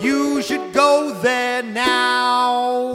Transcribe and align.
You 0.00 0.42
should 0.42 0.72
go 0.72 1.12
there 1.22 1.62
now. 1.62 2.92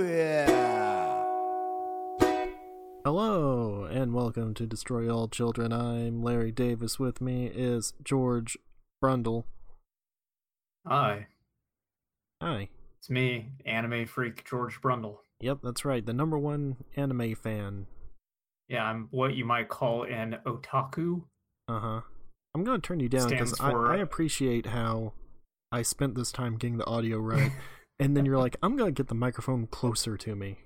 Yeah. 0.00 1.22
Hello, 3.04 3.84
and 3.84 4.12
welcome 4.12 4.52
to 4.54 4.66
Destroy 4.66 5.08
All 5.08 5.28
Children. 5.28 5.72
I'm 5.72 6.22
Larry 6.22 6.50
Davis. 6.50 6.98
With 6.98 7.20
me 7.20 7.46
is 7.46 7.92
George 8.02 8.58
Brundle. 9.02 9.44
Hi, 10.86 11.26
Hi. 12.42 12.68
it's 12.98 13.10
me, 13.10 13.50
anime 13.64 14.06
freak 14.06 14.44
George 14.48 14.80
Brundle. 14.80 15.18
Yep, 15.40 15.58
that's 15.62 15.84
right. 15.84 16.04
The 16.04 16.12
number 16.12 16.38
one 16.38 16.76
anime 16.96 17.34
fan. 17.36 17.86
Yeah, 18.68 18.84
I'm 18.84 19.06
what 19.12 19.34
you 19.34 19.44
might 19.44 19.68
call 19.68 20.02
an 20.04 20.38
otaku. 20.46 21.22
Uh 21.68 21.78
huh. 21.80 22.00
I'm 22.56 22.64
going 22.64 22.80
to 22.80 22.86
turn 22.86 23.00
you 23.00 23.10
down 23.10 23.28
because 23.28 23.60
I, 23.60 23.70
I 23.70 23.96
appreciate 23.98 24.64
how 24.64 25.12
I 25.70 25.82
spent 25.82 26.14
this 26.14 26.32
time 26.32 26.56
getting 26.56 26.78
the 26.78 26.86
audio 26.86 27.18
right. 27.18 27.52
and 28.00 28.16
then 28.16 28.24
you're 28.24 28.38
like, 28.38 28.56
I'm 28.62 28.78
going 28.78 28.94
to 28.94 28.98
get 28.98 29.08
the 29.08 29.14
microphone 29.14 29.66
closer 29.66 30.16
to 30.16 30.34
me. 30.34 30.56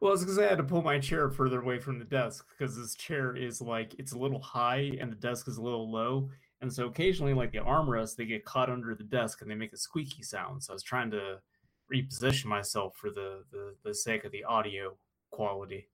Well, 0.00 0.14
it's 0.14 0.22
because 0.22 0.40
I 0.40 0.48
had 0.48 0.58
to 0.58 0.64
pull 0.64 0.82
my 0.82 0.98
chair 0.98 1.30
further 1.30 1.60
away 1.60 1.78
from 1.78 2.00
the 2.00 2.04
desk 2.04 2.44
because 2.58 2.76
this 2.76 2.96
chair 2.96 3.36
is 3.36 3.60
like 3.60 3.94
it's 4.00 4.10
a 4.10 4.18
little 4.18 4.40
high 4.40 4.90
and 5.00 5.12
the 5.12 5.16
desk 5.16 5.46
is 5.46 5.58
a 5.58 5.62
little 5.62 5.92
low, 5.92 6.28
and 6.60 6.72
so 6.72 6.86
occasionally, 6.86 7.34
like 7.34 7.52
the 7.52 7.58
armrests, 7.58 8.16
they 8.16 8.24
get 8.24 8.44
caught 8.44 8.68
under 8.68 8.96
the 8.96 9.04
desk 9.04 9.42
and 9.42 9.48
they 9.50 9.54
make 9.54 9.72
a 9.72 9.76
squeaky 9.76 10.24
sound. 10.24 10.64
So 10.64 10.72
I 10.72 10.74
was 10.74 10.82
trying 10.82 11.12
to 11.12 11.38
reposition 11.94 12.46
myself 12.46 12.96
for 12.96 13.10
the 13.10 13.44
the, 13.52 13.76
the 13.84 13.94
sake 13.94 14.24
of 14.24 14.32
the 14.32 14.42
audio 14.42 14.96
quality. 15.30 15.88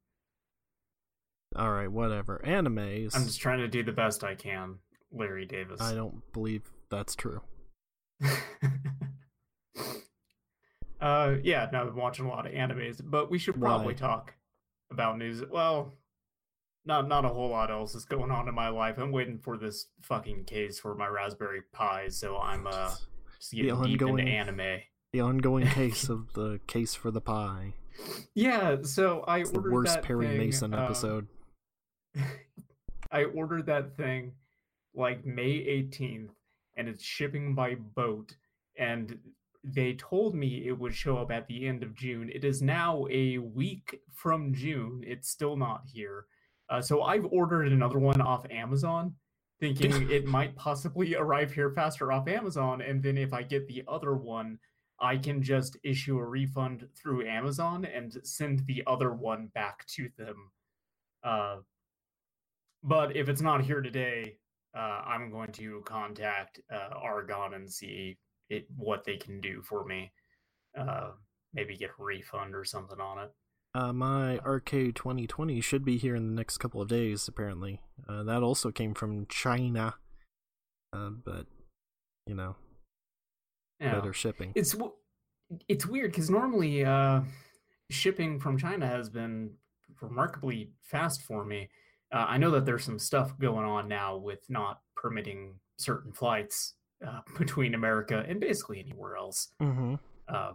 All 1.55 1.71
right, 1.71 1.93
whatever. 1.93 2.41
Animes. 2.47 3.15
I'm 3.15 3.25
just 3.25 3.43
trying 3.43 3.59
to 3.59 3.69
do 3.69 3.83
the 3.83 3.93
best 3.93 4.25
I 4.25 4.34
can, 4.34 4.77
Larry 5.12 5.47
Davis. 5.47 5.81
I 5.81 5.95
don't 5.95 6.23
believe 6.33 6.62
that's 6.91 7.14
true. 7.14 7.41
uh, 11.00 11.34
yeah, 11.42 11.69
no, 11.73 11.81
I've 11.81 11.87
been 11.87 11.95
watching 11.97 12.27
a 12.27 12.28
lot 12.28 12.47
of 12.47 12.53
animes, 12.53 13.00
but 13.03 13.31
we 13.31 13.39
should 13.39 13.59
probably 13.61 13.95
Why? 13.95 13.98
talk 13.98 14.34
about 14.91 15.19
news. 15.19 15.42
Well, 15.50 15.95
not 16.84 17.06
not 17.09 17.25
a 17.25 17.28
whole 17.28 17.50
lot 17.50 17.70
else 17.70 17.95
is 17.95 18.05
going 18.05 18.31
on 18.31 18.48
in 18.48 18.55
my 18.55 18.69
life. 18.69 18.98
I'm 18.98 19.12
waiting 19.12 19.39
for 19.39 19.56
this 19.56 19.87
fucking 20.03 20.45
case 20.45 20.78
for 20.81 20.95
my 20.95 21.06
Raspberry 21.06 21.62
Pi, 21.72 22.09
so 22.09 22.39
I'm 22.39 22.67
uh 22.67 22.91
just 23.39 23.50
The 23.53 23.62
getting 23.62 23.83
deep 23.83 23.93
into 24.03 24.05
ongoing- 24.06 24.28
anime. 24.28 24.81
The 25.12 25.20
ongoing 25.20 25.67
case 25.69 26.09
of 26.09 26.33
the 26.34 26.61
case 26.67 26.95
for 26.95 27.11
the 27.11 27.20
pie. 27.20 27.75
Yeah, 28.34 28.77
so 28.83 29.25
I 29.27 29.39
It's 29.39 29.50
the 29.50 29.61
worst 29.61 29.95
that 29.95 30.05
Perry 30.05 30.27
thing, 30.28 30.39
Mason 30.39 30.75
uh, 30.75 30.83
episode. 30.84 31.27
I 33.11 33.25
ordered 33.25 33.67
that 33.67 33.97
thing 33.97 34.33
like 34.99 35.25
May 35.25 35.65
18th 35.65 36.31
and 36.77 36.89
it's 36.89 37.05
shipping 37.05 37.55
by 37.55 37.75
boat 37.75 38.34
and 38.78 39.19
they 39.65 39.95
told 39.95 40.34
me 40.34 40.67
it 40.67 40.78
would 40.78 40.95
show 40.95 41.19
up 41.19 41.31
at 41.31 41.47
the 41.49 41.67
end 41.67 41.83
of 41.83 41.95
June. 41.95 42.31
It 42.33 42.45
is 42.45 42.62
now 42.62 43.06
a 43.11 43.39
week 43.39 44.00
from 44.15 44.55
June. 44.55 45.03
It's 45.06 45.28
still 45.28 45.56
not 45.56 45.83
here. 45.93 46.27
Uh, 46.71 46.81
so 46.81 47.03
I've 47.03 47.27
ordered 47.27 47.72
another 47.72 47.99
one 47.99 48.21
off 48.21 48.47
Amazon 48.50 49.15
thinking 49.61 50.11
it 50.11 50.27
might 50.27 50.55
possibly 50.56 51.15
arrive 51.17 51.53
here 51.53 51.71
faster 51.71 52.12
off 52.12 52.28
Amazon 52.28 52.81
and 52.81 53.03
then 53.03 53.19
if 53.19 53.33
I 53.33 53.43
get 53.43 53.67
the 53.67 53.83
other 53.89 54.15
one 54.15 54.59
I 55.01 55.17
can 55.17 55.43
just 55.43 55.77
issue 55.84 56.19
a 56.19 56.25
refund 56.25 56.89
through 56.97 57.28
Amazon 57.28 57.84
and 57.84 58.17
send 58.25 58.67
the 58.67 58.83
other 58.87 59.12
one 59.12 59.51
back 59.55 59.87
to 59.95 60.09
them. 60.19 60.51
Uh, 61.22 61.56
but 62.83 63.17
if 63.17 63.28
it's 63.28 63.41
not 63.41 63.62
here 63.62 63.81
today, 63.81 64.39
uh, 64.77 65.03
I'm 65.06 65.31
going 65.31 65.53
to 65.53 65.83
contact 65.87 66.61
uh, 66.73 66.95
Argon 66.95 67.55
and 67.55 67.71
see 67.71 68.19
it 68.51 68.67
what 68.77 69.05
they 69.05 69.17
can 69.17 69.41
do 69.41 69.62
for 69.62 69.84
me. 69.84 70.12
Uh, 70.79 71.11
maybe 71.55 71.77
get 71.77 71.91
a 71.99 72.03
refund 72.03 72.55
or 72.55 72.65
something 72.65 73.01
on 73.01 73.19
it. 73.19 73.31
Uh, 73.75 73.93
my 73.93 74.39
Arcade 74.39 74.97
2020 74.97 75.61
should 75.61 75.84
be 75.84 75.99
here 75.99 76.15
in 76.17 76.27
the 76.28 76.34
next 76.34 76.59
couple 76.59 76.81
of 76.81 76.89
days, 76.89 77.28
apparently. 77.28 77.81
Uh, 78.09 78.23
that 78.23 78.43
also 78.43 78.71
came 78.71 78.95
from 78.95 79.27
China. 79.27 79.95
Uh, 80.93 81.11
but, 81.11 81.47
you 82.27 82.34
know, 82.34 82.57
Yeah. 83.81 83.95
better 83.95 84.12
shipping. 84.12 84.53
It's 84.55 84.75
it's 85.69 85.87
weird 85.87 86.11
because 86.12 86.28
normally 86.28 86.84
uh, 86.84 87.23
shipping 87.91 88.39
from 88.41 88.59
China 88.59 88.87
has 88.87 89.09
been 89.09 89.55
remarkably 90.01 90.73
fast 90.83 91.23
for 91.23 91.45
me. 91.45 91.69
Uh, 92.13 92.27
I 92.29 92.39
know 92.39 92.51
that 92.53 92.65
there's 92.65 92.85
some 92.85 92.99
stuff 92.99 93.39
going 93.39 93.67
on 93.67 93.89
now 93.89 94.17
with 94.17 94.41
not 94.49 94.81
permitting 94.97 95.55
certain 95.79 96.13
flights 96.13 96.75
uh, 97.07 97.21
between 97.39 97.75
America 97.75 98.25
and 98.27 98.41
basically 98.41 98.81
anywhere 98.81 99.17
else. 99.17 99.49
Mm-hmm. 99.63 99.95
Uh, 100.29 100.53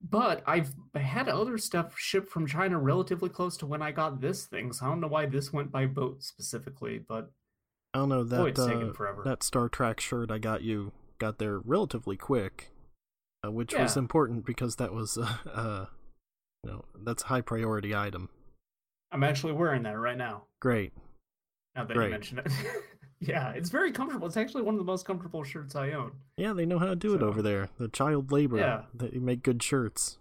but 0.00 0.42
I've 0.46 0.72
had 0.94 1.28
other 1.28 1.58
stuff 1.58 1.98
shipped 1.98 2.30
from 2.30 2.46
China 2.46 2.78
relatively 2.78 3.28
close 3.28 3.56
to 3.58 3.66
when 3.66 3.82
I 3.82 3.90
got 3.90 4.20
this 4.20 4.46
thing, 4.46 4.72
so 4.72 4.86
I 4.86 4.88
don't 4.88 5.00
know 5.00 5.08
why 5.08 5.26
this 5.26 5.52
went 5.52 5.72
by 5.72 5.86
boat 5.86 6.22
specifically. 6.22 7.00
But 7.06 7.32
I 7.92 7.98
don't 7.98 8.08
know, 8.08 8.24
boy, 8.24 8.36
that, 8.36 8.46
it's 8.46 8.66
taking 8.66 8.90
uh, 8.90 8.92
forever. 8.92 9.22
that 9.24 9.42
Star 9.42 9.68
Trek 9.68 9.98
shirt 9.98 10.30
I 10.30 10.38
got 10.38 10.62
you 10.62 10.92
got 11.18 11.38
there 11.38 11.58
relatively 11.58 12.16
quick, 12.16 12.70
uh, 13.44 13.50
which 13.50 13.74
was 13.74 13.96
important 13.96 14.46
because 14.46 14.76
that 14.76 14.92
was, 14.92 15.18
uh, 15.18 15.36
uh, 15.52 15.86
you 16.62 16.70
know, 16.70 16.84
that's 17.04 17.24
a 17.24 17.26
high 17.26 17.40
priority 17.40 17.94
item. 17.94 18.30
I'm 19.12 19.24
actually 19.24 19.52
wearing 19.54 19.82
that 19.84 19.98
right 19.98 20.16
now. 20.16 20.44
Great. 20.60 20.92
Now 21.74 21.84
that 21.84 21.94
Great. 21.94 22.06
you 22.06 22.10
mention 22.10 22.38
it, 22.38 22.48
yeah, 23.20 23.50
it's 23.50 23.70
very 23.70 23.92
comfortable. 23.92 24.26
It's 24.26 24.36
actually 24.36 24.62
one 24.62 24.74
of 24.74 24.78
the 24.78 24.84
most 24.84 25.06
comfortable 25.06 25.44
shirts 25.44 25.74
I 25.76 25.92
own. 25.92 26.12
Yeah, 26.36 26.52
they 26.52 26.66
know 26.66 26.78
how 26.78 26.86
to 26.86 26.96
do 26.96 27.14
it 27.14 27.22
over 27.22 27.40
there. 27.42 27.68
The 27.78 27.88
child 27.88 28.32
labor. 28.32 28.58
Yeah. 28.58 28.82
They 28.94 29.18
make 29.18 29.42
good 29.42 29.62
shirts. 29.62 30.18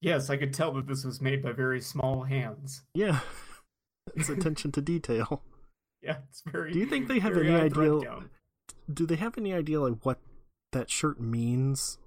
Yes, 0.00 0.30
I 0.30 0.36
could 0.36 0.52
tell 0.54 0.72
that 0.74 0.86
this 0.86 1.04
was 1.04 1.20
made 1.20 1.42
by 1.42 1.52
very 1.52 1.80
small 1.80 2.22
hands. 2.22 2.82
Yeah. 2.94 3.20
it's 4.16 4.28
attention 4.28 4.72
to 4.72 4.80
detail. 4.80 5.42
Yeah, 6.02 6.18
it's 6.28 6.42
very. 6.46 6.72
Do 6.72 6.78
you 6.78 6.86
think 6.86 7.08
they 7.08 7.18
have 7.18 7.36
any 7.36 7.52
idea- 7.52 8.20
do 8.92 9.06
they 9.06 9.16
have 9.16 9.36
any 9.36 9.52
idea 9.52 9.80
like 9.80 10.04
what 10.04 10.20
that 10.70 10.88
shirt 10.88 11.18
means? 11.20 11.98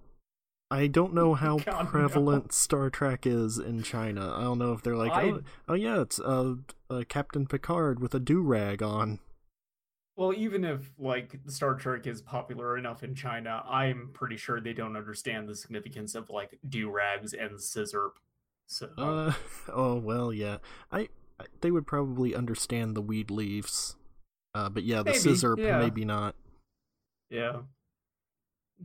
I 0.71 0.87
don't 0.87 1.13
know 1.13 1.33
how 1.35 1.57
God, 1.57 1.85
no. 1.85 1.89
prevalent 1.89 2.53
Star 2.53 2.89
Trek 2.89 3.25
is 3.25 3.57
in 3.57 3.83
China. 3.83 4.33
I 4.35 4.41
don't 4.41 4.59
know 4.59 4.73
if 4.73 4.81
they're 4.81 4.95
like, 4.95 5.11
I- 5.11 5.29
oh, 5.29 5.41
oh 5.67 5.73
yeah, 5.73 6.01
it's 6.01 6.19
uh, 6.19 6.55
uh 6.89 7.03
Captain 7.07 7.45
Picard 7.47 7.99
with 7.99 8.13
a 8.13 8.19
do 8.19 8.41
rag 8.41 8.81
on. 8.83 9.19
Well, 10.15 10.33
even 10.33 10.65
if 10.65 10.91
like 10.99 11.39
Star 11.47 11.75
Trek 11.75 12.05
is 12.05 12.21
popular 12.21 12.77
enough 12.77 13.03
in 13.03 13.15
China, 13.15 13.63
I'm 13.65 14.09
pretty 14.13 14.35
sure 14.35 14.59
they 14.59 14.73
don't 14.73 14.97
understand 14.97 15.47
the 15.47 15.55
significance 15.55 16.13
of 16.13 16.29
like 16.29 16.59
do 16.67 16.89
rags 16.91 17.33
and 17.33 17.59
scissor. 17.61 18.11
So 18.67 18.89
Uh, 18.97 19.33
oh 19.73 19.95
well, 19.95 20.33
yeah. 20.33 20.57
I, 20.91 21.07
I 21.39 21.45
they 21.61 21.71
would 21.71 21.87
probably 21.87 22.35
understand 22.35 22.95
the 22.95 23.01
weed 23.01 23.31
leaves. 23.31 23.95
Uh, 24.53 24.67
but 24.67 24.83
yeah, 24.83 24.97
the 24.97 25.11
Maybe, 25.11 25.17
scissor 25.19 25.55
yeah. 25.57 25.79
maybe 25.79 26.03
not. 26.03 26.35
yeah. 27.29 27.59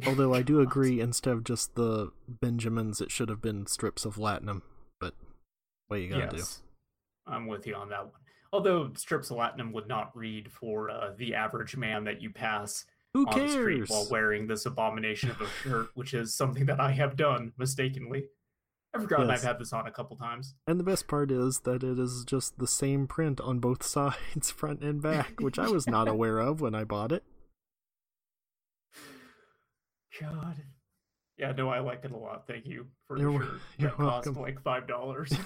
Although 0.06 0.34
I 0.34 0.42
do 0.42 0.60
agree, 0.62 1.00
instead 1.00 1.32
of 1.32 1.44
just 1.44 1.74
the 1.74 2.10
Benjamins, 2.28 3.00
it 3.00 3.10
should 3.10 3.28
have 3.28 3.40
been 3.40 3.66
strips 3.66 4.04
of 4.04 4.16
latinum. 4.16 4.62
But 5.00 5.14
what 5.88 6.00
you 6.00 6.10
gotta 6.10 6.36
yes, 6.36 6.62
I'm 7.26 7.46
with 7.46 7.66
you 7.66 7.74
on 7.74 7.88
that 7.90 8.04
one. 8.04 8.20
Although 8.52 8.92
strips 8.94 9.30
of 9.30 9.38
latinum 9.38 9.72
would 9.72 9.88
not 9.88 10.16
read 10.16 10.50
for 10.52 10.90
uh, 10.90 11.10
the 11.16 11.34
average 11.34 11.76
man 11.76 12.04
that 12.04 12.22
you 12.22 12.30
pass? 12.30 12.84
Who 13.14 13.26
on 13.28 13.38
the 13.38 13.48
street 13.48 13.88
while 13.88 14.08
wearing 14.10 14.48
this 14.48 14.66
abomination 14.66 15.30
of 15.30 15.40
a 15.40 15.46
shirt, 15.62 15.90
which 15.94 16.14
is 16.14 16.34
something 16.34 16.66
that 16.66 16.80
I 16.80 16.90
have 16.90 17.16
done 17.16 17.52
mistakenly. 17.56 18.24
I've 18.92 19.02
forgotten 19.02 19.28
Yes. 19.28 19.40
I've 19.40 19.44
had 19.44 19.58
this 19.58 19.72
on 19.72 19.86
a 19.86 19.90
couple 19.90 20.16
times. 20.16 20.54
And 20.66 20.78
the 20.78 20.84
best 20.84 21.08
part 21.08 21.30
is 21.30 21.60
that 21.60 21.82
it 21.82 21.98
is 21.98 22.24
just 22.24 22.58
the 22.58 22.66
same 22.66 23.06
print 23.06 23.40
on 23.40 23.58
both 23.58 23.82
sides, 23.86 24.50
front 24.50 24.82
and 24.82 25.00
back, 25.02 25.40
which 25.40 25.58
I 25.58 25.68
was 25.68 25.86
not 25.86 26.08
aware 26.08 26.38
of 26.38 26.60
when 26.60 26.74
I 26.74 26.84
bought 26.84 27.12
it. 27.12 27.24
God. 30.20 30.56
Yeah, 31.38 31.52
no, 31.52 31.68
I 31.68 31.80
like 31.80 32.04
it 32.04 32.12
a 32.12 32.16
lot. 32.16 32.46
Thank 32.46 32.66
you 32.66 32.86
for 33.06 33.18
You're 33.18 33.32
the 33.32 33.38
wel- 33.38 33.48
you're 33.78 33.90
that 33.90 33.96
cost 33.96 34.26
welcome. 34.26 34.42
like 34.42 34.62
five 34.62 34.86
dollars. 34.86 35.32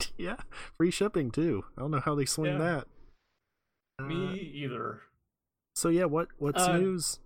Yeah, 0.18 0.36
free 0.78 0.90
shipping 0.90 1.30
too. 1.30 1.64
I 1.76 1.80
don't 1.82 1.90
know 1.90 2.00
how 2.00 2.14
they 2.14 2.24
swing 2.24 2.52
Yeah. 2.52 2.84
that. 3.98 4.04
Me 4.06 4.30
Uh, 4.30 4.34
either. 4.34 5.00
So 5.74 5.90
yeah, 5.90 6.04
what 6.06 6.28
what's 6.38 6.62
Uh, 6.62 6.78
news? 6.78 7.18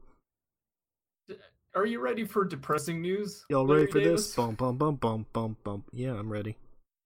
Are 1.76 1.86
you 1.86 2.00
ready 2.00 2.24
for 2.24 2.44
depressing 2.44 3.00
news? 3.00 3.44
Y'all 3.48 3.64
Larry 3.64 3.82
ready 3.82 3.92
for 3.92 3.98
Davis? 4.00 4.26
this? 4.26 4.34
Bum 4.36 4.56
bum 4.56 4.76
bum 4.76 4.96
bum 4.96 5.26
bum 5.32 5.56
bum. 5.62 5.84
Yeah, 5.92 6.14
I'm 6.14 6.28
ready. 6.32 6.56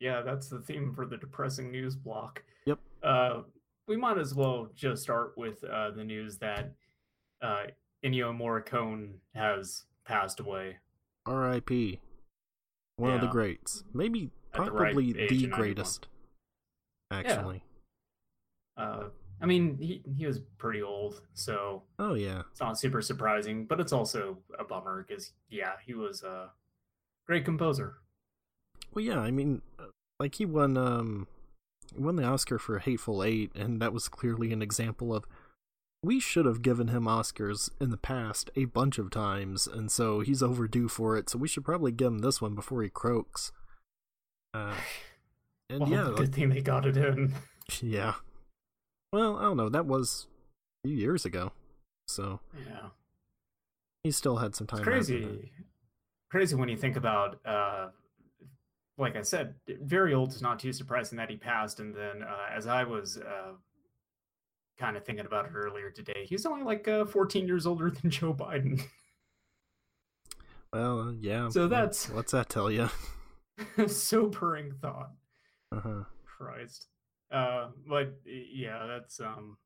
Yeah, 0.00 0.23
that's 0.23 0.49
the 0.49 0.61
theme 0.61 0.94
for 0.94 1.05
the 1.06 1.19
depressing 1.19 1.71
news 1.71 1.97
block. 1.97 2.43
Yep. 2.65 2.79
Uh, 3.03 3.43
we 3.87 3.97
might 3.99 4.17
as 4.17 4.35
well 4.35 4.71
just 4.75 5.03
start 5.03 5.35
with 5.37 5.62
uh, 5.65 5.91
the 5.91 6.03
news 6.05 6.38
that 6.38 6.73
uh, 7.43 7.65
Ennio 8.04 8.36
Morricone 8.36 9.14
has 9.34 9.84
passed 10.04 10.40
away. 10.40 10.76
R.I.P. 11.26 12.00
One 12.96 13.14
of 13.14 13.20
the 13.20 13.26
greats. 13.28 13.84
Maybe 13.92 14.30
At 14.52 14.66
the 14.66 14.70
right 14.72 14.92
probably 14.92 15.12
the 15.12 15.46
greatest. 15.46 16.06
Actually. 17.10 17.64
Uh, 18.76 19.04
I 19.40 19.46
mean, 19.46 19.78
he, 19.78 20.02
he 20.16 20.26
was 20.26 20.40
pretty 20.58 20.82
old, 20.82 21.22
so 21.32 21.82
Oh 21.98 22.14
yeah. 22.14 22.42
it's 22.50 22.60
not 22.60 22.78
super 22.78 23.00
surprising, 23.02 23.66
but 23.66 23.80
it's 23.80 23.92
also 23.92 24.38
a 24.58 24.64
bummer 24.64 25.04
because, 25.06 25.32
yeah, 25.48 25.72
he 25.84 25.94
was 25.94 26.22
a 26.22 26.50
great 27.26 27.44
composer. 27.44 27.96
Well, 28.92 29.04
yeah. 29.04 29.18
I 29.18 29.30
mean, 29.30 29.62
uh, 29.78 29.84
like 30.20 30.36
he 30.36 30.44
won 30.44 30.76
um, 30.76 31.26
won 31.96 32.16
the 32.16 32.24
Oscar 32.24 32.58
for 32.58 32.78
Hateful 32.78 33.24
Eight, 33.24 33.52
and 33.54 33.80
that 33.80 33.92
was 33.92 34.08
clearly 34.08 34.52
an 34.52 34.62
example 34.62 35.14
of 35.14 35.24
we 36.04 36.20
should 36.20 36.44
have 36.46 36.62
given 36.62 36.88
him 36.88 37.04
Oscars 37.04 37.70
in 37.80 37.90
the 37.90 37.96
past 37.96 38.50
a 38.56 38.66
bunch 38.66 38.98
of 38.98 39.10
times, 39.10 39.66
and 39.66 39.90
so 39.90 40.20
he's 40.20 40.42
overdue 40.42 40.88
for 40.88 41.16
it. 41.16 41.28
So 41.30 41.38
we 41.38 41.48
should 41.48 41.64
probably 41.64 41.92
give 41.92 42.08
him 42.08 42.18
this 42.18 42.40
one 42.40 42.54
before 42.54 42.82
he 42.82 42.88
croaks. 42.88 43.52
Uh, 44.52 44.74
and 45.70 45.80
Well, 45.80 45.88
yeah, 45.90 46.04
good 46.14 46.18
like- 46.20 46.32
thing 46.34 46.48
they 46.50 46.60
got 46.60 46.86
it 46.86 46.96
in. 46.96 47.32
yeah. 47.80 48.14
Well, 49.12 49.36
I 49.36 49.42
don't 49.42 49.56
know. 49.56 49.68
That 49.68 49.86
was 49.86 50.26
a 50.84 50.88
few 50.88 50.96
years 50.96 51.24
ago, 51.24 51.52
so 52.08 52.40
Yeah. 52.66 52.88
he 54.02 54.10
still 54.10 54.36
had 54.38 54.54
some 54.54 54.66
time. 54.66 54.80
It's 54.80 54.84
crazy 54.88 55.50
crazy 56.30 56.56
when 56.56 56.68
you 56.68 56.76
think 56.76 56.96
about 56.96 57.38
uh 57.46 57.90
like 58.98 59.14
i 59.14 59.22
said 59.22 59.54
very 59.82 60.12
old 60.12 60.30
is 60.32 60.42
not 60.42 60.58
too 60.58 60.72
surprising 60.72 61.16
that 61.16 61.30
he 61.30 61.36
passed 61.36 61.78
and 61.78 61.94
then 61.94 62.24
uh, 62.24 62.46
as 62.52 62.66
i 62.66 62.82
was 62.82 63.18
uh 63.18 63.52
kind 64.79 64.97
of 64.97 65.05
thinking 65.05 65.26
about 65.26 65.44
it 65.47 65.53
earlier 65.55 65.91
today 65.91 66.26
he's 66.29 66.44
only 66.47 66.62
like 66.65 66.87
uh, 66.88 67.05
14 67.05 67.47
years 67.47 67.67
older 67.67 67.91
than 68.03 68.11
joe 68.11 68.35
biden 68.35 68.82
Well, 70.73 71.00
uh, 71.00 71.12
yeah. 71.21 71.49
So 71.50 71.69
that's- 71.69 72.09
what's 72.09 72.32
that 72.32 72.49
tell 72.49 72.71
you? 72.71 72.88
sobering 73.87 74.73
thought 74.82 75.12
Uh-huh. 75.71 76.03
christ 76.25 76.88
uh 77.31 77.69
but 77.88 78.15
yeah 78.26 78.85
that's 78.87 79.21
um 79.21 79.56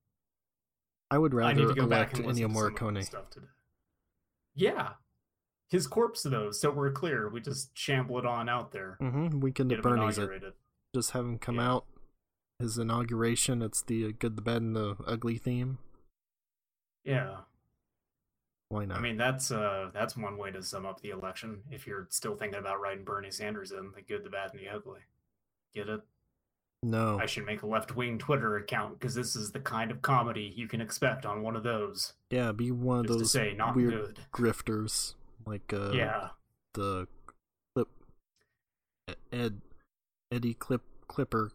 I 1.10 1.16
would 1.16 1.32
i 1.32 1.52
need 1.54 1.62
rather 1.62 1.74
to 1.74 1.80
go 1.80 1.86
back 1.86 2.12
and 2.18 2.26
Ennio 2.26 2.34
to 2.34 2.40
the 2.42 2.48
Morricone. 2.48 3.02
stuff 3.04 3.30
today 3.30 3.46
yeah 4.54 4.90
his 5.70 5.86
corpse 5.86 6.22
though 6.24 6.50
so 6.50 6.70
we're 6.70 6.92
clear 6.92 7.30
we 7.30 7.40
just 7.40 7.70
shamble 7.76 8.18
it 8.18 8.26
on 8.26 8.48
out 8.50 8.72
there 8.72 8.98
Mm-hmm. 9.00 9.40
Weekend 9.40 9.70
get 9.70 9.78
at. 9.86 10.18
It. 10.28 10.54
Just 10.94 11.12
have 11.12 11.24
him 11.24 11.38
come 11.38 11.56
Yeah. 11.56 11.70
out. 11.72 11.84
His 12.58 12.76
inauguration. 12.78 13.62
It's 13.62 13.82
the 13.82 14.06
uh, 14.06 14.10
good, 14.18 14.36
the 14.36 14.42
bad, 14.42 14.62
and 14.62 14.74
the 14.74 14.96
ugly 15.06 15.38
theme. 15.38 15.78
yeah 17.04 17.36
Why 18.68 18.84
not? 18.84 18.98
I 18.98 19.00
mean, 19.00 19.16
that's 19.16 19.50
uh, 19.50 19.90
that's 19.94 20.16
one 20.16 20.36
way 20.36 20.50
to 20.50 20.62
sum 20.62 20.84
up 20.84 21.00
the 21.00 21.10
election. 21.10 21.62
If 21.70 21.86
you're 21.86 22.06
still 22.10 22.34
thinking 22.34 22.58
about 22.58 22.80
writing 22.80 23.04
Bernie 23.04 23.30
Sanders 23.30 23.70
in, 23.70 23.92
the 23.94 24.02
good, 24.02 24.24
the 24.24 24.30
bad, 24.30 24.50
and 24.52 24.60
the 24.60 24.68
ugly. 24.68 25.00
Get 25.74 25.88
it? 25.88 26.00
no. 26.82 27.18
I 27.20 27.26
should 27.26 27.44
make 27.44 27.62
a 27.62 27.66
left 27.66 27.94
wing 27.96 28.18
Twitter 28.18 28.56
account 28.56 28.98
because 28.98 29.14
this 29.14 29.34
is 29.36 29.50
the 29.52 29.58
kind 29.60 29.90
of 29.90 30.00
comedy 30.00 30.52
you 30.56 30.68
can 30.68 30.80
expect 30.80 31.26
on 31.26 31.42
one 31.42 31.56
of 31.56 31.62
those. 31.64 32.12
Yeah, 32.30 32.52
be 32.52 32.70
one 32.70 33.00
of 33.00 33.06
Just 33.06 33.18
to 33.18 33.22
those 33.22 33.32
say, 33.32 33.54
not 33.56 33.74
weird 33.76 33.92
good. 33.92 34.20
grifters, 34.32 35.14
like 35.46 35.72
uh, 35.72 35.90
yeah, 35.92 36.28
the 36.74 37.06
clip 37.74 37.88
Ed 39.32 39.60
Eddie 40.32 40.54
Clip 40.54 40.82
Clipper 41.08 41.50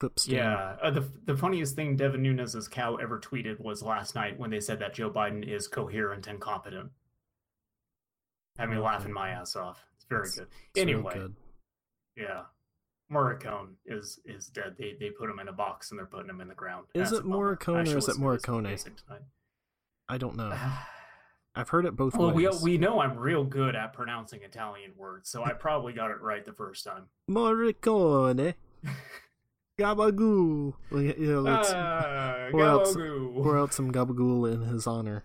Clipstein. 0.00 0.28
yeah. 0.32 0.76
Uh, 0.82 0.90
the 0.90 1.08
the 1.24 1.36
funniest 1.36 1.74
thing 1.74 1.96
Devin 1.96 2.22
Nunes' 2.22 2.68
cow 2.68 2.96
ever 2.96 3.18
tweeted 3.18 3.58
was 3.60 3.82
last 3.82 4.14
night 4.14 4.38
when 4.38 4.50
they 4.50 4.60
said 4.60 4.78
that 4.78 4.94
Joe 4.94 5.10
Biden 5.10 5.46
is 5.46 5.66
coherent 5.68 6.26
and 6.26 6.40
competent. 6.40 6.90
Had 8.58 8.70
me 8.70 8.76
Okay. 8.76 8.84
laughing 8.84 9.12
my 9.12 9.30
ass 9.30 9.56
off. 9.56 9.84
It's 9.96 10.04
very 10.04 10.22
That's- 10.28 10.38
good. 10.38 10.48
It's 10.74 10.80
Anyway, 10.82 11.14
good. 11.14 11.36
Yeah. 12.16 12.44
Morricone 13.10 13.74
is 13.86 14.20
is 14.24 14.48
dead. 14.48 14.76
They 14.78 14.94
they 15.00 15.10
put 15.10 15.30
him 15.30 15.38
in 15.38 15.48
a 15.48 15.52
box 15.52 15.90
and 15.90 15.98
they're 15.98 16.06
putting 16.06 16.28
him 16.28 16.40
in 16.40 16.48
the 16.48 16.54
ground. 16.54 16.86
Is 16.94 17.10
That's 17.10 17.22
it 17.22 17.26
Morricone 17.26 17.92
or 17.94 17.98
is 17.98 18.08
it 18.08 18.16
Morricone? 18.16 18.92
I 20.08 20.18
don't 20.18 20.36
know. 20.36 20.52
I've 21.54 21.70
heard 21.70 21.86
it 21.86 21.96
both 21.96 22.14
well, 22.16 22.30
we 22.32 22.48
we 22.62 22.78
know 22.78 23.00
I'm 23.00 23.16
real 23.18 23.42
good 23.44 23.74
at 23.74 23.92
pronouncing 23.92 24.42
Italian 24.42 24.92
words, 24.96 25.28
so 25.30 25.42
I 25.42 25.54
probably 25.54 25.92
got 25.92 26.10
it 26.12 26.20
right 26.20 26.44
the 26.44 26.52
first 26.52 26.84
time. 26.84 27.08
Morricone. 27.30 28.54
Gabagool. 29.78 30.74
Well, 30.90 31.02
yeah, 31.02 31.36
let's 31.36 31.70
Ah, 31.72 32.48
pour 32.50 32.64
out 32.64 32.82
s- 32.82 32.96
gabagoo. 32.96 33.42
pour 33.42 33.58
out 33.58 33.72
some 33.72 33.92
gabagool 33.92 34.52
in 34.52 34.62
his 34.62 34.86
honor. 34.86 35.24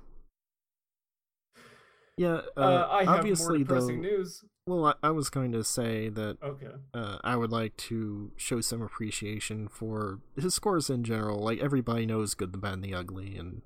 Yeah, 2.18 2.42
uh, 2.56 2.60
Uh, 2.60 2.88
I 2.92 2.98
have 3.00 3.08
more 3.08 3.16
obviously 3.18 3.64
though. 3.64 3.88
news. 3.88 4.44
Well, 4.68 4.86
I, 4.86 4.94
I 5.02 5.10
was 5.10 5.30
going 5.30 5.52
to 5.54 5.64
say 5.64 6.10
that 6.10 6.38
Okay. 6.42 6.72
uh, 6.94 7.18
I 7.24 7.36
would 7.36 7.52
like 7.52 7.76
to 7.78 8.32
show 8.38 8.62
some 8.62 8.82
appreciation 8.82 9.68
for 9.68 10.20
his 10.38 10.54
scores 10.54 10.90
in 10.90 11.04
general. 11.04 11.40
Like 11.40 11.60
everybody 11.60 12.06
knows 12.06 12.36
Good, 12.36 12.54
the 12.54 12.60
Bad, 12.60 12.76
and 12.76 12.84
the 12.84 12.94
Ugly, 12.94 13.36
and 13.36 13.64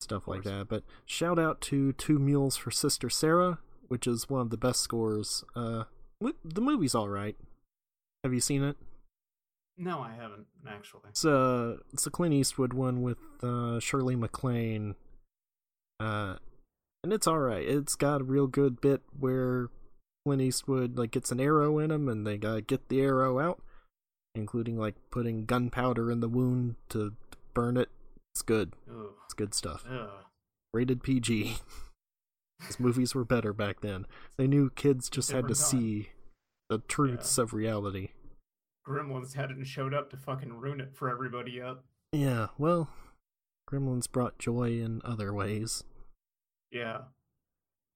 stuff 0.00 0.28
like 0.28 0.44
that. 0.44 0.68
But 0.68 0.84
shout 1.04 1.38
out 1.38 1.60
to 1.62 1.92
Two 1.94 2.18
Mules 2.20 2.56
for 2.56 2.70
Sister 2.70 3.10
Sara, 3.10 3.58
which 3.88 4.06
is 4.06 4.30
one 4.30 4.40
of 4.42 4.50
the 4.50 4.56
best 4.56 4.80
scores. 4.80 5.44
Uh, 5.56 5.84
the 6.20 6.60
movie's 6.62 6.94
all 6.94 7.08
right. 7.08 7.36
Have 8.24 8.32
you 8.32 8.40
seen 8.40 8.62
it? 8.62 8.76
No, 9.78 10.00
I 10.00 10.12
haven't 10.14 10.46
actually. 10.66 11.02
It's 11.08 11.24
uh, 11.24 11.76
it's 11.92 12.06
a 12.06 12.10
Clint 12.10 12.34
Eastwood 12.34 12.72
one 12.72 13.02
with 13.02 13.18
uh, 13.42 13.78
Shirley 13.80 14.16
MacLaine. 14.16 14.94
Uh, 16.00 16.36
and 17.02 17.12
it's 17.12 17.26
all 17.26 17.38
right. 17.38 17.66
It's 17.66 17.94
got 17.94 18.22
a 18.22 18.24
real 18.24 18.46
good 18.46 18.80
bit 18.80 19.02
where 19.18 19.68
Clint 20.24 20.42
Eastwood 20.42 20.98
like 20.98 21.10
gets 21.10 21.30
an 21.30 21.40
arrow 21.40 21.78
in 21.78 21.90
him, 21.90 22.08
and 22.08 22.26
they 22.26 22.38
gotta 22.38 22.62
get 22.62 22.88
the 22.88 23.00
arrow 23.00 23.38
out, 23.38 23.62
including 24.34 24.78
like 24.78 24.94
putting 25.10 25.44
gunpowder 25.44 26.10
in 26.10 26.20
the 26.20 26.28
wound 26.28 26.76
to 26.88 27.14
burn 27.52 27.76
it. 27.76 27.90
It's 28.34 28.42
good. 28.42 28.72
Ugh. 28.90 29.10
It's 29.24 29.34
good 29.34 29.54
stuff. 29.54 29.84
Ugh. 29.90 30.08
Rated 30.72 31.02
PG. 31.02 31.56
These 32.60 32.80
movies 32.80 33.14
were 33.14 33.24
better 33.24 33.52
back 33.52 33.80
then. 33.80 34.06
They 34.38 34.46
knew 34.46 34.70
kids 34.70 35.10
just 35.10 35.30
had 35.30 35.46
to 35.48 35.54
see 35.54 36.10
the 36.70 36.78
truths 36.78 37.36
of 37.38 37.52
reality. 37.52 38.10
Gremlins 38.86 39.34
hadn't 39.34 39.64
showed 39.64 39.94
up 39.94 40.10
to 40.10 40.16
fucking 40.16 40.52
ruin 40.52 40.80
it 40.80 40.94
for 40.94 41.10
everybody 41.10 41.52
yet. 41.52 41.76
Yeah, 42.12 42.48
well, 42.56 42.88
Gremlins 43.68 44.10
brought 44.10 44.38
joy 44.38 44.80
in 44.80 45.02
other 45.04 45.32
ways. 45.32 45.84
Yeah. 46.70 46.98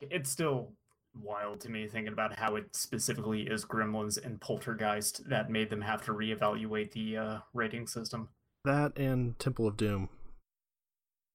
It's 0.01 0.31
still 0.31 0.73
wild 1.15 1.61
to 1.61 1.69
me 1.69 1.87
thinking 1.87 2.13
about 2.13 2.39
how 2.39 2.57
it 2.57 2.75
specifically 2.75 3.43
is 3.43 3.65
Gremlins 3.65 4.23
and 4.25 4.41
Poltergeist 4.41 5.29
that 5.29 5.51
made 5.51 5.71
them 5.71 5.83
have 5.83 6.03
to 6.07 6.13
reevaluate 6.13 6.93
the 6.93 7.17
uh, 7.17 7.39
rating 7.53 7.87
system. 7.87 8.29
That 8.65 8.97
and 8.97 9.39
Temple 9.39 9.67
of 9.67 9.77
Doom. 9.77 10.09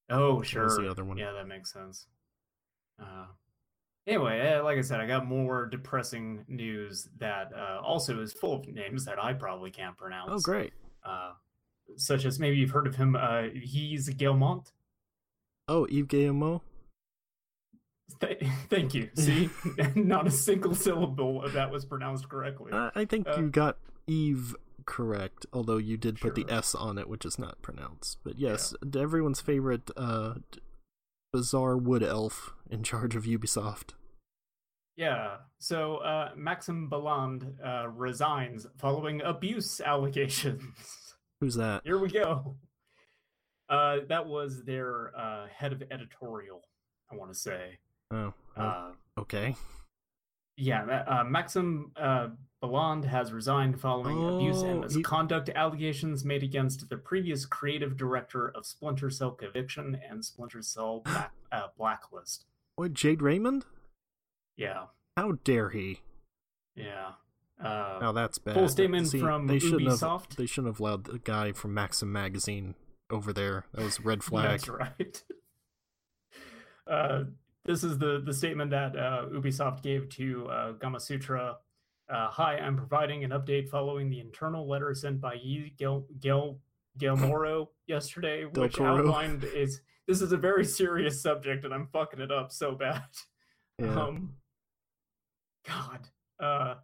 Oh, 0.09 0.41
sure. 0.41 0.69
the 0.69 0.89
other 0.89 1.03
one. 1.03 1.17
Yeah, 1.17 1.31
that 1.31 1.47
makes 1.47 1.71
sense. 1.74 2.07
Uh, 3.01 3.25
anyway, 4.07 4.53
uh, 4.53 4.63
like 4.63 4.77
I 4.77 4.81
said, 4.81 5.00
I 5.00 5.07
got 5.07 5.25
more 5.25 5.65
depressing 5.65 6.45
news 6.47 7.07
that 7.19 7.51
uh, 7.53 7.79
also 7.81 8.21
is 8.21 8.33
full 8.33 8.53
of 8.55 8.67
names 8.67 9.05
that 9.05 9.21
I 9.24 9.33
probably 9.33 9.71
can't 9.71 9.97
pronounce. 9.97 10.31
Oh, 10.31 10.39
great. 10.39 10.74
Uh, 11.03 11.33
such 11.97 12.25
as 12.25 12.39
maybe 12.39 12.57
you've 12.57 12.71
heard 12.71 12.88
of 12.88 12.95
him. 12.95 13.15
Uh, 13.15 13.43
he's 13.53 14.09
Guillemont. 14.09 14.71
Oh, 15.67 15.85
Yves 15.85 16.07
Guillemot? 16.07 16.62
Th- 18.21 18.41
thank 18.69 18.93
you. 18.93 19.09
See, 19.15 19.50
not 19.95 20.27
a 20.27 20.31
single 20.31 20.75
syllable 20.75 21.43
of 21.43 21.53
that 21.53 21.71
was 21.71 21.85
pronounced 21.85 22.29
correctly. 22.29 22.71
I, 22.74 22.91
I 22.95 23.05
think 23.05 23.27
Uh, 23.27 23.38
you 23.38 23.50
got 23.50 23.77
Eve 24.07 24.55
correct, 24.85 25.45
although 25.51 25.77
you 25.77 25.97
did 25.97 26.19
put 26.19 26.35
the 26.35 26.45
S 26.47 26.75
on 26.75 26.97
it, 26.97 27.09
which 27.09 27.25
is 27.25 27.39
not 27.39 27.62
pronounced. 27.62 28.19
But 28.24 28.38
yes, 28.38 28.75
everyone's 28.95 29.41
favorite 29.41 29.89
uh, 29.97 30.35
bizarre 31.33 31.77
wood 31.77 32.03
elf 32.03 32.53
in 32.69 32.84
charge 32.84 33.15
of 33.15 33.24
Ubisoft. 33.24 33.91
Yeah. 34.98 35.38
So 35.60 35.98
uh, 35.98 36.31
Maxim 36.36 36.89
Balland 36.89 37.53
uh, 37.65 37.88
resigns 37.89 38.65
following 38.77 39.22
abuse 39.22 39.81
allegations. 39.86 40.63
Who's 41.41 41.55
that? 41.55 41.81
Here 41.84 41.98
we 41.98 42.10
go. 42.10 42.55
Uh, 43.69 43.98
that 44.10 44.25
was 44.25 44.63
their 44.63 45.12
uh, 45.17 45.48
head 45.53 45.74
of 45.74 45.84
editorial. 45.91 46.62
I 47.12 47.15
want 47.15 47.31
to 47.31 47.38
say. 47.38 47.77
Oh, 48.12 48.34
oh, 48.57 48.62
Uh, 48.62 48.91
okay. 49.19 49.55
yeah, 50.57 50.84
uh, 51.07 51.24
Maxim 51.24 51.91
uh, 51.98 52.29
Béland 52.63 53.03
has 53.05 53.34
resigned 53.34 53.79
following 53.79 54.24
abuse 54.24 54.62
and 54.62 54.84
Oh, 54.86 54.88
he- 54.88 54.98
misconduct 54.98 55.50
allegations 55.50 56.24
made 56.24 56.41
against 56.43 56.88
the 56.89 56.98
previous 56.98 57.45
creative 57.45 57.98
director 57.98 58.50
of 58.50 58.65
Splinter 58.65 59.10
Cell 59.10 59.31
Conviction 59.31 60.00
and 60.10 60.24
Splinter 60.24 60.62
Cell 60.62 61.01
Black, 61.03 61.31
uh, 61.51 61.67
Blacklist. 61.77 62.45
What, 62.75 62.94
Jade 62.94 63.22
Raymond? 63.22 63.65
Yeah, 64.58 64.86
How 65.17 65.34
dare 65.44 65.70
he? 65.70 66.01
yeah. 66.75 67.12
Uh, 67.63 68.00
Oh, 68.01 68.12
that's 68.12 68.38
bad. 68.38 68.53
Full 68.55 68.67
statement 68.67 69.08
See, 69.08 69.20
from 69.20 69.48
they 69.48 69.60
shouldn't 69.60 69.84
Ubisoft. 69.84 70.29
Have, 70.32 70.36
they 70.38 70.46
shouldn't 70.46 70.74
have 70.74 70.79
allowed 70.82 71.05
the 71.05 71.20
guy 71.20 71.53
from 71.53 71.74
Maxim 71.74 72.12
magazine 72.12 72.75
over 73.10 73.32
there. 73.32 73.65
That 73.74 73.84
was 73.86 74.01
red 74.01 74.24
flag. 74.25 74.60
That's 74.60 74.67
right. 74.70 75.24
uh, 76.88 77.24
this 77.63 77.84
is 77.86 77.98
the 77.98 78.22
the 78.25 78.34
statement 78.34 78.72
that 78.72 78.98
uh, 78.98 79.25
Ubisoft 79.32 79.82
gave 79.84 80.10
to 80.10 80.48
uh, 80.50 80.74
Gamasutra. 80.74 81.55
Uh, 82.10 82.27
Hi, 82.29 82.58
I'm 82.58 82.75
providing 82.75 83.24
an 83.24 83.32
update 83.32 83.70
following 83.70 84.10
the 84.10 84.20
internal 84.20 84.67
letter 84.67 84.94
sent 84.94 85.22
by 85.22 85.36
Yi 85.36 85.74
Gil 85.77 86.05
Gil 86.20 86.60
Gilmoro 87.00 87.70
yesterday, 87.88 88.44
which 88.46 88.79
outlined 88.82 89.46
is 89.46 89.82
this 90.07 90.21
is 90.21 90.31
a 90.31 90.38
very 90.38 90.65
serious 90.81 91.21
subject, 91.21 91.65
and 91.65 91.74
I'm 91.74 91.88
fucking 91.88 92.19
it 92.19 92.31
up 92.31 92.51
so 92.51 92.74
bad. 92.74 93.03
Yeah. 93.77 93.93
Um, 93.93 94.29
God. 95.67 96.07
Uh, 96.39 96.75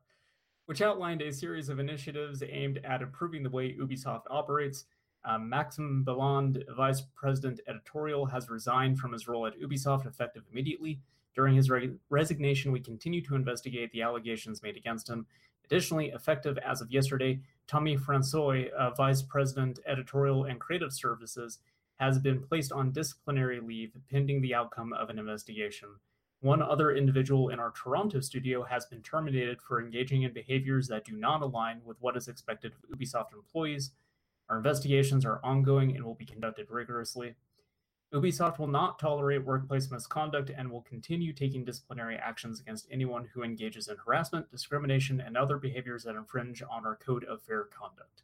which 0.66 0.82
outlined 0.82 1.22
a 1.22 1.32
series 1.32 1.70
of 1.70 1.80
initiatives 1.80 2.44
aimed 2.48 2.82
at 2.84 3.02
improving 3.02 3.44
the 3.44 3.50
way 3.50 3.74
Ubisoft 3.80 4.24
operates. 4.30 4.84
Um, 5.24 5.48
Maxim 5.50 6.04
Béland, 6.06 6.64
Vice 6.76 7.04
President 7.16 7.60
Editorial, 7.68 8.26
has 8.26 8.50
resigned 8.50 9.00
from 9.00 9.14
his 9.14 9.28
role 9.28 9.46
at 9.46 9.60
Ubisoft 9.60 10.06
effective 10.06 10.44
immediately. 10.52 11.00
During 11.36 11.56
his 11.56 11.70
re- 11.70 11.92
resignation, 12.10 12.72
we 12.72 12.80
continue 12.80 13.22
to 13.22 13.36
investigate 13.36 13.92
the 13.92 14.02
allegations 14.02 14.64
made 14.64 14.78
against 14.78 15.10
him. 15.10 15.26
Additionally, 15.66 16.10
effective 16.10 16.58
as 16.58 16.82
of 16.82 16.92
yesterday, 16.92 17.40
Tommy 17.68 17.96
Francois, 17.96 18.66
uh, 18.78 18.90
Vice 18.92 19.22
President 19.22 19.80
Editorial 19.86 20.46
and 20.46 20.60
Creative 20.60 20.92
Services, 20.92 21.60
has 22.02 22.18
been 22.18 22.42
placed 22.42 22.72
on 22.72 22.92
disciplinary 22.92 23.60
leave 23.60 23.96
pending 24.10 24.42
the 24.42 24.56
outcome 24.56 24.92
of 24.92 25.12
an 25.12 25.20
investigation. 25.20 25.88
One 26.40 26.60
other 26.60 26.92
individual 26.92 27.50
in 27.50 27.60
our 27.60 27.70
Toronto 27.70 28.22
studio 28.22 28.64
has 28.64 28.88
been 28.88 29.04
terminated 29.04 29.62
for 29.62 29.80
engaging 29.80 30.24
in 30.24 30.34
behaviors 30.34 30.88
that 30.88 31.06
do 31.06 31.16
not 31.16 31.44
align 31.44 31.82
with 31.86 31.98
what 32.00 32.18
is 32.18 32.28
expected 32.28 32.74
of 32.74 32.98
Ubisoft 32.98 33.34
employees. 33.34 33.92
Our 34.50 34.58
investigations 34.58 35.26
are 35.26 35.40
ongoing 35.44 35.96
and 35.96 36.04
will 36.04 36.16
be 36.16 36.26
conducted 36.26 36.72
rigorously. 36.72 37.36
Ubisoft 38.12 38.58
will 38.58 38.66
not 38.66 38.98
tolerate 38.98 39.46
workplace 39.46 39.92
misconduct 39.92 40.50
and 40.58 40.72
will 40.72 40.82
continue 40.82 41.34
taking 41.34 41.64
disciplinary 41.64 42.18
actions 42.18 42.60
against 42.60 42.88
anyone 42.90 43.30
who 43.32 43.44
engages 43.44 43.88
in 43.88 43.98
harassment, 44.04 44.50
discrimination, 44.50 45.22
and 45.22 45.38
other 45.38 45.58
behaviors 45.58 46.04
that 46.06 46.16
infringe 46.16 46.64
on 46.64 46.84
our 46.84 46.96
code 46.96 47.26
of 47.26 47.44
fair 47.44 47.66
conduct. 47.66 48.24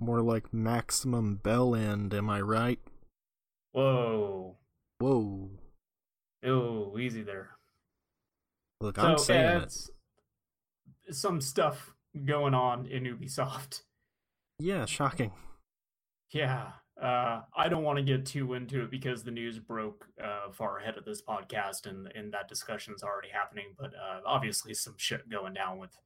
More 0.00 0.20
like 0.20 0.52
maximum 0.52 1.36
bell 1.36 1.74
end, 1.74 2.14
am 2.14 2.30
I 2.30 2.40
right? 2.40 2.78
Whoa. 3.72 4.56
Whoa. 4.98 5.50
Oh, 6.44 6.98
easy 6.98 7.22
there. 7.22 7.50
Look, 8.80 8.98
I'm 8.98 9.18
saying 9.18 9.60
yeah, 9.60 9.62
it. 11.08 11.14
some 11.14 11.40
stuff 11.40 11.94
going 12.24 12.54
on 12.54 12.86
in 12.86 13.04
Ubisoft. 13.04 13.82
Yeah, 14.60 14.86
shocking. 14.86 15.32
Yeah, 16.30 16.72
uh, 17.00 17.42
I 17.56 17.68
don't 17.68 17.84
want 17.84 17.98
to 17.98 18.04
get 18.04 18.26
too 18.26 18.54
into 18.54 18.82
it 18.82 18.90
because 18.90 19.22
the 19.22 19.30
news 19.30 19.58
broke 19.58 20.06
uh, 20.22 20.50
far 20.52 20.78
ahead 20.78 20.96
of 20.96 21.04
this 21.04 21.22
podcast, 21.22 21.86
and 21.86 22.10
and 22.14 22.32
that 22.32 22.48
discussion's 22.48 23.02
already 23.02 23.28
happening. 23.32 23.74
But 23.78 23.94
uh, 23.94 24.20
obviously, 24.26 24.74
some 24.74 24.94
shit 24.96 25.28
going 25.28 25.54
down 25.54 25.78
with 25.78 25.96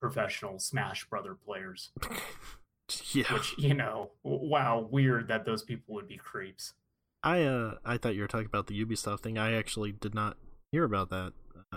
professional 0.00 0.58
Smash 0.58 1.08
Brother 1.08 1.34
players, 1.34 1.92
yeah. 3.14 3.32
which 3.32 3.54
you 3.58 3.74
know, 3.74 4.10
wow, 4.22 4.86
weird 4.90 5.28
that 5.28 5.44
those 5.44 5.62
people 5.62 5.94
would 5.94 6.08
be 6.08 6.16
creeps. 6.16 6.74
I 7.22 7.42
uh 7.44 7.74
I 7.84 7.96
thought 7.96 8.14
you 8.14 8.22
were 8.22 8.28
talking 8.28 8.46
about 8.46 8.66
the 8.66 8.84
Ubisoft 8.84 9.20
thing. 9.20 9.38
I 9.38 9.52
actually 9.52 9.92
did 9.92 10.14
not 10.14 10.36
hear 10.70 10.84
about 10.84 11.10
that. 11.10 11.32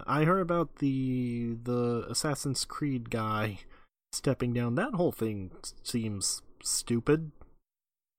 I 0.06 0.24
heard 0.24 0.42
about 0.42 0.78
the 0.78 1.58
the 1.62 2.06
Assassin's 2.10 2.66
Creed 2.66 3.10
guy 3.10 3.60
stepping 4.12 4.54
down. 4.54 4.76
That 4.76 4.96
whole 4.96 5.12
thing 5.12 5.52
seems 5.84 6.42
stupid. 6.64 7.32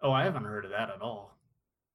Oh, 0.00 0.12
I 0.12 0.24
haven't 0.24 0.44
heard 0.44 0.64
of 0.64 0.70
that 0.70 0.90
at 0.90 1.00
all. 1.00 1.36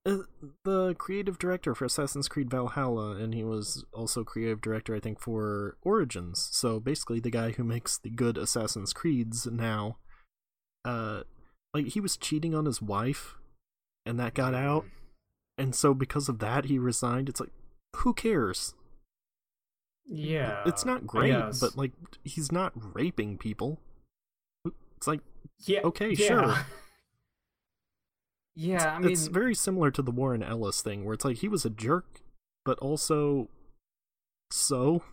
Uh, 0.04 0.18
the 0.64 0.96
creative 0.96 1.38
director 1.38 1.76
for 1.76 1.86
Assassin's 1.86 2.28
Creed 2.28 2.50
Valhalla, 2.50 3.12
and 3.18 3.36
he 3.36 3.44
was 3.44 3.86
also 3.94 4.24
creative 4.24 4.60
director, 4.60 4.96
I 4.96 5.00
think, 5.00 5.20
for 5.20 5.78
Origins. 5.84 6.50
So 6.52 6.80
basically, 6.80 7.20
the 7.20 7.30
guy 7.30 7.52
who 7.52 7.64
makes 7.64 8.00
the 8.00 8.10
good 8.10 8.38
Assassin's 8.38 8.94
Creeds 8.94 9.46
now, 9.46 9.98
uh, 10.86 11.22
like 11.74 11.88
he 11.88 12.00
was 12.00 12.18
cheating 12.18 12.54
on 12.56 12.66
his 12.66 12.82
wife, 12.82 13.36
and 14.06 14.20
that 14.20 14.34
got 14.34 14.54
out, 14.54 14.86
and 15.58 15.76
so 15.76 15.94
because 15.94 16.30
of 16.30 16.40
that, 16.40 16.66
he 16.66 16.78
resigned. 16.78 17.30
It's 17.30 17.40
like, 17.40 17.52
who 17.98 18.14
cares? 18.14 18.74
Yeah, 20.06 20.64
it's 20.66 20.86
not 20.86 21.08
great, 21.08 21.36
but 21.60 21.78
like 21.78 21.92
he's 22.24 22.52
not 22.52 22.74
raping 22.76 23.38
people. 23.38 23.80
It's 24.98 25.08
like 25.08 25.22
yeah, 25.66 25.82
okay, 25.84 26.12
yeah. 26.12 26.28
sure. 26.28 26.56
Yeah, 28.54 28.96
I 28.96 29.00
mean, 29.00 29.12
it's 29.12 29.28
very 29.28 29.56
similar 29.56 29.92
to 29.92 30.02
the 30.02 30.12
Warren 30.12 30.44
Ellis 30.44 30.82
thing, 30.82 31.06
where 31.06 31.14
it's 31.14 31.24
like 31.24 31.38
he 31.38 31.48
was 31.48 31.64
a 31.64 31.70
jerk, 31.70 32.20
but 32.66 32.78
also 32.80 33.48
so 34.52 35.04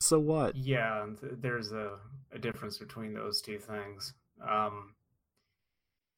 so 0.00 0.18
what? 0.18 0.56
Yeah, 0.56 1.06
there's 1.20 1.72
a, 1.72 1.98
a 2.32 2.38
difference 2.38 2.78
between 2.78 3.14
those 3.14 3.40
two 3.40 3.58
things. 3.58 4.14
Um, 4.48 4.94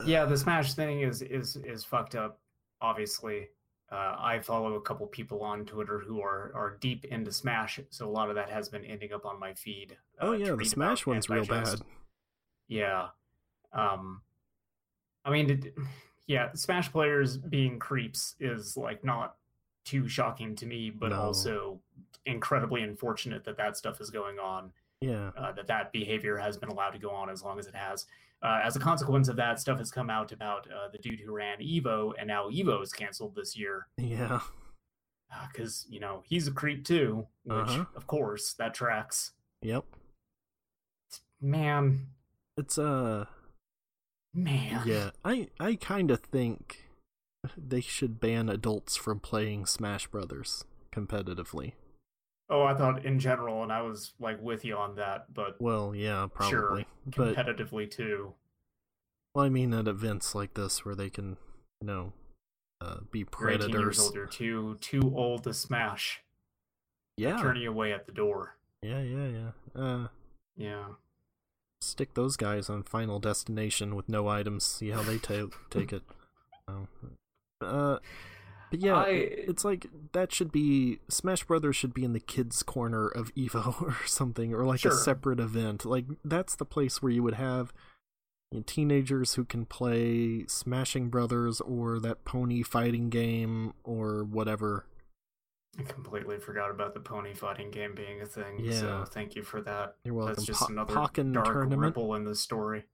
yeah, 0.04 0.24
the 0.24 0.36
Smash 0.36 0.74
thing 0.74 1.02
is 1.02 1.22
is 1.22 1.56
is 1.56 1.84
fucked 1.84 2.14
up. 2.14 2.40
Obviously, 2.80 3.48
uh, 3.92 4.16
I 4.18 4.40
follow 4.40 4.74
a 4.74 4.80
couple 4.80 5.06
people 5.06 5.42
on 5.42 5.64
Twitter 5.64 5.98
who 6.00 6.20
are 6.20 6.52
are 6.54 6.76
deep 6.80 7.04
into 7.06 7.32
Smash, 7.32 7.80
so 7.90 8.06
a 8.06 8.10
lot 8.10 8.28
of 8.28 8.34
that 8.34 8.50
has 8.50 8.68
been 8.68 8.84
ending 8.84 9.12
up 9.12 9.24
on 9.24 9.38
my 9.38 9.54
feed. 9.54 9.96
Oh 10.20 10.32
uh, 10.34 10.38
to 10.38 10.44
yeah, 10.44 10.54
the 10.56 10.64
Smash 10.64 11.06
one's 11.06 11.28
real 11.28 11.44
digest. 11.44 11.78
bad. 11.78 11.86
Yeah. 12.68 13.08
Um, 13.72 14.22
I 15.24 15.30
mean, 15.30 15.50
it, 15.50 15.74
yeah, 16.26 16.52
Smash 16.54 16.90
players 16.92 17.36
being 17.38 17.78
creeps 17.78 18.34
is 18.40 18.76
like 18.76 19.04
not 19.04 19.36
too 19.84 20.08
shocking 20.08 20.54
to 20.56 20.66
me, 20.66 20.90
but 20.90 21.10
No. 21.10 21.20
also 21.20 21.80
incredibly 22.26 22.82
unfortunate 22.82 23.44
that 23.44 23.56
that 23.58 23.76
stuff 23.76 24.00
is 24.00 24.10
going 24.10 24.38
on 24.38 24.72
Yeah, 25.00 25.30
uh, 25.36 25.52
that 25.52 25.66
that 25.66 25.92
behavior 25.92 26.36
has 26.38 26.56
been 26.56 26.68
allowed 26.70 26.90
to 26.90 26.98
go 26.98 27.10
on 27.10 27.28
as 27.30 27.42
long 27.42 27.58
as 27.58 27.66
it 27.66 27.74
has. 27.74 28.06
Uh, 28.42 28.60
as 28.62 28.76
a 28.76 28.78
consequence 28.80 29.28
of 29.28 29.36
that, 29.36 29.58
stuff 29.58 29.78
has 29.78 29.90
come 29.90 30.10
out 30.10 30.30
about 30.32 30.66
uh, 30.70 30.88
the 30.92 30.98
dude 30.98 31.20
who 31.20 31.32
ran 31.32 31.58
Evo, 31.60 32.12
and 32.18 32.28
now 32.28 32.48
Evo 32.50 32.82
is 32.82 32.92
canceled 32.92 33.34
this 33.34 33.56
year 33.56 33.86
yeah, 33.96 34.40
because 35.50 35.86
you 35.88 35.98
know 36.00 36.22
he's 36.26 36.46
a 36.46 36.52
creep 36.52 36.84
too. 36.84 37.26
Which, 37.44 37.56
Uh-huh. 37.56 37.84
of 37.96 38.06
course, 38.06 38.52
that 38.54 38.74
tracks. 38.74 39.32
yep. 39.62 39.84
Man, 41.40 42.06
It's 42.56 42.78
uh, 42.78 43.26
man. 44.32 44.82
yeah. 44.86 45.10
I 45.24 45.48
I 45.60 45.74
kind 45.76 46.10
of 46.10 46.20
think 46.20 46.84
they 47.58 47.80
should 47.82 48.20
ban 48.20 48.48
adults 48.48 48.96
from 48.96 49.20
playing 49.20 49.66
Smash 49.66 50.06
Brothers 50.06 50.64
competitively. 50.94 51.72
Oh, 52.50 52.62
I 52.62 52.74
thought 52.74 53.04
in 53.06 53.18
general, 53.18 53.62
and 53.62 53.72
I 53.72 53.82
was 53.82 54.12
like 54.20 54.40
with 54.42 54.64
you 54.64 54.76
on 54.76 54.96
that, 54.96 55.32
but 55.32 55.60
Well, 55.60 55.94
yeah, 55.94 56.26
probably, 56.32 56.86
but 57.06 57.34
competitively 57.36 57.90
too. 57.90 58.34
well, 59.34 59.44
I 59.44 59.48
mean 59.48 59.72
at 59.72 59.88
events 59.88 60.34
like 60.34 60.54
this 60.54 60.84
where 60.84 60.94
they 60.94 61.08
can, 61.10 61.36
you 61.80 61.86
know, 61.86 62.12
uh, 62.82 62.98
be 63.10 63.20
You're 63.40 63.50
18 63.50 63.60
years 63.60 63.72
predators. 63.72 64.00
old. 64.00 64.14
You're 64.14 64.26
too 64.26 64.76
too 64.80 65.12
old 65.16 65.44
to 65.44 65.54
smash. 65.54 66.20
Yeah, 67.16 67.38
turning 67.40 67.62
you 67.62 67.70
away 67.70 67.92
at 67.92 68.06
the 68.06 68.12
door. 68.12 68.56
yeah, 68.82 69.00
yeah, 69.00 69.26
yeah. 69.28 69.80
Uh, 69.82 70.08
Yeah. 70.56 70.84
stick 71.80 72.14
those 72.14 72.36
guys 72.36 72.68
on 72.68 72.82
Final 72.82 73.20
Destination 73.20 73.94
with 73.94 74.08
no 74.08 74.28
items. 74.28 74.64
See 74.64 74.90
how 74.90 75.02
they 75.02 75.18
ta- 75.18 75.48
take 75.70 75.92
it. 75.92 76.02
Oh. 76.66 76.86
Uh, 77.60 77.98
but 78.80 78.86
yeah, 78.86 78.96
I- 78.96 79.08
it's 79.10 79.64
like 79.64 79.86
that 80.12 80.32
should 80.32 80.50
be 80.52 80.98
Smash 81.08 81.44
Brothers 81.44 81.76
should 81.76 81.94
be 81.94 82.04
in 82.04 82.12
the 82.12 82.20
kids' 82.20 82.62
corner 82.62 83.08
of 83.08 83.34
Evo 83.36 83.80
or 83.82 83.96
something, 84.06 84.52
or 84.54 84.64
like 84.64 84.80
Sure. 84.80 84.92
a 84.92 84.94
separate 84.96 85.40
event. 85.40 85.84
Like 85.84 86.06
that's 86.24 86.56
the 86.56 86.64
place 86.64 87.02
where 87.02 87.12
you 87.12 87.22
would 87.22 87.34
have 87.34 87.72
you 88.50 88.58
know, 88.58 88.64
teenagers 88.66 89.34
who 89.34 89.44
can 89.44 89.64
play 89.66 90.44
Smashing 90.46 91.08
Brothers 91.08 91.60
or 91.60 91.98
that 92.00 92.24
pony 92.24 92.62
fighting 92.62 93.10
game 93.10 93.74
or 93.84 94.24
whatever. 94.24 94.86
I 95.78 95.82
completely 95.82 96.38
forgot 96.38 96.70
about 96.70 96.94
the 96.94 97.00
pony 97.00 97.34
fighting 97.34 97.70
game 97.72 97.94
being 97.96 98.20
a 98.20 98.26
thing. 98.26 98.60
Yeah. 98.60 98.72
So 98.78 99.04
thank 99.10 99.34
you 99.34 99.42
for 99.42 99.60
that. 99.62 99.96
You're 100.04 100.14
welcome. 100.14 100.34
That's 100.36 100.46
just 100.46 100.60
Po- 100.60 100.66
another 100.68 100.94
Pokken 100.94 101.32
dark 101.34 101.46
tournament. 101.46 101.80
ripple 101.80 102.14
in 102.14 102.24
the 102.24 102.36
story. 102.36 102.84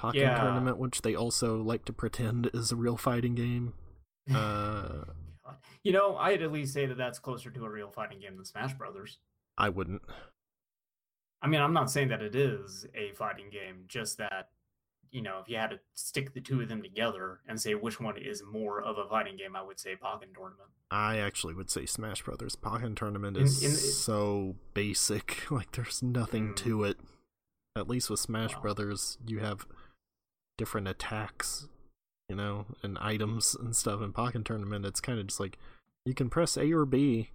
Pokken 0.00 0.14
Yeah. 0.14 0.42
Tournament, 0.42 0.78
which 0.78 1.02
they 1.02 1.14
also 1.14 1.62
like 1.62 1.84
to 1.84 1.92
pretend 1.92 2.50
is 2.52 2.72
a 2.72 2.76
real 2.76 2.96
fighting 2.96 3.34
game. 3.34 3.74
Uh. 4.34 5.04
You 5.84 5.92
know, 5.92 6.16
I'd 6.16 6.42
at 6.42 6.50
least 6.50 6.72
say 6.74 6.86
that 6.86 6.96
that's 6.96 7.18
closer 7.18 7.50
to 7.50 7.64
a 7.64 7.70
real 7.70 7.90
fighting 7.90 8.20
game 8.20 8.36
than 8.36 8.44
Smash 8.44 8.74
Brothers. 8.74 9.18
I 9.56 9.68
wouldn't. 9.68 10.02
I 11.42 11.46
mean, 11.46 11.60
I'm 11.60 11.74
not 11.74 11.90
saying 11.90 12.08
that 12.08 12.22
it 12.22 12.34
is 12.34 12.86
a 12.94 13.12
fighting 13.12 13.50
game, 13.50 13.84
just 13.86 14.18
that 14.18 14.48
you 15.14 15.22
know, 15.22 15.38
if 15.40 15.48
you 15.48 15.56
had 15.56 15.70
to 15.70 15.78
stick 15.94 16.34
the 16.34 16.40
two 16.40 16.60
of 16.60 16.68
them 16.68 16.82
together 16.82 17.38
and 17.46 17.58
say 17.58 17.76
which 17.76 18.00
one 18.00 18.18
is 18.18 18.42
more 18.42 18.82
of 18.82 18.98
a 18.98 19.08
fighting 19.08 19.36
game, 19.36 19.54
I 19.54 19.62
would 19.62 19.78
say 19.78 19.94
Pokken 19.94 20.34
Tournament. 20.34 20.70
I 20.90 21.18
actually 21.18 21.54
would 21.54 21.70
say 21.70 21.86
Smash 21.86 22.22
Brothers. 22.24 22.56
Pokken 22.56 22.96
Tournament 22.96 23.36
is 23.36 23.62
in, 23.62 23.70
in, 23.70 23.76
so 23.76 24.56
basic. 24.74 25.44
Like, 25.52 25.70
there's 25.70 26.02
nothing 26.02 26.48
mm, 26.48 26.56
to 26.56 26.82
it. 26.82 26.96
At 27.76 27.88
least 27.88 28.10
with 28.10 28.18
Smash 28.18 28.56
Brothers, 28.56 29.18
you 29.24 29.38
have 29.38 29.68
different 30.58 30.88
attacks, 30.88 31.68
you 32.28 32.34
know, 32.34 32.66
and 32.82 32.98
items 32.98 33.54
and 33.54 33.76
stuff. 33.76 34.02
In 34.02 34.12
Pokken 34.12 34.44
Tournament, 34.44 34.84
it's 34.84 35.00
kind 35.00 35.20
of 35.20 35.28
just 35.28 35.38
like 35.38 35.58
you 36.04 36.14
can 36.14 36.28
press 36.28 36.56
A 36.56 36.72
or 36.72 36.84
B. 36.84 37.30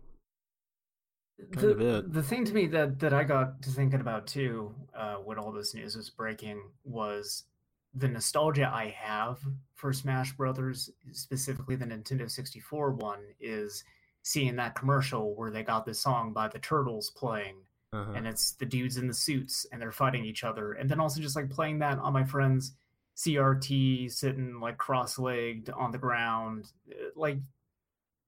Kind 1.53 1.79
the. 1.79 2.05
The 2.07 2.23
thing 2.23 2.45
to 2.45 2.53
me 2.53 2.67
that 2.67 2.99
that 2.99 3.13
I 3.13 3.23
got 3.23 3.61
to 3.63 3.69
thinking 3.69 4.01
about 4.01 4.27
too, 4.27 4.73
uh, 4.95 5.15
when 5.15 5.37
all 5.37 5.51
this 5.51 5.73
news 5.73 5.95
was 5.95 6.09
breaking, 6.09 6.61
was 6.83 7.43
the 7.93 8.07
nostalgia 8.07 8.69
I 8.71 8.93
have 8.97 9.39
for 9.73 9.93
Smash 9.93 10.33
Brothers, 10.33 10.91
specifically 11.11 11.75
the 11.75 11.85
Nintendo 11.85 12.29
64 12.29 12.91
one, 12.91 13.19
is 13.39 13.83
seeing 14.21 14.57
that 14.57 14.75
commercial 14.75 15.33
where 15.35 15.49
they 15.49 15.63
got 15.63 15.85
this 15.85 15.99
song 15.99 16.33
by 16.33 16.49
the 16.49 16.59
Turtles 16.59 17.09
playing, 17.09 17.55
uh-huh. 17.93 18.11
and 18.15 18.27
it's 18.27 18.51
the 18.51 18.65
dudes 18.65 18.97
in 18.97 19.07
the 19.07 19.13
suits 19.13 19.65
and 19.71 19.81
they're 19.81 19.91
fighting 19.91 20.25
each 20.25 20.43
other, 20.43 20.73
and 20.73 20.89
then 20.89 20.99
also 20.99 21.21
just 21.21 21.35
like 21.35 21.49
playing 21.49 21.79
that 21.79 21.97
on 21.99 22.13
my 22.13 22.25
friend's 22.25 22.73
CRT, 23.17 24.11
sitting 24.11 24.59
like 24.59 24.77
cross-legged 24.77 25.69
on 25.69 25.91
the 25.91 25.97
ground, 25.97 26.71
like 27.15 27.37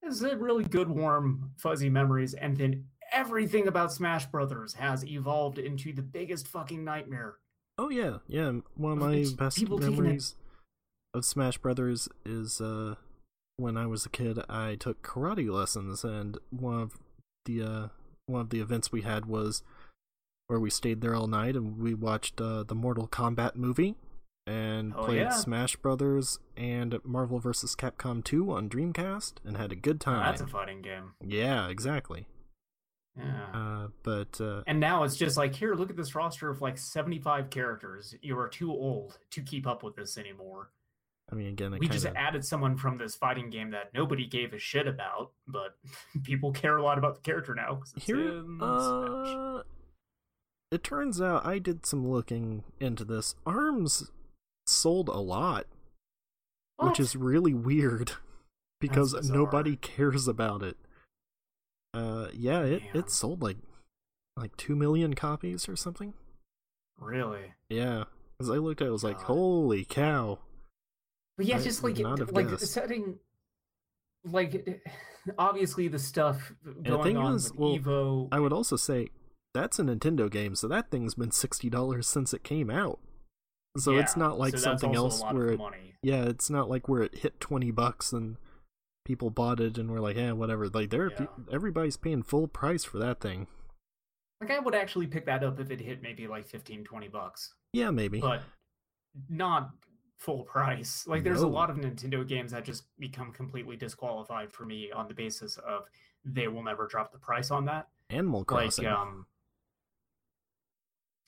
it's 0.03 0.21
a 0.21 0.37
really 0.37 0.63
good, 0.63 0.89
warm, 0.89 1.51
fuzzy 1.57 1.89
memories, 1.89 2.33
and 2.33 2.57
then 2.57 2.85
everything 3.11 3.67
about 3.67 3.91
Smash 3.91 4.25
Brothers 4.27 4.73
has 4.73 5.05
evolved 5.05 5.57
into 5.57 5.93
the 5.93 6.01
biggest 6.01 6.47
fucking 6.47 6.83
nightmare 6.83 7.35
Oh 7.81 7.89
yeah, 7.89 8.17
yeah. 8.27 8.51
One 8.75 8.91
of 8.91 8.97
my 8.99 9.15
it's 9.15 9.31
best 9.31 9.67
memories 9.67 10.35
of 11.15 11.25
Smash 11.25 11.57
Brothers 11.57 12.07
is 12.23 12.61
uh, 12.61 12.93
when 13.57 13.75
I 13.75 13.87
was 13.87 14.05
a 14.05 14.09
kid. 14.09 14.37
I 14.47 14.75
took 14.75 15.01
karate 15.01 15.49
lessons, 15.49 16.03
and 16.03 16.37
one 16.51 16.79
of 16.79 16.99
the 17.45 17.63
uh, 17.63 17.87
one 18.27 18.41
of 18.41 18.49
the 18.51 18.59
events 18.59 18.91
we 18.91 19.01
had 19.01 19.25
was 19.25 19.63
where 20.45 20.59
we 20.59 20.69
stayed 20.69 21.01
there 21.01 21.15
all 21.15 21.25
night 21.25 21.55
and 21.55 21.79
we 21.79 21.95
watched 21.95 22.39
uh, 22.39 22.63
the 22.63 22.75
Mortal 22.75 23.07
Kombat 23.07 23.55
movie 23.55 23.95
and 24.51 24.93
oh, 24.95 25.03
played 25.03 25.21
yeah. 25.21 25.29
Smash 25.29 25.75
Brothers 25.77 26.39
and 26.57 26.99
Marvel 27.03 27.39
vs. 27.39 27.75
Capcom 27.75 28.23
2 28.23 28.51
on 28.51 28.69
Dreamcast 28.69 29.33
and 29.45 29.57
had 29.57 29.71
a 29.71 29.75
good 29.75 30.01
time. 30.01 30.21
Oh, 30.21 30.25
that's 30.25 30.41
a 30.41 30.47
fighting 30.47 30.81
game. 30.81 31.13
Yeah, 31.25 31.69
exactly. 31.69 32.27
Yeah. 33.17 33.45
Uh, 33.53 33.87
but 34.03 34.39
uh, 34.39 34.63
and 34.67 34.79
now 34.79 35.03
it's 35.03 35.17
just 35.17 35.37
like 35.37 35.53
here, 35.53 35.75
look 35.75 35.89
at 35.89 35.97
this 35.97 36.15
roster 36.15 36.49
of 36.49 36.61
like 36.61 36.77
seventy-five 36.77 37.49
characters. 37.49 38.15
You 38.21 38.39
are 38.39 38.47
too 38.47 38.71
old 38.71 39.17
to 39.31 39.41
keep 39.41 39.67
up 39.67 39.83
with 39.83 39.97
this 39.97 40.17
anymore. 40.17 40.69
I 41.29 41.35
mean, 41.35 41.47
again, 41.47 41.71
we 41.71 41.79
kinda... 41.79 41.93
just 41.93 42.05
added 42.15 42.45
someone 42.45 42.77
from 42.77 42.97
this 42.97 43.15
fighting 43.15 43.49
game 43.49 43.71
that 43.71 43.93
nobody 43.93 44.25
gave 44.25 44.53
a 44.53 44.59
shit 44.59 44.87
about, 44.87 45.31
but 45.45 45.75
people 46.23 46.53
care 46.53 46.77
a 46.77 46.83
lot 46.83 46.97
about 46.97 47.15
the 47.15 47.21
character 47.21 47.53
now. 47.53 47.81
Here, 47.97 48.45
uh, 48.61 49.63
it 50.71 50.81
turns 50.81 51.19
out 51.19 51.45
I 51.45 51.59
did 51.59 51.85
some 51.85 52.07
looking 52.07 52.63
into 52.79 53.03
this. 53.03 53.35
Arms 53.45 54.09
sold 54.71 55.09
a 55.09 55.19
lot, 55.19 55.67
what? 56.77 56.89
which 56.89 56.99
is 56.99 57.15
really 57.15 57.53
weird 57.53 58.13
because 58.79 59.29
nobody 59.29 59.75
cares 59.75 60.27
about 60.27 60.63
it. 60.63 60.77
Uh, 61.93 62.27
yeah, 62.33 62.61
it 62.61 62.83
Damn. 62.93 63.01
it 63.01 63.11
sold 63.11 63.41
like 63.41 63.57
like 64.37 64.55
two 64.57 64.75
million 64.75 65.13
copies 65.13 65.67
or 65.67 65.75
something. 65.75 66.13
Really? 66.99 67.53
Yeah, 67.69 68.05
As 68.39 68.49
I 68.49 68.55
looked 68.55 68.81
at, 68.81 68.85
it, 68.85 68.89
I 68.89 68.93
was 68.93 69.03
like, 69.03 69.21
holy 69.21 69.83
cow! 69.85 70.39
But 71.37 71.47
yeah, 71.47 71.57
I 71.57 71.61
just 71.61 71.83
like 71.83 71.97
like 71.97 72.49
guessed. 72.49 72.67
setting, 72.67 73.17
like 74.23 74.83
obviously 75.37 75.87
the 75.87 75.99
stuff 75.99 76.53
going 76.83 77.17
on 77.17 77.35
is, 77.35 77.51
with 77.51 77.59
well, 77.59 77.77
Evo. 77.77 78.27
I 78.31 78.39
would 78.39 78.53
also 78.53 78.75
say 78.75 79.09
that's 79.53 79.79
a 79.79 79.83
Nintendo 79.83 80.29
game, 80.29 80.55
so 80.55 80.67
that 80.67 80.91
thing's 80.91 81.15
been 81.15 81.31
sixty 81.31 81.69
dollars 81.69 82.07
since 82.07 82.33
it 82.33 82.43
came 82.43 82.69
out. 82.69 82.99
So 83.77 83.93
yeah, 83.93 84.01
it's 84.01 84.17
not 84.17 84.37
like 84.37 84.53
so 84.53 84.57
something 84.57 84.95
else 84.95 85.23
where 85.31 85.51
it, 85.51 85.59
yeah, 86.03 86.23
it's 86.23 86.49
not 86.49 86.69
like 86.69 86.89
where 86.89 87.03
it 87.03 87.19
hit 87.19 87.39
twenty 87.39 87.71
bucks 87.71 88.11
and 88.11 88.37
people 89.05 89.29
bought 89.29 89.59
it 89.59 89.77
and 89.77 89.89
were 89.89 90.01
like, 90.01 90.17
"Yeah, 90.17 90.33
whatever." 90.33 90.67
Like 90.67 90.89
they're 90.89 91.11
yeah. 91.11 91.27
everybody's 91.51 91.97
paying 91.97 92.23
full 92.23 92.47
price 92.47 92.83
for 92.83 92.97
that 92.99 93.21
thing. 93.21 93.47
Like 94.41 94.51
I 94.51 94.59
would 94.59 94.75
actually 94.75 95.07
pick 95.07 95.25
that 95.27 95.43
up 95.43 95.59
if 95.59 95.69
it 95.71 95.79
hit 95.79 96.01
maybe 96.01 96.27
like 96.27 96.47
15 96.47 96.83
20 96.83 97.07
bucks. 97.07 97.53
Yeah, 97.73 97.91
maybe. 97.91 98.19
But 98.19 98.41
not 99.29 99.71
full 100.17 100.43
price. 100.43 101.05
Like 101.07 101.23
there's 101.23 101.41
no. 101.41 101.47
a 101.47 101.49
lot 101.49 101.69
of 101.69 101.77
Nintendo 101.77 102.27
games 102.27 102.51
that 102.51 102.65
just 102.65 102.83
become 102.99 103.31
completely 103.31 103.75
disqualified 103.75 104.51
for 104.51 104.65
me 104.65 104.91
on 104.91 105.07
the 105.07 105.13
basis 105.13 105.57
of 105.57 105.83
they 106.25 106.47
will 106.47 106.63
never 106.63 106.87
drop 106.87 107.11
the 107.11 107.19
price 107.19 107.51
on 107.51 107.65
that. 107.65 107.87
Animal 108.09 108.43
Crossing. 108.43 108.85
Like 108.85 108.93
um 108.93 109.25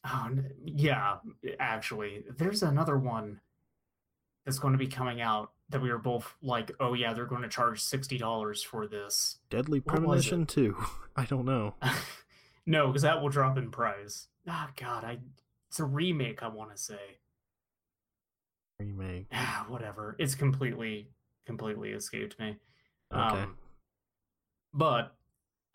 Oh, 0.06 0.30
yeah, 0.66 1.18
actually. 1.60 2.24
There's 2.38 2.62
another 2.62 2.98
one 2.98 3.40
that's 4.46 4.60
going 4.60 4.74
to 4.74 4.78
be 4.78 4.88
coming 4.88 5.22
out 5.22 5.52
that 5.70 5.82
we 5.82 5.90
were 5.90 5.98
both 5.98 6.36
like, 6.42 6.72
oh 6.80 6.94
yeah, 6.94 7.14
they're 7.14 7.26
going 7.26 7.42
to 7.42 7.50
charge 7.50 7.82
sixty 7.82 8.18
dollars 8.18 8.62
for 8.62 8.88
this. 8.88 9.38
Deadly 9.50 9.80
Premonition 9.80 10.46
two. 10.46 10.78
I 11.16 11.26
don't 11.26 11.46
know. 11.46 11.76
no, 12.66 12.88
because 12.88 13.04
that 13.04 13.22
will 13.22 13.30
drop 13.30 13.58
in 13.58 13.72
price. 13.72 14.28
Ah, 14.48 14.68
oh, 14.70 14.74
God, 14.80 15.04
I 15.04 15.20
it's 15.70 15.80
a 15.80 15.86
remake. 15.86 16.44
I 16.44 16.50
want 16.50 16.72
to 16.76 16.78
say 16.78 17.20
remake. 18.80 19.28
Ah, 19.34 19.66
whatever. 19.68 20.16
It's 20.20 20.36
completely 20.36 21.10
completely 21.46 21.92
escaped 21.92 22.40
me. 22.40 22.58
Okay. 23.14 23.42
Um, 23.42 23.58
but 24.74 25.16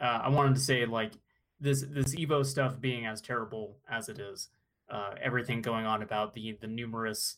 uh, 0.01 0.21
I 0.25 0.29
wanted 0.29 0.55
to 0.55 0.61
say 0.61 0.85
like 0.87 1.13
this 1.61 1.85
this 1.89 2.15
Evo 2.15 2.45
stuff 2.45 2.81
being 2.81 3.07
as 3.07 3.21
terrible 3.21 3.77
as 3.91 4.09
it 4.09 4.19
is, 4.19 4.49
uh, 4.91 5.15
everything 5.21 5.63
going 5.63 5.87
on 5.87 6.03
about 6.03 6.35
the 6.35 6.57
the 6.61 6.67
numerous 6.67 7.37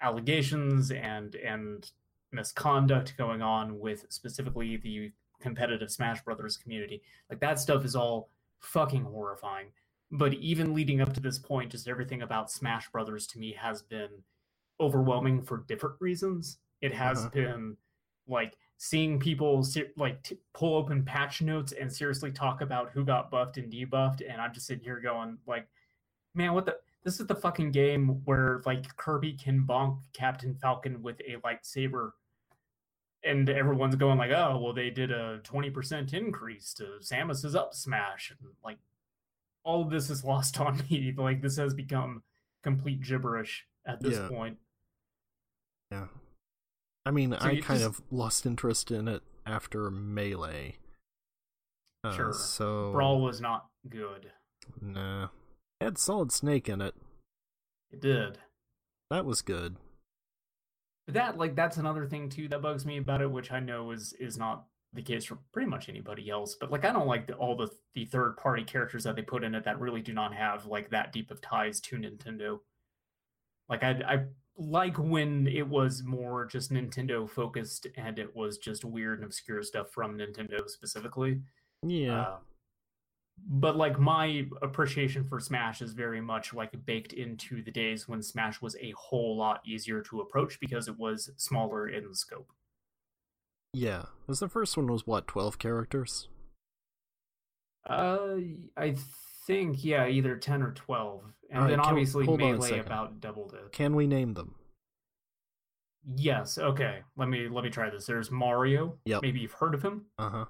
allegations 0.00 0.90
and 0.90 1.34
and 1.36 1.90
misconduct 2.32 3.14
going 3.16 3.42
on 3.42 3.78
with 3.78 4.06
specifically 4.08 4.76
the 4.76 5.12
competitive 5.40 5.90
Smash 5.90 6.22
Brothers 6.22 6.56
community. 6.56 7.02
Like 7.28 7.40
that 7.40 7.58
stuff 7.58 7.84
is 7.84 7.96
all 7.96 8.30
fucking 8.60 9.04
horrifying. 9.04 9.68
But 10.12 10.34
even 10.34 10.74
leading 10.74 11.00
up 11.00 11.12
to 11.14 11.20
this 11.20 11.38
point, 11.38 11.72
just 11.72 11.88
everything 11.88 12.22
about 12.22 12.50
Smash 12.50 12.90
Brothers 12.90 13.26
to 13.28 13.38
me 13.38 13.54
has 13.58 13.82
been 13.82 14.08
overwhelming 14.80 15.42
for 15.42 15.64
different 15.68 15.96
reasons. 16.00 16.58
It 16.80 16.92
has 16.94 17.18
uh-huh. 17.18 17.30
been 17.30 17.76
like 18.26 18.56
seeing 18.82 19.20
people 19.20 19.62
like 19.98 20.22
t- 20.22 20.38
pull 20.54 20.74
open 20.74 21.04
patch 21.04 21.42
notes 21.42 21.72
and 21.72 21.92
seriously 21.92 22.32
talk 22.32 22.62
about 22.62 22.88
who 22.88 23.04
got 23.04 23.30
buffed 23.30 23.58
and 23.58 23.70
debuffed, 23.70 24.22
and 24.26 24.40
I'm 24.40 24.54
just 24.54 24.66
sitting 24.66 24.82
here 24.82 24.98
going 24.98 25.36
like, 25.46 25.68
man, 26.34 26.54
what 26.54 26.64
the 26.64 26.76
this 27.04 27.20
is 27.20 27.26
the 27.26 27.34
fucking 27.34 27.72
game 27.72 28.22
where 28.24 28.62
like 28.64 28.96
Kirby 28.96 29.34
can 29.34 29.66
bonk 29.68 29.98
Captain 30.14 30.54
Falcon 30.54 31.02
with 31.02 31.20
a 31.20 31.36
lightsaber 31.46 32.12
and 33.22 33.50
everyone's 33.50 33.96
going 33.96 34.16
like, 34.16 34.30
"Oh, 34.30 34.58
well 34.62 34.72
they 34.72 34.88
did 34.88 35.10
a 35.10 35.40
20% 35.44 36.14
increase 36.14 36.72
to 36.74 36.84
Samus's 37.02 37.54
up 37.54 37.74
smash." 37.74 38.30
And 38.30 38.50
like 38.64 38.78
all 39.62 39.82
of 39.82 39.90
this 39.90 40.08
is 40.08 40.24
lost 40.24 40.58
on 40.60 40.82
me. 40.90 41.12
Like 41.14 41.42
this 41.42 41.58
has 41.58 41.74
become 41.74 42.22
complete 42.62 43.02
gibberish 43.02 43.66
at 43.84 44.00
this 44.00 44.16
yeah. 44.16 44.28
point. 44.28 44.56
Yeah. 45.92 46.06
I 47.06 47.10
mean, 47.10 47.30
so 47.32 47.46
I 47.46 47.60
kind 47.60 47.80
just... 47.80 47.84
of 47.84 48.02
lost 48.10 48.46
interest 48.46 48.90
in 48.90 49.08
it 49.08 49.22
after 49.46 49.90
Melee. 49.90 50.76
Uh, 52.04 52.12
sure. 52.14 52.32
So 52.32 52.92
Brawl 52.92 53.20
was 53.20 53.40
not 53.40 53.66
good. 53.88 54.32
Nah. 54.80 55.28
It 55.80 55.84
had 55.84 55.98
Solid 55.98 56.32
Snake 56.32 56.68
in 56.68 56.80
it. 56.80 56.94
It 57.90 58.00
did. 58.00 58.38
That 59.10 59.24
was 59.24 59.42
good. 59.42 59.76
But 61.06 61.14
that 61.14 61.38
like 61.38 61.56
that's 61.56 61.78
another 61.78 62.06
thing 62.06 62.28
too 62.28 62.48
that 62.48 62.62
bugs 62.62 62.86
me 62.86 62.98
about 62.98 63.22
it, 63.22 63.30
which 63.30 63.50
I 63.50 63.60
know 63.60 63.90
is 63.90 64.12
is 64.20 64.38
not 64.38 64.64
the 64.92 65.02
case 65.02 65.24
for 65.24 65.38
pretty 65.52 65.68
much 65.68 65.88
anybody 65.88 66.30
else. 66.30 66.54
But 66.54 66.70
like 66.70 66.84
I 66.84 66.92
don't 66.92 67.06
like 67.06 67.26
the, 67.26 67.34
all 67.34 67.56
the 67.56 67.68
the 67.94 68.04
third 68.04 68.36
party 68.36 68.62
characters 68.62 69.04
that 69.04 69.16
they 69.16 69.22
put 69.22 69.42
in 69.42 69.54
it 69.54 69.64
that 69.64 69.80
really 69.80 70.02
do 70.02 70.12
not 70.12 70.34
have 70.34 70.66
like 70.66 70.90
that 70.90 71.12
deep 71.12 71.30
of 71.30 71.40
ties 71.40 71.80
to 71.80 71.96
Nintendo. 71.96 72.60
Like 73.68 73.82
I 73.82 73.90
I 74.06 74.24
like 74.56 74.98
when 74.98 75.46
it 75.46 75.66
was 75.66 76.02
more 76.02 76.44
just 76.46 76.72
Nintendo 76.72 77.28
focused 77.28 77.86
and 77.96 78.18
it 78.18 78.34
was 78.34 78.58
just 78.58 78.84
weird 78.84 79.18
and 79.18 79.26
obscure 79.26 79.62
stuff 79.62 79.90
from 79.90 80.18
Nintendo 80.18 80.68
specifically. 80.68 81.40
Yeah. 81.82 82.20
Uh, 82.20 82.36
but 83.48 83.76
like 83.76 83.98
my 83.98 84.46
appreciation 84.60 85.24
for 85.24 85.40
Smash 85.40 85.80
is 85.80 85.92
very 85.92 86.20
much 86.20 86.52
like 86.52 86.72
baked 86.84 87.14
into 87.14 87.62
the 87.62 87.70
days 87.70 88.06
when 88.06 88.22
Smash 88.22 88.60
was 88.60 88.76
a 88.80 88.92
whole 88.96 89.36
lot 89.36 89.62
easier 89.66 90.02
to 90.02 90.20
approach 90.20 90.60
because 90.60 90.88
it 90.88 90.98
was 90.98 91.30
smaller 91.36 91.88
in 91.88 92.14
scope. 92.14 92.52
Yeah, 93.72 94.06
because 94.20 94.40
the 94.40 94.48
first 94.48 94.76
one 94.76 94.88
was 94.88 95.06
what 95.06 95.26
twelve 95.26 95.58
characters. 95.58 96.28
Uh, 97.88 98.36
I 98.76 98.96
think 99.46 99.84
yeah, 99.84 100.06
either 100.08 100.36
ten 100.36 100.62
or 100.62 100.72
twelve, 100.72 101.22
and 101.50 101.62
then 101.64 101.78
can- 101.78 101.80
obviously 101.80 102.24
hold 102.24 102.40
on 102.42 102.48
a 102.48 102.52
melee 102.52 102.68
second. 102.70 102.86
about 102.86 103.20
doubled 103.20 103.54
it. 103.54 103.72
Can 103.72 103.94
we 103.96 104.06
name 104.06 104.34
them? 104.34 104.54
Yes. 106.16 106.56
Okay. 106.58 107.00
Let 107.16 107.28
me 107.28 107.48
let 107.48 107.64
me 107.64 107.70
try 107.70 107.90
this. 107.90 108.06
There's 108.06 108.30
Mario. 108.30 108.96
Yep. 109.04 109.22
Maybe 109.22 109.40
you've 109.40 109.52
heard 109.52 109.74
of 109.74 109.82
him. 109.82 110.06
Uh 110.18 110.30
huh. 110.30 110.44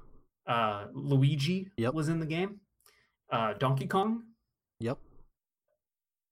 Uh, 0.47 0.87
Luigi 0.93 1.71
Yep. 1.77 1.95
was 1.95 2.09
in 2.09 2.21
the 2.21 2.27
game. 2.27 2.61
Uh, 3.31 3.55
Donkey 3.55 3.87
Kong. 3.87 4.23
Yep. 4.81 4.99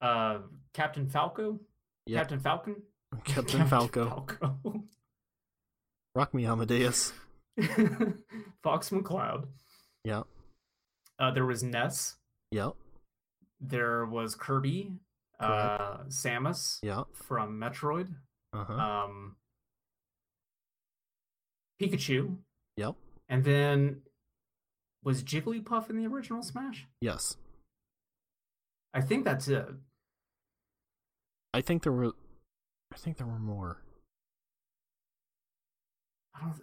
Uh, 0.00 0.38
Captain 0.72 1.08
Falco. 1.08 1.58
Yep. 2.06 2.18
Captain 2.20 2.38
Falcon. 2.40 2.76
Captain 3.24 3.66
Falco. 3.66 4.08
Falco. 4.08 4.58
Rock 6.14 6.32
me, 6.34 6.46
Amadeus. 6.46 7.12
Fox 8.62 8.90
McCloud. 8.90 9.46
Yep. 10.04 10.24
Uh, 11.18 11.30
there 11.32 11.44
was 11.46 11.62
Ness. 11.62 12.16
Yep. 12.50 12.72
There 13.60 14.04
was 14.06 14.34
Kirby. 14.34 14.92
Uh, 15.40 15.98
Samus 16.08 16.78
Yep. 16.82 17.06
from 17.14 17.60
Metroid. 17.60 18.08
Uh 18.52 18.64
huh. 18.64 18.72
Um, 18.74 19.36
Pikachu. 21.80 22.36
Yep. 22.76 22.94
And 23.28 23.44
then 23.44 24.02
was 25.04 25.22
Jigglypuff 25.22 25.90
in 25.90 25.96
the 25.96 26.06
original 26.06 26.42
Smash? 26.42 26.86
Yes. 27.00 27.36
I 28.94 29.00
think 29.00 29.24
that's 29.24 29.46
it. 29.48 29.66
I 31.54 31.60
think 31.60 31.82
there 31.82 31.92
were. 31.92 32.12
I 32.92 32.96
think 32.96 33.18
there 33.18 33.26
were 33.26 33.38
more, 33.38 33.82
I 36.34 36.40
don't. 36.40 36.54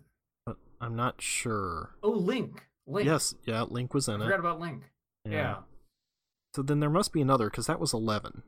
but 0.45 0.57
I'm 0.81 0.95
not 0.95 1.21
sure. 1.21 1.91
Oh, 2.01 2.09
Link. 2.09 2.65
Link. 2.87 3.05
Yes. 3.05 3.35
Yeah. 3.45 3.61
Link 3.63 3.93
was 3.93 4.07
in 4.07 4.13
I 4.13 4.15
in 4.15 4.21
forgot 4.23 4.35
it. 4.35 4.39
about 4.39 4.59
Link. 4.59 4.83
Yeah. 5.23 5.57
So 6.55 6.61
then 6.61 6.79
there 6.79 6.89
must 6.89 7.11
be 7.11 7.19
another 7.21 7.49
because 7.49 7.67
that 7.67 7.81
was 7.81 7.93
eleven. 7.93 8.41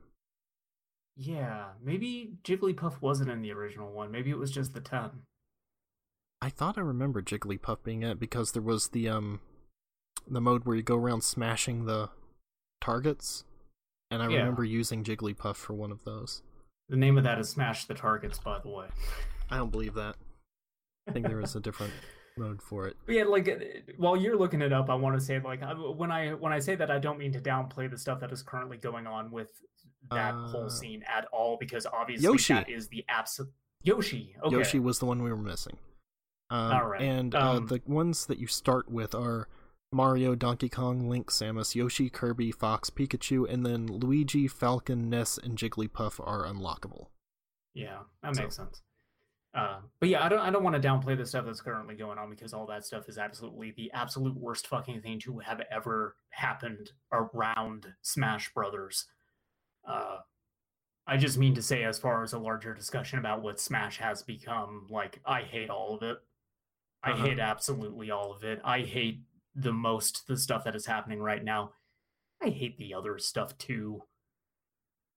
Yeah. 1.18 1.66
Maybe 1.84 2.38
Jigglypuff 2.46 3.02
wasn't 3.02 3.30
in 3.30 3.42
the 3.42 3.52
original 3.52 3.92
one. 3.92 4.12
Maybe 4.12 4.30
it 4.30 4.38
was 4.38 4.50
just 4.52 4.74
the 4.74 4.80
10. 4.80 5.10
I 6.42 6.50
thought 6.50 6.78
I 6.78 6.82
remember 6.82 7.22
Jigglypuff 7.22 7.84
being 7.84 8.04
in 8.04 8.12
it 8.12 8.20
because 8.20 8.52
there 8.54 8.62
was 8.62 8.90
the 8.90 9.10
um, 9.10 9.42
the 10.26 10.40
mode 10.40 10.64
where 10.66 10.78
you 10.78 10.84
go 10.84 10.96
around 10.96 11.24
smashing 11.26 11.86
the 11.86 12.10
targets, 12.80 13.44
and 14.10 14.22
I 14.24 14.30
Yeah. 14.30 14.38
remember 14.38 14.64
using 14.64 15.04
Jigglypuff 15.04 15.56
for 15.58 15.74
one 15.74 15.92
of 15.92 16.06
those. 16.06 16.44
The 16.88 16.96
name 16.96 17.18
of 17.18 17.26
that 17.26 17.40
is 17.40 17.50
Smash 17.50 17.86
the 17.86 17.94
Targets, 17.94 18.40
by 18.40 18.60
the 18.60 18.70
way. 18.70 18.88
I 19.50 19.58
don't 19.58 19.72
believe 19.72 19.96
that. 19.96 20.16
I 21.08 21.12
think 21.12 21.28
there 21.28 21.38
was 21.38 21.56
a 21.56 21.60
different 21.60 21.92
mode 22.38 22.62
for 22.62 22.88
it. 22.88 22.96
Yeah, 23.08 23.24
like 23.24 23.48
while 23.98 24.16
you're 24.18 24.38
looking 24.38 24.62
it 24.62 24.72
up, 24.74 24.90
I 24.90 24.96
want 24.96 25.18
to 25.20 25.24
say 25.24 25.40
like 25.40 25.62
when 25.96 26.12
I 26.12 26.34
when 26.34 26.52
I 26.54 26.60
say 26.60 26.76
that, 26.76 26.90
I 26.92 27.00
don't 27.00 27.18
mean 27.20 27.32
to 27.34 27.40
downplay 27.42 27.90
the 27.90 27.98
stuff 27.98 28.20
that 28.22 28.32
is 28.32 28.44
currently 28.44 28.78
going 28.78 29.08
on 29.08 29.32
with 29.32 29.50
that 30.12 30.34
Uh, 30.34 30.48
whole 30.48 30.70
scene 30.70 31.04
at 31.08 31.26
all, 31.34 31.58
because 31.60 31.86
obviously 31.86 32.24
Yoshi. 32.24 32.54
that 32.54 32.70
is 32.70 32.88
the 32.90 33.04
absolute 33.10 33.52
Yoshi. 33.84 34.36
Okay. 34.44 34.56
Yoshi 34.56 34.80
was 34.80 35.00
the 35.00 35.06
one 35.06 35.22
we 35.24 35.30
were 35.30 35.38
missing. 35.38 35.78
Um, 36.50 36.72
All 36.72 36.86
right. 36.88 37.02
And 37.02 37.36
uh, 37.36 37.52
Um, 37.58 37.68
the 37.68 37.82
ones 37.86 38.26
that 38.28 38.40
you 38.40 38.48
start 38.48 38.90
with 38.90 39.14
are 39.14 39.50
Mario, 39.92 40.34
Donkey 40.36 40.70
Kong, 40.70 41.10
Link, 41.10 41.30
Samus, 41.30 41.76
Yoshi, 41.76 42.10
Kirby, 42.10 42.52
Fox, 42.52 42.90
Pikachu, 42.90 43.50
and 43.50 43.66
then 43.66 43.88
Luigi, 43.88 44.48
Falcon, 44.48 45.10
Ness, 45.10 45.38
and 45.38 45.58
Jigglypuff 45.58 46.20
are 46.26 46.46
unlockable. 46.46 47.08
Yeah, 47.74 48.04
that 48.24 48.36
So- 48.36 48.42
makes 48.44 48.56
sense. 48.56 48.82
Uh, 49.54 49.80
but 50.00 50.10
yeah, 50.10 50.24
I 50.24 50.30
don't 50.30 50.40
I 50.40 50.50
don't 50.52 50.64
want 50.64 50.80
to 50.82 50.88
downplay 50.88 51.18
the 51.18 51.26
stuff 51.26 51.46
that's 51.46 51.62
currently 51.62 51.96
going 51.96 52.18
on 52.20 52.30
because 52.30 52.54
all 52.54 52.68
that 52.68 52.86
stuff 52.86 53.10
is 53.10 53.18
absolutely 53.18 53.72
the 53.72 53.92
absolute 53.92 54.36
worst 54.36 54.68
fucking 54.68 55.02
thing 55.02 55.20
to 55.22 55.40
have 55.40 55.62
ever 55.72 56.16
happened 56.30 56.92
around 57.12 57.88
Smash 58.02 58.54
Brothers. 58.54 59.06
Uh, 59.88 60.18
I 61.08 61.16
just 61.18 61.38
mean 61.38 61.56
to 61.56 61.62
say, 61.62 61.86
as 61.86 61.98
far 61.98 62.22
as 62.24 62.34
a 62.34 62.40
larger 62.40 62.74
discussion 62.74 63.18
about 63.20 63.42
what 63.42 63.60
Smash 63.60 63.98
has 63.98 64.22
become, 64.22 64.86
like 64.90 65.22
I 65.26 65.42
hate 65.42 65.70
all 65.70 65.96
of 65.96 66.04
it. 66.04 66.18
I 67.04 67.12
Uh-huh. 67.12 67.26
hate 67.26 67.40
absolutely 67.40 68.12
all 68.12 68.34
of 68.34 68.44
it. 68.44 68.60
I 68.66 68.82
hate 68.82 69.22
the 69.56 69.72
most 69.74 70.28
the 70.28 70.38
stuff 70.38 70.66
that 70.66 70.76
is 70.76 70.86
happening 70.86 71.20
right 71.20 71.44
now. 71.44 71.72
I 72.44 72.50
hate 72.50 72.78
the 72.78 72.94
other 72.94 73.18
stuff 73.18 73.58
too. 73.58 74.04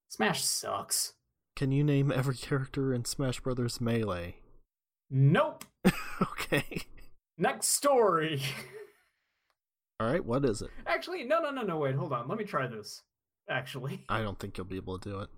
Smash 0.08 0.44
sucks. 0.44 1.14
Can 1.56 1.72
you 1.72 1.84
name 1.84 2.10
every 2.10 2.34
character 2.36 2.94
in 2.94 3.04
Smash 3.04 3.40
Brothers 3.40 3.80
Melee? 3.80 4.36
Nope. 5.10 5.64
okay. 6.22 6.82
Next 7.36 7.68
story. 7.68 8.42
All 9.98 10.06
right, 10.10 10.24
what 10.24 10.44
is 10.44 10.62
it? 10.62 10.70
Actually, 10.86 11.24
no, 11.24 11.40
no, 11.40 11.50
no, 11.50 11.62
no. 11.62 11.78
Wait, 11.78 11.94
hold 11.94 12.12
on. 12.12 12.28
Let 12.28 12.38
me 12.38 12.44
try 12.44 12.66
this. 12.66 13.02
Actually, 13.48 14.04
I 14.08 14.22
don't 14.22 14.38
think 14.38 14.56
you'll 14.56 14.64
be 14.66 14.76
able 14.76 14.98
to 14.98 15.08
do 15.10 15.18
it. 15.20 15.28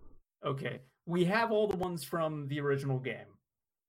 okay. 0.46 0.80
We 1.04 1.24
have 1.24 1.50
all 1.50 1.66
the 1.66 1.76
ones 1.76 2.04
from 2.04 2.46
the 2.46 2.60
original 2.60 3.00
game, 3.00 3.26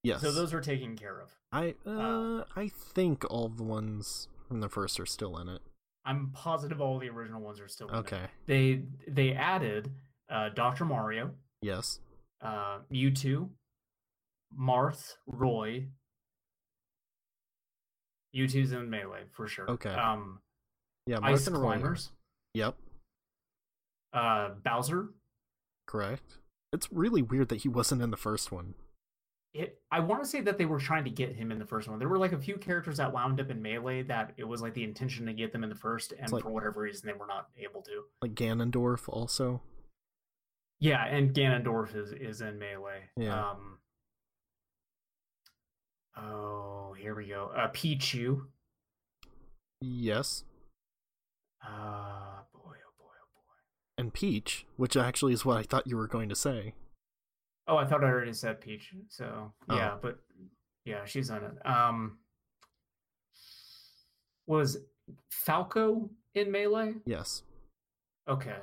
Yes. 0.03 0.21
so 0.21 0.31
those 0.31 0.51
are 0.51 0.61
taken 0.61 0.95
care 0.97 1.19
of. 1.21 1.29
I 1.51 1.75
uh, 1.85 2.43
I 2.55 2.69
think 2.69 3.23
all 3.29 3.49
the 3.49 3.61
ones 3.61 4.29
from 4.47 4.61
the 4.61 4.69
first 4.69 4.99
are 4.99 5.05
still 5.05 5.37
in 5.37 5.47
it. 5.47 5.61
I'm 6.05 6.31
positive 6.33 6.81
all 6.81 6.97
the 6.97 7.09
original 7.09 7.39
ones 7.41 7.59
are 7.59 7.67
still 7.67 7.89
in 7.89 7.93
it. 7.95 7.97
Okay. 7.99 8.21
They 8.47 8.81
they 9.07 9.33
added 9.33 9.91
uh, 10.27 10.49
Doctor 10.55 10.85
Mario, 10.85 11.31
Yes. 11.61 11.99
Uh, 12.43 12.79
Mewtwo, 12.91 13.49
Marth, 14.59 15.13
Roy. 15.25 15.87
Mewtwo's 18.35 18.71
in 18.71 18.89
melee 18.89 19.23
for 19.31 19.47
sure. 19.47 19.69
Okay. 19.69 19.91
Um, 19.93 20.39
Yeah. 21.05 21.19
Ice 21.21 21.43
Marth 21.43 21.47
and 21.47 21.61
Roy 21.61 21.81
are- 21.81 21.97
Yep. 22.53 22.77
uh, 24.13 24.49
Bowser, 24.63 25.09
Correct. 25.85 26.37
It's 26.71 26.91
really 26.91 27.21
weird 27.21 27.49
that 27.49 27.57
he 27.61 27.67
wasn't 27.69 28.01
in 28.01 28.09
the 28.11 28.17
first 28.17 28.51
one. 28.51 28.75
it 29.55 29.79
i 29.91 29.99
want 29.99 30.23
to 30.23 30.27
say 30.27 30.41
that 30.41 30.57
they 30.57 30.65
were 30.65 30.79
trying 30.79 31.03
to 31.03 31.11
get 31.11 31.35
him 31.35 31.51
in 31.51 31.59
the 31.59 31.65
first 31.65 31.87
one 31.87 31.99
there 31.99 32.09
were 32.09 32.17
like 32.17 32.31
a 32.31 32.39
few 32.39 32.57
characters 32.57 32.97
that 32.97 33.13
wound 33.13 33.39
up 33.39 33.51
in 33.51 33.61
melee 33.61 34.01
that 34.01 34.33
it 34.35 34.43
was 34.45 34.63
like 34.63 34.73
the 34.73 34.83
intention 34.83 35.27
to 35.27 35.33
get 35.33 35.51
them 35.51 35.63
in 35.63 35.69
the 35.69 35.75
first 35.75 36.11
and 36.17 36.31
like- 36.31 36.41
for 36.41 36.49
whatever 36.49 36.81
reason 36.81 37.05
they 37.05 37.13
were 37.13 37.27
not 37.27 37.49
able 37.57 37.83
to 37.83 38.03
Like 38.23 38.33
Ganondorf 38.33 39.07
also. 39.07 39.61
Yeah 40.83 41.05
and 41.05 41.33
ganondorf 41.33 41.95
is 41.95 42.11
is 42.11 42.41
in 42.41 42.59
melee 42.59 43.03
Yeah. 43.15 43.51
um 43.51 43.77
oh 46.17 46.93
here 46.99 47.15
we 47.15 47.27
go 47.27 47.51
uh 47.55 47.69
pichu 47.71 48.41
Yes. 49.85 50.43
uh 51.65 52.41
boy 52.53 52.75
oh 52.85 52.93
boy 52.97 53.15
oh 53.21 53.31
boy 53.33 53.59
And 53.97 54.13
Peach, 54.13 54.65
which 54.77 54.95
actually 54.97 55.33
is 55.33 55.45
what 55.45 55.57
I 55.57 55.63
thought 55.63 55.87
you 55.87 55.95
were 55.97 56.07
going 56.07 56.29
to 56.29 56.35
say. 56.35 56.73
oh 57.67 57.77
i 57.77 57.85
thought 57.85 58.03
i 58.03 58.07
already 58.07 58.33
said 58.33 58.59
peach 58.59 58.93
so 59.09 59.53
Oh. 59.69 59.75
yeah 59.75 59.95
but 60.01 60.19
yeah 60.85 61.05
she's 61.05 61.29
on 61.31 61.43
it 61.45 61.65
um 61.65 62.17
was 64.47 64.77
falco 65.31 66.09
in 66.35 66.51
melee 66.51 66.95
Yes. 67.05 67.43
Okay. 68.27 68.57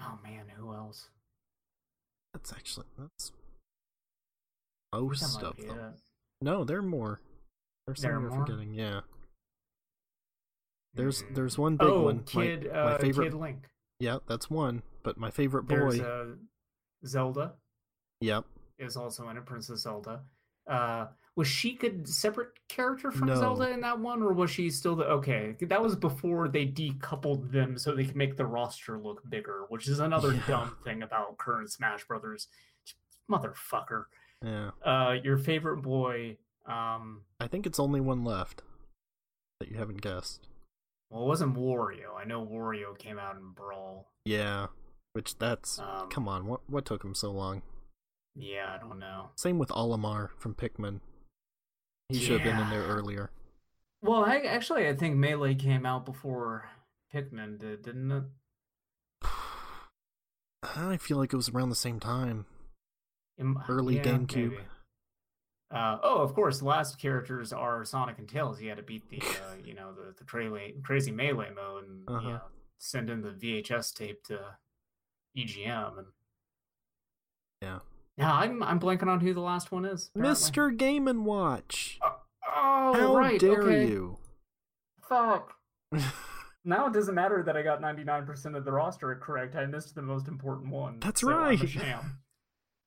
Oh 0.00 0.18
man, 0.22 0.44
who 0.56 0.72
else? 0.74 1.08
That's 2.32 2.52
actually 2.52 2.86
that's 2.98 3.32
most 4.92 5.42
of 5.42 5.56
them. 5.56 5.70
it. 5.78 6.00
No, 6.40 6.64
there 6.64 6.78
are 6.78 6.82
more. 6.82 7.20
There's 7.86 8.00
There 8.00 8.12
some 8.12 8.18
are 8.18 8.20
you're 8.22 8.30
more? 8.30 8.46
forgetting. 8.46 8.74
Yeah. 8.74 9.00
There's 10.94 11.20
Hmm. 11.22 11.34
there's 11.34 11.58
one 11.58 11.76
big 11.76 11.88
oh, 11.88 12.02
one. 12.04 12.16
My- 12.18 12.22
Kid, 12.22 12.64
my, 12.70 12.78
uh, 12.78 12.98
favorite. 12.98 13.30
Kid 13.32 13.34
Link. 13.34 13.68
Yeah, 14.00 14.18
that's 14.26 14.48
one. 14.48 14.82
But 15.02 15.16
my 15.18 15.30
favorite 15.30 15.66
There's 15.68 15.98
boy. 15.98 16.04
uh, 16.04 16.26
Zelda 17.06 17.54
Yep. 18.20 18.44
is 18.78 18.96
also 18.96 19.28
in 19.28 19.36
it. 19.36 19.44
Princess 19.46 19.80
Zelda. 19.82 20.24
Uh, 20.66 21.08
was 21.38 21.46
she 21.46 21.78
a 21.84 22.04
separate 22.06 22.48
character 22.68 23.12
from 23.12 23.28
No. 23.28 23.36
Zelda 23.36 23.70
in 23.70 23.80
that 23.82 24.00
one, 24.00 24.22
or 24.22 24.32
was 24.32 24.50
she 24.50 24.68
still 24.70 24.96
the? 24.96 25.04
Okay, 25.04 25.54
that 25.60 25.80
was 25.80 25.94
before 25.94 26.48
they 26.48 26.66
decoupled 26.66 27.52
them 27.52 27.78
so 27.78 27.94
they 27.94 28.04
could 28.04 28.16
make 28.16 28.36
the 28.36 28.44
roster 28.44 28.98
look 28.98 29.22
bigger, 29.30 29.64
which 29.68 29.86
is 29.86 30.00
another 30.00 30.34
Yeah. 30.34 30.46
dumb 30.48 30.76
thing 30.82 31.02
about 31.02 31.38
current 31.38 31.70
Smash 31.70 32.04
Brothers. 32.06 32.48
Motherfucker. 33.30 34.04
Yeah. 34.44 34.70
Uh, 34.84 35.12
your 35.22 35.38
favorite 35.38 35.82
boy. 35.82 36.38
Um, 36.66 37.22
I 37.40 37.46
think 37.46 37.66
it's 37.66 37.78
only 37.78 38.00
one 38.00 38.24
left 38.24 38.62
that 39.60 39.70
you 39.70 39.76
haven't 39.78 40.02
guessed. 40.02 40.48
well, 41.10 41.22
it 41.22 41.26
wasn't 41.26 41.54
Wario. 41.56 42.16
I 42.18 42.24
know 42.24 42.44
Wario 42.44 42.96
came 42.98 43.18
out 43.18 43.36
in 43.36 43.52
Brawl. 43.52 44.10
Yeah. 44.24 44.66
Which 45.12 45.38
that's 45.38 45.78
Um, 45.78 46.08
come 46.10 46.28
on. 46.28 46.46
What 46.46 46.68
what 46.68 46.84
took 46.84 47.02
him 47.04 47.14
so 47.14 47.30
long? 47.30 47.62
Yeah, 48.34 48.74
I 48.74 48.78
don't 48.78 48.98
know. 48.98 49.30
Same 49.36 49.58
with 49.58 49.70
Olimar 49.70 50.30
from 50.38 50.54
Pikmin. 50.54 51.00
He 52.08 52.18
should 52.18 52.40
have 52.40 52.42
been 52.50 52.58
in 52.62 52.70
there 52.70 52.84
earlier. 52.86 53.30
Well, 54.00 54.24
I 54.24 54.36
actually 54.38 54.88
I 54.88 54.94
think 54.94 55.16
Melee 55.16 55.54
came 55.54 55.84
out 55.84 56.06
before 56.06 56.68
Pikmin 57.12 57.58
did, 57.58 57.82
didn't 57.82 58.10
it? 58.12 58.24
I 60.62 60.96
feel 60.96 61.18
like 61.18 61.32
it 61.32 61.36
was 61.36 61.50
around 61.50 61.68
the 61.68 61.74
same 61.74 62.00
time. 62.00 62.46
Im- 63.38 63.62
Early 63.68 63.96
yeah, 63.96 64.02
GameCube. 64.04 64.58
Uh, 65.70 65.98
oh, 66.02 66.22
of 66.22 66.34
course, 66.34 66.60
the 66.60 66.64
last 66.64 66.98
characters 66.98 67.52
are 67.52 67.84
Sonic 67.84 68.18
and 68.18 68.26
Tails. 68.28 68.58
You 68.60 68.70
had 68.70 68.78
to 68.78 68.82
beat 68.82 69.06
the, 69.10 69.20
uh, 69.20 69.54
you 69.62 69.74
know, 69.74 69.92
the 69.92 70.14
the 70.16 70.24
crazy, 70.24 70.76
crazy 70.82 71.10
melee 71.10 71.50
mode 71.54 71.86
and 71.88 72.08
Uh-huh. 72.08 72.20
you 72.26 72.32
know, 72.34 72.40
send 72.78 73.10
in 73.10 73.20
the 73.20 73.32
VHS 73.32 73.92
tape 73.94 74.24
to 74.24 74.56
EGM. 75.36 75.98
And 75.98 76.06
Yeah. 77.60 77.80
Yeah, 78.18 78.32
I'm 78.32 78.62
I'm 78.62 78.78
blanking 78.80 79.06
on 79.08 79.20
who 79.20 79.32
the 79.32 79.40
last 79.40 79.72
one 79.72 79.84
is. 79.84 80.10
apparently. 80.14 80.34
Mr. 80.50 80.76
Game 80.76 81.08
and 81.08 81.24
Watch. 81.24 81.98
Uh, 82.02 82.10
oh, 82.54 82.92
How 82.94 83.16
right. 83.16 83.38
dare 83.40 83.62
okay. 83.62 83.86
you? 83.86 84.18
Fuck. 85.08 85.52
Now 86.64 86.86
it 86.86 86.92
doesn't 86.92 87.14
matter 87.14 87.42
that 87.44 87.56
I 87.56 87.62
got 87.62 87.80
99% 87.80 88.54
of 88.54 88.64
the 88.66 88.72
roster 88.72 89.14
correct. 89.22 89.56
I 89.56 89.64
missed 89.64 89.94
the 89.94 90.02
most 90.02 90.28
important 90.28 90.70
one. 90.70 90.98
That's 91.00 91.22
so 91.22 91.28
right. 91.28 91.58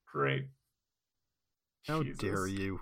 Great. 0.07 0.45
How 1.87 2.03
Jesus. 2.03 2.19
dare 2.19 2.45
you? 2.45 2.81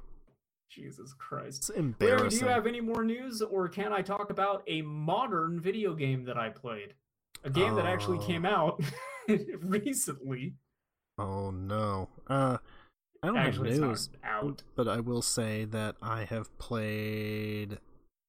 Jesus 0.70 1.14
Christ. 1.18 1.72
It's 1.74 2.02
Larry, 2.02 2.30
do 2.30 2.36
you 2.36 2.48
have 2.48 2.68
any 2.68 2.82
more 2.82 3.06
news, 3.06 3.42
or 3.42 3.70
can 3.70 3.94
I 3.94 4.02
talk 4.02 4.30
about 4.30 4.64
a 4.68 4.82
modern 4.82 5.62
video 5.62 5.94
game 5.94 6.26
that 6.26 6.38
I 6.38 6.50
played? 6.50 6.96
A 7.46 7.50
game 7.50 7.76
that 7.76 7.86
actually 7.86 8.18
Oh. 8.18 8.26
came 8.28 8.46
out 8.46 8.82
recently. 9.62 10.56
Oh 11.20 11.52
no. 11.52 12.10
Uh 12.28 12.58
I 13.22 13.28
don't 13.28 13.36
Actually, 13.38 13.72
have 13.72 13.80
it's 13.92 14.08
news, 14.08 14.10
out. 14.24 14.64
but 14.78 14.88
I 14.88 15.02
will 15.02 15.22
say 15.22 15.66
that 15.66 15.96
I 16.02 16.24
have 16.24 16.58
played 16.58 17.80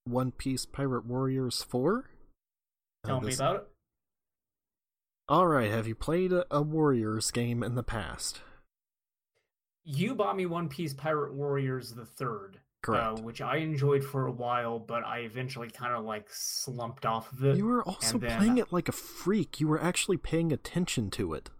One 0.04 0.32
Piece 0.32 0.66
Pirate 0.66 1.06
Warriors 1.06 1.62
4. 1.62 2.10
Uh, 3.04 3.06
Tell 3.06 3.20
me 3.20 3.32
about 3.32 3.56
it. 3.56 3.68
All 5.28 5.46
right, 5.46 5.70
have 5.70 5.86
you 5.86 5.94
played 5.94 6.32
a, 6.32 6.44
a 6.50 6.60
Warriors 6.60 7.30
game 7.30 7.62
in 7.62 7.76
the 7.76 7.84
past? 7.84 8.40
You 9.84 10.16
bought 10.16 10.36
me 10.36 10.46
One 10.46 10.68
Piece 10.68 10.92
Pirate 10.92 11.34
Warriors 11.34 11.92
the 11.92 12.04
third. 12.04 12.58
Correct. 12.82 13.18
Uh, 13.20 13.22
which 13.22 13.40
I 13.40 13.58
enjoyed 13.58 14.02
for 14.02 14.26
a 14.26 14.32
while, 14.32 14.78
but 14.80 15.04
I 15.04 15.18
eventually 15.20 15.68
kind 15.70 15.94
of 15.94 16.04
like 16.04 16.26
slumped 16.30 17.06
off 17.06 17.30
of 17.32 17.44
it. 17.44 17.56
you 17.56 17.66
were 17.66 17.84
also 17.84 18.18
playing 18.18 18.58
it 18.58 18.72
like 18.72 18.88
a 18.88 18.92
freak. 18.92 19.60
You 19.60 19.68
were 19.68 19.80
actually 19.80 20.16
paying 20.16 20.50
attention 20.52 21.10
to 21.10 21.34
it. 21.34 21.50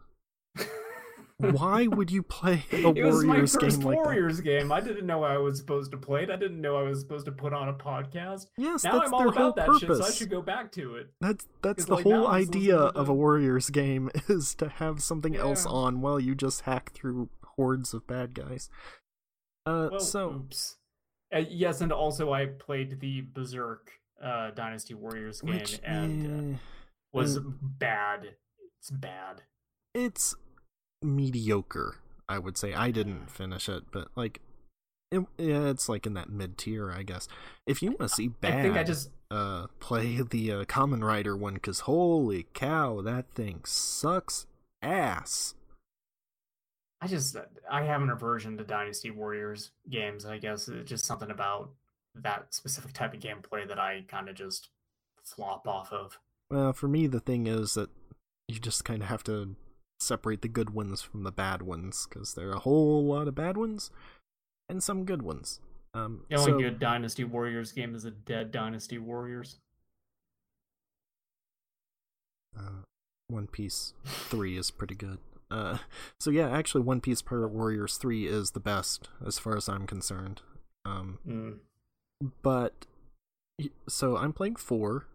Why 1.40 1.86
would 1.86 2.10
you 2.10 2.22
play 2.22 2.64
a 2.72 2.88
it 2.88 3.04
was 3.04 3.24
my 3.24 3.34
Warriors 3.34 3.54
first 3.54 3.78
game 3.78 3.86
like 3.86 3.96
that? 3.98 4.04
Warriors 4.04 4.40
game. 4.40 4.72
I 4.72 4.80
didn't 4.80 5.06
know 5.06 5.24
I 5.24 5.38
was 5.38 5.58
supposed 5.58 5.90
to 5.92 5.96
play 5.96 6.22
it. 6.24 6.30
I 6.30 6.36
didn't 6.36 6.60
know 6.60 6.76
I 6.76 6.82
was 6.82 7.00
supposed 7.00 7.26
to 7.26 7.32
put 7.32 7.52
on 7.52 7.68
a 7.68 7.74
podcast. 7.74 8.46
Yes, 8.56 8.84
now 8.84 8.98
that's 8.98 9.06
I'm 9.06 9.14
all 9.14 9.20
their 9.20 9.30
whole 9.30 9.50
about 9.50 9.56
that 9.56 9.66
purpose. 9.66 9.80
shit, 9.80 9.96
so 9.96 10.04
I 10.04 10.10
should 10.10 10.30
go 10.30 10.42
back 10.42 10.72
to 10.72 10.96
it. 10.96 11.10
That's 11.20 11.46
that's 11.62 11.84
the 11.86 11.94
like, 11.94 12.04
whole 12.04 12.12
now 12.12 12.26
I'm 12.26 12.40
just 12.42 12.54
idea 12.54 12.76
of 12.76 13.08
a 13.08 13.14
Warriors 13.14 13.70
game 13.70 14.10
is 14.28 14.54
to 14.56 14.68
have 14.68 15.02
something 15.02 15.36
else 15.36 15.66
on 15.66 16.00
while 16.00 16.20
you 16.20 16.34
just 16.34 16.62
hack 16.62 16.92
through 16.92 17.30
hordes 17.56 17.94
of 17.94 18.06
bad 18.06 18.34
guys. 18.34 18.70
Uh, 19.66 19.88
Well, 19.90 20.00
so 20.00 20.30
oops. 20.30 20.76
Uh, 21.34 21.42
yes, 21.48 21.80
and 21.80 21.92
also 21.92 22.32
I 22.32 22.46
played 22.46 23.00
the 23.00 23.20
Berserk 23.20 23.92
uh, 24.22 24.50
Dynasty 24.50 24.94
Warriors 24.94 25.40
game 25.40 25.54
which 25.54 25.80
and 25.84 26.26
uh, 26.26 26.54
eh, 26.54 26.58
was 27.12 27.38
bad. 27.38 28.34
It's 28.78 28.90
bad. 28.90 29.42
it's 29.94 30.34
mediocre. 31.02 31.96
I 32.28 32.38
would 32.38 32.56
say 32.56 32.74
I 32.74 32.90
didn't 32.90 33.30
finish 33.30 33.68
it, 33.68 33.84
but 33.90 34.08
like, 34.14 34.40
it, 35.10 35.24
yeah, 35.36 35.68
it's 35.68 35.88
like 35.88 36.06
in 36.06 36.14
that 36.14 36.30
mid 36.30 36.56
tier, 36.56 36.92
I 36.92 37.02
guess. 37.02 37.26
If 37.66 37.82
you 37.82 37.90
want 37.90 38.02
to 38.02 38.08
see 38.08 38.28
bad, 38.28 38.58
I 38.58 38.62
think 38.62 38.76
I 38.76 38.84
just 38.84 39.10
uh, 39.30 39.66
play 39.80 40.20
the 40.22 40.52
uh, 40.52 40.64
Kamen 40.64 41.02
Rider 41.02 41.36
one 41.36 41.54
because 41.54 41.80
holy 41.80 42.46
cow, 42.54 43.00
that 43.00 43.32
thing 43.32 43.62
sucks 43.64 44.46
ass. 44.82 45.54
I 47.00 47.06
just 47.06 47.36
I 47.70 47.82
have 47.84 48.02
an 48.02 48.10
aversion 48.10 48.58
to 48.58 48.64
Dynasty 48.64 49.10
Warriors 49.10 49.70
games. 49.88 50.26
I 50.26 50.38
guess 50.38 50.68
it's 50.68 50.88
just 50.88 51.04
something 51.04 51.30
about 51.30 51.70
that 52.14 52.54
specific 52.54 52.92
type 52.92 53.14
of 53.14 53.20
gameplay 53.20 53.66
that 53.66 53.78
I 53.78 54.04
kind 54.06 54.28
of 54.28 54.34
just 54.34 54.68
flop 55.24 55.66
off 55.66 55.92
of. 55.92 56.18
Well, 56.50 56.72
for 56.72 56.88
me, 56.88 57.06
the 57.06 57.20
thing 57.20 57.46
is 57.46 57.74
that 57.74 57.90
you 58.48 58.58
just 58.58 58.84
kind 58.84 59.02
of 59.02 59.08
have 59.08 59.24
to 59.24 59.56
separate 60.00 60.42
the 60.42 60.48
good 60.48 60.70
ones 60.70 61.02
from 61.02 61.22
the 61.24 61.30
bad 61.32 61.62
ones 61.62 62.06
because 62.08 62.34
there 62.34 62.48
are 62.48 62.54
a 62.56 62.60
whole 62.60 63.04
lot 63.04 63.28
of 63.28 63.34
bad 63.34 63.56
ones 63.56 63.90
and 64.68 64.82
some 64.82 65.04
good 65.04 65.22
ones. 65.22 65.60
Um, 65.94 66.24
The 66.30 66.36
only 66.36 66.52
so, 66.52 66.58
good 66.58 66.78
Dynasty 66.78 67.24
Warriors 67.24 67.72
game 67.72 67.94
is 67.94 68.04
a 68.04 68.10
dead 68.10 68.50
Dynasty 68.50 68.98
Warriors. 68.98 69.58
uh, 72.56 72.82
One 73.28 73.46
Piece 73.46 73.94
three 74.04 74.56
is 74.56 74.70
pretty 74.70 74.94
good. 74.94 75.18
Uh, 75.50 75.78
so 76.18 76.30
yeah, 76.30 76.48
actually, 76.50 76.82
One 76.82 77.00
Piece 77.00 77.22
Pirate 77.22 77.48
Warriors 77.48 77.96
three 77.96 78.26
is 78.26 78.52
the 78.52 78.60
best 78.60 79.08
as 79.24 79.38
far 79.38 79.56
as 79.56 79.68
I'm 79.68 79.86
concerned. 79.86 80.42
Um, 80.84 81.18
Mm. 81.26 81.58
but 82.42 82.86
so 83.88 84.16
I'm 84.16 84.32
playing 84.32 84.56
four, 84.56 85.06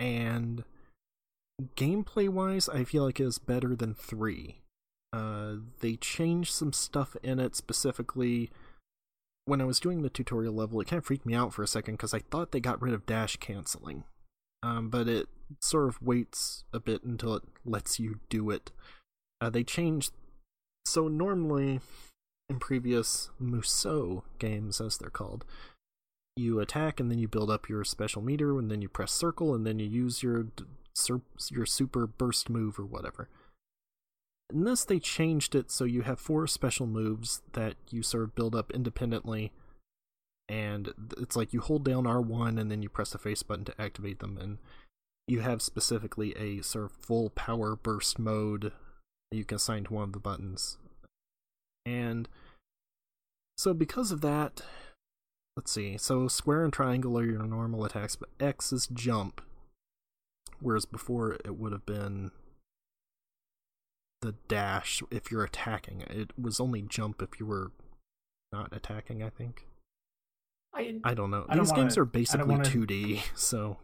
and 0.00 0.64
gameplay 1.76 2.28
wise, 2.28 2.68
I 2.68 2.84
feel 2.84 3.04
like 3.04 3.20
it's 3.20 3.38
better 3.38 3.74
than 3.74 3.94
three. 3.94 4.60
Uh, 5.12 5.56
they 5.80 5.96
changed 5.96 6.52
some 6.52 6.72
stuff 6.72 7.16
in 7.22 7.38
it 7.38 7.56
specifically. 7.56 8.50
When 9.46 9.60
I 9.60 9.64
was 9.64 9.80
doing 9.80 10.02
the 10.02 10.10
tutorial 10.10 10.54
level, 10.54 10.80
it 10.80 10.88
kind 10.88 10.98
of 10.98 11.06
freaked 11.06 11.26
me 11.26 11.34
out 11.34 11.54
for 11.54 11.62
a 11.62 11.68
second 11.68 11.94
because 11.94 12.12
I 12.12 12.18
thought 12.18 12.52
they 12.52 12.60
got 12.60 12.82
rid 12.82 12.92
of 12.92 13.06
dash 13.06 13.36
canceling. 13.36 14.04
Um, 14.62 14.90
but 14.90 15.08
it 15.08 15.28
sort 15.60 15.88
of 15.88 16.02
waits 16.02 16.64
a 16.72 16.80
bit 16.80 17.04
until 17.04 17.34
it 17.36 17.44
lets 17.64 18.00
you 18.00 18.20
do 18.28 18.50
it. 18.50 18.72
Uh, 19.40 19.50
they 19.50 19.62
changed. 19.62 20.12
So 20.84 21.08
normally, 21.08 21.80
in 22.48 22.58
previous 22.58 23.30
Musou 23.40 24.22
games, 24.38 24.80
as 24.80 24.98
they're 24.98 25.10
called, 25.10 25.44
you 26.36 26.60
attack 26.60 27.00
and 27.00 27.10
then 27.10 27.18
you 27.18 27.28
build 27.28 27.50
up 27.50 27.68
your 27.68 27.84
special 27.84 28.22
meter 28.22 28.58
and 28.58 28.70
then 28.70 28.82
you 28.82 28.88
press 28.88 29.12
circle 29.12 29.54
and 29.54 29.66
then 29.66 29.78
you 29.78 29.86
use 29.86 30.22
your 30.22 30.44
d- 30.44 30.64
sur- 30.96 31.22
your 31.50 31.66
super 31.66 32.06
burst 32.06 32.48
move 32.48 32.78
or 32.78 32.84
whatever. 32.84 33.28
In 34.52 34.64
this, 34.64 34.84
they 34.84 35.00
changed 35.00 35.54
it 35.54 35.70
so 35.70 35.84
you 35.84 36.02
have 36.02 36.20
four 36.20 36.46
special 36.46 36.86
moves 36.86 37.42
that 37.52 37.74
you 37.90 38.02
sort 38.02 38.24
of 38.24 38.34
build 38.34 38.54
up 38.54 38.70
independently, 38.72 39.52
and 40.48 40.92
it's 41.18 41.34
like 41.36 41.52
you 41.52 41.60
hold 41.60 41.84
down 41.84 42.04
R1 42.04 42.60
and 42.60 42.70
then 42.70 42.82
you 42.82 42.88
press 42.88 43.10
the 43.10 43.18
face 43.18 43.42
button 43.42 43.64
to 43.64 43.80
activate 43.80 44.20
them, 44.20 44.38
and 44.40 44.58
you 45.26 45.40
have 45.40 45.60
specifically 45.60 46.32
a 46.36 46.62
sort 46.62 46.84
of 46.84 46.92
full 46.92 47.30
power 47.30 47.74
burst 47.74 48.18
mode 48.18 48.72
you 49.32 49.44
can 49.44 49.56
assign 49.56 49.84
to 49.84 49.94
one 49.94 50.04
of 50.04 50.12
the 50.12 50.20
buttons. 50.20 50.78
And 51.84 52.28
so, 53.56 53.74
because 53.74 54.12
of 54.12 54.20
that, 54.20 54.62
let's 55.56 55.72
see. 55.72 55.96
So, 55.98 56.28
square 56.28 56.64
and 56.64 56.72
triangle 56.72 57.18
are 57.18 57.24
your 57.24 57.42
normal 57.42 57.84
attacks, 57.84 58.16
but 58.16 58.28
X 58.40 58.72
is 58.72 58.86
jump, 58.92 59.40
whereas 60.60 60.84
before 60.86 61.34
it 61.44 61.56
would 61.56 61.72
have 61.72 61.86
been 61.86 62.30
the 64.22 64.34
dash 64.48 65.02
if 65.10 65.30
you're 65.30 65.44
attacking. 65.44 66.02
It 66.02 66.30
was 66.38 66.60
only 66.60 66.82
jump 66.82 67.22
if 67.22 67.38
you 67.38 67.46
were 67.46 67.72
not 68.52 68.74
attacking, 68.74 69.22
I 69.22 69.30
think. 69.30 69.66
I 70.74 71.00
I 71.04 71.14
don't 71.14 71.30
know. 71.30 71.46
I 71.48 71.54
don't 71.54 71.64
These 71.64 71.72
games 71.72 71.96
wanna- 71.96 72.02
are 72.02 72.10
basically 72.10 72.46
wanna- 72.50 72.64
2D, 72.64 73.22
so 73.36 73.78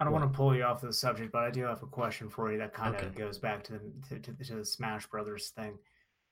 I 0.00 0.04
don't 0.04 0.12
What? 0.12 0.20
want 0.22 0.32
to 0.32 0.36
pull 0.36 0.54
you 0.54 0.62
off 0.62 0.80
the 0.80 0.92
subject, 0.92 1.32
but 1.32 1.42
I 1.42 1.50
do 1.50 1.62
have 1.64 1.82
a 1.82 1.86
question 1.86 2.28
for 2.30 2.52
you 2.52 2.58
that 2.58 2.72
kind 2.72 2.94
of 2.94 3.02
Okay. 3.02 3.14
goes 3.18 3.38
back 3.38 3.64
to 3.64 3.72
the 3.72 3.80
to, 4.08 4.20
to, 4.20 4.44
to 4.44 4.54
the 4.56 4.64
Smash 4.64 5.06
Brothers 5.08 5.50
thing. 5.50 5.78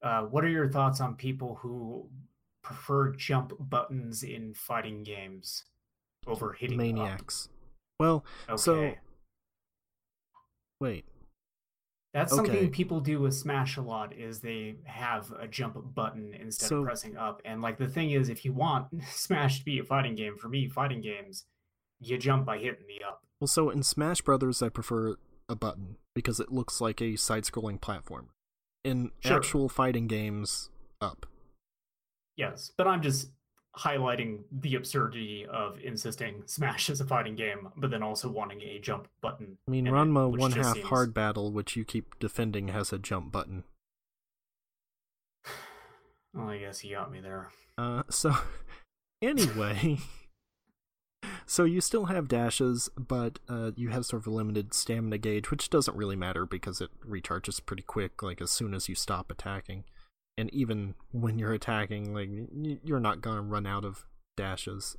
Uh, 0.03 0.23
what 0.27 0.45
are 0.45 0.49
your 0.49 0.69
thoughts 0.69 1.01
on 1.01 1.17
people 1.17 1.57
who 1.57 2.09
prefer 2.63 3.13
jump 3.13 3.53
buttons 3.59 4.23
in 4.23 4.55
fighting 4.55 5.03
games 5.03 5.65
over 6.29 6.53
hitting 6.53 6.79
up? 6.79 6.79
maniacs. 6.87 7.49
Well, 7.99 8.25
Okay, 8.49 8.57
so 8.57 8.95
wait. 10.81 11.05
that's 12.15 12.35
something 12.35 12.71
people 12.71 13.01
do 13.01 13.21
with 13.21 13.35
Smash 13.35 13.77
a 13.77 13.83
lot. 13.83 14.15
Is 14.17 14.41
they 14.41 14.77
have 14.85 15.31
a 15.39 15.47
jump 15.47 15.77
button 15.95 16.33
instead 16.35 16.69
So- 16.69 16.79
of 16.79 16.85
pressing 16.85 17.17
up. 17.17 17.43
And 17.45 17.61
like 17.63 17.79
the 17.79 17.89
thing 17.89 18.11
is, 18.11 18.29
if 18.29 18.45
you 18.45 18.53
want 18.53 18.87
Smash 19.09 19.59
to 19.61 19.65
be 19.65 19.79
a 19.79 19.85
fighting 19.85 20.15
game, 20.15 20.37
for 20.37 20.49
me, 20.49 20.69
fighting 20.69 21.01
games, 21.01 21.45
you 22.01 22.17
jump 22.19 22.45
by 22.47 22.59
hitting 22.59 22.87
the 22.87 23.05
up. 23.05 23.23
Well, 23.41 23.49
so 23.49 23.69
in 23.71 23.83
Smash 23.83 24.23
Brothers, 24.23 24.63
I 24.63 24.69
prefer 24.71 25.17
a 25.49 25.55
button 25.55 25.97
because 26.15 26.41
it 26.41 26.51
looks 26.51 26.81
like 26.81 27.01
a 27.03 27.17
side-scrolling 27.17 27.81
platform. 27.81 28.31
In 28.83 29.11
Sure. 29.21 29.37
actual 29.37 29.69
fighting 29.69 30.07
games, 30.07 30.71
up. 31.01 31.27
Yes, 32.37 32.73
but 32.77 32.87
I'm 32.87 33.03
just 33.03 33.31
highlighting 33.77 34.41
the 34.51 34.75
absurdity 34.75 35.47
of 35.47 35.79
insisting 35.83 36.43
Smash 36.47 36.89
is 36.89 37.01
a 37.01 37.05
fighting 37.05 37.35
game, 37.37 37.69
but 37.77 37.91
then 37.91 38.03
also 38.03 38.29
wanting 38.31 38.61
a 38.63 38.79
jump 38.79 39.09
button. 39.21 39.59
I 39.69 39.71
mean, 39.71 39.87
in 39.87 39.95
it, 39.95 39.97
Ranma 39.97 40.37
One 40.37 40.53
Half 40.53 40.75
seems- 40.77 40.89
Hard 40.89 41.13
Battle, 41.15 41.53
which 41.53 41.77
you 41.77 41.85
keep 41.85 42.19
defending, 42.19 42.69
has 42.69 42.93
a 42.93 42.99
jump 42.99 43.33
button. 43.33 43.65
Well, 46.35 46.51
I 46.51 46.59
guess 46.59 46.81
he 46.81 46.91
got 46.91 47.11
me 47.11 47.21
there. 47.21 47.49
Uh, 47.79 48.03
so 48.11 48.35
anyway, 49.23 49.97
so 51.47 51.65
you 51.65 51.81
still 51.81 52.07
have 52.07 52.29
dashes, 52.29 52.91
but 52.99 53.39
uh, 53.49 53.71
you 53.75 53.89
have 53.89 54.05
sort 54.05 54.23
of 54.23 54.27
a 54.27 54.37
limited 54.37 54.75
stamina 54.75 55.17
gauge, 55.17 55.51
which 55.51 55.71
doesn't 55.71 55.97
really 55.97 56.17
matter 56.17 56.45
because 56.45 56.83
it 56.83 56.91
recharges 57.09 57.65
pretty 57.65 57.83
quick, 57.83 58.23
like 58.23 58.43
as 58.43 58.51
soon 58.51 58.75
as 58.75 58.87
you 58.87 58.95
stop 58.95 59.31
attacking. 59.31 59.85
And 60.39 60.53
even 60.53 60.95
when 61.13 61.39
you're 61.39 61.53
attacking, 61.53 62.15
like 62.15 62.29
you're 62.85 63.01
not 63.01 63.21
gonna 63.21 63.43
run 63.43 63.67
out 63.67 63.85
of 63.85 64.05
dashes. 64.37 64.97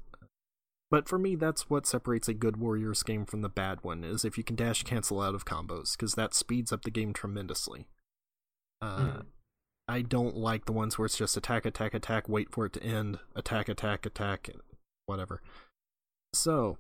But 0.90 1.08
for 1.10 1.20
me, 1.20 1.36
that's 1.36 1.70
what 1.70 1.86
separates 1.86 2.30
a 2.30 2.34
good 2.34 2.58
Warriors 2.58 3.04
game 3.04 3.26
from 3.26 3.42
the 3.42 3.50
bad 3.50 3.84
one 3.84 4.04
is 4.06 4.24
if 4.24 4.38
you 4.38 4.44
can 4.44 4.56
dash 4.56 4.84
cancel 4.84 5.22
out 5.22 5.36
of 5.36 5.46
combos, 5.46 5.98
because 5.98 6.16
that 6.16 6.34
speeds 6.34 6.72
up 6.72 6.84
the 6.84 6.92
game 6.92 7.14
tremendously. 7.14 7.88
Uh, 8.82 8.98
Hmm. 8.98 9.20
I 9.90 10.02
don't 10.02 10.36
like 10.36 10.66
the 10.66 10.74
ones 10.74 10.98
where 10.98 11.06
it's 11.06 11.18
just 11.18 11.38
attack, 11.38 11.66
attack, 11.66 11.94
attack, 11.94 12.28
wait 12.28 12.52
for 12.52 12.66
it 12.66 12.74
to 12.74 12.84
end, 12.84 13.20
attack, 13.36 13.70
attack, 13.70 14.06
attack, 14.06 14.50
whatever. 15.06 15.42
So, 16.34 16.78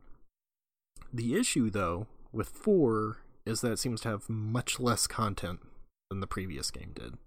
the 1.13 1.35
issue 1.35 1.69
though 1.69 2.07
with 2.33 2.49
4 2.49 3.17
is 3.45 3.61
that 3.61 3.71
it 3.71 3.79
seems 3.79 4.01
to 4.01 4.09
have 4.09 4.29
much 4.29 4.79
less 4.79 5.07
content 5.07 5.61
than 6.09 6.19
the 6.19 6.27
previous 6.27 6.69
game 6.69 6.91
did. 6.93 7.17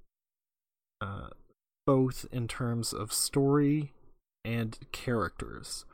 Uh, 1.00 1.28
both 1.86 2.26
in 2.30 2.46
terms 2.46 2.92
of 2.92 3.12
story 3.12 3.92
and 4.44 4.78
characters. 4.92 5.84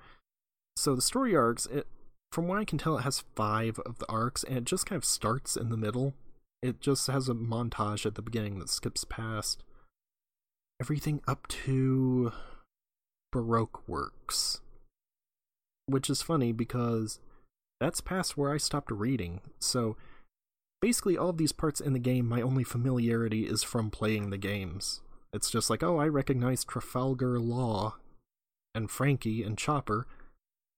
So 0.76 0.94
the 0.94 1.02
story 1.02 1.34
arcs, 1.34 1.66
it, 1.66 1.86
from 2.32 2.48
what 2.48 2.58
I 2.58 2.64
can 2.64 2.78
tell, 2.78 2.98
it 2.98 3.02
has 3.02 3.24
five 3.34 3.78
of 3.80 3.98
the 3.98 4.08
arcs, 4.10 4.44
and 4.44 4.58
it 4.58 4.64
just 4.64 4.86
kind 4.86 4.96
of 4.96 5.04
starts 5.04 5.56
in 5.56 5.70
the 5.70 5.76
middle. 5.76 6.14
It 6.62 6.80
just 6.80 7.06
has 7.06 7.28
a 7.28 7.34
montage 7.34 8.04
at 8.04 8.14
the 8.14 8.22
beginning 8.22 8.58
that 8.58 8.68
skips 8.68 9.04
past 9.04 9.62
everything 10.80 11.22
up 11.26 11.46
to 11.48 12.32
Baroque 13.32 13.88
works. 13.88 14.60
Which 15.86 16.10
is 16.10 16.20
funny 16.20 16.52
because 16.52 17.20
that's 17.80 18.00
past 18.00 18.36
where 18.36 18.52
I 18.52 18.56
stopped 18.56 18.90
reading. 18.90 19.40
So 19.60 19.96
basically, 20.86 21.18
all 21.18 21.30
of 21.30 21.36
these 21.36 21.50
parts 21.50 21.80
in 21.80 21.94
the 21.94 21.98
game, 21.98 22.28
my 22.28 22.40
only 22.40 22.62
familiarity 22.62 23.44
is 23.48 23.64
from 23.64 23.90
playing 23.90 24.30
the 24.30 24.38
games. 24.38 25.00
It's 25.32 25.50
just 25.50 25.68
like, 25.68 25.82
oh, 25.82 25.98
I 25.98 26.06
recognize 26.06 26.62
Trafalgar 26.64 27.40
Law 27.40 27.96
and 28.72 28.88
Franky 28.88 29.42
and 29.42 29.58
Chopper. 29.58 30.06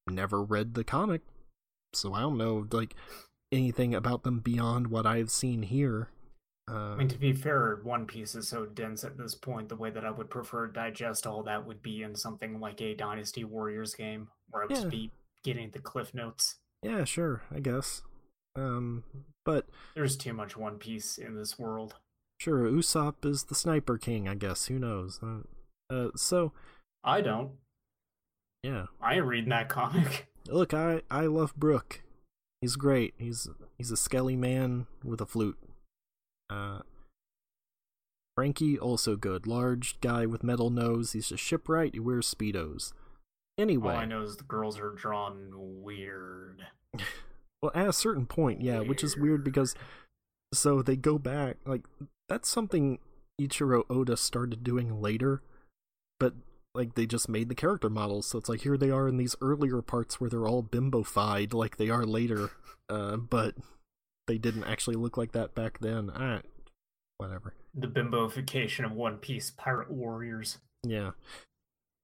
Never 0.08 0.42
read 0.42 0.72
the 0.72 0.82
comic, 0.82 1.20
so 1.92 2.14
I 2.14 2.20
don't 2.20 2.38
know 2.38 2.66
like 2.72 2.94
anything 3.52 3.94
about 3.94 4.22
them 4.22 4.38
beyond 4.40 4.86
what 4.86 5.04
I've 5.04 5.30
seen 5.30 5.62
here. 5.62 6.08
Uh, 6.70 6.92
I 6.94 6.96
mean, 6.96 7.08
to 7.08 7.18
be 7.18 7.34
fair, 7.34 7.78
One 7.82 8.06
Piece 8.06 8.34
is 8.34 8.48
so 8.48 8.64
dense 8.64 9.04
at 9.04 9.18
this 9.18 9.34
point. 9.34 9.68
The 9.68 9.76
way 9.76 9.90
that 9.90 10.06
I 10.06 10.10
would 10.10 10.30
prefer 10.30 10.66
to 10.68 10.72
digest 10.72 11.26
all 11.26 11.42
that 11.42 11.66
would 11.66 11.82
be 11.82 12.02
in 12.02 12.14
something 12.14 12.60
like 12.60 12.80
a 12.80 12.94
Dynasty 12.94 13.44
Warriors 13.44 13.94
game, 13.94 14.28
where 14.48 14.62
I 14.62 14.66
would 14.66 14.70
Yeah. 14.76 14.80
just 14.84 14.90
be 14.90 15.10
getting 15.44 15.70
the 15.70 15.80
cliff 15.80 16.14
notes. 16.14 16.56
yeah, 16.82 17.04
sure, 17.04 17.42
I 17.54 17.60
guess. 17.60 18.00
Um, 18.56 19.04
but 19.48 19.64
There's 19.94 20.14
too 20.14 20.34
much 20.34 20.58
One 20.58 20.76
Piece 20.76 21.16
in 21.16 21.34
this 21.34 21.58
world. 21.58 21.94
sure, 22.38 22.64
Usopp 22.70 23.24
is 23.24 23.44
the 23.44 23.54
Sniper 23.54 23.96
King. 23.96 24.28
I 24.28 24.34
guess 24.34 24.66
who 24.66 24.78
knows? 24.78 25.20
Uh, 25.22 25.38
uh, 25.90 26.08
so 26.16 26.52
I 27.02 27.22
don't. 27.22 27.52
yeah, 28.62 28.88
I 29.00 29.14
ain't 29.14 29.24
reading 29.24 29.48
that 29.48 29.70
comic. 29.70 30.28
look, 30.48 30.74
I 30.74 31.00
I 31.10 31.22
love 31.22 31.56
Brook. 31.56 32.02
He's 32.60 32.76
great. 32.76 33.14
He's 33.16 33.48
he's 33.78 33.90
a 33.90 33.96
skelly 33.96 34.36
man 34.36 34.86
with 35.02 35.22
a 35.22 35.26
flute. 35.26 35.58
Uh, 36.50 36.80
Franky 38.36 38.78
also 38.78 39.16
good. 39.16 39.46
Large 39.46 39.98
guy 40.02 40.26
with 40.26 40.44
metal 40.44 40.68
nose. 40.68 41.12
He's 41.12 41.32
a 41.32 41.38
shipwright. 41.38 41.94
He 41.94 42.00
wears 42.00 42.32
speedos. 42.32 42.92
Anyway, 43.56 43.94
All 43.94 44.00
I 44.00 44.04
know 44.04 44.24
is 44.24 44.36
the 44.36 44.44
girls 44.44 44.78
are 44.78 44.90
drawn 44.90 45.52
weird. 45.54 46.66
Well, 47.62 47.72
at 47.74 47.88
a 47.88 47.92
certain 47.92 48.26
point, 48.26 48.60
yeah, 48.60 48.80
which 48.80 49.02
is 49.02 49.16
weird 49.16 49.42
because 49.42 49.74
so 50.54 50.80
they 50.80 50.96
go 50.96 51.18
back 51.18 51.56
like 51.66 51.84
that's 52.28 52.48
something 52.48 52.98
Ichiro 53.40 53.84
Oda 53.90 54.16
started 54.16 54.62
doing 54.62 55.00
later, 55.00 55.42
but 56.20 56.34
like 56.74 56.94
they 56.94 57.06
just 57.06 57.28
made 57.28 57.48
the 57.48 57.54
character 57.54 57.90
models, 57.90 58.26
so 58.26 58.38
it's 58.38 58.48
like 58.48 58.62
here 58.62 58.76
they 58.76 58.90
are 58.90 59.08
in 59.08 59.16
these 59.16 59.36
earlier 59.40 59.82
parts 59.82 60.20
where 60.20 60.30
they're 60.30 60.46
all 60.46 60.62
bimbofied 60.62 61.52
like 61.52 61.76
they 61.76 61.90
are 61.90 62.04
later, 62.04 62.50
uh, 62.88 63.16
but 63.16 63.54
they 64.28 64.38
didn't 64.38 64.64
actually 64.64 64.96
look 64.96 65.16
like 65.16 65.32
that 65.32 65.54
back 65.54 65.80
then. 65.80 66.12
Ah, 66.14 66.42
whatever. 67.16 67.54
The 67.74 67.88
bimbofication 67.88 68.84
of 68.84 68.92
One 68.92 69.16
Piece 69.16 69.50
pirate 69.50 69.90
warriors. 69.90 70.58
Yeah. 70.84 71.12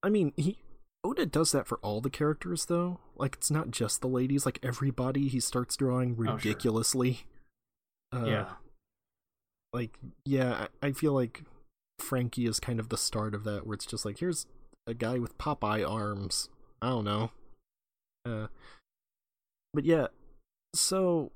I 0.03 0.11
mean, 0.11 0.33
he 0.37 0.59
Oda 1.05 1.27
does 1.27 1.53
that 1.53 1.67
for 1.67 1.79
all 1.83 2.01
the 2.01 2.11
characters 2.11 2.65
though. 2.65 2.99
Like 3.17 3.35
it's 3.35 3.51
not 3.51 3.71
just 3.71 4.01
the 4.01 4.09
ladies, 4.09 4.47
like 4.47 4.59
everybody 4.63 5.29
he 5.29 5.39
starts 5.39 5.77
drawing 5.77 6.17
sure. 6.17 6.35
ridiculously. 6.35 7.27
Uh, 8.11 8.25
yeah. 8.25 8.47
Like 9.73 9.99
yeah, 10.25 10.69
I, 10.83 10.89
I 10.89 10.93
feel 10.93 11.13
like 11.13 11.43
Franky 11.99 12.47
is 12.47 12.59
kind 12.59 12.81
of 12.81 12.89
the 12.89 12.97
start 12.97 13.35
of 13.35 13.45
that 13.45 13.67
where 13.67 13.75
it's 13.75 13.87
just 13.87 14.07
like 14.07 14.19
here's 14.19 14.47
a 14.87 14.95
guy 14.95 15.19
with 15.19 15.37
Popeye 15.37 15.89
arms. 15.89 16.49
I 16.81 16.89
don't 16.89 17.05
know. 17.05 17.31
Uh 18.25 18.47
but 19.75 19.85
yeah, 19.85 20.07
so 20.75 21.33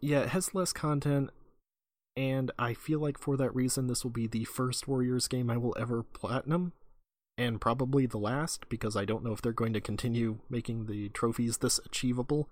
yeah, 0.00 0.20
it 0.20 0.28
has 0.28 0.54
less 0.54 0.72
content 0.72 1.30
and 2.16 2.52
I 2.60 2.74
feel 2.74 3.00
like 3.00 3.18
for 3.18 3.36
that 3.38 3.54
reason 3.54 3.88
this 3.88 4.04
will 4.04 4.12
be 4.12 4.28
the 4.28 4.44
first 4.44 4.86
Warriors 4.86 5.26
game 5.26 5.50
I 5.50 5.56
will 5.56 5.74
ever 5.76 6.04
platinum 6.04 6.74
and 7.36 7.60
probably 7.60 8.06
the 8.06 8.18
last 8.18 8.68
because 8.68 8.96
I 8.96 9.04
don't 9.04 9.24
know 9.24 9.32
if 9.32 9.42
they're 9.42 9.52
going 9.52 9.72
to 9.72 9.80
continue 9.80 10.38
making 10.48 10.86
the 10.86 11.08
trophies 11.10 11.58
this 11.58 11.78
achievable 11.84 12.48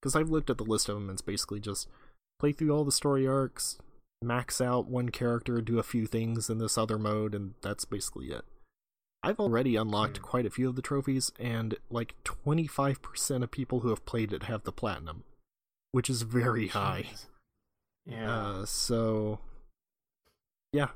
because 0.00 0.14
I've 0.16 0.30
looked 0.30 0.50
at 0.50 0.58
the 0.58 0.64
list 0.64 0.88
of 0.88 0.96
them 0.96 1.04
and 1.04 1.12
it's 1.12 1.22
basically 1.22 1.60
just 1.60 1.88
play 2.38 2.52
through 2.52 2.70
all 2.70 2.84
the 2.84 2.92
story 2.92 3.26
arcs, 3.26 3.78
max 4.22 4.60
out 4.60 4.86
one 4.86 5.08
character, 5.10 5.60
do 5.60 5.78
a 5.78 5.82
few 5.82 6.06
things 6.06 6.48
in 6.50 6.58
this 6.58 6.76
other 6.78 6.98
mode 6.98 7.34
and 7.34 7.54
that's 7.62 7.84
basically 7.84 8.26
it. 8.30 8.42
I've 9.22 9.38
already 9.40 9.76
unlocked 9.76 10.18
Hmm. 10.18 10.22
quite 10.24 10.46
a 10.46 10.50
few 10.50 10.68
of 10.68 10.76
the 10.76 10.82
trophies 10.82 11.32
and 11.38 11.76
like 11.90 12.14
25% 12.24 13.42
of 13.42 13.50
people 13.50 13.80
who 13.80 13.88
have 13.90 14.06
played 14.06 14.32
it 14.32 14.44
have 14.44 14.64
the 14.64 14.72
platinum, 14.72 15.24
which 15.92 16.08
is 16.08 16.22
very 16.22 16.68
high. 16.68 17.10
Yeah. 18.06 18.34
Uh, 18.34 18.64
so 18.66 19.40
yeah, 20.72 20.88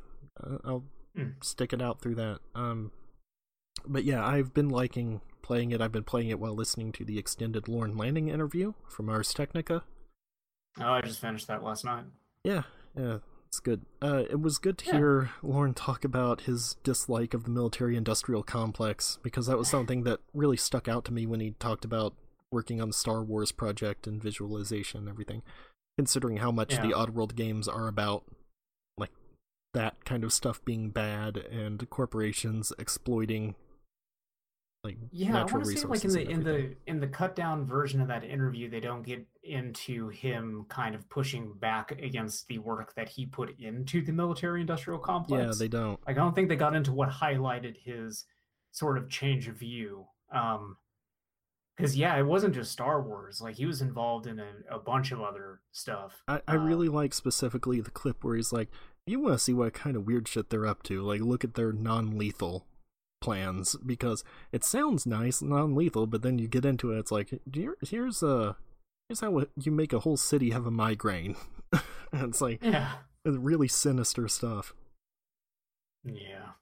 uh, 0.43 0.59
I'll 0.65 0.85
Mm. 1.17 1.45
stick 1.45 1.73
it 1.73 1.81
out 1.81 2.01
through 2.01 2.17
that. 2.17 2.41
Um, 2.57 2.91
but 3.87 4.05
yeah, 4.05 4.25
I've 4.27 4.53
been 4.55 4.69
liking 4.69 5.21
playing 5.43 5.73
it. 5.73 5.81
I've 5.81 5.93
been 5.93 6.05
playing 6.05 6.29
it 6.31 6.39
while 6.41 6.55
listening 6.55 6.91
to 6.93 7.05
the 7.05 7.19
extended 7.19 7.69
Lorne 7.69 7.97
Lanning 7.97 8.29
interview 8.29 8.73
from 8.89 9.09
Ars 9.11 9.35
Technica. 9.35 9.85
oh, 10.81 10.85
I 10.85 11.01
just 11.03 11.21
finished 11.21 11.47
that 11.49 11.63
last 11.63 11.85
night. 11.85 12.05
Yeah, 12.45 12.63
yeah, 12.97 13.19
it's 13.49 13.61
good. 13.61 13.83
Uh, 14.03 14.25
it 14.31 14.41
was 14.41 14.59
good 14.59 14.79
to 14.79 14.87
Yeah. 14.87 14.93
hear 14.93 15.31
Lorne 15.43 15.75
talk 15.75 16.05
about 16.05 16.43
his 16.43 16.77
dislike 16.83 17.35
of 17.35 17.45
the 17.45 17.51
military-industrial 17.51 18.43
complex 18.45 19.19
because 19.23 19.47
that 19.47 19.59
was 19.59 19.69
something 19.69 20.03
that 20.05 20.21
really 20.33 20.57
stuck 20.57 20.89
out 20.89 21.05
to 21.07 21.13
me 21.13 21.27
when 21.27 21.41
he 21.41 21.53
talked 21.53 21.85
about 21.85 22.15
working 22.51 22.81
on 22.81 22.89
the 22.89 22.95
Star 22.95 23.23
Wars 23.23 23.53
project 23.53 24.07
and 24.07 24.23
visualization 24.23 25.01
and 25.01 25.09
everything. 25.09 25.43
Considering 25.99 26.39
how 26.39 26.51
much 26.51 26.71
the 26.77 26.89
Yeah. 26.89 26.95
Oddworld 26.97 27.35
games 27.37 27.69
are 27.69 27.87
about, 27.87 28.25
like 28.99 29.13
that 29.75 30.05
kind 30.05 30.25
of 30.25 30.33
stuff 30.33 30.65
being 30.65 30.91
bad 30.91 31.37
and 31.37 31.89
corporations 31.91 32.73
exploiting, 32.79 33.55
like 34.85 34.99
Yeah, 35.11 35.39
I 35.39 35.45
want 35.45 35.65
to 35.65 35.77
say 35.77 35.87
like 35.89 36.05
in 36.05 36.13
the 36.13 36.29
in 36.29 36.45
the 36.45 36.77
in 36.87 37.01
the 37.01 37.07
cut 37.09 37.35
down 37.35 37.65
version 37.65 38.01
of 38.01 38.09
that 38.09 38.23
interview, 38.23 38.69
they 38.71 38.81
don't 38.81 39.03
get 39.03 39.27
into 39.43 40.09
him 40.11 40.67
kind 40.69 40.95
of 40.95 41.09
pushing 41.09 41.55
back 41.55 41.93
against 41.93 42.47
the 42.49 42.59
work 42.59 42.95
that 42.95 43.09
he 43.09 43.27
put 43.27 43.59
into 43.59 44.03
the 44.03 44.13
military 44.13 44.61
industrial 44.61 44.99
complex. 44.99 45.43
yeah, 45.43 45.53
they 45.59 45.69
don't. 45.69 45.99
Like 46.07 46.17
I 46.17 46.21
don't 46.21 46.35
think 46.35 46.49
they 46.49 46.57
got 46.57 46.77
into 46.77 46.93
what 46.93 47.09
highlighted 47.09 47.77
his 47.83 48.27
sort 48.71 48.99
of 48.99 49.09
change 49.09 49.49
of 49.49 49.57
view. 49.57 50.07
Um 50.33 50.77
because 51.77 51.97
yeah, 51.97 52.17
it 52.17 52.23
wasn't 52.23 52.55
just 52.55 52.71
Star 52.71 53.03
Wars. 53.03 53.41
Like 53.41 53.57
he 53.57 53.67
was 53.67 53.83
involved 53.83 54.27
in 54.29 54.39
a, 54.39 54.53
a 54.71 54.79
bunch 54.79 55.11
of 55.11 55.21
other 55.21 55.61
stuff. 55.73 56.23
I, 56.29 56.41
I 56.47 56.55
Uh, 56.55 56.59
really 56.59 56.89
like 56.89 57.13
specifically 57.13 57.81
the 57.81 57.91
clip 57.91 58.23
where 58.23 58.37
he's 58.37 58.53
like, 58.53 58.69
you 59.07 59.19
want 59.19 59.35
to 59.35 59.39
see 59.41 59.53
what 59.53 59.75
kind 59.75 59.97
of 59.97 60.07
weird 60.07 60.29
shit 60.29 60.51
they're 60.51 60.67
up 60.67 60.85
to. 60.85 61.03
Like, 61.03 61.21
look 61.21 61.43
at 61.43 61.55
their 61.55 61.73
non 61.73 62.17
lethal 62.17 62.67
plans 63.25 63.75
because 63.85 64.23
it 64.53 64.63
sounds 64.65 65.07
nice, 65.07 65.41
non 65.43 65.75
lethal, 65.75 66.07
but 66.07 66.23
then 66.23 66.39
you 66.39 66.47
get 66.47 66.65
into 66.65 66.93
it, 66.93 66.99
it's 66.99 67.11
like, 67.11 67.41
here, 67.53 67.77
here's 67.83 68.23
a. 68.23 68.57
Here's 69.09 69.21
how 69.21 69.45
you 69.61 69.71
make 69.71 69.93
a 69.93 69.99
whole 70.01 70.17
city 70.17 70.51
have 70.51 70.65
a 70.67 70.71
migraine. 70.71 71.37
it's 72.13 72.41
like 72.41 72.63
Yeah. 72.63 72.93
it's 73.25 73.37
really 73.37 73.69
sinister 73.69 74.29
stuff. 74.29 74.73
Yeah. 76.05 76.53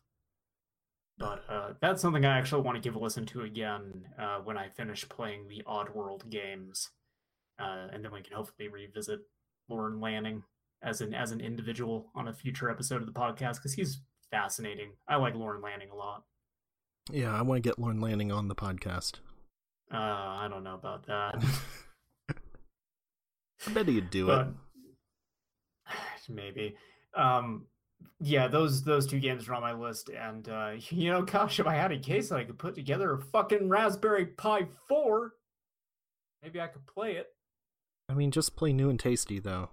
But 1.18 1.44
uh, 1.48 1.74
that's 1.80 2.02
something 2.02 2.24
I 2.24 2.36
actually 2.38 2.62
want 2.62 2.76
to 2.76 2.80
give 2.82 2.96
a 2.96 2.98
listen 2.98 3.26
to 3.26 3.42
again 3.42 4.08
uh, 4.18 4.38
when 4.38 4.58
I 4.58 4.68
finish 4.70 5.08
playing 5.08 5.46
the 5.48 5.62
Oddworld 5.68 6.28
games, 6.30 6.90
uh, 7.60 7.86
and 7.92 8.04
then 8.04 8.12
we 8.12 8.22
can 8.22 8.34
hopefully 8.36 8.66
revisit 8.68 9.20
Lorne 9.68 10.00
Lanning 10.00 10.42
as 10.82 11.00
an 11.00 11.14
as 11.14 11.30
an 11.30 11.40
individual 11.40 12.10
on 12.16 12.26
a 12.26 12.32
future 12.32 12.68
episode 12.70 13.02
of 13.02 13.06
the 13.06 13.12
podcast 13.12 13.56
because 13.56 13.74
he's 13.74 14.00
fascinating. 14.32 14.92
I 15.06 15.14
like 15.16 15.36
Lorne 15.36 15.60
Lanning 15.62 15.90
a 15.90 15.94
lot. 15.94 16.24
Yeah, 17.10 17.36
I 17.36 17.42
want 17.42 17.62
to 17.62 17.68
get 17.68 17.78
Lorne 17.78 18.00
Lanning 18.00 18.30
on 18.30 18.48
the 18.48 18.54
podcast. 18.54 19.14
Uh, 19.92 19.96
I 19.96 20.46
don't 20.48 20.64
know 20.64 20.74
about 20.74 21.06
that, 21.06 21.44
I 23.66 23.72
bet 23.72 23.86
he'd 23.86 24.10
do 24.10 24.26
but 24.26 24.48
it. 25.88 25.96
maybe. 26.28 26.76
Um, 27.14 27.66
yeah, 28.20 28.48
those 28.48 28.82
those 28.84 29.06
two 29.06 29.20
games 29.20 29.48
are 29.48 29.54
on 29.54 29.60
my 29.60 29.72
list, 29.72 30.08
and 30.08 30.48
uh, 30.48 30.72
you 30.90 31.10
know, 31.10 31.22
gosh, 31.22 31.60
if 31.60 31.66
I 31.66 31.74
had 31.74 31.92
a 31.92 31.98
case 31.98 32.28
that 32.28 32.38
I 32.38 32.44
could 32.44 32.58
put 32.58 32.74
together 32.74 33.12
a 33.12 33.20
fucking 33.20 33.68
Raspberry 33.68 34.26
Pi 34.26 34.66
four, 34.88 35.32
maybe 36.42 36.60
I 36.60 36.68
could 36.68 36.86
play 36.86 37.16
it. 37.16 37.26
I 38.08 38.14
mean, 38.14 38.30
just 38.30 38.56
play 38.56 38.72
new 38.72 38.88
and 38.90 38.98
tasty 38.98 39.38
though. 39.38 39.70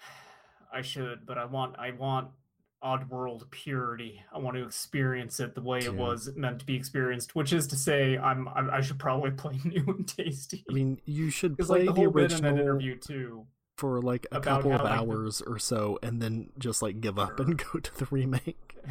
I 0.72 0.82
should, 0.82 1.24
but 1.24 1.38
I 1.38 1.46
want 1.46 1.76
I 1.78 1.92
want 1.92 2.28
Oddworld 2.84 3.50
purity. 3.50 4.22
I 4.32 4.38
want 4.38 4.56
to 4.56 4.62
experience 4.64 5.40
it 5.40 5.54
the 5.54 5.62
way 5.62 5.80
Yeah. 5.80 5.86
it 5.86 5.94
was 5.94 6.30
meant 6.36 6.60
to 6.60 6.66
be 6.66 6.76
experienced, 6.76 7.34
which 7.34 7.52
is 7.52 7.66
to 7.68 7.76
say, 7.76 8.16
I'm, 8.16 8.48
I'm 8.48 8.70
I 8.70 8.80
should 8.80 8.98
probably 8.98 9.30
play 9.42 9.58
new 9.64 9.84
and 9.88 10.06
tasty. 10.06 10.64
I 10.70 10.72
mean, 10.72 11.00
you 11.04 11.30
should 11.30 11.58
play 11.58 11.66
like 11.66 11.86
the 11.86 11.92
the 11.92 12.00
whole 12.02 12.10
bit 12.10 12.32
in 12.32 12.42
that 12.42 12.48
original 12.52 12.60
interview 12.60 12.96
too. 12.98 13.46
for 13.76 14.00
like 14.00 14.26
a 14.30 14.40
couple 14.40 14.72
of 14.72 14.82
like, 14.82 14.92
hours 14.98 15.40
or 15.42 15.58
so, 15.58 15.98
and 16.02 16.22
then 16.22 16.50
just 16.58 16.80
like 16.82 17.00
give 17.00 17.18
up 17.18 17.40
and 17.40 17.58
go 17.72 17.80
to 17.80 17.98
the 17.98 18.06
remake. 18.10 18.76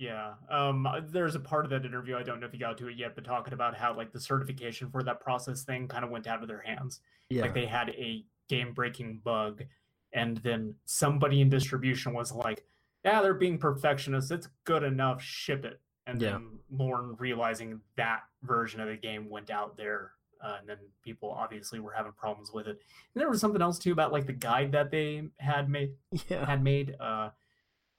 Yeah. 0.00 0.34
Um 0.48 0.86
there's 1.08 1.34
a 1.34 1.40
part 1.40 1.64
of 1.64 1.70
that 1.72 1.84
interview, 1.84 2.16
I 2.16 2.22
don't 2.22 2.38
know 2.38 2.46
if 2.46 2.52
you 2.52 2.60
got 2.60 2.78
to 2.78 2.86
it 2.88 2.96
yet, 2.96 3.16
but 3.16 3.24
talking 3.24 3.52
about 3.52 3.74
how 3.76 3.96
like 3.96 4.12
the 4.12 4.20
certification 4.20 4.90
for 4.90 5.02
that 5.02 5.18
process 5.20 5.64
thing 5.64 5.88
kind 5.88 6.04
of 6.04 6.10
went 6.10 6.28
out 6.28 6.40
of 6.40 6.46
their 6.46 6.62
hands. 6.64 7.00
Yeah, 7.30 7.42
Like 7.42 7.54
they 7.54 7.66
had 7.66 7.88
a 7.90 8.24
game 8.48 8.72
breaking 8.74 9.22
bug 9.24 9.64
and 10.12 10.36
then 10.38 10.76
somebody 10.84 11.40
in 11.40 11.50
distribution 11.50 12.14
was 12.14 12.30
like, 12.30 12.64
Yeah, 13.08 13.22
they're 13.22 13.34
being 13.34 13.58
perfectionists, 13.58 14.30
it's 14.30 14.48
good 14.64 14.82
enough, 14.82 15.22
ship 15.22 15.64
it. 15.64 15.80
And 16.06 16.20
Yeah. 16.20 16.32
then 16.32 16.58
Lorne 16.70 17.16
realizing 17.18 17.80
that 17.96 18.22
version 18.42 18.80
of 18.80 18.88
the 18.88 18.96
game 18.96 19.28
went 19.30 19.50
out 19.50 19.76
there. 19.76 20.12
Uh, 20.40 20.56
and 20.60 20.68
then 20.68 20.78
people 21.02 21.30
obviously 21.30 21.80
were 21.80 21.92
having 21.92 22.12
problems 22.12 22.52
with 22.52 22.66
it. 22.68 22.78
And 23.14 23.20
there 23.20 23.28
was 23.28 23.40
something 23.40 23.60
else 23.60 23.78
too 23.78 23.92
about 23.92 24.12
like 24.12 24.26
the 24.26 24.32
guide 24.32 24.72
that 24.72 24.90
they 24.90 25.28
had 25.38 25.68
made 25.68 25.94
yeah, 26.28 26.44
had 26.46 26.62
made 26.62 26.94
uh, 27.00 27.30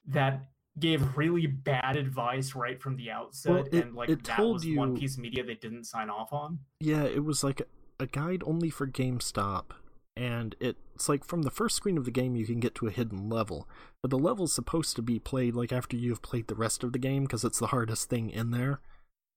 that 0.07 0.45
gave 0.79 1.17
really 1.17 1.47
bad 1.47 1.97
advice 1.97 2.55
right 2.55 2.81
from 2.81 2.95
the 2.95 3.11
outset, 3.11 3.67
it- 3.73 3.83
and 3.83 3.93
like 3.95 4.09
it 4.09 4.23
that 4.23 4.37
told 4.37 4.53
was 4.53 4.67
one 4.77 4.95
piece 4.97 5.15
of 5.17 5.21
media 5.21 5.43
they 5.43 5.55
didn't 5.55 5.83
sign 5.83 6.09
off 6.09 6.31
on. 6.31 6.59
yeah. 6.79 7.03
It 7.03 7.23
was 7.25 7.43
like 7.43 7.59
a, 7.59 7.65
a 8.03 8.07
guide 8.07 8.41
only 8.45 8.69
for 8.69 8.87
GameStop, 8.87 9.71
and 10.19 10.53
it's 10.59 11.07
like 11.07 11.23
from 11.23 11.43
the 11.43 11.49
first 11.49 11.77
screen 11.77 11.97
of 11.97 12.03
the 12.03 12.11
game 12.11 12.35
you 12.35 12.45
can 12.45 12.59
get 12.59 12.75
to 12.75 12.87
a 12.87 12.91
hidden 12.91 13.29
level, 13.29 13.69
but 14.03 14.09
the 14.11 14.19
level's 14.19 14.53
supposed 14.53 14.97
to 14.97 15.01
be 15.01 15.17
played 15.17 15.55
like 15.55 15.71
after 15.71 15.95
you've 15.95 16.21
played 16.21 16.47
the 16.47 16.55
rest 16.55 16.83
of 16.83 16.91
the 16.91 16.99
game 16.99 17.23
because 17.23 17.45
it's 17.45 17.59
the 17.59 17.67
hardest 17.67 18.09
thing 18.09 18.29
in 18.29 18.51
there. 18.51 18.81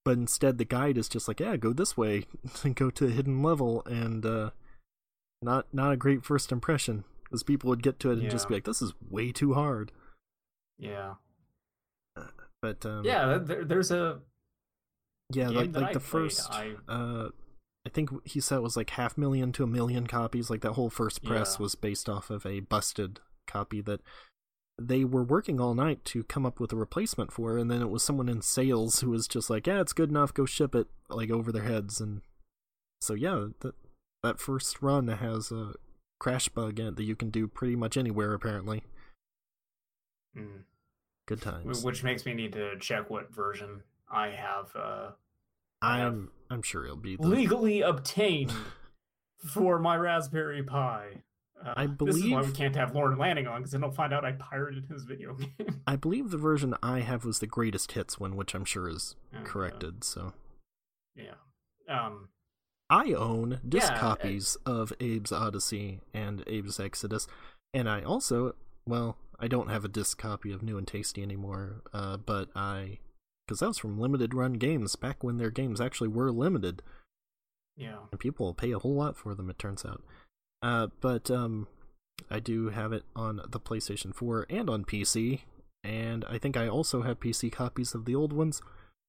But 0.04 0.18
instead, 0.18 0.58
the 0.58 0.64
guide 0.64 0.98
is 0.98 1.08
just 1.08 1.28
like, 1.28 1.38
yeah, 1.38 1.56
go 1.56 1.72
this 1.72 1.96
way 1.96 2.24
and 2.64 2.74
go 2.82 2.90
to 2.90 3.06
a 3.06 3.10
hidden 3.10 3.44
level, 3.44 3.84
and 3.86 4.26
uh, 4.26 4.50
not 5.40 5.66
not 5.72 5.92
a 5.92 5.96
great 5.96 6.24
first 6.24 6.50
impression 6.50 7.04
because 7.22 7.44
people 7.44 7.70
would 7.70 7.84
get 7.84 8.00
to 8.00 8.10
it 8.10 8.18
and 8.18 8.28
just 8.28 8.48
be 8.48 8.54
like, 8.54 8.64
this 8.64 8.82
is 8.82 8.92
way 9.08 9.30
too 9.30 9.54
hard. 9.54 9.92
Yeah, 10.80 11.14
But 12.60 12.84
um, 12.84 13.04
yeah. 13.04 13.38
There, 13.38 13.64
there's 13.64 13.92
a 13.92 14.18
yeah, 15.30 15.48
like 15.48 15.72
like 15.76 15.90
I 15.90 15.92
the 15.92 16.00
played, 16.00 16.32
first, 16.32 16.50
I- 16.50 16.74
uh, 16.88 17.28
I 17.84 17.88
think 17.88 18.10
he 18.26 18.40
said 18.40 18.58
it 18.58 18.62
was 18.62 18.76
like 18.76 18.90
half 18.90 19.18
million 19.18 19.50
to 19.52 19.64
a 19.64 19.66
million 19.66 20.06
copies. 20.06 20.48
Like 20.50 20.60
that 20.60 20.72
whole 20.72 20.90
first 20.90 21.22
press 21.24 21.56
Yeah. 21.58 21.62
was 21.64 21.74
based 21.74 22.08
off 22.08 22.30
of 22.30 22.46
a 22.46 22.60
busted 22.60 23.18
copy 23.46 23.80
that 23.82 24.00
they 24.80 25.04
were 25.04 25.24
working 25.24 25.60
all 25.60 25.74
night 25.74 26.04
to 26.06 26.22
come 26.24 26.46
up 26.46 26.58
with 26.60 26.72
a 26.72 26.76
replacement 26.76 27.32
for, 27.32 27.58
and 27.58 27.70
then 27.70 27.82
it 27.82 27.90
was 27.90 28.02
someone 28.02 28.28
in 28.28 28.40
sales 28.40 29.00
who 29.00 29.10
was 29.10 29.26
just 29.28 29.50
like, 29.50 29.66
"Yeah, 29.66 29.80
it's 29.80 29.92
good 29.92 30.10
enough. 30.10 30.32
Go 30.32 30.46
ship 30.46 30.74
it," 30.74 30.86
like 31.10 31.30
over 31.30 31.50
their 31.52 31.64
heads, 31.64 32.00
and 32.00 32.22
so 33.00 33.14
yeah, 33.14 33.48
that 33.60 33.74
that 34.22 34.40
first 34.40 34.80
run 34.80 35.08
has 35.08 35.50
a 35.52 35.74
crash 36.20 36.48
bug 36.48 36.78
in 36.78 36.86
it 36.86 36.96
that 36.96 37.02
you 37.04 37.16
can 37.16 37.30
do 37.30 37.48
pretty 37.48 37.74
much 37.76 37.96
anywhere 37.96 38.32
apparently. 38.32 38.84
mm, 40.36 40.62
Good 41.26 41.42
times. 41.42 41.84
which 41.84 42.02
makes 42.04 42.24
me 42.24 42.32
need 42.32 42.52
to 42.52 42.78
check 42.78 43.10
what 43.10 43.34
version 43.34 43.82
I 44.10 44.28
have 44.28 44.70
uh, 44.76 44.78
I 44.80 45.04
have 45.04 45.14
I'm 45.82 46.30
I'm 46.50 46.62
sure 46.62 46.84
it'll 46.84 46.96
be 46.96 47.16
the 47.16 47.22
legally 47.26 47.80
obtained 47.82 48.52
for 49.52 49.78
my 49.78 49.96
Raspberry 49.96 50.62
Pi. 50.62 51.08
Uh, 51.64 51.74
I 51.76 51.86
this 51.86 52.16
is 52.16 52.28
why 52.30 52.42
we 52.42 52.50
can't 52.52 52.74
have 52.74 52.94
Lorne 52.94 53.16
Lanning 53.18 53.46
on 53.46 53.60
because 53.60 53.72
then 53.72 53.80
they'll 53.82 53.90
find 53.90 54.12
out 54.12 54.24
I 54.24 54.32
pirated 54.32 54.86
his 54.86 55.04
video 55.04 55.34
game. 55.58 55.82
I 55.86 55.96
believe 55.96 56.30
the 56.30 56.38
version 56.38 56.74
I 56.82 57.00
have 57.00 57.24
was 57.24 57.38
the 57.38 57.46
greatest 57.46 57.92
hits 57.92 58.18
one, 58.18 58.36
which 58.36 58.54
I'm 58.54 58.64
sure 58.64 58.88
is 58.88 59.14
Okay. 59.34 59.44
corrected. 59.44 60.04
So 60.04 60.32
yeah. 61.16 61.34
Um. 61.88 62.28
I 62.90 63.12
own 63.14 63.60
disc 63.66 63.90
Yeah, 63.90 63.98
copies 63.98 64.56
of 64.66 64.92
Abe's 65.00 65.30
Oddysee 65.30 66.00
and 66.12 66.40
Abe's 66.46 66.78
Exodus, 66.78 67.26
and 67.72 67.88
I 67.88 68.02
also, 68.02 68.54
well, 68.86 69.16
I 69.40 69.48
don't 69.48 69.70
have 69.70 69.82
a 69.84 69.88
disc 69.88 70.18
copy 70.18 70.52
of 70.52 70.62
New 70.62 70.76
and 70.76 70.86
Tasty 70.86 71.22
anymore, 71.22 71.80
uh, 71.94 72.18
but 72.18 72.50
I, 72.54 72.98
because 73.46 73.60
that 73.60 73.68
was 73.68 73.78
from 73.78 73.98
Limited 73.98 74.34
Run 74.34 74.54
Games 74.54 74.96
back 74.96 75.22
when 75.24 75.36
their 75.38 75.50
games 75.50 75.80
actually 75.80 76.08
were 76.08 76.30
limited, 76.30 76.82
Yeah. 77.76 77.98
and 78.10 78.20
people 78.20 78.46
will 78.46 78.54
pay 78.54 78.72
a 78.72 78.78
whole 78.78 78.94
lot 78.94 79.16
for 79.16 79.34
them. 79.34 79.50
It 79.50 79.58
turns 79.58 79.84
out, 79.84 80.02
uh, 80.62 80.88
but 81.00 81.30
um, 81.30 81.66
I 82.30 82.40
do 82.40 82.68
have 82.70 82.92
it 82.92 83.04
on 83.16 83.40
the 83.48 83.60
PlayStation 83.60 84.14
4 84.14 84.46
and 84.50 84.70
on 84.70 84.84
PC, 84.84 85.42
and 85.84 86.24
I 86.26 86.38
think 86.38 86.56
I 86.56 86.68
also 86.68 87.02
have 87.02 87.20
PC 87.20 87.50
copies 87.52 87.94
of 87.94 88.04
the 88.04 88.14
old 88.14 88.32
ones. 88.32 88.62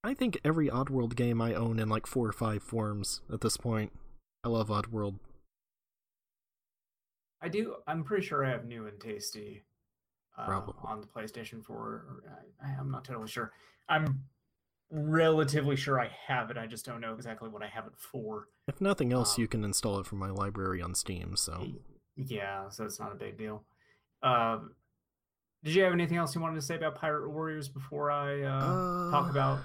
I 0.04 0.14
think 0.14 0.38
every 0.44 0.68
Oddworld 0.70 1.16
game 1.16 1.42
I 1.42 1.54
own 1.54 1.80
in 1.80 1.88
like 1.88 2.06
four 2.08 2.28
or 2.28 2.34
five 2.34 2.62
forms 2.62 3.22
at 3.32 3.42
this 3.42 3.56
point. 3.56 3.94
I 4.44 4.50
love 4.50 4.68
Oddworld. 4.68 5.20
I 7.42 7.50
do. 7.50 7.76
I'm 7.88 8.04
pretty 8.04 8.26
sure 8.26 8.46
I 8.46 8.50
have 8.50 8.66
new 8.66 8.88
and 8.88 9.00
tasty 9.00 9.64
uh, 10.38 10.62
on 10.84 11.02
the 11.02 11.08
PlayStation 11.08 11.64
4. 11.64 12.06
I, 12.66 12.80
I'm 12.80 12.90
not 12.92 13.04
totally 13.06 13.28
sure. 13.28 13.52
I'm 13.90 14.24
relatively 14.92 15.76
sure 15.76 16.00
I 16.00 16.10
have 16.28 16.52
it. 16.52 16.58
I 16.58 16.68
just 16.68 16.86
don't 16.86 17.02
know 17.02 17.14
exactly 17.14 17.50
what 17.50 17.64
I 17.64 17.68
have 17.68 17.86
it 17.86 17.94
for. 17.98 18.48
If 18.68 18.80
nothing 18.82 19.12
else, 19.12 19.38
Um, 19.38 19.42
you 19.42 19.48
can 19.48 19.64
install 19.64 20.00
it 20.00 20.06
from 20.06 20.20
my 20.20 20.30
library 20.30 20.82
on 20.82 20.96
Steam. 20.96 21.36
So 21.36 21.68
Yeah, 22.16 22.70
so 22.70 22.86
it's 22.86 23.00
not 23.00 23.12
a 23.12 23.16
big 23.16 23.38
deal. 23.38 23.64
Um, 24.22 24.76
did 25.64 25.76
you 25.76 25.84
have 25.84 25.94
anything 25.94 26.18
else 26.18 26.36
you 26.36 26.42
wanted 26.42 26.56
to 26.56 26.62
say 26.62 26.76
about 26.76 26.96
Pirate 26.96 27.30
Warriors 27.30 27.70
before 27.70 28.12
I 28.12 28.42
uh, 28.44 29.12
talk 29.12 29.28
Uh, 29.28 29.32
about? 29.32 29.60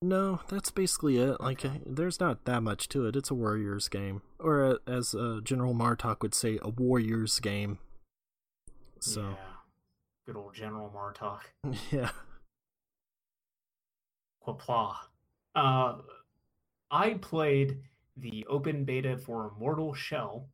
no, 0.00 0.40
that's 0.48 0.70
basically 0.70 1.18
it. 1.18 1.40
Like, 1.40 1.64
Okay. 1.64 1.80
there's 1.86 2.18
not 2.18 2.44
that 2.46 2.62
much 2.62 2.88
to 2.88 3.06
it. 3.06 3.14
It's 3.14 3.30
a 3.30 3.34
Warriors 3.34 3.88
game, 3.88 4.22
or 4.40 4.64
uh, 4.64 4.74
as 4.86 5.14
uh, 5.14 5.40
General 5.44 5.74
Martok 5.74 6.22
would 6.22 6.34
say, 6.34 6.58
a 6.62 6.68
Warriors 6.70 7.38
game. 7.38 7.78
So 9.02 9.20
Yeah, 9.22 9.36
good 10.26 10.36
old 10.36 10.54
General 10.54 10.88
Martok. 10.94 11.40
yeah, 11.90 12.10
Qapla'. 14.46 14.94
Uh, 15.56 15.94
I 16.90 17.14
played 17.14 17.78
the 18.16 18.46
open 18.46 18.84
beta 18.84 19.18
for 19.18 19.52
Mortal 19.58 19.92
Shell, 19.92 20.46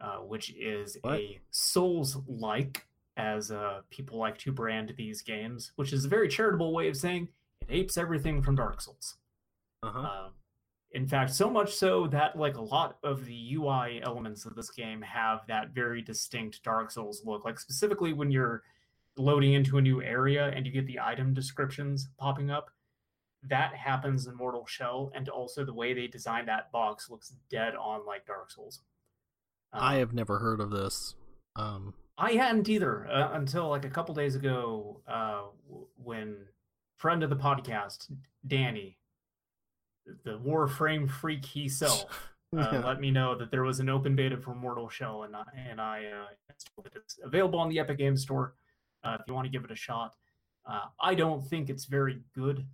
uh, 0.00 0.18
which 0.18 0.50
is 0.54 0.98
What? 1.00 1.14
a 1.20 1.40
Souls-like, 1.50 2.86
as 3.16 3.50
uh, 3.50 3.80
people 3.90 4.18
like 4.18 4.36
to 4.38 4.52
brand 4.52 4.92
these 4.96 5.22
games, 5.22 5.72
which 5.76 5.92
is 5.94 6.04
a 6.04 6.08
very 6.08 6.28
charitable 6.28 6.74
way 6.74 6.88
of 6.88 6.96
saying 6.96 7.28
it 7.62 7.68
apes 7.70 7.96
everything 7.96 8.42
from 8.42 8.54
Dark 8.54 8.82
Souls. 8.82 9.16
uh-huh. 9.82 9.98
Uh, 9.98 10.28
in 10.92 11.06
fact, 11.06 11.32
so 11.34 11.50
much 11.50 11.74
so 11.74 12.06
that 12.08 12.38
like 12.38 12.56
a 12.56 12.62
lot 12.62 12.98
of 13.02 13.24
the 13.24 13.54
UI 13.54 14.00
elements 14.02 14.46
of 14.46 14.54
this 14.54 14.70
game 14.70 15.02
have 15.02 15.40
that 15.48 15.70
very 15.70 16.00
distinct 16.02 16.62
Dark 16.62 16.90
Souls 16.90 17.22
look. 17.24 17.44
Like 17.44 17.58
specifically 17.58 18.12
when 18.12 18.30
you're 18.30 18.62
loading 19.16 19.52
into 19.52 19.78
a 19.78 19.82
new 19.82 20.02
area 20.02 20.48
and 20.54 20.64
you 20.64 20.72
get 20.72 20.86
the 20.86 21.00
item 21.00 21.34
descriptions 21.34 22.08
popping 22.18 22.50
up, 22.50 22.70
that 23.42 23.74
happens 23.74 24.26
in 24.26 24.34
Mortal 24.36 24.66
Shell, 24.66 25.12
and 25.14 25.28
also 25.28 25.64
the 25.64 25.74
way 25.74 25.94
they 25.94 26.06
design 26.08 26.46
that 26.46 26.72
box 26.72 27.08
looks 27.08 27.34
dead 27.50 27.74
on 27.76 28.04
like 28.06 28.26
Dark 28.26 28.50
Souls. 28.50 28.80
I 29.72 29.94
Um, 29.94 29.98
have 30.00 30.14
never 30.14 30.38
heard 30.38 30.60
of 30.60 30.70
this. 30.70 31.14
Um, 31.54 31.94
I 32.16 32.32
hadn't 32.32 32.68
either 32.68 33.06
uh, 33.06 33.30
until 33.34 33.68
like 33.68 33.84
a 33.84 33.90
couple 33.90 34.14
days 34.14 34.34
ago 34.34 35.02
uh, 35.06 35.42
when 35.96 36.46
friend 36.96 37.22
of 37.22 37.30
the 37.30 37.36
podcast, 37.36 38.10
Danny, 38.46 38.97
the 40.24 40.38
Warframe 40.38 41.08
freak 41.08 41.44
himself, 41.44 42.04
uh, 42.56 42.68
yeah. 42.72 42.84
let 42.84 43.00
me 43.00 43.10
know 43.10 43.36
that 43.36 43.50
there 43.50 43.62
was 43.62 43.80
an 43.80 43.88
open 43.88 44.16
beta 44.16 44.36
for 44.36 44.54
Mortal 44.54 44.88
Shell, 44.88 45.24
and 45.24 45.36
I, 45.36 45.42
and 45.70 45.80
I 45.80 46.04
uh. 46.06 46.26
It's 46.94 47.18
available 47.22 47.58
on 47.60 47.68
the 47.68 47.78
Epic 47.78 47.98
Games 47.98 48.22
Store 48.22 48.54
uh, 49.04 49.16
if 49.20 49.26
you 49.28 49.34
want 49.34 49.44
to 49.46 49.50
give 49.50 49.64
it 49.64 49.70
a 49.70 49.76
shot. 49.76 50.14
Uh, 50.68 50.86
I 51.00 51.14
don't 51.14 51.40
think 51.46 51.70
it's 51.70 51.84
very 51.84 52.20
good. 52.34 52.66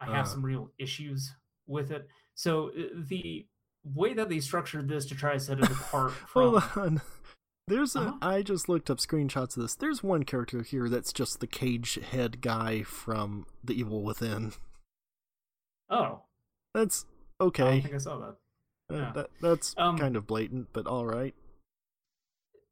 I 0.00 0.06
have 0.06 0.24
Uh. 0.26 0.28
some 0.28 0.44
real 0.44 0.70
issues 0.78 1.30
with 1.66 1.90
it. 1.90 2.08
So 2.34 2.70
uh, 2.70 2.82
the 3.08 3.46
way 3.84 4.14
that 4.14 4.28
they 4.28 4.40
structured 4.40 4.88
this 4.88 5.04
to 5.06 5.14
try 5.14 5.34
to 5.34 5.40
set 5.40 5.58
it 5.58 5.64
apart 5.70 6.12
from 6.12 6.58
Hold 6.58 6.62
on. 6.76 7.00
There's 7.68 7.94
a. 7.94 8.00
Uh-huh. 8.00 8.12
I 8.22 8.42
just 8.42 8.68
looked 8.68 8.90
up 8.90 8.98
screenshots 8.98 9.56
of 9.56 9.62
this. 9.62 9.74
There's 9.76 10.02
one 10.02 10.24
character 10.24 10.62
here 10.62 10.88
that's 10.88 11.12
just 11.12 11.38
the 11.40 11.46
cage 11.46 11.98
head 12.10 12.40
guy 12.40 12.82
from 12.82 13.46
The 13.62 13.78
Evil 13.78 14.02
Within. 14.02 14.52
Oh, 15.90 16.22
That's 16.74 17.04
okay. 17.40 17.62
I 17.64 17.70
don't 17.72 17.82
think 17.82 17.94
I 17.94 17.98
saw 17.98 18.18
that. 18.18 18.36
Uh, 18.92 18.98
yeah. 18.98 19.12
that, 19.14 19.30
that's 19.40 19.74
Um, 19.78 19.98
kind 19.98 20.16
of 20.16 20.26
blatant, 20.26 20.68
but 20.72 20.86
all 20.86 21.06
right. 21.06 21.34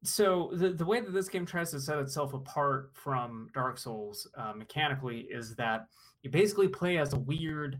so 0.05 0.51
the 0.53 0.71
the 0.71 0.85
way 0.85 1.01
that 1.01 1.13
this 1.13 1.29
game 1.29 1.47
tries 1.47 1.71
to 1.73 1.81
set 1.81 1.99
itself 1.99 2.33
apart 2.35 2.91
from 2.95 3.49
Dark 3.55 3.79
Souls 3.79 4.29
uh, 4.37 4.53
mechanically 4.55 5.27
is 5.31 5.55
that 5.57 5.87
you 6.23 6.31
basically 6.31 6.69
play 6.69 6.99
as 6.99 7.13
a 7.13 7.19
weird 7.19 7.79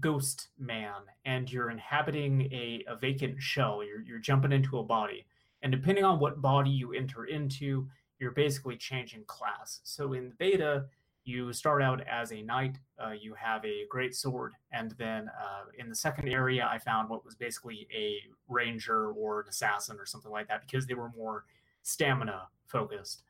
ghost 0.00 0.48
man, 0.58 1.02
and 1.24 1.50
you're 1.50 1.70
inhabiting 1.70 2.42
a, 2.52 2.84
a 2.88 2.96
vacant 2.96 3.40
shell. 3.40 3.82
You're 3.84 4.02
you're 4.02 4.18
jumping 4.18 4.52
into 4.52 4.78
a 4.78 4.82
body, 4.84 5.26
and 5.62 5.70
depending 5.72 6.04
on 6.04 6.18
what 6.18 6.40
body 6.42 6.70
you 6.70 6.92
enter 6.92 7.24
into, 7.26 7.88
you're 8.18 8.32
basically 8.32 8.76
changing 8.76 9.24
class. 9.26 9.80
So 9.84 10.12
in 10.14 10.28
the 10.30 10.34
beta, 10.36 10.86
you 11.26 11.52
start 11.52 11.82
out 11.82 12.00
as 12.06 12.32
a 12.32 12.40
knight, 12.42 12.78
uh, 13.04 13.10
you 13.10 13.34
have 13.34 13.64
a 13.64 13.84
great 13.90 14.14
sword, 14.14 14.52
and 14.72 14.92
then 14.92 15.28
uh, 15.42 15.64
in 15.78 15.88
the 15.88 15.94
second 15.94 16.28
area, 16.28 16.66
I 16.70 16.78
found 16.78 17.10
what 17.10 17.24
was 17.24 17.34
basically 17.34 17.88
a 17.92 18.18
ranger 18.48 19.10
or 19.10 19.40
an 19.40 19.48
assassin 19.48 19.96
or 19.98 20.06
something 20.06 20.30
like 20.30 20.48
that 20.48 20.62
because 20.66 20.86
they 20.86 20.94
were 20.94 21.10
more 21.16 21.44
stamina 21.82 22.48
focused. 22.66 23.22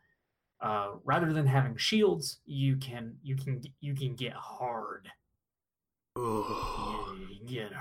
Uh, 0.61 0.93
rather 1.05 1.33
than 1.33 1.47
having 1.47 1.77
shields, 1.77 2.39
you 2.47 2.77
can 2.77 3.15
you 3.23 3.37
can 3.37 3.63
you 3.81 3.95
can 3.95 4.15
get 4.15 4.33
hard. 4.33 5.09
Ugh. 6.17 7.17
Yeah, 7.47 7.69
get 7.69 7.73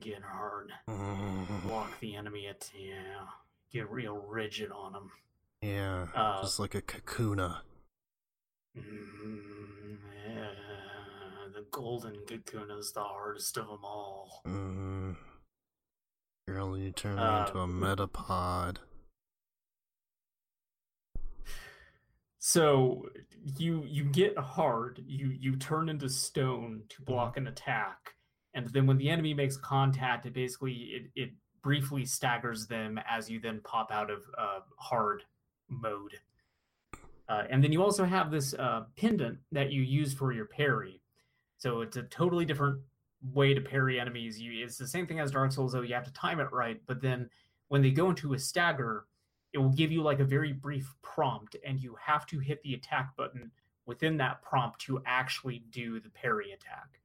get 0.00 0.22
hard. 0.22 0.70
Mm, 0.88 1.62
Block 1.62 1.98
the 2.00 2.14
enemy. 2.14 2.46
At 2.46 2.70
yeah, 2.78 3.24
get 3.72 3.90
real 3.90 4.16
rigid 4.28 4.70
on 4.70 4.92
them. 4.92 5.10
yeah, 5.62 6.06
Uh, 6.14 6.42
just 6.42 6.58
like 6.60 6.74
a 6.74 6.82
kakuna. 6.82 7.58
Mm, 8.76 9.98
yeah, 10.26 10.50
the 11.54 11.64
golden 11.70 12.14
cocoon 12.26 12.70
is 12.70 12.92
the 12.92 13.02
hardest 13.02 13.56
of 13.56 13.66
them 13.66 13.84
all. 13.84 14.42
Mm. 14.46 15.16
Girl, 16.46 16.78
you 16.78 16.92
turn 16.92 17.18
Uh, 17.18 17.44
into 17.46 17.58
a 17.60 17.66
metapod. 17.66 18.78
So 22.38 23.10
you 23.58 23.84
you 23.84 24.04
get 24.04 24.38
hard, 24.38 25.02
you 25.06 25.28
you 25.28 25.56
turn 25.56 25.88
into 25.88 26.08
stone 26.08 26.84
to 26.88 27.02
block 27.02 27.36
an 27.36 27.46
attack, 27.46 28.14
and 28.54 28.66
then 28.68 28.86
when 28.86 28.96
the 28.96 29.10
enemy 29.10 29.34
makes 29.34 29.56
contact, 29.56 30.24
it 30.24 30.32
basically 30.32 30.72
it, 30.74 31.10
it 31.14 31.30
briefly 31.62 32.06
staggers 32.06 32.66
them 32.66 32.98
as 33.06 33.28
you 33.28 33.40
then 33.40 33.60
pop 33.64 33.90
out 33.90 34.10
of 34.10 34.22
uh, 34.38 34.60
hard 34.78 35.24
mode. 35.68 36.14
Uh, 37.28 37.44
and 37.50 37.62
then 37.62 37.72
you 37.72 37.82
also 37.82 38.04
have 38.04 38.30
this 38.30 38.54
uh, 38.54 38.84
pendant 38.96 39.38
that 39.52 39.70
you 39.70 39.82
use 39.82 40.14
for 40.14 40.32
your 40.32 40.46
parry. 40.46 41.02
So 41.58 41.82
it's 41.82 41.96
a 41.96 42.04
totally 42.04 42.44
different 42.44 42.80
way 43.34 43.52
to 43.52 43.60
parry 43.60 44.00
enemies. 44.00 44.40
You 44.40 44.64
it's 44.64 44.78
the 44.78 44.86
same 44.86 45.06
thing 45.06 45.20
as 45.20 45.30
Dark 45.30 45.52
Souls, 45.52 45.72
though 45.72 45.82
you 45.82 45.94
have 45.94 46.04
to 46.04 46.12
time 46.12 46.40
it 46.40 46.52
right. 46.52 46.80
But 46.86 47.02
then 47.02 47.28
when 47.68 47.82
they 47.82 47.90
go 47.90 48.08
into 48.10 48.34
a 48.34 48.38
stagger, 48.38 49.06
it 49.52 49.58
will 49.58 49.70
give 49.70 49.92
you 49.92 50.02
like 50.02 50.20
a 50.20 50.24
very 50.24 50.52
brief 50.52 50.94
prompt, 51.02 51.56
and 51.66 51.80
you 51.80 51.96
have 52.00 52.26
to 52.26 52.38
hit 52.38 52.62
the 52.62 52.74
attack 52.74 53.16
button 53.16 53.50
within 53.86 54.16
that 54.18 54.42
prompt 54.42 54.80
to 54.82 55.02
actually 55.06 55.64
do 55.70 55.98
the 56.00 56.10
parry 56.10 56.52
attack. 56.52 57.00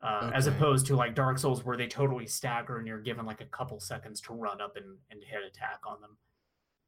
Uh, 0.00 0.30
As 0.32 0.46
opposed 0.46 0.86
to 0.86 0.96
like 0.96 1.16
Dark 1.16 1.38
Souls, 1.38 1.64
where 1.64 1.76
they 1.76 1.88
totally 1.88 2.26
stagger 2.26 2.78
and 2.78 2.86
you're 2.86 3.00
given 3.00 3.26
like 3.26 3.40
a 3.40 3.46
couple 3.46 3.80
seconds 3.80 4.20
to 4.22 4.32
run 4.32 4.60
up 4.60 4.76
and, 4.76 4.96
and 5.10 5.20
hit 5.24 5.40
attack 5.44 5.80
on 5.84 6.00
them. 6.00 6.16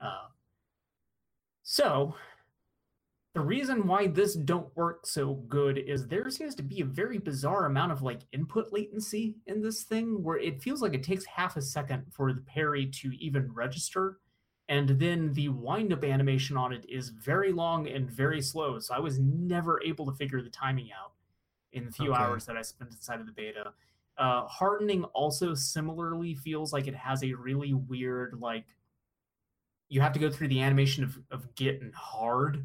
Uh, 0.00 0.28
so, 1.64 2.14
the 3.32 3.40
reason 3.40 3.86
why 3.86 4.08
this 4.08 4.34
don't 4.34 4.74
work 4.76 5.06
so 5.06 5.34
good 5.48 5.78
is 5.78 6.06
there 6.06 6.28
seems 6.30 6.54
to 6.56 6.62
be 6.62 6.80
a 6.80 6.84
very 6.84 7.18
bizarre 7.18 7.66
amount 7.66 7.92
of 7.92 8.02
like 8.02 8.20
input 8.32 8.72
latency 8.72 9.36
in 9.46 9.62
this 9.62 9.84
thing 9.84 10.22
where 10.22 10.38
it 10.38 10.60
feels 10.60 10.82
like 10.82 10.94
it 10.94 11.02
takes 11.02 11.24
half 11.26 11.56
a 11.56 11.62
second 11.62 12.04
for 12.10 12.32
the 12.32 12.40
parry 12.42 12.86
to 12.86 13.10
even 13.18 13.52
register 13.52 14.18
and 14.68 14.88
then 15.00 15.32
the 15.32 15.48
wind 15.48 15.92
up 15.92 16.04
animation 16.04 16.56
on 16.56 16.72
it 16.72 16.84
is 16.88 17.10
very 17.10 17.52
long 17.52 17.86
and 17.88 18.10
very 18.10 18.42
slow 18.42 18.78
so 18.80 18.94
i 18.94 18.98
was 18.98 19.18
never 19.20 19.80
able 19.82 20.06
to 20.06 20.12
figure 20.12 20.42
the 20.42 20.50
timing 20.50 20.88
out 20.92 21.12
in 21.72 21.84
the 21.84 21.92
few 21.92 22.12
Okay. 22.12 22.22
hours 22.22 22.44
that 22.46 22.56
i 22.56 22.62
spent 22.62 22.90
inside 22.90 23.20
of 23.20 23.26
the 23.26 23.32
beta 23.32 23.72
uh, 24.18 24.44
hardening 24.46 25.04
also 25.04 25.54
similarly 25.54 26.34
feels 26.34 26.74
like 26.74 26.86
it 26.86 26.94
has 26.94 27.22
a 27.22 27.32
really 27.32 27.72
weird 27.74 28.36
like 28.40 28.66
you 29.88 30.00
have 30.00 30.12
to 30.12 30.18
go 30.20 30.30
through 30.30 30.48
the 30.48 30.60
animation 30.60 31.02
of, 31.02 31.18
of 31.30 31.54
getting 31.54 31.90
hard 31.94 32.64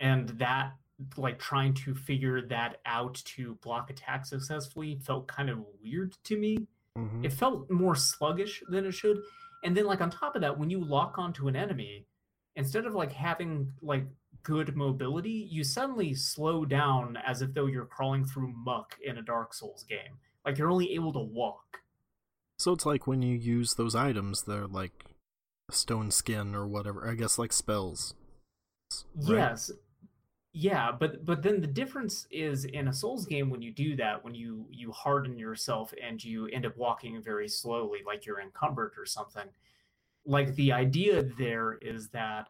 and 0.00 0.28
that 0.30 0.72
like 1.16 1.38
trying 1.38 1.72
to 1.74 1.94
figure 1.94 2.42
that 2.42 2.80
out 2.86 3.14
to 3.24 3.54
block 3.62 3.88
attack 3.90 4.26
successfully 4.26 4.98
felt 5.02 5.28
kind 5.28 5.48
of 5.50 5.58
weird 5.82 6.16
to 6.24 6.36
me 6.38 6.66
Mhm. 6.96 7.24
it 7.24 7.32
felt 7.32 7.70
more 7.70 7.94
sluggish 7.94 8.62
than 8.68 8.84
it 8.84 8.92
should 8.92 9.18
and 9.62 9.76
then 9.76 9.84
like 9.86 10.00
on 10.00 10.10
top 10.10 10.34
of 10.34 10.40
that 10.42 10.58
when 10.58 10.70
you 10.70 10.80
lock 10.82 11.18
onto 11.18 11.46
an 11.46 11.54
enemy 11.54 12.06
instead 12.56 12.84
of 12.86 12.94
like 12.94 13.12
having 13.12 13.72
like 13.80 14.04
good 14.42 14.74
mobility 14.76 15.46
you 15.50 15.62
suddenly 15.62 16.14
slow 16.14 16.64
down 16.64 17.16
as 17.24 17.40
if 17.42 17.54
though 17.54 17.66
you're 17.66 17.84
crawling 17.86 18.24
through 18.24 18.52
muck 18.56 18.96
in 19.04 19.18
a 19.18 19.22
dark 19.22 19.54
souls 19.54 19.84
game 19.88 20.18
like 20.44 20.58
you're 20.58 20.70
only 20.70 20.92
able 20.94 21.12
to 21.12 21.20
walk 21.20 21.80
So 22.58 22.72
it's 22.72 22.84
like 22.86 23.06
when 23.06 23.22
you 23.22 23.36
use 23.36 23.74
those 23.74 23.94
items, 23.94 24.42
they're 24.42 24.66
like 24.66 25.04
stone 25.70 26.10
skin 26.10 26.56
or 26.56 26.66
whatever. 26.66 27.06
I 27.08 27.14
guess 27.14 27.38
like 27.38 27.52
spells. 27.52 28.14
right? 29.14 29.36
Yes. 29.36 29.70
Yeah, 30.52 30.90
but 30.92 31.24
but 31.24 31.42
then 31.42 31.60
the 31.60 31.66
difference 31.66 32.26
is 32.30 32.64
in 32.64 32.88
a 32.88 32.92
Souls 32.92 33.26
game 33.26 33.50
when 33.50 33.60
you 33.60 33.70
do 33.70 33.94
that, 33.96 34.24
when 34.24 34.34
you 34.34 34.66
you 34.70 34.90
harden 34.92 35.38
yourself 35.38 35.92
and 36.02 36.22
you 36.22 36.46
end 36.46 36.64
up 36.64 36.76
walking 36.76 37.20
very 37.22 37.48
slowly, 37.48 38.00
like 38.06 38.24
you're 38.24 38.40
encumbered 38.40 38.92
or 38.96 39.04
something. 39.04 39.48
Like 40.24 40.54
the 40.54 40.72
idea 40.72 41.22
there 41.38 41.74
is 41.82 42.08
that 42.10 42.48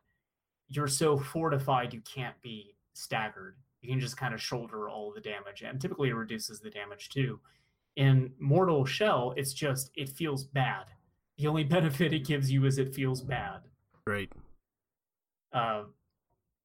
you're 0.68 0.88
so 0.88 1.18
fortified 1.18 1.92
you 1.92 2.00
can't 2.02 2.40
be 2.40 2.74
staggered. 2.92 3.56
You 3.80 3.90
can 3.90 4.00
just 4.00 4.16
kind 4.16 4.34
of 4.34 4.40
shoulder 4.40 4.88
all 4.88 5.12
the 5.12 5.20
damage, 5.20 5.62
and 5.62 5.80
typically 5.80 6.10
it 6.10 6.14
reduces 6.14 6.60
the 6.60 6.70
damage 6.70 7.08
too. 7.08 7.40
In 7.96 8.32
Mortal 8.38 8.84
Shell, 8.84 9.34
it's 9.36 9.52
just 9.52 9.90
it 9.96 10.08
feels 10.08 10.44
bad. 10.44 10.84
The 11.36 11.48
only 11.48 11.64
benefit 11.76 12.12
it 12.12 12.24
gives 12.24 12.50
you 12.50 12.64
is 12.64 12.78
it 12.78 12.94
feels 12.94 13.22
bad. 13.22 13.62
Right. 14.06 14.30
Uh, 15.52 15.84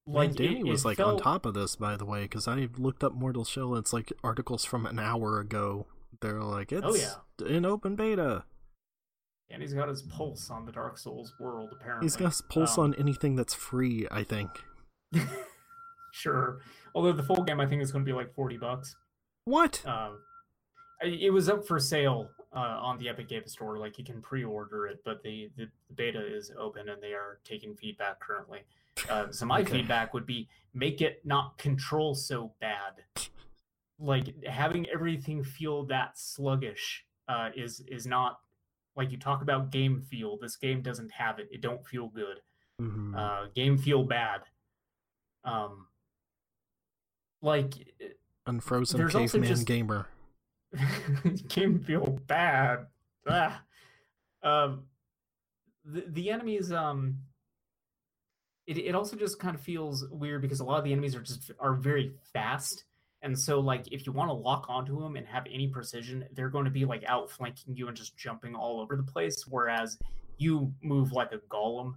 Like 0.06 0.30
it- 0.30 0.36
Danny 0.36 0.60
it 0.60 0.66
was 0.66 0.84
like 0.84 0.98
felt- 0.98 1.14
on 1.14 1.18
top 1.22 1.46
of 1.46 1.54
this, 1.54 1.76
by 1.76 1.96
the 1.96 2.04
way, 2.04 2.22
because 2.22 2.46
I 2.46 2.68
looked 2.76 3.02
up 3.02 3.14
Mortal 3.14 3.44
Shell. 3.44 3.74
It's 3.76 3.92
like 3.92 4.12
articles 4.22 4.64
from 4.64 4.84
an 4.86 4.98
hour 4.98 5.40
ago. 5.40 5.86
They're 6.20 6.42
like, 6.42 6.72
it's 6.72 6.86
Oh, 6.86 6.94
yeah. 6.94 7.46
in 7.46 7.64
open 7.64 7.96
beta. 7.96 8.44
And 9.50 9.60
he's 9.62 9.74
got 9.74 9.88
his 9.88 10.02
pulse 10.02 10.50
on 10.50 10.64
the 10.66 10.72
Dark 10.72 10.96
Souls 10.98 11.34
world, 11.38 11.70
apparently. 11.72 12.04
He's 12.06 12.16
got 12.16 12.26
his 12.32 12.42
pulse 12.42 12.76
Um, 12.78 12.84
on 12.84 12.94
anything 12.94 13.36
that's 13.36 13.54
free. 13.54 14.06
I 14.10 14.24
think. 14.24 14.50
sure. 16.12 16.60
Although 16.94 17.12
the 17.12 17.22
full 17.22 17.42
game, 17.44 17.60
I 17.60 17.66
think, 17.66 17.82
is 17.82 17.92
going 17.92 18.04
to 18.04 18.08
be 18.08 18.14
like 18.14 18.34
40 18.34 18.56
bucks. 18.58 18.96
What? 19.44 19.84
Um, 19.86 20.18
it 21.02 21.32
was 21.32 21.48
up 21.48 21.66
for 21.66 21.78
sale 21.78 22.30
uh, 22.54 22.58
on 22.58 22.98
the 22.98 23.08
Epic 23.08 23.28
Game 23.28 23.46
Store. 23.46 23.78
Like, 23.78 23.98
you 23.98 24.04
can 24.04 24.22
pre 24.22 24.44
order 24.44 24.86
it, 24.86 25.00
but 25.04 25.22
the, 25.22 25.50
the 25.56 25.68
beta 25.94 26.24
is 26.24 26.50
open 26.58 26.88
and 26.88 27.02
they 27.02 27.12
are 27.12 27.38
taking 27.44 27.74
feedback 27.74 28.20
currently. 28.20 28.60
Uh, 29.08 29.30
so, 29.32 29.44
my 29.46 29.60
Okay. 29.60 29.72
feedback 29.78 30.14
would 30.14 30.26
be 30.26 30.48
make 30.72 31.00
it 31.00 31.20
not 31.24 31.58
control 31.58 32.14
so 32.14 32.54
bad. 32.60 33.04
Like, 33.98 34.44
having 34.44 34.88
everything 34.88 35.42
feel 35.44 35.84
that 35.86 36.18
sluggish 36.18 37.04
uh, 37.28 37.50
is 37.56 37.80
is 37.88 38.06
not 38.06 38.40
like 38.96 39.10
you 39.10 39.18
talk 39.18 39.42
about 39.42 39.70
game 39.70 40.00
feel. 40.00 40.36
This 40.38 40.56
game 40.56 40.82
doesn't 40.82 41.10
have 41.12 41.38
it. 41.38 41.48
It 41.50 41.60
don't 41.60 41.84
feel 41.86 42.08
good. 42.08 42.40
Mhm. 42.80 43.16
uh, 43.16 43.48
game 43.54 43.78
feel 43.78 44.02
bad. 44.04 44.42
Um, 45.44 45.86
like 47.40 47.74
Unfrozen 48.46 48.98
there's 48.98 49.14
also 49.14 49.38
caveman 49.38 49.48
just- 49.48 49.66
gamer. 49.66 50.08
game 51.48 51.78
feel 51.80 52.18
bad. 52.26 52.86
Ah. 53.28 53.62
Um, 54.42 54.84
the 55.84 56.04
the 56.08 56.30
enemies 56.30 56.72
um. 56.72 57.18
It, 58.66 58.78
it 58.78 58.94
also 58.94 59.16
just 59.16 59.38
kind 59.38 59.54
of 59.54 59.60
feels 59.60 60.06
weird 60.10 60.42
because 60.42 60.60
a 60.60 60.64
lot 60.64 60.78
of 60.78 60.84
the 60.84 60.92
enemies 60.92 61.14
are 61.14 61.20
just 61.20 61.50
are 61.58 61.74
very 61.74 62.12
fast. 62.32 62.84
And 63.22 63.38
so 63.38 63.60
like 63.60 63.90
if 63.92 64.06
you 64.06 64.12
want 64.12 64.28
to 64.28 64.34
lock 64.34 64.66
onto 64.68 65.00
them 65.00 65.16
and 65.16 65.26
have 65.26 65.46
any 65.50 65.66
precision 65.68 66.24
they're 66.34 66.50
going 66.50 66.66
to 66.66 66.70
be 66.70 66.84
like 66.84 67.04
outflanking 67.04 67.74
you 67.74 67.88
and 67.88 67.96
just 67.96 68.16
jumping 68.16 68.54
all 68.54 68.80
over 68.80 68.96
the 68.96 69.02
place 69.02 69.46
whereas 69.48 69.98
you 70.36 70.72
move 70.82 71.12
like 71.12 71.32
a 71.32 71.38
golem. 71.50 71.94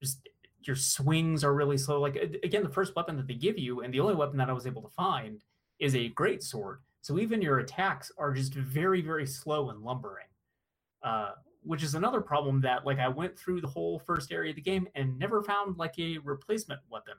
Just 0.00 0.28
your 0.62 0.76
swings 0.76 1.42
are 1.42 1.54
really 1.54 1.78
slow. 1.78 2.00
Like 2.00 2.16
again 2.44 2.62
the 2.62 2.68
first 2.68 2.94
weapon 2.96 3.16
that 3.16 3.26
they 3.26 3.34
give 3.34 3.58
you 3.58 3.80
and 3.82 3.92
the 3.92 4.00
only 4.00 4.14
weapon 4.14 4.36
that 4.38 4.50
i 4.50 4.52
was 4.52 4.66
able 4.66 4.82
to 4.82 4.90
find 4.90 5.40
is 5.78 5.94
a 5.94 6.08
great 6.08 6.42
sword. 6.42 6.80
So 7.02 7.18
even 7.18 7.40
your 7.40 7.60
attacks 7.60 8.12
are 8.18 8.32
just 8.32 8.54
very 8.54 9.00
very 9.00 9.26
slow 9.26 9.70
and 9.70 9.82
lumbering. 9.82 10.26
Uh, 11.02 11.32
which 11.62 11.82
is 11.82 11.94
another 11.94 12.20
problem 12.20 12.60
that 12.60 12.84
like 12.86 12.98
i 12.98 13.08
went 13.08 13.38
through 13.38 13.60
the 13.60 13.68
whole 13.68 13.98
first 13.98 14.32
area 14.32 14.50
of 14.50 14.56
the 14.56 14.62
game 14.62 14.86
and 14.94 15.18
never 15.18 15.42
found 15.42 15.76
like 15.76 15.98
a 15.98 16.18
replacement 16.18 16.80
weapon 16.90 17.14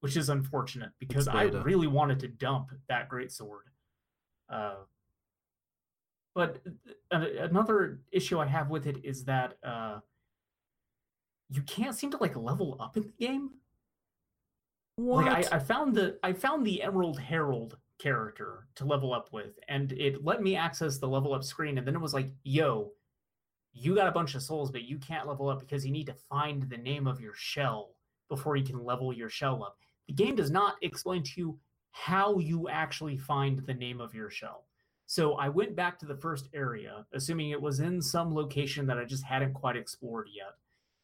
which 0.00 0.16
is 0.16 0.28
unfortunate 0.28 0.90
because 0.98 1.28
i 1.28 1.42
really 1.42 1.86
wanted 1.86 2.18
to 2.18 2.28
dump 2.28 2.70
that 2.88 3.08
great 3.08 3.32
sword 3.32 3.66
uh, 4.48 4.76
but 6.34 6.60
uh, 7.12 7.24
another 7.40 8.00
issue 8.12 8.38
i 8.38 8.46
have 8.46 8.70
with 8.70 8.86
it 8.86 8.96
is 9.04 9.24
that 9.24 9.54
uh, 9.62 9.98
you 11.50 11.62
can't 11.62 11.94
seem 11.94 12.10
to 12.12 12.16
like 12.18 12.36
level 12.36 12.76
up 12.80 12.96
in 12.96 13.02
the 13.02 13.26
game. 13.26 13.50
What? 14.96 15.26
Like 15.26 15.52
I, 15.52 15.56
I 15.56 15.58
found 15.58 15.94
the 15.94 16.18
I 16.22 16.32
found 16.32 16.64
the 16.64 16.82
Emerald 16.82 17.18
Herald 17.18 17.76
character 17.98 18.68
to 18.76 18.84
level 18.84 19.12
up 19.12 19.32
with, 19.32 19.58
and 19.68 19.92
it 19.92 20.24
let 20.24 20.42
me 20.42 20.56
access 20.56 20.98
the 20.98 21.08
level 21.08 21.34
up 21.34 21.44
screen, 21.44 21.76
and 21.78 21.86
then 21.86 21.94
it 21.94 22.00
was 22.00 22.14
like, 22.14 22.30
yo, 22.44 22.92
you 23.72 23.94
got 23.94 24.08
a 24.08 24.12
bunch 24.12 24.34
of 24.34 24.42
souls, 24.42 24.70
but 24.70 24.82
you 24.82 24.98
can't 24.98 25.28
level 25.28 25.48
up 25.48 25.60
because 25.60 25.84
you 25.84 25.92
need 25.92 26.06
to 26.06 26.14
find 26.28 26.62
the 26.62 26.76
name 26.76 27.06
of 27.06 27.20
your 27.20 27.34
shell 27.34 27.90
before 28.28 28.56
you 28.56 28.64
can 28.64 28.84
level 28.84 29.12
your 29.12 29.28
shell 29.28 29.62
up. 29.62 29.76
The 30.06 30.14
game 30.14 30.34
does 30.34 30.50
not 30.50 30.76
explain 30.82 31.22
to 31.22 31.30
you 31.36 31.58
how 31.92 32.38
you 32.38 32.68
actually 32.68 33.16
find 33.16 33.58
the 33.60 33.74
name 33.74 34.00
of 34.00 34.14
your 34.14 34.30
shell. 34.30 34.64
So 35.06 35.34
I 35.34 35.48
went 35.48 35.74
back 35.74 35.98
to 35.98 36.06
the 36.06 36.16
first 36.16 36.48
area, 36.54 37.04
assuming 37.12 37.50
it 37.50 37.60
was 37.60 37.80
in 37.80 38.00
some 38.00 38.32
location 38.32 38.86
that 38.86 38.98
I 38.98 39.04
just 39.04 39.24
hadn't 39.24 39.54
quite 39.54 39.76
explored 39.76 40.28
yet. 40.32 40.54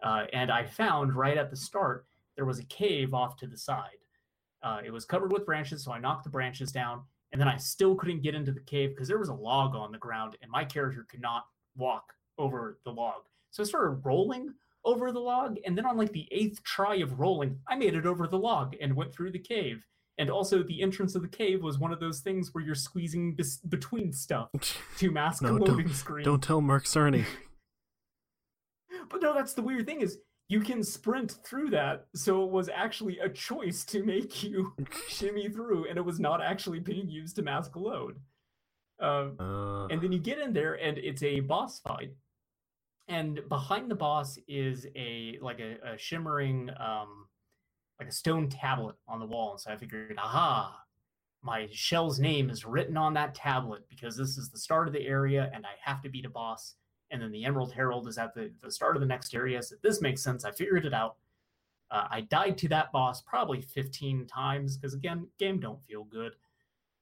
Uh, 0.02 0.26
and 0.32 0.50
I 0.50 0.64
found 0.64 1.14
right 1.14 1.36
at 1.36 1.50
the 1.50 1.56
start 1.56 2.06
there 2.36 2.44
was 2.44 2.58
a 2.58 2.64
cave 2.64 3.14
off 3.14 3.36
to 3.38 3.46
the 3.46 3.56
side. 3.56 3.98
Uh, 4.62 4.80
it 4.84 4.92
was 4.92 5.04
covered 5.04 5.32
with 5.32 5.46
branches, 5.46 5.82
so 5.82 5.92
I 5.92 5.98
knocked 5.98 6.24
the 6.24 6.30
branches 6.30 6.70
down, 6.70 7.02
and 7.32 7.40
then 7.40 7.48
I 7.48 7.56
still 7.56 7.94
couldn't 7.94 8.22
get 8.22 8.34
into 8.34 8.52
the 8.52 8.60
cave 8.60 8.90
because 8.90 9.08
there 9.08 9.18
was 9.18 9.28
a 9.28 9.34
log 9.34 9.74
on 9.74 9.90
the 9.90 9.98
ground, 9.98 10.36
and 10.42 10.50
my 10.50 10.64
character 10.64 11.06
could 11.08 11.20
not 11.20 11.46
walk 11.76 12.12
over 12.38 12.78
the 12.84 12.90
log. 12.92 13.22
So 13.50 13.62
I 13.62 13.66
started 13.66 14.00
rolling 14.04 14.52
over 14.84 15.10
the 15.12 15.18
log, 15.20 15.56
and 15.64 15.76
then 15.76 15.86
on 15.86 15.96
like 15.96 16.12
the 16.12 16.28
eighth 16.30 16.62
try 16.62 16.96
of 16.96 17.18
rolling, 17.18 17.58
I 17.68 17.76
made 17.76 17.94
it 17.94 18.06
over 18.06 18.26
the 18.26 18.38
log 18.38 18.76
and 18.80 18.94
went 18.94 19.12
through 19.14 19.32
the 19.32 19.38
cave. 19.38 19.82
And 20.18 20.30
also, 20.30 20.62
the 20.62 20.80
entrance 20.80 21.14
of 21.14 21.20
the 21.22 21.28
cave 21.28 21.62
was 21.62 21.78
one 21.78 21.92
of 21.92 22.00
those 22.00 22.20
things 22.20 22.54
where 22.54 22.64
you're 22.64 22.74
squeezing 22.74 23.34
bes- 23.34 23.58
between 23.58 24.12
stuff 24.12 24.48
to 24.98 25.10
mask 25.10 25.42
No, 25.42 25.56
a 25.56 25.58
don't- 25.58 25.68
loading 25.68 25.92
screen. 25.92 26.24
Don't 26.24 26.42
tell 26.42 26.60
Mark 26.60 26.84
Cerny. 26.84 27.24
But 29.08 29.22
no, 29.22 29.34
that's 29.34 29.52
the 29.54 29.62
weird 29.62 29.86
thing 29.86 30.00
is 30.00 30.18
you 30.48 30.60
can 30.60 30.82
sprint 30.82 31.32
through 31.44 31.70
that. 31.70 32.06
So 32.14 32.44
it 32.44 32.50
was 32.50 32.68
actually 32.68 33.18
a 33.18 33.28
choice 33.28 33.84
to 33.86 34.02
make 34.04 34.42
you 34.42 34.74
shimmy 35.08 35.48
through, 35.48 35.88
and 35.88 35.96
it 35.98 36.04
was 36.04 36.18
not 36.20 36.42
actually 36.42 36.80
being 36.80 37.08
used 37.08 37.36
to 37.36 37.42
mask 37.42 37.76
a 37.76 37.78
load. 37.78 38.16
Um, 39.00 39.36
Uh, 39.38 39.86
and 39.88 40.00
then 40.00 40.12
you 40.12 40.18
get 40.18 40.38
in 40.38 40.52
there, 40.52 40.74
and 40.74 40.98
it's 40.98 41.22
a 41.22 41.40
boss 41.40 41.80
fight. 41.80 42.12
And 43.08 43.40
behind 43.48 43.90
the 43.90 43.94
boss 43.94 44.38
is 44.48 44.86
a 44.96 45.38
like 45.40 45.60
a, 45.60 45.76
a 45.84 45.98
shimmering, 45.98 46.70
um, 46.80 47.26
like 48.00 48.08
a 48.08 48.12
stone 48.12 48.48
tablet 48.48 48.96
on 49.06 49.20
the 49.20 49.26
wall. 49.26 49.52
And 49.52 49.60
so 49.60 49.70
I 49.70 49.76
figured, 49.76 50.16
aha, 50.18 50.80
my 51.42 51.68
shell's 51.70 52.18
name 52.18 52.50
is 52.50 52.64
written 52.64 52.96
on 52.96 53.14
that 53.14 53.34
tablet 53.34 53.84
because 53.88 54.16
this 54.16 54.36
is 54.36 54.50
the 54.50 54.58
start 54.58 54.88
of 54.88 54.92
the 54.92 55.06
area, 55.06 55.50
and 55.54 55.64
I 55.64 55.70
have 55.80 56.02
to 56.02 56.08
beat 56.08 56.26
a 56.26 56.30
boss 56.30 56.74
and 57.10 57.22
then 57.22 57.30
the 57.30 57.44
Emerald 57.44 57.72
Herald 57.72 58.08
is 58.08 58.18
at 58.18 58.34
the, 58.34 58.50
the 58.62 58.70
start 58.70 58.96
of 58.96 59.00
the 59.00 59.06
next 59.06 59.34
area. 59.34 59.62
So 59.62 59.76
this 59.82 60.00
makes 60.00 60.22
sense. 60.22 60.44
I 60.44 60.50
figured 60.50 60.84
it 60.84 60.94
out. 60.94 61.16
Uh, 61.90 62.06
I 62.10 62.22
died 62.22 62.58
to 62.58 62.68
that 62.68 62.90
boss 62.90 63.22
probably 63.22 63.60
15 63.60 64.26
times 64.26 64.76
because, 64.76 64.94
again, 64.94 65.28
game 65.38 65.60
don't 65.60 65.82
feel 65.84 66.04
good. 66.04 66.32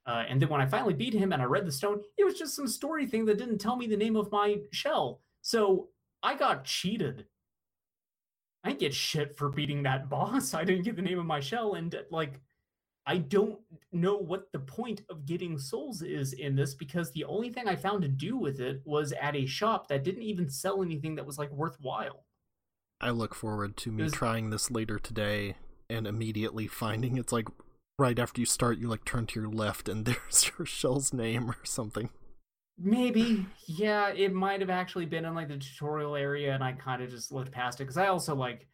Uh, 0.06 0.24
and 0.28 0.40
then 0.40 0.50
when 0.50 0.60
I 0.60 0.66
finally 0.66 0.92
beat 0.92 1.14
him 1.14 1.32
and 1.32 1.40
I 1.40 1.46
read 1.46 1.66
the 1.66 1.72
stone, 1.72 2.02
it 2.18 2.24
was 2.24 2.38
just 2.38 2.54
some 2.54 2.68
story 2.68 3.06
thing 3.06 3.24
that 3.24 3.38
didn't 3.38 3.58
tell 3.58 3.76
me 3.76 3.86
the 3.86 3.96
name 3.96 4.16
of 4.16 4.30
my 4.30 4.58
shell. 4.72 5.20
So 5.40 5.88
I 6.24 6.34
got 6.34 6.64
cheated. 6.64 7.26
I 8.64 8.68
didn't 8.70 8.80
get 8.80 8.94
shit 8.94 9.36
for 9.36 9.50
beating 9.50 9.82
that 9.84 10.08
boss. 10.08 10.54
I 10.54 10.64
didn't 10.64 10.84
get 10.84 10.96
the 10.96 11.02
name 11.02 11.18
of 11.20 11.26
my 11.26 11.38
shell. 11.38 11.74
And, 11.74 11.94
like, 12.10 12.40
I 13.06 13.18
don't 13.18 13.58
know 13.92 14.16
what 14.16 14.50
the 14.52 14.58
point 14.58 15.02
of 15.10 15.26
getting 15.26 15.58
souls 15.58 16.00
is 16.00 16.32
in 16.32 16.56
this 16.56 16.74
because 16.74 17.12
the 17.12 17.24
only 17.24 17.50
thing 17.50 17.68
I 17.68 17.76
found 17.76 18.00
to 18.02 18.08
do 18.08 18.38
with 18.38 18.60
it 18.60 18.80
was 18.86 19.12
at 19.12 19.36
a 19.36 19.44
shop 19.44 19.88
that 19.88 20.02
didn't 20.02 20.22
even 20.22 20.48
sell 20.48 20.82
anything 20.82 21.14
that 21.16 21.26
was 21.26 21.38
like 21.38 21.50
worthwhile. 21.52 22.24
I 23.02 23.10
look 23.10 23.34
forward 23.34 23.76
to 23.78 23.90
me 23.90 23.98
There's- 23.98 24.12
trying 24.12 24.48
this 24.48 24.70
later 24.70 24.98
today 24.98 25.56
and 25.90 26.06
immediately 26.06 26.66
finding 26.66 27.18
it's 27.18 27.32
like 27.32 27.48
right 27.98 28.18
after 28.18 28.40
you 28.40 28.46
start, 28.46 28.78
you 28.78 28.88
like 28.88 29.04
turn 29.04 29.26
to 29.26 29.40
your 29.40 29.50
left 29.50 29.86
and 29.90 30.04
there's 30.06 30.50
your 30.56 30.64
shell's 30.64 31.12
name 31.12 31.50
or 31.50 31.56
something. 31.64 32.08
Maybe, 32.76 33.46
yeah, 33.66 34.08
it 34.08 34.32
might 34.32 34.60
have 34.60 34.70
actually 34.70 35.06
been 35.06 35.24
in 35.24 35.34
like 35.34 35.48
the 35.48 35.56
tutorial 35.58 36.16
area 36.16 36.54
and 36.54 36.62
I 36.64 36.72
kind 36.72 37.02
of 37.02 37.10
just 37.10 37.30
looked 37.30 37.52
past 37.52 37.80
it 37.80 37.84
because 37.84 37.96
I 37.96 38.08
also 38.08 38.34
like 38.34 38.66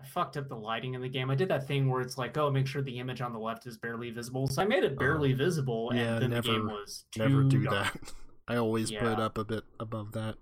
I 0.00 0.04
fucked 0.06 0.36
up 0.36 0.48
the 0.48 0.56
lighting 0.56 0.94
in 0.94 1.00
the 1.00 1.08
game. 1.08 1.30
I 1.30 1.34
did 1.34 1.48
that 1.48 1.66
thing 1.66 1.88
where 1.88 2.00
it's 2.00 2.18
like, 2.18 2.36
oh, 2.36 2.50
make 2.50 2.66
sure 2.66 2.82
the 2.82 2.98
image 2.98 3.20
on 3.20 3.32
the 3.32 3.38
left 3.38 3.66
is 3.66 3.76
barely 3.78 4.10
visible. 4.10 4.46
So 4.48 4.60
I 4.62 4.64
made 4.64 4.82
it 4.82 4.98
barely 4.98 5.32
visible, 5.32 5.90
and 5.90 5.98
yeah, 5.98 6.18
then 6.18 6.30
the 6.30 6.40
game 6.40 6.66
never- 6.66 6.66
was 6.66 7.04
too 7.12 7.20
Never 7.20 7.42
do 7.44 7.62
dark. 7.62 7.92
that. 7.92 8.12
I 8.48 8.56
always 8.56 8.90
put 8.90 9.04
it 9.12 9.20
up 9.20 9.38
a 9.38 9.44
bit 9.44 9.62
above 9.78 10.12
that. 10.12 10.36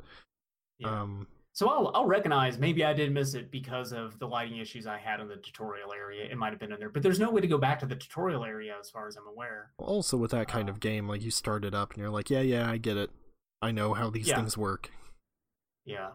Yeah. 0.79 1.03
Um, 1.03 1.27
So 1.53 1.69
I'll 1.69 1.91
I'll 1.95 2.07
recognize 2.07 2.59
maybe 2.59 2.85
I 2.85 2.93
did 2.93 3.13
miss 3.13 3.35
it 3.35 3.51
because 3.51 3.93
of 3.93 4.19
the 4.19 4.27
lighting 4.27 4.59
issues 4.59 4.87
I 4.87 4.99
had 4.99 5.21
in 5.21 5.29
the 5.29 5.37
tutorial 5.37 5.93
area. 5.93 6.25
It 6.25 6.39
might 6.39 6.51
have 6.51 6.59
been 6.61 6.73
in 6.73 6.79
there, 6.79 6.89
but 6.89 7.03
there's 7.03 7.19
no 7.19 7.31
way 7.31 7.41
to 7.41 7.49
go 7.49 7.59
back 7.59 7.79
to 7.81 7.87
the 7.87 7.97
tutorial 7.97 8.45
area 8.45 8.77
as 8.81 8.89
far 8.89 9.09
as 9.09 9.17
I'm 9.17 9.27
aware. 9.27 9.73
also 9.79 10.17
with 10.17 10.31
that 10.31 10.49
kind 10.49 10.69
Uh, 10.69 10.73
of 10.73 10.81
game, 10.81 11.09
like 11.09 11.23
you 11.23 11.31
start 11.31 11.65
it 11.65 11.75
up 11.75 11.91
and 11.93 12.01
you're 12.01 12.11
like, 12.11 12.31
yeah, 12.31 12.41
yeah, 12.41 12.71
I 12.71 12.77
get 12.79 12.97
it. 12.97 13.11
I 13.61 13.73
know 13.73 13.95
how 13.95 14.11
these 14.11 14.29
Yeah. 14.29 14.37
things 14.37 14.57
work. 14.57 14.91
Yeah. 15.85 16.13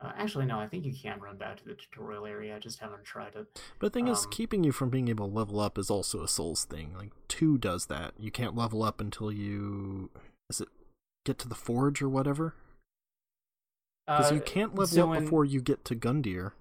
Uh, 0.00 0.12
actually, 0.16 0.46
no. 0.46 0.58
I 0.58 0.68
think 0.68 0.84
you 0.84 0.94
can 0.94 1.20
run 1.20 1.36
back 1.36 1.56
to 1.58 1.64
the 1.64 1.74
tutorial 1.74 2.24
area. 2.24 2.54
I 2.56 2.58
just 2.60 2.78
haven't 2.78 3.04
tried 3.04 3.34
it. 3.34 3.60
But 3.78 3.92
the 3.92 3.98
thing 3.98 4.08
is, 4.08 4.24
Um, 4.24 4.30
keeping 4.30 4.62
you 4.64 4.70
from 4.72 4.90
being 4.90 5.08
able 5.08 5.28
to 5.28 5.34
level 5.34 5.58
up 5.60 5.76
is 5.76 5.90
also 5.90 6.22
a 6.22 6.28
Souls 6.28 6.64
thing. 6.64 6.94
Like 6.96 7.10
two 7.28 7.58
does 7.58 7.86
that. 7.86 8.14
You 8.18 8.30
can't 8.30 8.54
level 8.56 8.82
up 8.82 9.00
until 9.00 9.30
you 9.32 10.10
is 10.48 10.60
it 10.60 10.68
get 11.24 11.38
to 11.40 11.48
the 11.48 11.54
forge 11.56 12.00
or 12.00 12.08
whatever. 12.08 12.54
Because 14.08 14.32
Uh, 14.32 14.36
you 14.36 14.40
can't 14.40 14.70
level 14.70 14.86
so 14.86 15.10
up 15.12 15.18
in- 15.18 15.24
before 15.24 15.44
you 15.44 15.60
get 15.60 15.84
to 15.84 15.94
Gundyr. 15.94 16.52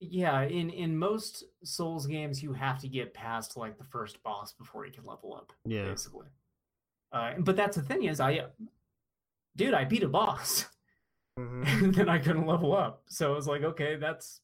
Yeah, 0.00 0.42
in 0.42 0.70
in 0.70 0.98
most 0.98 1.44
Souls 1.62 2.06
games, 2.08 2.42
you 2.42 2.52
have 2.54 2.80
to 2.80 2.88
get 2.88 3.14
past 3.14 3.56
like 3.56 3.78
the 3.78 3.84
first 3.84 4.20
boss 4.24 4.52
before 4.52 4.84
you 4.84 4.90
can 4.92 5.06
level 5.06 5.34
up. 5.34 5.52
Yeah. 5.64 5.84
basically. 5.84 6.26
Uh, 7.12 7.34
but 7.38 7.54
that's 7.54 7.76
the 7.76 7.82
thing 7.82 8.04
is, 8.04 8.18
I, 8.18 8.46
dude, 9.54 9.74
I 9.74 9.84
beat 9.84 10.02
a 10.02 10.08
boss. 10.08 10.66
and 11.36 11.94
then 11.94 12.08
I 12.08 12.18
couldn't 12.18 12.46
level 12.46 12.74
up. 12.74 13.04
So 13.06 13.32
I 13.32 13.36
was 13.36 13.46
like, 13.46 13.62
okay, 13.62 13.96
that's 13.96 14.40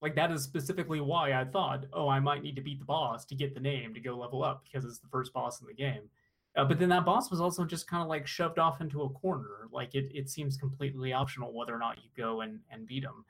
like 0.00 0.14
that 0.14 0.30
is 0.32 0.42
specifically 0.42 1.00
why 1.00 1.34
I 1.34 1.44
thought, 1.44 1.84
oh, 1.92 2.08
I 2.08 2.18
might 2.20 2.42
need 2.42 2.56
to 2.56 2.62
beat 2.62 2.78
the 2.78 2.84
boss 2.86 3.26
to 3.26 3.34
get 3.34 3.52
the 3.54 3.60
name 3.60 3.92
to 3.94 4.00
go 4.00 4.16
level 4.16 4.42
up 4.42 4.64
because 4.64 4.84
it's 4.86 4.98
the 5.00 5.08
first 5.08 5.32
boss 5.34 5.60
in 5.60 5.66
the 5.66 5.74
game. 5.74 6.08
Uh, 6.56 6.64
but 6.64 6.78
then 6.78 6.88
that 6.88 7.04
boss 7.04 7.30
was 7.30 7.40
also 7.40 7.64
just 7.64 7.86
kind 7.86 8.02
of 8.02 8.08
like 8.08 8.26
shoved 8.26 8.58
off 8.58 8.80
into 8.80 9.02
a 9.02 9.08
corner. 9.10 9.68
Like 9.70 9.94
it, 9.94 10.10
it 10.14 10.28
seems 10.28 10.56
completely 10.56 11.12
optional 11.12 11.52
whether 11.52 11.74
or 11.74 11.78
not 11.78 11.98
you 11.98 12.10
go 12.16 12.40
and, 12.40 12.60
and 12.70 12.86
beat 12.86 13.04
him. 13.04 13.24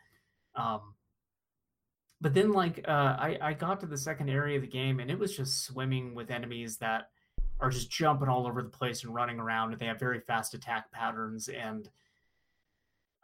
Um, 0.55 0.95
but 2.21 2.33
then 2.35 2.53
like 2.53 2.85
uh, 2.89 3.17
I, 3.19 3.39
I 3.41 3.53
got 3.53 3.81
to 3.81 3.87
the 3.87 3.99
second 3.99 4.29
area 4.29 4.57
of 4.57 4.63
the 4.63 4.69
game 4.69 4.99
and 5.01 5.11
it 5.11 5.19
was 5.19 5.37
just 5.37 5.65
swimming 5.65 6.15
with 6.15 6.31
enemies 6.31 6.79
that 6.79 7.11
are 7.61 7.71
just 7.71 7.91
jumping 7.91 8.29
all 8.29 8.47
over 8.47 8.63
the 8.63 8.69
place 8.69 9.05
and 9.05 9.15
running 9.15 9.39
around 9.39 9.73
and 9.73 9.81
they 9.81 9.87
have 9.87 9.99
very 10.01 10.21
fast 10.21 10.55
attack 10.55 10.91
patterns 10.91 11.49
and 11.49 11.91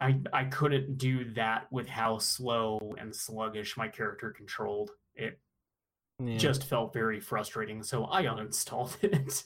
I 0.00 0.20
I 0.32 0.44
couldn't 0.44 0.98
do 0.98 1.24
that 1.32 1.70
with 1.72 1.88
how 1.88 2.18
slow 2.18 2.94
and 2.98 3.14
sluggish 3.14 3.76
my 3.76 3.88
character 3.88 4.30
controlled. 4.32 4.90
It 5.14 5.38
Yeah. 6.22 6.36
just 6.36 6.64
felt 6.64 6.92
very 6.92 7.20
frustrating, 7.20 7.82
so 7.82 8.04
I 8.06 8.24
uninstalled 8.24 8.96
it. 9.02 9.44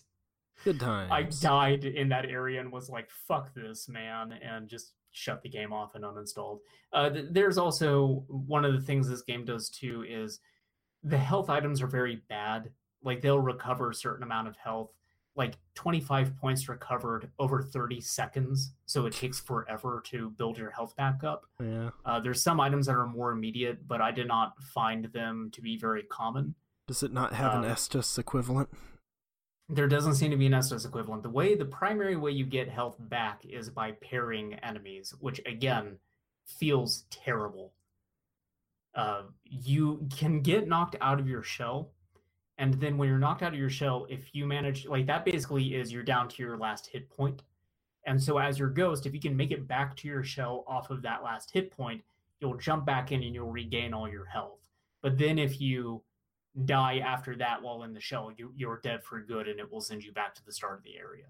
Good 0.65 0.81
times. 0.81 1.11
I 1.13 1.23
died 1.25 1.85
in 1.85 2.09
that 2.11 2.27
area 2.27 2.61
and 2.61 2.71
was 2.73 2.89
like, 2.91 3.11
"Fuck 3.11 3.55
this, 3.55 3.89
man," 3.89 4.33
and 4.33 4.69
just 4.69 4.95
shut 5.11 5.43
the 5.43 5.49
game 5.49 5.73
off 5.73 5.95
and 5.95 6.05
uninstalled. 6.05 6.59
Uh, 6.93 7.11
th- 7.11 7.27
there's 7.31 7.59
also 7.59 8.25
one 8.29 8.65
of 8.65 8.73
the 8.75 8.81
things 8.81 9.09
this 9.09 9.23
game 9.23 9.45
does 9.45 9.69
too 9.71 10.05
is 10.09 10.41
the 11.03 11.19
health 11.19 11.49
items 11.51 11.81
are 11.83 11.87
very 11.87 12.17
bad. 12.29 12.71
Like 13.03 13.21
they'll 13.23 13.41
recover 13.41 13.91
a 13.91 13.95
certain 13.95 14.23
amount 14.23 14.49
of 14.49 14.57
health, 14.57 14.91
like 15.37 15.55
25 15.77 16.37
points 16.37 16.69
recovered 16.69 17.31
over 17.39 17.63
30 17.63 18.01
seconds. 18.01 18.75
So 18.87 19.07
it 19.07 19.13
takes 19.15 19.39
forever 19.41 20.03
to 20.07 20.31
build 20.31 20.59
your 20.59 20.71
health 20.71 20.95
back 20.97 21.23
up. 21.25 21.45
Yeah. 21.61 21.91
Uh, 22.05 22.21
there's 22.21 22.43
some 22.43 22.61
items 22.61 22.87
that 22.87 22.97
are 22.97 23.07
more 23.07 23.31
immediate, 23.33 23.87
but 23.87 24.01
I 24.01 24.11
did 24.11 24.27
not 24.27 24.61
find 24.63 25.07
them 25.07 25.51
to 25.53 25.61
be 25.63 25.79
very 25.79 26.03
common. 26.03 26.55
Does 26.87 27.03
it 27.03 27.13
not 27.13 27.33
have 27.35 27.55
an 27.55 27.65
Um, 27.65 27.71
Estus 27.71 28.19
equivalent? 28.19 28.69
There 29.69 29.87
doesn't 29.87 30.15
seem 30.15 30.31
to 30.31 30.37
be 30.37 30.47
an 30.47 30.53
Estus 30.53 30.87
equivalent. 30.87 31.23
The 31.23 31.31
way, 31.31 31.55
the 31.55 31.65
primary 31.65 32.17
way 32.17 32.31
you 32.31 32.47
get 32.47 32.69
health 32.69 32.97
back 32.99 33.45
is 33.45 33.69
by 33.69 33.93
parrying 33.93 34.55
enemies, 34.55 35.15
which 35.21 35.41
again 35.45 35.99
feels 36.47 37.05
terrible. 37.11 37.73
Uh, 38.95 39.25
you 39.45 40.09
can 40.11 40.41
get 40.41 40.67
knocked 40.67 40.97
out 41.03 41.21
of 41.21 41.29
your 41.29 41.43
shell, 41.43 41.91
and 42.57 42.75
then 42.75 42.97
when 42.97 43.09
you're 43.09 43.19
knocked 43.19 43.43
out 43.43 43.53
of 43.53 43.59
your 43.59 43.71
shell, 43.71 44.07
if 44.09 44.35
you 44.35 44.47
manage, 44.47 44.87
like 44.87 45.07
that 45.07 45.25
basically 45.25 45.75
is 45.75 45.93
you're 45.93 46.03
down 46.03 46.29
to 46.29 46.43
your 46.43 46.57
last 46.57 46.87
hit 46.87 47.09
point. 47.11 47.43
And 48.05 48.21
so 48.21 48.39
as 48.39 48.59
your 48.59 48.71
ghost, 48.71 49.05
if 49.05 49.13
you 49.13 49.21
can 49.21 49.37
make 49.37 49.51
it 49.51 49.69
back 49.69 49.95
to 49.97 50.09
your 50.09 50.25
shell 50.25 50.65
off 50.67 50.91
of 50.91 51.03
that 51.03 51.23
last 51.23 51.51
hit 51.51 51.71
point, 51.71 52.03
you'll 52.41 52.57
jump 52.57 52.87
back 52.87 53.13
in 53.13 53.23
and 53.23 53.35
you'll 53.35 53.51
regain 53.51 53.93
all 53.93 54.09
your 54.09 54.25
health. 54.25 54.59
But 55.03 55.19
then 55.19 55.39
if 55.39 55.61
you 55.61 56.03
die 56.67 56.99
after 56.99 57.37
that 57.37 57.63
while 57.63 57.83
in 57.85 57.93
the 57.95 58.01
shell, 58.01 58.33
you, 58.37 58.53
you're 58.57 58.81
dead 58.83 59.05
for 59.05 59.21
good 59.21 59.49
and 59.49 59.61
it 59.61 59.71
will 59.71 59.81
send 59.81 60.05
you 60.05 60.13
back 60.13 60.35
to 60.35 60.45
the 60.45 60.53
start 60.53 60.79
of 60.79 60.85
the 60.85 60.97
area. 60.99 61.27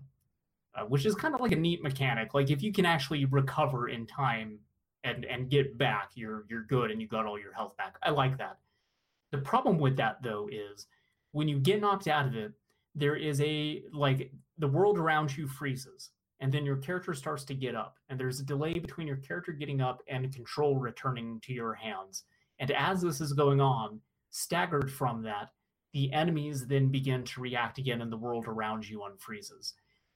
uh, 0.74 0.84
which 0.84 1.06
is 1.06 1.14
kind 1.14 1.34
of 1.34 1.40
like 1.40 1.52
a 1.52 1.56
neat 1.56 1.82
mechanic. 1.82 2.34
Like 2.34 2.50
if 2.50 2.62
you 2.62 2.72
can 2.72 2.86
actually 2.86 3.24
recover 3.26 3.88
in 3.88 4.06
time 4.06 4.58
and 5.04 5.24
and 5.24 5.50
get 5.50 5.78
back, 5.78 6.10
you're 6.14 6.44
you're 6.48 6.64
good 6.64 6.90
and 6.90 7.00
you 7.00 7.08
got 7.08 7.26
all 7.26 7.38
your 7.38 7.52
health 7.52 7.76
back. 7.76 7.96
I 8.02 8.10
like 8.10 8.38
that. 8.38 8.58
The 9.32 9.38
problem 9.38 9.78
with 9.78 9.96
that 9.96 10.22
though 10.22 10.48
is 10.50 10.86
when 11.32 11.48
you 11.48 11.58
get 11.58 11.80
knocked 11.80 12.08
out 12.08 12.26
of 12.26 12.36
it, 12.36 12.52
there 12.94 13.16
is 13.16 13.40
a 13.40 13.82
like 13.92 14.32
the 14.58 14.68
world 14.68 14.98
around 14.98 15.36
you 15.36 15.46
freezes 15.48 16.10
and 16.40 16.52
then 16.52 16.64
your 16.64 16.76
character 16.76 17.14
starts 17.14 17.44
to 17.44 17.54
get 17.54 17.74
up 17.74 17.96
and 18.08 18.18
there's 18.18 18.40
a 18.40 18.44
delay 18.44 18.78
between 18.78 19.06
your 19.06 19.16
character 19.16 19.52
getting 19.52 19.80
up 19.80 20.02
and 20.08 20.32
control 20.34 20.76
returning 20.76 21.40
to 21.40 21.52
your 21.52 21.74
hands 21.74 22.24
and 22.60 22.70
as 22.72 23.00
this 23.02 23.20
is 23.20 23.32
going 23.32 23.60
on 23.60 24.00
staggered 24.30 24.90
from 24.90 25.22
that 25.22 25.50
the 25.92 26.12
enemies 26.12 26.66
then 26.66 26.88
begin 26.88 27.24
to 27.24 27.40
react 27.40 27.78
again 27.78 28.02
and 28.02 28.12
the 28.12 28.16
world 28.16 28.46
around 28.46 28.88
you 28.88 29.00
unfreezes 29.00 29.72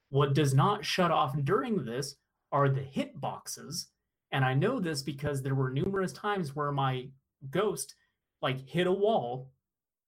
what 0.09 0.33
does 0.33 0.53
not 0.53 0.85
shut 0.85 1.11
off 1.11 1.35
during 1.43 1.83
this 1.85 2.15
are 2.51 2.69
the 2.69 2.81
hit 2.81 3.19
boxes 3.19 3.87
and 4.31 4.45
i 4.45 4.53
know 4.53 4.79
this 4.79 5.01
because 5.01 5.41
there 5.41 5.55
were 5.55 5.71
numerous 5.71 6.13
times 6.13 6.55
where 6.55 6.71
my 6.71 7.07
ghost 7.49 7.95
like 8.41 8.59
hit 8.67 8.87
a 8.87 8.91
wall 8.91 9.49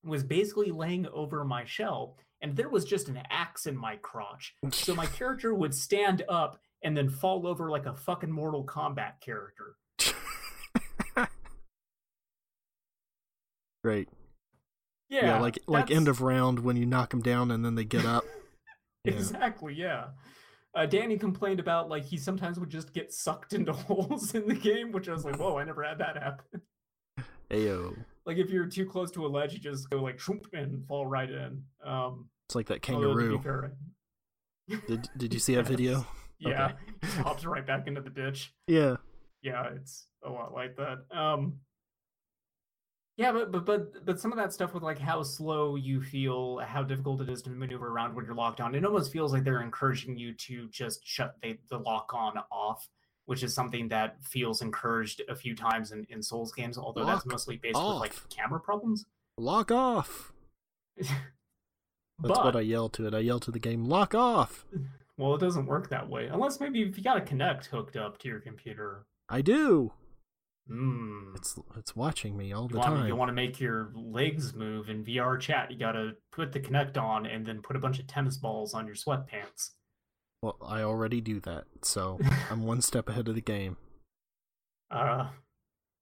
was 0.03 0.23
basically 0.23 0.71
laying 0.71 1.07
over 1.07 1.43
my 1.43 1.65
shell 1.65 2.17
and 2.41 2.55
there 2.55 2.69
was 2.69 2.85
just 2.85 3.09
an 3.09 3.19
axe 3.31 3.65
in 3.65 3.75
my 3.75 3.95
crotch. 3.97 4.53
So 4.71 4.93
my 4.93 5.05
character 5.17 5.55
would 5.55 5.73
stand 5.73 6.23
up 6.29 6.59
and 6.83 6.95
then 6.95 7.09
fall 7.09 7.47
over 7.47 7.71
like 7.71 7.85
a 7.85 7.95
fucking 7.95 8.31
Mortal 8.31 8.63
Kombat 8.63 9.19
character. 9.19 9.77
Great. 13.85 14.09
Yeah, 15.09 15.25
Yeah, 15.25 15.39
like 15.41 15.59
like 15.67 15.91
end 15.91 16.07
of 16.07 16.21
round 16.23 16.57
when 16.57 16.75
you 16.75 16.87
knock 16.87 17.11
them 17.11 17.21
down 17.21 17.51
and 17.51 17.63
then 17.63 17.75
they 17.75 17.85
get 17.85 18.03
up. 18.03 18.23
Yeah. 19.05 19.13
Exactly, 19.13 19.75
yeah. 19.75 20.05
Uh, 20.73 20.87
Danny 20.87 21.19
complained 21.19 21.59
about 21.59 21.87
like 21.89 22.03
he 22.03 22.17
sometimes 22.17 22.59
would 22.59 22.71
just 22.71 22.91
get 22.91 23.13
sucked 23.13 23.53
into 23.53 23.71
holes 23.87 24.33
in 24.33 24.47
the 24.47 24.55
game, 24.55 24.91
which 24.91 25.07
I 25.07 25.11
was 25.13 25.23
like, 25.23 25.37
whoa, 25.37 25.59
I 25.59 25.63
never 25.65 25.83
had 25.83 25.99
that 25.99 26.17
happen. 26.17 26.61
Ayo. 27.51 27.95
like 28.25 28.37
if 28.37 28.49
you're 28.49 28.65
too 28.65 28.87
close 28.87 29.11
to 29.11 29.23
a 29.23 29.29
ledge, 29.29 29.53
you 29.53 29.59
just 29.59 29.91
go 29.91 29.97
like 30.01 30.19
shoop 30.19 30.47
and 30.53 30.83
fall 30.87 31.05
right 31.05 31.29
in. 31.29 31.61
Um, 31.85 32.27
It's 32.47 32.55
like 32.55 32.65
that 32.69 32.89
although, 32.89 33.13
to 33.13 33.15
be 33.15 33.35
kangaroo. 33.37 33.41
fair, 33.43 33.73
Did 34.87 35.07
did 35.15 35.33
you 35.35 35.39
see 35.39 35.53
that 35.53 35.67
video? 35.67 36.07
yeah, 36.39 36.65
Okay. 36.71 36.75
he 37.03 37.21
hops 37.21 37.45
right 37.45 37.67
back 37.67 37.85
into 37.85 38.01
the 38.01 38.09
ditch. 38.09 38.51
Yeah. 38.65 38.95
yeah 39.43 39.67
it's 39.75 40.07
a 40.23 40.29
lot 40.31 40.51
like 40.51 40.75
that 40.77 41.05
um 41.15 41.59
yeah 43.17 43.31
but 43.31 43.51
but 43.51 43.65
but 43.65 44.05
but 44.05 44.19
some 44.19 44.31
of 44.31 44.37
that 44.37 44.53
stuff 44.53 44.73
with 44.73 44.83
like 44.83 44.99
how 44.99 45.23
slow 45.23 45.75
you 45.75 46.01
feel 46.01 46.59
how 46.59 46.83
difficult 46.83 47.21
it 47.21 47.29
is 47.29 47.41
to 47.41 47.49
maneuver 47.49 47.87
around 47.87 48.13
when 48.15 48.25
you're 48.25 48.35
locked 48.35 48.61
on 48.61 48.75
it 48.75 48.85
almost 48.85 49.11
feels 49.11 49.31
like 49.33 49.43
they're 49.43 49.61
encouraging 49.61 50.17
you 50.17 50.33
to 50.33 50.67
just 50.69 51.05
shut 51.05 51.35
the, 51.41 51.57
the 51.69 51.77
lock 51.77 52.11
on 52.13 52.33
off 52.51 52.87
which 53.25 53.41
is 53.41 53.55
something 53.55 53.87
that 53.87 54.17
feels 54.23 54.61
encouraged 54.61 55.21
a 55.29 55.35
few 55.35 55.55
times 55.55 55.91
in, 55.91 56.05
in 56.09 56.21
souls 56.21 56.51
games 56.51 56.77
although 56.77 57.05
that's 57.05 57.25
mostly 57.25 57.57
based 57.57 57.75
with 57.75 57.95
like 57.95 58.13
camera 58.29 58.59
problems 58.59 59.05
Lock 59.37 59.71
off. 59.71 60.31
That's 60.97 61.11
but 62.19 62.45
what 62.45 62.55
I 62.55 62.61
yell 62.61 62.87
to 62.89 63.07
it. 63.07 63.13
I 63.13 63.19
yell 63.19 63.41
to 63.41 63.51
the 63.51 63.59
game, 63.59 63.83
lock 63.83 64.15
off. 64.15 64.65
well 65.17 65.35
it 65.35 65.41
doesn't 65.41 65.65
work 65.65 65.89
that 65.89 66.09
way 66.09 66.27
unless 66.27 66.61
maybe 66.61 66.81
if 66.81 66.97
you 66.97 67.03
got 67.03 67.17
a 67.17 67.21
Kinect 67.21 67.65
hooked 67.65 67.97
up 67.97 68.17
to 68.19 68.29
your 68.29 68.39
computer 68.39 69.05
I 69.27 69.41
do. 69.41 69.91
Hmm. 70.67 71.33
It's 71.35 71.59
it's 71.77 71.95
watching 71.95 72.35
me 72.35 72.51
all 72.51 72.67
the 72.67 72.77
want, 72.77 72.89
time. 72.95 73.07
you 73.07 73.15
want 73.15 73.29
to 73.29 73.33
make 73.33 73.59
your 73.59 73.91
legs 73.93 74.53
move 74.55 74.89
in 74.89 75.03
VR 75.05 75.39
chat, 75.39 75.69
you 75.71 75.77
got 75.77 75.91
to 75.91 76.13
put 76.31 76.51
the 76.51 76.59
Kinect 76.59 76.97
on 76.97 77.25
and 77.27 77.45
then 77.45 77.61
put 77.61 77.75
a 77.75 77.79
bunch 77.79 77.99
of 77.99 78.07
tennis 78.07 78.37
balls 78.37 78.73
on 78.73 78.87
your 78.87 78.95
sweatpants. 78.95 79.71
Well, 80.41 80.57
I 80.65 80.81
already 80.81 81.21
do 81.21 81.39
that, 81.41 81.65
so 81.83 82.19
I'm 82.49 82.63
one 82.63 82.81
step 82.81 83.09
ahead 83.09 83.27
of 83.27 83.35
the 83.35 83.41
game. 83.41 83.77
Uh, 84.89 85.27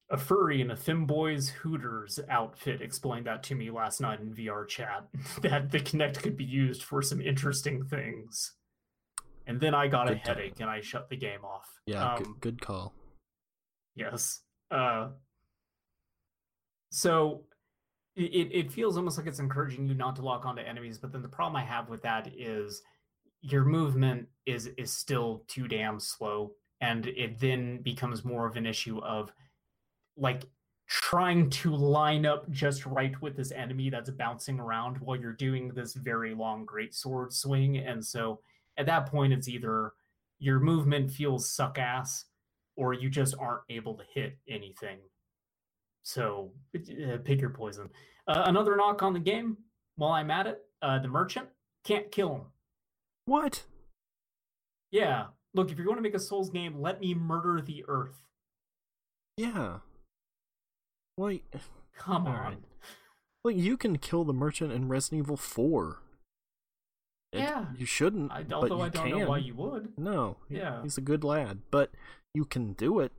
a 0.10 0.18
furry 0.18 0.62
in 0.62 0.72
a 0.72 0.76
Femboys 0.76 1.50
Hooters 1.50 2.20
outfit 2.30 2.82
explained 2.82 3.26
that 3.28 3.44
to 3.44 3.56
me 3.56 3.70
last 3.70 4.00
night 4.00 4.20
in 4.22 4.34
VR 4.34 4.66
chat 4.68 5.08
that 5.42 5.72
the 5.72 5.80
Kinect 5.80 6.22
could 6.22 6.38
be 6.38 6.44
used 6.46 6.84
for 6.84 7.02
some 7.02 7.20
interesting 7.20 7.84
things. 7.84 8.54
And 9.46 9.60
then 9.60 9.76
I 9.76 9.88
got 9.88 10.10
a 10.10 10.14
Good 10.16 10.24
time. 10.24 10.36
headache 10.36 10.60
and 10.62 10.70
I 10.70 10.80
shut 10.80 11.10
the 11.10 11.18
game 11.18 11.44
off. 11.44 11.68
Yeah, 11.86 12.14
Um, 12.14 12.24
good, 12.24 12.40
good 12.40 12.62
call. 12.62 12.94
Yes. 13.96 14.40
Uh, 14.74 15.10
so 16.90 17.44
it, 18.16 18.50
it 18.52 18.72
feels 18.72 18.98
almost 18.98 19.18
like 19.18 19.28
it's 19.28 19.40
encouraging 19.40 19.88
you 19.88 19.94
not 19.94 20.16
to 20.16 20.24
lock 20.24 20.46
onto 20.46 20.62
enemies, 20.62 20.98
but 20.98 21.12
then 21.12 21.22
the 21.22 21.28
problem 21.28 21.56
I 21.56 21.64
have 21.64 21.90
with 21.90 22.02
that 22.02 22.32
is 22.36 22.82
your 23.42 23.66
movement 23.66 24.28
is 24.46 24.68
is 24.78 24.92
still 24.92 25.44
too 25.48 25.68
damn 25.68 26.00
slow, 26.00 26.52
and 26.82 27.08
it 27.08 27.40
then 27.40 27.82
becomes 27.82 28.26
more 28.26 28.48
of 28.48 28.56
an 28.56 28.66
issue 28.66 29.00
of 29.00 29.32
like 30.18 30.44
trying 30.88 31.50
to 31.50 31.76
line 31.76 32.26
up 32.26 32.50
just 32.52 32.86
right 32.86 33.20
with 33.22 33.36
this 33.36 33.52
enemy 33.52 33.90
that's 33.90 34.10
bouncing 34.12 34.60
around 34.60 34.98
while 35.00 35.18
you're 35.18 35.34
doing 35.34 35.70
this 35.70 35.94
very 35.94 36.34
long 36.34 36.66
great 36.66 36.94
sword 36.94 37.32
swing, 37.32 37.78
and 37.78 38.04
so 38.04 38.40
at 38.78 38.86
that 38.88 39.06
point 39.06 39.34
it's 39.34 39.48
either 39.48 39.94
your 40.40 40.60
movement 40.60 41.12
feels 41.12 41.50
suck 41.50 41.78
ass 41.78 42.26
or 42.76 42.94
you 42.94 43.10
just 43.10 43.36
aren't 43.40 43.62
able 43.70 43.94
to 43.96 44.04
hit 44.14 44.38
anything. 44.50 44.98
So 46.04 46.52
uh, 46.76 47.18
pick 47.24 47.40
your 47.42 47.50
poison. 47.52 47.90
Uh, 48.28 48.44
another 48.46 48.76
knock 48.76 49.02
on 49.04 49.14
the 49.14 49.20
game 49.20 49.58
while 49.96 50.12
I'm 50.14 50.32
at 50.32 50.48
it 50.48 50.60
uh, 50.82 51.00
the 51.00 51.08
merchant 51.08 51.48
can't 51.84 52.12
kill 52.12 52.36
him. 52.36 52.42
What? 53.26 53.64
Yeah, 54.92 55.28
look, 55.54 55.72
if 55.72 55.78
you're 55.78 55.86
going 55.86 55.98
to 55.98 56.04
make 56.04 56.14
a 56.14 56.20
Souls 56.20 56.50
game, 56.50 56.80
let 56.80 57.00
me 57.00 57.14
murder 57.16 57.62
the 57.62 57.84
earth. 57.88 58.22
Yeah. 59.38 59.78
Wait, 61.18 61.46
Come 61.98 62.28
on. 62.28 62.34
right. 62.34 62.58
like 63.44 63.56
you 63.56 63.78
can 63.78 63.98
kill 63.98 64.24
the 64.24 64.34
merchant 64.34 64.72
in 64.72 64.88
Resident 64.90 65.24
Evil 65.24 65.38
4. 65.38 66.00
It- 67.34 67.40
Yeah. 67.40 67.66
You 67.78 67.86
shouldn't, 67.86 68.32
I, 68.32 68.44
but 68.44 68.54
although 68.54 68.78
you 68.78 68.84
I 68.84 68.90
don't 68.90 69.10
can. 69.10 69.20
know 69.20 69.28
why 69.30 69.38
you 69.40 69.56
would. 69.56 69.98
No, 69.98 70.38
Yeah. 70.50 70.82
he's 70.84 70.98
a 70.98 71.02
good 71.02 71.24
lad, 71.24 71.62
but 71.72 71.92
you 72.34 72.46
can 72.46 72.74
do 72.74 73.00
it. 73.00 73.12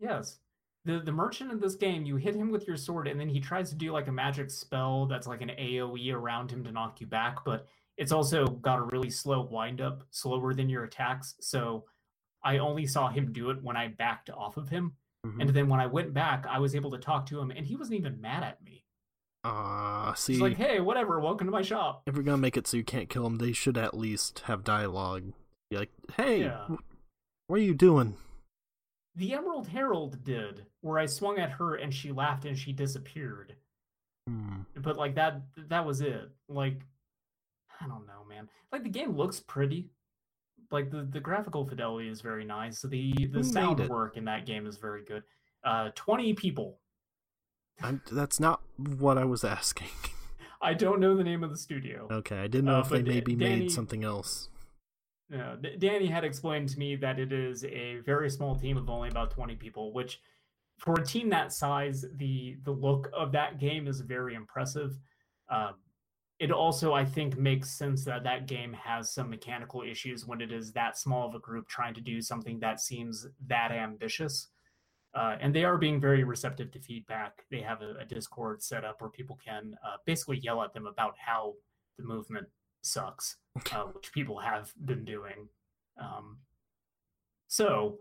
Yes. 0.00 0.40
The 0.84 0.98
the 0.98 1.12
merchant 1.12 1.52
in 1.52 1.60
this 1.60 1.76
game, 1.76 2.04
you 2.04 2.16
hit 2.16 2.34
him 2.34 2.50
with 2.50 2.66
your 2.66 2.76
sword, 2.76 3.06
and 3.06 3.20
then 3.20 3.28
he 3.28 3.38
tries 3.40 3.70
to 3.70 3.76
do 3.76 3.92
like 3.92 4.08
a 4.08 4.12
magic 4.12 4.50
spell 4.50 5.06
that's 5.06 5.26
like 5.28 5.40
an 5.40 5.50
AoE 5.50 6.12
around 6.12 6.50
him 6.50 6.64
to 6.64 6.72
knock 6.72 7.00
you 7.00 7.06
back, 7.06 7.44
but 7.44 7.66
it's 7.96 8.10
also 8.10 8.46
got 8.46 8.80
a 8.80 8.82
really 8.82 9.10
slow 9.10 9.42
wind 9.42 9.80
up, 9.80 10.02
slower 10.10 10.52
than 10.54 10.68
your 10.68 10.82
attacks. 10.84 11.36
So 11.40 11.84
I 12.42 12.58
only 12.58 12.86
saw 12.86 13.08
him 13.08 13.32
do 13.32 13.50
it 13.50 13.62
when 13.62 13.76
I 13.76 13.88
backed 13.88 14.28
off 14.30 14.56
of 14.56 14.68
him. 14.70 14.96
Mhm. 15.24 15.40
And 15.40 15.50
then 15.50 15.68
when 15.68 15.78
I 15.78 15.86
went 15.86 16.12
back, 16.12 16.46
I 16.48 16.58
was 16.58 16.74
able 16.74 16.90
to 16.90 16.98
talk 16.98 17.26
to 17.26 17.38
him, 17.38 17.52
and 17.52 17.64
he 17.64 17.76
wasn't 17.76 17.98
even 18.00 18.20
mad 18.20 18.42
at 18.42 18.60
me. 18.64 18.81
Ah, 19.44 20.14
see, 20.16 20.34
He's 20.34 20.42
like, 20.42 20.56
"Hey, 20.56 20.80
whatever, 20.80 21.18
welcome 21.20 21.46
to 21.48 21.50
my 21.50 21.62
shop." 21.62 22.02
if 22.06 22.14
we're 22.16 22.22
gonna 22.22 22.36
make 22.38 22.56
it 22.56 22.66
so 22.66 22.76
you 22.76 22.84
can't 22.84 23.08
kill 23.08 23.26
him, 23.26 23.38
they 23.38 23.52
should 23.52 23.76
at 23.76 23.96
least 23.96 24.40
have 24.46 24.62
dialogue. 24.64 25.32
Be 25.70 25.78
like, 25.78 25.90
hey, 26.16 26.42
Yeah. 26.44 26.66
wh- 26.66 27.50
what 27.50 27.58
are 27.58 27.62
you 27.62 27.74
doing? 27.74 28.16
The 29.16 29.34
Emerald 29.34 29.68
Herald 29.68 30.22
did, 30.24 30.66
where 30.80 30.98
I 30.98 31.06
swung 31.06 31.38
at 31.38 31.50
her 31.52 31.74
and 31.74 31.92
she 31.92 32.12
laughed 32.12 32.44
and 32.44 32.56
she 32.56 32.72
disappeared. 32.72 33.56
Hmm. 34.28 34.60
But 34.76 34.96
like 34.96 35.16
that, 35.16 35.42
that 35.68 35.84
was 35.84 36.00
it. 36.00 36.30
Like, 36.48 36.80
I 37.80 37.86
don't 37.88 38.06
know, 38.06 38.24
man. 38.28 38.48
Like 38.70 38.84
the 38.84 38.88
game 38.90 39.16
looks 39.16 39.40
pretty. 39.40 39.90
Like 40.70 40.90
the, 40.90 41.02
the 41.02 41.20
graphical 41.20 41.66
fidelity 41.66 42.08
is 42.08 42.20
very 42.22 42.44
nice. 42.44 42.80
The 42.82 43.26
the 43.32 43.42
sound 43.44 43.86
work 43.88 44.16
in 44.16 44.24
that 44.26 44.46
game 44.46 44.66
is 44.66 44.76
very 44.78 45.04
good. 45.04 45.24
Uh, 45.64 45.90
twenty 45.94 46.32
people. 46.32 46.78
I'm, 47.82 48.02
that's 48.10 48.38
not 48.40 48.60
what 48.76 49.18
I 49.18 49.24
was 49.24 49.44
asking. 49.44 49.88
I 50.62 50.74
don't 50.74 51.00
know 51.00 51.16
the 51.16 51.24
name 51.24 51.42
of 51.42 51.50
the 51.50 51.56
studio. 51.56 52.06
okay, 52.10 52.38
I 52.38 52.46
didn't 52.46 52.66
know 52.66 52.76
Uh, 52.76 52.80
if 52.82 52.88
they 52.90 53.02
maybe 53.02 53.34
Danny- 53.34 53.60
made 53.62 53.72
something 53.72 54.04
else. 54.04 54.48
Yeah, 55.30 55.56
Danny 55.78 56.06
had 56.08 56.24
explained 56.24 56.68
to 56.70 56.78
me 56.78 56.94
that 56.96 57.18
it 57.18 57.32
is 57.32 57.64
a 57.64 57.98
very 58.04 58.28
small 58.28 58.54
team 58.54 58.76
of 58.76 58.90
only 58.90 59.08
about 59.08 59.30
20 59.30 59.56
people, 59.56 59.92
which 59.92 60.20
for 60.78 60.94
a 61.00 61.04
team 61.04 61.30
that 61.30 61.52
size, 61.52 62.04
the 62.16 62.56
the 62.64 62.70
look 62.70 63.08
of 63.14 63.32
that 63.32 63.58
game 63.58 63.86
is 63.88 64.00
very 64.00 64.34
impressive. 64.34 64.98
Um, 65.48 65.74
it 66.38 66.50
also, 66.50 66.92
I 66.92 67.04
think, 67.04 67.38
makes 67.38 67.70
sense 67.70 68.04
that 68.04 68.24
that 68.24 68.46
game 68.46 68.72
has 68.74 69.14
some 69.14 69.30
mechanical 69.30 69.82
issues 69.82 70.26
when 70.26 70.40
it 70.40 70.52
is 70.52 70.72
that 70.72 70.98
small 70.98 71.28
of 71.28 71.34
a 71.34 71.38
group 71.38 71.66
trying 71.68 71.94
to 71.94 72.00
do 72.00 72.20
something 72.20 72.60
that 72.60 72.80
seems 72.80 73.26
that 73.46 73.70
ambitious. 73.72 74.48
Uh, 75.14 75.36
and 75.40 75.54
they 75.54 75.64
are 75.64 75.76
being 75.76 76.00
very 76.00 76.24
receptive 76.24 76.70
to 76.72 76.80
feedback. 76.80 77.44
They 77.50 77.60
have 77.60 77.82
a, 77.82 77.96
a 78.00 78.04
Discord 78.04 78.62
set 78.62 78.84
up 78.84 79.00
where 79.00 79.10
people 79.10 79.38
can 79.44 79.76
uh, 79.84 79.96
basically 80.06 80.38
yell 80.38 80.62
at 80.62 80.72
them 80.72 80.86
about 80.86 81.14
how 81.18 81.54
the 81.98 82.04
movement 82.04 82.46
sucks 82.82 83.36
uh, 83.72 83.82
which 83.92 84.12
people 84.12 84.38
have 84.38 84.72
been 84.86 85.04
doing. 85.04 85.48
Um, 86.00 86.38
so 87.48 87.98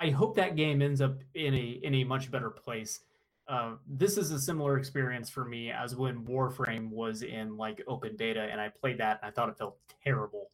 I 0.00 0.10
hope 0.10 0.34
that 0.36 0.56
game 0.56 0.82
ends 0.82 1.00
up 1.00 1.18
in 1.34 1.54
a 1.54 1.80
in 1.82 1.94
a 1.96 2.04
much 2.04 2.30
better 2.30 2.50
place. 2.50 3.00
Uh, 3.46 3.72
this 3.86 4.16
is 4.16 4.30
a 4.30 4.40
similar 4.40 4.78
experience 4.78 5.28
for 5.28 5.44
me 5.44 5.70
as 5.70 5.94
when 5.94 6.24
Warframe 6.24 6.88
was 6.90 7.22
in 7.22 7.56
like 7.58 7.82
open 7.86 8.16
beta, 8.16 8.48
and 8.50 8.60
I 8.60 8.70
played 8.70 8.98
that 8.98 9.20
and 9.22 9.30
I 9.30 9.32
thought 9.34 9.50
it 9.50 9.58
felt 9.58 9.76
terrible. 10.02 10.50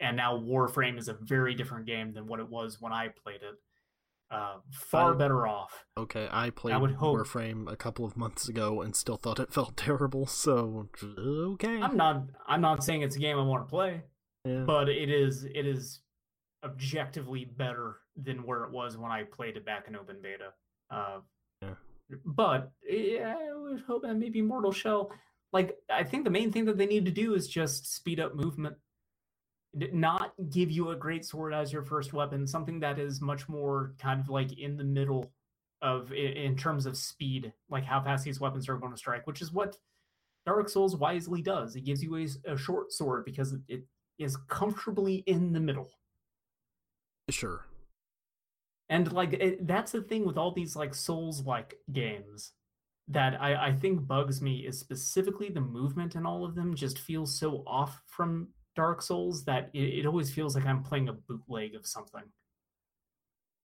and 0.00 0.16
now 0.16 0.36
Warframe 0.38 0.98
is 0.98 1.08
a 1.08 1.14
very 1.14 1.54
different 1.54 1.86
game 1.86 2.12
than 2.12 2.26
what 2.26 2.40
it 2.40 2.48
was 2.48 2.80
when 2.80 2.92
I 2.92 3.08
played 3.08 3.42
it. 3.42 3.56
Uh, 4.32 4.56
far 4.72 5.14
I- 5.14 5.16
better 5.18 5.46
off. 5.46 5.84
Okay, 5.98 6.26
I 6.30 6.48
played 6.50 6.80
would 6.80 6.92
hope- 6.92 7.18
Warframe 7.18 7.70
a 7.70 7.76
couple 7.76 8.04
of 8.06 8.16
months 8.16 8.48
ago 8.48 8.80
and 8.80 8.96
still 8.96 9.16
thought 9.16 9.38
it 9.38 9.52
felt 9.58 9.76
terrible. 9.76 10.26
So 10.26 10.88
okay, 11.04 11.80
I'm 11.82 11.96
not. 11.96 12.24
I'm 12.46 12.60
not 12.62 12.82
saying 12.82 13.02
it's 13.02 13.16
a 13.16 13.18
game 13.20 13.38
I 13.38 13.42
want 13.42 13.66
to 13.66 13.70
play, 13.70 14.02
yeah. 14.46 14.64
but 14.64 14.88
it 14.88 15.10
is. 15.10 15.44
It 15.44 15.66
is 15.66 16.00
objectively 16.64 17.44
better 17.44 17.96
than 18.16 18.44
where 18.44 18.64
it 18.64 18.70
was 18.70 18.96
when 18.96 19.10
I 19.10 19.24
played 19.24 19.56
it 19.56 19.64
back 19.66 19.86
in 19.88 19.96
open 19.96 20.16
beta. 20.22 20.52
Uh, 20.90 21.20
Yeah. 21.60 21.74
But 22.24 22.70
yeah, 22.88 23.34
I 23.38 23.54
would 23.54 23.80
hope 23.86 24.02
that 24.02 24.14
maybe 24.14 24.42
Mortal 24.42 24.72
Shell. 24.72 25.10
Like, 25.52 25.76
I 25.90 26.04
think 26.04 26.24
the 26.24 26.30
main 26.30 26.50
thing 26.52 26.64
that 26.66 26.78
they 26.78 26.86
need 26.86 27.04
to 27.04 27.10
do 27.10 27.34
is 27.34 27.48
just 27.48 27.92
speed 27.94 28.20
up 28.20 28.34
movement. 28.34 28.76
Not 29.74 30.32
give 30.50 30.70
you 30.70 30.90
a 30.90 30.96
great 30.96 31.24
sword 31.24 31.54
as 31.54 31.72
your 31.72 31.82
first 31.82 32.12
weapon, 32.12 32.46
something 32.46 32.78
that 32.80 32.98
is 32.98 33.20
much 33.20 33.48
more 33.48 33.94
kind 33.98 34.20
of 34.20 34.28
like 34.28 34.58
in 34.58 34.76
the 34.76 34.84
middle 34.84 35.32
of 35.80 36.12
in 36.12 36.56
terms 36.56 36.86
of 36.86 36.96
speed, 36.96 37.52
like 37.70 37.84
how 37.84 38.00
fast 38.02 38.24
these 38.24 38.38
weapons 38.40 38.68
are 38.68 38.76
going 38.76 38.92
to 38.92 38.98
strike, 38.98 39.26
which 39.26 39.40
is 39.40 39.52
what 39.52 39.76
Dark 40.44 40.68
Souls 40.68 40.96
wisely 40.96 41.40
does. 41.40 41.74
It 41.76 41.84
gives 41.84 42.02
you 42.02 42.16
a, 42.16 42.52
a 42.52 42.56
short 42.56 42.92
sword 42.92 43.24
because 43.24 43.52
it- 43.52 43.62
it 43.68 43.84
is 44.18 44.36
comfortably 44.48 45.16
in 45.26 45.52
the 45.52 45.60
middle. 45.60 45.90
sure. 47.30 47.64
And 48.90 49.10
like 49.12 49.32
it, 49.32 49.66
that's 49.66 49.92
the 49.92 50.02
thing 50.02 50.26
with 50.26 50.36
all 50.36 50.52
these 50.52 50.76
like 50.76 50.94
Souls 50.94 51.46
like 51.46 51.76
games 51.92 52.52
that 53.08 53.40
I, 53.40 53.68
I 53.68 53.72
think 53.72 54.06
bugs 54.06 54.42
me 54.42 54.66
is 54.66 54.78
specifically 54.78 55.48
the 55.48 55.60
movement 55.62 56.14
in 56.14 56.26
all 56.26 56.44
of 56.44 56.54
them 56.54 56.74
just 56.74 56.98
feels 56.98 57.38
so 57.38 57.62
off 57.66 58.02
from 58.06 58.48
Dark 58.74 59.02
Souls 59.02 59.44
that 59.44 59.70
it, 59.72 60.00
it 60.00 60.06
always 60.06 60.32
feels 60.32 60.54
like 60.54 60.66
I'm 60.66 60.82
playing 60.82 61.08
a 61.08 61.12
bootleg 61.12 61.74
of 61.74 61.86
something. 61.86 62.22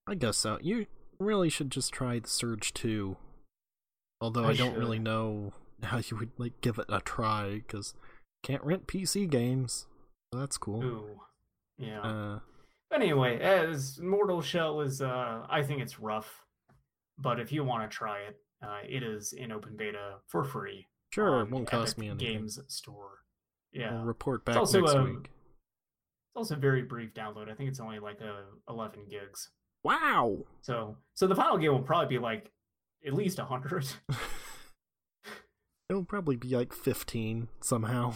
I 0.07 0.15
guess 0.15 0.39
so. 0.39 0.59
You 0.63 0.87
really 1.19 1.49
should 1.51 1.71
just 1.71 1.93
try 1.93 2.19
the 2.19 2.29
Surge 2.29 2.73
2. 2.75 3.17
Although 4.21 4.45
I, 4.45 4.51
I 4.51 4.57
don't 4.57 4.77
really 4.77 4.99
know 4.99 5.53
how 5.83 5.99
you 5.99 6.17
would 6.17 6.31
like 6.39 6.61
give 6.61 6.79
it 6.79 6.87
a 6.89 7.01
try 7.01 7.63
because 7.67 7.95
can't 8.43 8.65
rent 8.65 8.87
PC 8.87 9.29
games. 9.29 9.87
So 10.33 10.41
that's 10.41 10.59
cool. 10.59 10.85
Ooh. 10.85 11.21
Yeah. 11.79 12.01
Uh, 12.01 12.39
anyway, 12.93 13.39
as 13.41 13.99
Mortal 14.01 14.43
Shell 14.43 14.81
is 14.81 15.01
uh 15.01 15.47
I 15.49 15.63
think 15.63 15.83
it's 15.83 16.01
rough. 16.01 16.45
But 17.19 17.41
if 17.41 17.53
you 17.53 17.65
want 17.65 17.89
to 17.89 17.95
try 17.95 18.21
it, 18.21 18.37
uh, 18.63 18.79
it 18.89 19.03
is 19.03 19.33
in 19.33 19.51
open 19.53 19.77
beta 19.77 20.17
for 20.27 20.45
free. 20.45 20.87
sure, 21.13 21.41
it 21.41 21.51
won't 21.51 21.67
the 21.67 21.71
cost 21.71 21.95
Epic 21.95 21.99
me 21.99 22.09
anything. 22.11 22.33
Games 22.35 22.61
store. 22.69 23.19
Yeah. 23.73 23.93
We'll 23.95 24.05
report 24.05 24.45
back 24.45 24.57
next 24.57 24.75
a- 24.75 25.03
week. 25.03 25.25
It's 25.25 26.37
also 26.37 26.55
a 26.55 26.59
very 26.59 26.83
brief 26.83 27.15
download. 27.15 27.51
I 27.51 27.55
think 27.55 27.69
it's 27.71 27.81
only 27.81 27.99
like 27.99 28.21
a 28.21 28.45
11 28.69 29.07
gigs. 29.11 29.51
Wow. 29.85 30.39
So 30.63 30.97
so 31.15 31.27
the 31.27 31.35
final 31.35 31.59
game 31.59 31.73
will 31.73 31.83
probably 31.83 32.09
be 32.17 32.19
like 32.23 32.51
at 33.07 33.15
least 33.15 33.39
100. 33.39 33.87
It'll 35.89 36.05
probably 36.05 36.37
be 36.37 36.49
like 36.55 36.73
15 36.75 37.49
somehow. 37.61 38.15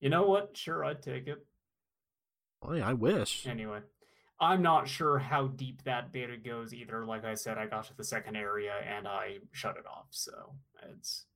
you 0.00 0.10
know 0.10 0.24
what? 0.24 0.56
Sure, 0.56 0.84
I'd 0.84 1.02
take 1.02 1.28
it. 1.28 1.46
Oh, 2.62 2.68
Boy, 2.68 2.80
I 2.82 2.94
wish. 2.94 3.46
Anyway, 3.46 3.78
I'm 4.40 4.60
not 4.62 4.88
sure 4.88 5.18
how 5.18 5.46
deep 5.46 5.84
that 5.84 6.12
beta 6.12 6.36
goes 6.36 6.74
either. 6.74 7.06
Like 7.06 7.24
I 7.24 7.34
said, 7.34 7.58
I 7.58 7.66
got 7.66 7.84
to 7.84 7.96
the 7.96 8.02
second 8.04 8.34
area 8.36 8.72
and 8.88 9.06
I 9.06 9.36
shut 9.52 9.76
it 9.76 9.86
off. 9.86 10.06
So 10.10 10.54
it's 10.90 11.26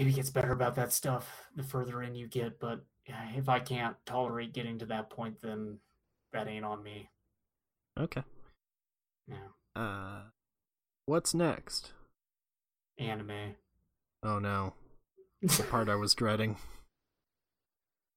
maybe 0.00 0.12
it 0.12 0.16
gets 0.16 0.30
better 0.30 0.52
about 0.52 0.74
that 0.76 0.94
stuff 0.94 1.50
the 1.56 1.62
further 1.62 2.02
in 2.02 2.14
you 2.14 2.26
get. 2.26 2.58
But 2.58 2.82
if 3.04 3.50
I 3.50 3.60
can't 3.60 3.94
tolerate 4.06 4.54
getting 4.54 4.78
to 4.78 4.86
that 4.86 5.10
point, 5.10 5.38
then 5.42 5.78
that 6.32 6.48
ain't 6.48 6.64
on 6.64 6.82
me. 6.82 7.10
Okay. 7.98 8.22
Yeah, 9.28 9.48
Uh, 9.80 10.22
what's 11.04 11.34
next? 11.34 11.92
anime. 12.98 13.56
Oh 14.22 14.38
no, 14.38 14.72
the 15.42 15.62
part 15.70 15.88
I 15.90 15.94
was 15.96 16.14
dreading. 16.14 16.56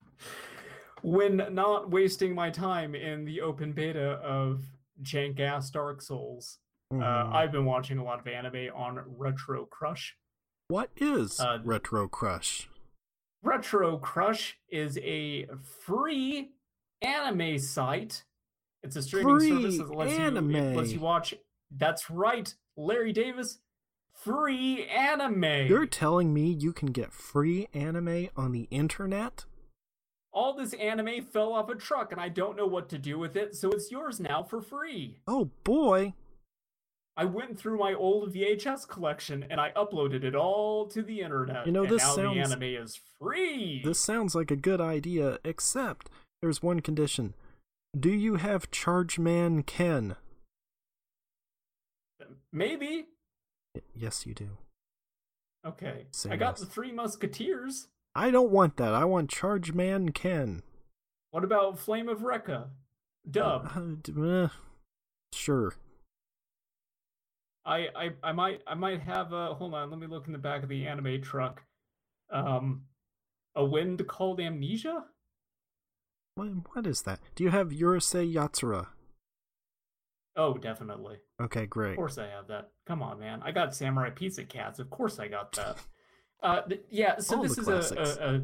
when 1.02 1.54
not 1.54 1.90
wasting 1.90 2.34
my 2.34 2.50
time 2.50 2.96
in 2.96 3.26
the 3.26 3.42
open 3.42 3.74
beta 3.74 4.12
of 4.24 4.64
jank 5.02 5.40
ass 5.42 5.70
Dark 5.70 6.02
Souls. 6.02 6.60
Uh, 6.92 6.96
Mhm. 6.96 7.34
I've 7.34 7.52
been 7.52 7.66
watching 7.66 7.98
a 7.98 8.04
lot 8.04 8.20
of 8.20 8.28
anime 8.28 8.70
on 8.74 9.00
Retro 9.18 9.66
Crush. 9.66 10.16
What 10.68 10.90
is 10.98 11.40
uh, 11.40 11.60
Retro 11.64 12.08
Crush? 12.08 12.70
Retro 13.44 13.98
Crush 13.98 14.58
is 14.70 14.98
a 15.00 15.48
free 15.86 16.52
anime 17.02 17.60
site. 17.60 18.24
It's 18.82 18.96
a 18.96 19.02
streaming 19.02 19.40
service 19.40 19.78
Free 19.78 19.86
that 19.86 19.96
lets 19.96 20.12
you, 20.14 20.20
anime. 20.20 20.76
lets 20.76 20.92
you 20.92 21.00
watch. 21.00 21.34
That's 21.70 22.10
right, 22.10 22.54
Larry 22.78 23.12
Davis. 23.12 23.60
Free 24.14 24.86
anime. 24.86 25.68
You're 25.68 25.86
telling 25.86 26.34
me 26.34 26.50
you 26.52 26.72
can 26.72 26.92
get 26.92 27.12
free 27.12 27.68
anime 27.74 28.30
on 28.38 28.52
the 28.52 28.68
internet? 28.72 29.46
All 30.32 30.56
this 30.56 30.74
anime 30.74 31.26
fell 31.26 31.54
off 31.54 31.70
a 31.70 31.76
truck, 31.76 32.12
and 32.12 32.22
I 32.22 32.30
don't 32.30 32.56
know 32.58 32.66
what 32.66 32.90
to 32.90 32.98
do 32.98 33.20
with 33.20 33.36
it, 33.36 33.56
so 33.56 33.70
it's 33.72 33.92
yours 33.92 34.20
now 34.20 34.44
for 34.44 34.62
free. 34.62 35.20
Oh 35.28 35.52
boy. 35.64 36.14
I 37.16 37.26
went 37.26 37.60
through 37.60 37.78
my 37.78 37.94
old 37.94 38.34
VHS 38.34 38.88
collection 38.88 39.46
and 39.50 39.62
I 39.62 39.72
uploaded 39.76 40.24
it 40.24 40.36
all 40.36 40.88
to 40.88 41.04
the 41.04 41.22
internet. 41.22 41.66
You 41.68 41.72
know, 41.72 41.84
and 41.84 41.92
this 41.92 42.02
now 42.02 42.16
sounds- 42.16 42.36
the 42.36 42.56
anime 42.56 42.84
is 42.84 43.00
free. 43.20 43.82
This 43.84 44.00
sounds 44.00 44.34
like 44.34 44.50
a 44.50 44.56
good 44.56 44.82
idea, 44.82 45.38
except 45.44 46.10
there's 46.42 46.64
one 46.64 46.80
condition. 46.80 47.36
Do 47.98 48.10
you 48.10 48.36
have 48.36 48.72
Chargeman 48.72 49.62
Ken? 49.64 50.16
Maybe. 52.52 53.08
Yes, 53.96 54.26
you 54.26 54.34
do. 54.34 54.58
Okay. 55.66 56.08
Say 56.12 56.32
I 56.32 56.36
got 56.36 56.54
yes. 56.54 56.60
the 56.62 56.66
Three 56.66 56.92
Musketeers. 56.92 57.88
I 58.16 58.32
don't 58.32 58.52
want 58.52 58.78
that. 58.78 58.94
I 58.94 59.06
want 59.06 59.30
Chargeman 59.30 60.12
Ken. 60.12 60.62
What 61.32 61.44
about 61.44 61.80
Flame 61.80 62.10
of 62.10 62.20
Recca? 62.20 62.68
Dub. 63.30 63.72
Uh, 63.76 63.96
d- 64.02 64.14
eh, 64.22 64.48
sure. 65.32 65.74
I, 67.66 67.88
I 67.96 68.10
I 68.22 68.32
might 68.32 68.62
I 68.68 68.74
might 68.76 69.02
have 69.02 69.34
a 69.34 69.54
hold 69.54 69.74
on, 69.74 69.90
let 69.90 70.00
me 70.00 70.08
look 70.08 70.28
in 70.28 70.34
the 70.34 70.40
back 70.40 70.64
of 70.64 70.70
the 70.70 70.86
anime 70.86 71.22
truck. 71.22 71.64
Um 72.32 72.84
a 73.56 73.64
wind 73.64 74.06
called 74.08 74.40
amnesia? 74.40 75.06
What, 76.36 76.48
what 76.74 76.88
is 76.88 77.04
that? 77.04 77.20
Do 77.36 77.44
you 77.44 77.52
have 77.52 77.70
Urusei 77.70 78.34
Yatsura? 78.34 78.88
Oh, 80.36 80.56
definitely. 80.56 81.18
Okay, 81.40 81.68
great. 81.68 81.92
Of 81.92 81.98
course 81.98 82.18
I 82.18 82.28
have 82.28 82.48
that. 82.48 82.72
Come 82.88 83.04
on, 83.04 83.20
man. 83.20 83.42
I 83.44 83.52
got 83.52 83.76
Samurai 83.76 84.10
Pizza 84.10 84.44
Cats. 84.44 84.80
Of 84.80 84.90
course 84.90 85.20
I 85.20 85.28
got 85.28 85.52
that. 85.54 85.78
Uh, 86.42 86.62
th- 86.64 86.82
yeah. 86.90 87.18
So 87.20 87.38
All 87.38 87.44
this 87.44 87.58
is 87.58 87.70
a, 87.70 87.96
a, 87.96 88.36
a 88.36 88.42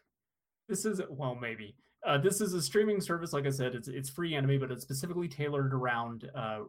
this 0.70 0.86
is 0.86 1.02
well 1.10 1.34
maybe 1.34 1.76
uh, 2.06 2.16
this 2.16 2.40
is 2.40 2.54
a 2.54 2.62
streaming 2.62 2.98
service. 2.98 3.34
Like 3.34 3.44
I 3.44 3.50
said, 3.50 3.74
it's 3.74 3.88
it's 3.88 4.08
free 4.08 4.34
anime, 4.34 4.58
but 4.58 4.70
it's 4.70 4.82
specifically 4.82 5.28
tailored 5.28 5.74
around 5.74 6.30
uh, 6.34 6.60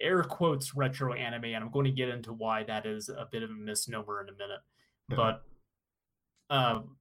air 0.00 0.22
quotes 0.22 0.74
retro 0.74 1.12
anime, 1.12 1.44
and 1.44 1.62
I'm 1.64 1.70
going 1.70 1.84
to 1.86 1.90
get 1.92 2.08
into 2.08 2.32
why 2.32 2.64
that 2.64 2.86
is 2.86 3.08
a 3.08 3.28
bit 3.30 3.42
of 3.42 3.50
a 3.50 3.54
misnomer 3.54 4.20
in 4.22 4.28
a 4.28 4.32
minute. 4.32 4.60
Yeah. 5.10 5.16
But 5.16 6.54
um, 6.54 6.96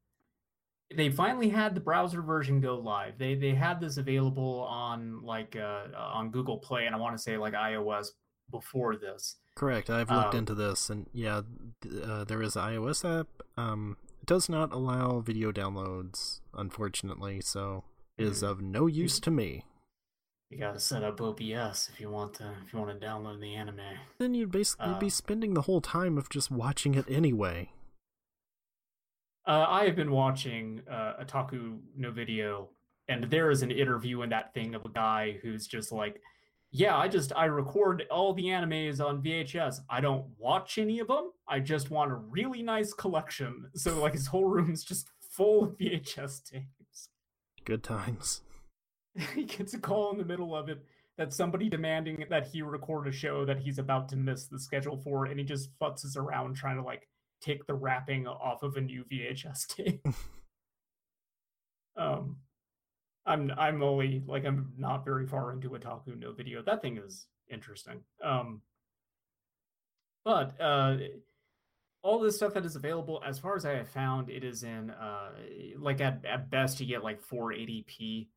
they 0.95 1.09
finally 1.09 1.49
had 1.49 1.75
the 1.75 1.81
browser 1.81 2.21
version 2.21 2.61
go 2.61 2.75
live. 2.77 3.17
They 3.17 3.35
they 3.35 3.53
had 3.53 3.79
this 3.79 3.97
available 3.97 4.61
on 4.69 5.23
like 5.23 5.55
uh, 5.55 5.85
on 5.97 6.31
Google 6.31 6.57
Play, 6.57 6.85
and 6.85 6.95
I 6.95 6.99
want 6.99 7.15
to 7.15 7.21
say 7.21 7.37
like 7.37 7.53
iOS 7.53 8.07
before 8.51 8.95
this. 8.95 9.37
Correct. 9.55 9.89
I've 9.89 10.09
looked 10.09 10.33
Um, 10.33 10.39
into 10.39 10.55
this, 10.55 10.89
and 10.89 11.07
yeah, 11.13 11.41
uh, 12.03 12.23
there 12.23 12.41
is 12.41 12.55
an 12.55 12.63
iOS 12.63 13.19
app. 13.19 13.27
Um, 13.57 13.97
it 14.21 14.25
does 14.25 14.49
not 14.49 14.71
allow 14.73 15.19
video 15.19 15.51
downloads, 15.51 16.41
unfortunately, 16.53 17.41
so 17.41 17.83
it 18.17 18.25
is 18.25 18.41
Mhm. 18.41 18.49
of 18.49 18.61
no 18.61 18.87
use 18.87 19.19
to 19.19 19.31
me. 19.31 19.65
You 20.49 20.57
gotta 20.57 20.79
set 20.79 21.03
up 21.03 21.21
OBS 21.21 21.89
if 21.93 21.99
you 21.99 22.09
want 22.09 22.33
to 22.35 22.51
if 22.65 22.73
you 22.73 22.79
want 22.79 22.99
to 22.99 23.05
download 23.05 23.39
the 23.39 23.53
anime. 23.55 23.81
Then 24.17 24.33
you'd 24.33 24.51
basically 24.51 24.95
be 24.99 25.05
Uh, 25.07 25.09
spending 25.09 25.53
the 25.53 25.61
whole 25.63 25.81
time 25.81 26.17
of 26.17 26.29
just 26.29 26.49
watching 26.49 26.95
it 26.95 27.05
anyway. 27.07 27.71
Uh, 29.47 29.65
I 29.67 29.85
have 29.85 29.95
been 29.95 30.11
watching 30.11 30.81
uh, 30.89 31.23
Otaku 31.23 31.79
no 31.95 32.11
video, 32.11 32.69
and 33.07 33.25
there 33.25 33.51
is 33.51 33.61
an 33.61 33.71
interview 33.71 34.21
in 34.23 34.29
that 34.29 34.53
thing 34.53 34.73
of 34.75 34.85
a 34.85 34.89
guy 34.89 35.39
who's 35.43 35.67
just 35.67 35.91
like, 35.91 36.19
"Yeah, 36.71 36.97
I 36.97 37.07
just 37.07 37.31
I 37.35 37.45
record 37.45 38.03
all 38.09 38.33
the 38.33 38.45
animes 38.45 39.03
on 39.03 39.21
VHS. 39.21 39.81
I 39.87 40.01
don't 40.01 40.25
watch 40.39 40.79
any 40.79 40.99
of 40.99 41.07
them. 41.07 41.31
I 41.47 41.59
just 41.59 41.91
want 41.91 42.11
a 42.11 42.15
really 42.15 42.63
nice 42.63 42.91
collection." 42.93 43.69
So 43.75 43.99
like 44.01 44.13
his 44.13 44.27
whole 44.27 44.45
room's 44.45 44.83
just 44.83 45.09
full 45.19 45.63
of 45.63 45.77
VHS 45.77 46.43
tapes. 46.43 47.09
Good 47.65 47.83
times. 47.83 48.41
he 49.35 49.43
gets 49.43 49.73
a 49.73 49.79
call 49.79 50.11
in 50.11 50.17
the 50.17 50.25
middle 50.25 50.55
of 50.55 50.69
it 50.69 50.83
that 51.17 51.33
somebody 51.33 51.69
demanding 51.69 52.25
that 52.29 52.47
he 52.47 52.61
record 52.61 53.07
a 53.07 53.11
show 53.11 53.43
that 53.45 53.59
he's 53.59 53.77
about 53.77 54.07
to 54.09 54.15
miss 54.15 54.45
the 54.47 54.59
schedule 54.59 54.97
for, 54.97 55.25
and 55.25 55.39
he 55.39 55.45
just 55.45 55.69
futzes 55.79 56.15
around 56.15 56.55
trying 56.55 56.77
to 56.77 56.83
like 56.83 57.07
take 57.41 57.65
the 57.67 57.73
wrapping 57.73 58.27
off 58.27 58.63
of 58.63 58.75
a 58.77 58.81
new 58.81 59.03
VHS 59.11 59.67
tape. 59.67 60.05
Um, 61.97 62.37
I'm 63.25 63.51
I'm 63.57 63.83
only 63.83 64.23
like 64.25 64.45
I'm 64.45 64.71
not 64.77 65.05
very 65.05 65.27
far 65.27 65.51
into 65.51 65.75
a 65.75 65.79
Otaku 65.79 66.17
no 66.17 66.31
video. 66.31 66.61
That 66.63 66.81
thing 66.81 66.97
is 66.97 67.27
interesting. 67.49 68.01
Um, 68.23 68.61
but 70.23 70.59
uh, 70.59 70.97
all 72.01 72.19
this 72.19 72.37
stuff 72.37 72.53
that 72.53 72.65
is 72.65 72.75
available, 72.75 73.21
as 73.25 73.37
far 73.37 73.55
as 73.55 73.65
I 73.65 73.71
have 73.71 73.89
found, 73.89 74.29
it 74.29 74.43
is 74.43 74.63
in 74.63 74.89
uh, 74.91 75.31
like 75.77 76.01
at 76.01 76.23
at 76.25 76.49
best 76.49 76.79
you 76.79 76.87
get 76.87 77.03
like 77.03 77.21
480p. 77.21 78.27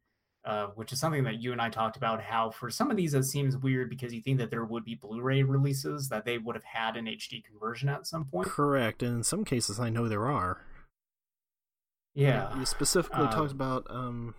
Uh, 0.45 0.67
which 0.75 0.93
is 0.93 0.99
something 0.99 1.23
that 1.23 1.41
you 1.41 1.53
and 1.53 1.61
I 1.63 1.69
talked 1.69 1.97
about. 1.97 2.21
How 2.21 2.51
for 2.51 2.69
some 2.69 2.91
of 2.91 2.97
these 2.97 3.15
it 3.15 3.23
seems 3.23 3.57
weird 3.57 3.89
because 3.89 4.13
you 4.13 4.21
think 4.21 4.39
that 4.39 4.51
there 4.51 4.65
would 4.65 4.85
be 4.85 4.97
Blu-ray 4.97 5.45
releases 5.45 6.09
that 6.09 6.25
they 6.25 6.37
would 6.37 6.57
have 6.57 6.65
had 6.65 6.97
an 6.97 7.07
HD 7.07 7.45
conversion 7.45 7.89
at 7.89 8.09
some 8.09 8.25
point. 8.25 8.49
Correct, 8.49 9.05
and 9.05 9.19
in 9.19 9.23
some 9.23 9.45
cases 9.45 9.79
I 9.79 9.89
know 9.89 10.09
there 10.09 10.27
are. 10.27 10.61
Yeah, 12.15 12.59
you 12.59 12.67
specifically 12.67 13.27
Uh, 13.27 13.31
talked 13.31 13.53
about 13.53 13.87
um, 13.89 14.35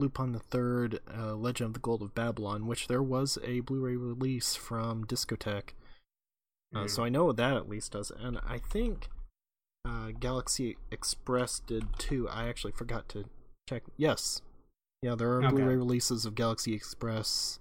Lupin 0.00 0.32
the 0.32 0.40
Third, 0.40 0.98
uh, 1.08 1.34
Legend 1.34 1.68
of 1.68 1.74
the 1.74 1.80
Gold 1.80 2.02
of 2.02 2.14
Babylon, 2.14 2.66
which 2.66 2.88
there 2.88 3.02
was 3.02 3.38
a 3.44 3.60
Blu-ray 3.60 3.96
release 3.96 4.56
from 4.56 5.04
Discotek. 5.04 5.70
Uh, 6.74 6.80
Mm. 6.80 6.90
So 6.90 7.04
I 7.04 7.08
know 7.08 7.32
that 7.32 7.56
at 7.56 7.68
least 7.68 7.92
does, 7.92 8.10
and 8.10 8.38
I 8.46 8.58
think 8.58 9.08
uh, 9.86 10.10
Galaxy 10.18 10.76
Express 10.90 11.60
did 11.60 11.98
too. 11.98 12.28
I 12.28 12.48
actually 12.48 12.72
forgot 12.72 13.08
to 13.10 13.24
check. 13.68 13.84
Yes, 13.96 14.42
yeah, 15.02 15.14
there 15.14 15.30
are 15.32 15.42
Okay. 15.44 15.54
Blu-ray 15.54 15.76
releases 15.76 16.24
of 16.26 16.34
Galaxy 16.34 16.74
Express, 16.74 17.58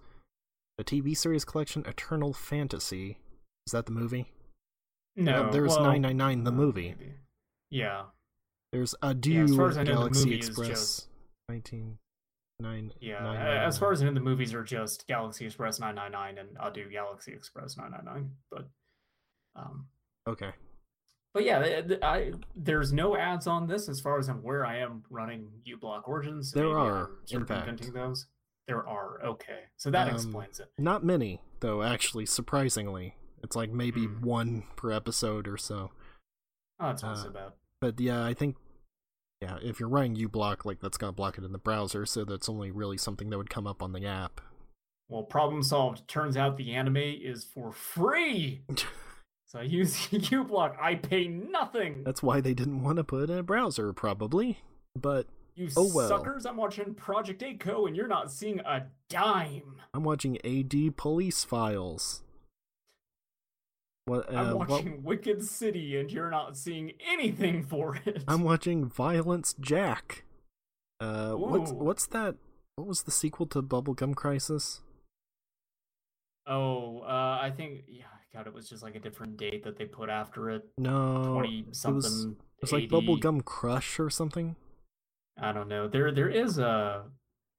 the 0.78 0.84
TV 0.84 1.16
series 1.16 1.46
collection, 1.46 1.84
Eternal 1.86 2.34
Fantasy. 2.34 3.20
Is 3.66 3.72
that 3.74 3.86
the 3.86 3.92
movie? 3.92 4.32
no, 5.16 5.52
there's 5.52 5.72
well, 5.72 5.84
999 5.86 6.44
the 6.44 6.52
uh, 6.52 6.54
movie. 6.54 6.96
maybe. 6.98 7.14
Yeah, 7.70 8.04
There's 8.72 8.96
Adieu 9.02 9.44
as 9.44 9.56
far 9.56 9.70
as 9.70 9.78
I 9.78 9.84
know, 9.84 9.94
Galaxy 9.94 10.34
Express. 10.36 10.68
just- 10.68 11.08
19 11.50 11.98
nine, 12.60 12.92
yeah. 13.00 13.22
nine, 13.24 13.36
nine, 13.36 13.58
as 13.58 13.78
far 13.78 13.92
as 13.92 14.02
I 14.02 14.06
know, 14.06 14.14
the 14.14 14.20
movies 14.20 14.54
are 14.54 14.64
just 14.64 15.06
Galaxy 15.08 15.46
Express 15.46 15.80
999 15.80 16.38
and 16.40 16.58
Adieu 16.60 16.90
Galaxy 16.90 17.32
Express 17.34 17.78
999. 17.78 18.32
But, 18.52 18.68
um, 19.56 19.88
okay, 20.28 20.52
but 21.34 21.44
yeah, 21.44 21.82
I 22.02 22.32
there's 22.56 22.92
no 22.94 23.16
ads 23.18 23.48
on 23.48 23.68
this 23.68 23.88
as 23.90 24.00
far 24.00 24.18
as 24.20 24.28
I'm 24.30 24.40
aware. 24.40 24.66
I 24.66 24.78
am 24.80 25.04
running 25.10 25.50
uBlock 25.68 26.08
Origins. 26.08 26.52
There 26.52 26.66
maybe 26.66 26.76
are, 26.76 26.98
I'm 26.98 27.28
sort 27.28 27.42
of 27.44 27.50
in 27.52 27.56
fact. 27.58 27.68
inventing 27.70 27.94
those. 27.94 28.28
There 28.68 28.88
are. 28.88 29.24
Okay, 29.24 29.60
so 29.78 29.90
that 29.92 30.10
Um, 30.10 30.16
explains 30.16 30.60
it. 30.60 30.72
not 30.78 31.04
many 31.04 31.42
though. 31.60 31.84
Actually, 31.84 32.26
surprisingly, 32.26 33.16
it's 33.44 33.56
like 33.56 33.72
maybe 33.72 34.06
Hmm. 34.06 34.22
one 34.22 34.64
per 34.76 34.92
episode 34.92 35.48
or 35.48 35.58
so. 35.58 35.92
Oh, 36.80 36.88
that's 36.88 37.04
not 37.04 37.14
uh, 37.18 37.24
so 37.24 37.30
bad. 37.30 37.54
But 37.82 38.00
yeah, 38.00 38.24
I 38.26 38.34
think 38.34 38.56
yeah, 39.42 39.58
if 39.62 39.80
you're 39.80 39.88
running 39.90 40.16
uBlock, 40.16 40.66
like 40.66 40.80
that's 40.82 40.98
gonna 40.98 41.12
block 41.14 41.38
it 41.38 41.44
in 41.44 41.52
the 41.52 41.58
browser, 41.60 42.06
so 42.06 42.26
that's 42.26 42.50
only 42.50 42.72
really 42.72 42.98
something 42.98 43.30
that 43.30 43.38
would 43.38 43.50
come 43.52 43.68
up 43.68 43.82
on 43.84 43.94
the 43.94 44.06
app. 44.06 44.42
Well, 45.10 45.24
problem 45.24 45.64
solved. 45.64 46.06
Turns 46.08 46.36
out 46.36 46.58
the 46.58 46.74
anime 46.74 46.98
is 46.98 47.46
for 47.46 47.72
free. 47.72 48.64
So 49.48 49.60
I 49.60 49.64
use 49.64 49.96
uBlock. 50.12 50.76
I 50.82 50.96
pay 50.96 51.28
nothing. 51.28 52.04
That's 52.04 52.22
why 52.22 52.42
they 52.42 52.54
didn't 52.54 52.84
want 52.84 52.98
to 52.98 53.04
put 53.04 53.24
it 53.24 53.30
in 53.32 53.38
a 53.38 53.44
browser, 53.44 53.94
probably. 53.94 54.60
But 55.00 55.28
You 55.56 55.70
Oh, 55.78 55.90
well. 55.94 56.08
suckers! 56.10 56.46
I'm 56.46 56.58
watching 56.58 56.94
Project 56.94 57.42
A-ko 57.44 57.88
and 57.88 57.96
you're 57.96 58.08
not 58.08 58.32
seeing 58.32 58.60
a 58.60 58.88
dime. 59.10 59.78
I'm 59.94 60.04
watching 60.04 60.38
AD 60.46 60.98
Police 60.98 61.44
Files. 61.44 62.24
What? 64.06 64.32
Uh, 64.34 64.38
I'm 64.38 64.58
what- 64.58 64.70
watching 64.70 65.04
Wicked 65.04 65.44
City 65.44 65.98
and 65.98 66.12
you're 66.12 66.30
not 66.30 66.58
seeing 66.58 66.94
anything 67.10 67.64
for 67.64 67.96
it. 68.06 68.24
I'm 68.28 68.44
watching 68.44 68.86
Violence 68.86 69.56
Jack. 69.60 70.24
Uh, 71.00 71.34
what's 71.34 71.72
what's 71.72 72.06
that? 72.08 72.36
What 72.76 72.88
was 72.88 73.04
the 73.04 73.12
sequel 73.12 73.46
to 73.48 73.62
Bubblegum 73.62 74.16
Crisis? 74.16 74.82
Oh, 76.46 77.02
uh, 77.02 77.40
I 77.42 77.52
think 77.56 77.84
yeah. 77.88 78.04
God, 78.34 78.48
it 78.48 78.54
was 78.54 78.70
just 78.70 78.84
like 78.84 78.96
a 78.96 79.00
different 79.00 79.38
date 79.38 79.64
that 79.64 79.78
they 79.78 79.86
put 79.86 80.10
after 80.10 80.50
it. 80.50 80.64
No, 80.78 81.34
Twenty 81.34 81.66
it 81.68 81.76
something. 81.76 81.96
was 81.96 82.26
it 82.26 82.36
was 82.62 82.72
like 82.72 82.90
Bubblegum 82.90 83.44
Crush 83.46 84.00
or 84.00 84.10
something. 84.10 84.56
I 85.40 85.52
don't 85.52 85.68
know. 85.70 85.88
There, 85.88 86.12
there 86.12 86.30
is 86.30 86.58
a 86.58 87.06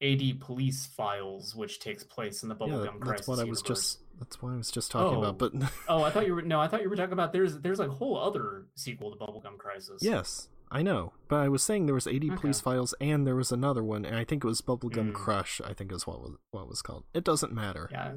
AD 0.02 0.40
Police 0.40 0.86
Files 0.86 1.54
which 1.56 1.80
takes 1.80 2.04
place 2.04 2.42
in 2.42 2.48
the 2.48 2.54
yeah, 2.60 2.66
Bubblegum 2.66 2.82
that- 2.84 3.00
Crisis 3.00 3.26
that's 3.26 3.28
what 3.28 3.38
I 3.40 3.44
was 3.44 3.60
universe. 3.60 3.66
just. 3.94 3.98
That's 4.18 4.42
what 4.42 4.50
I 4.52 4.56
was 4.56 4.70
just 4.72 4.90
talking 4.90 5.16
Oh. 5.18 5.22
about. 5.22 5.38
But 5.38 5.52
Oh, 5.88 6.02
I 6.02 6.10
thought 6.10 6.26
you 6.26 6.34
were 6.34 6.42
no. 6.42 6.60
I 6.60 6.66
thought 6.68 6.82
you 6.82 6.90
were 6.90 6.96
talking 6.96 7.12
about 7.12 7.32
there's 7.32 7.58
there's 7.60 7.78
a 7.80 7.88
whole 7.88 8.18
other 8.18 8.66
sequel 8.74 9.12
to 9.12 9.16
Bubblegum 9.16 9.58
Crisis. 9.58 10.02
yes, 10.02 10.48
I 10.72 10.82
know. 10.82 11.12
But 11.28 11.36
I 11.36 11.48
was 11.48 11.62
saying 11.62 11.86
there 11.86 11.94
was 11.94 12.08
AD 12.08 12.36
Police 12.36 12.60
Files, 12.60 12.94
and 13.00 13.26
there 13.26 13.36
was 13.36 13.52
another 13.52 13.82
one, 13.84 14.04
and 14.04 14.16
I 14.16 14.24
think 14.24 14.42
it 14.44 14.46
was 14.48 14.60
Bubblegum 14.60 15.10
Mm. 15.12 15.14
Crush. 15.14 15.60
I 15.64 15.72
think 15.72 15.92
is 15.92 16.04
what 16.06 16.20
was 16.20 16.32
what 16.50 16.68
was 16.68 16.82
called. 16.82 17.04
It 17.14 17.22
doesn't 17.22 17.52
matter. 17.52 17.88
yeah. 17.92 18.14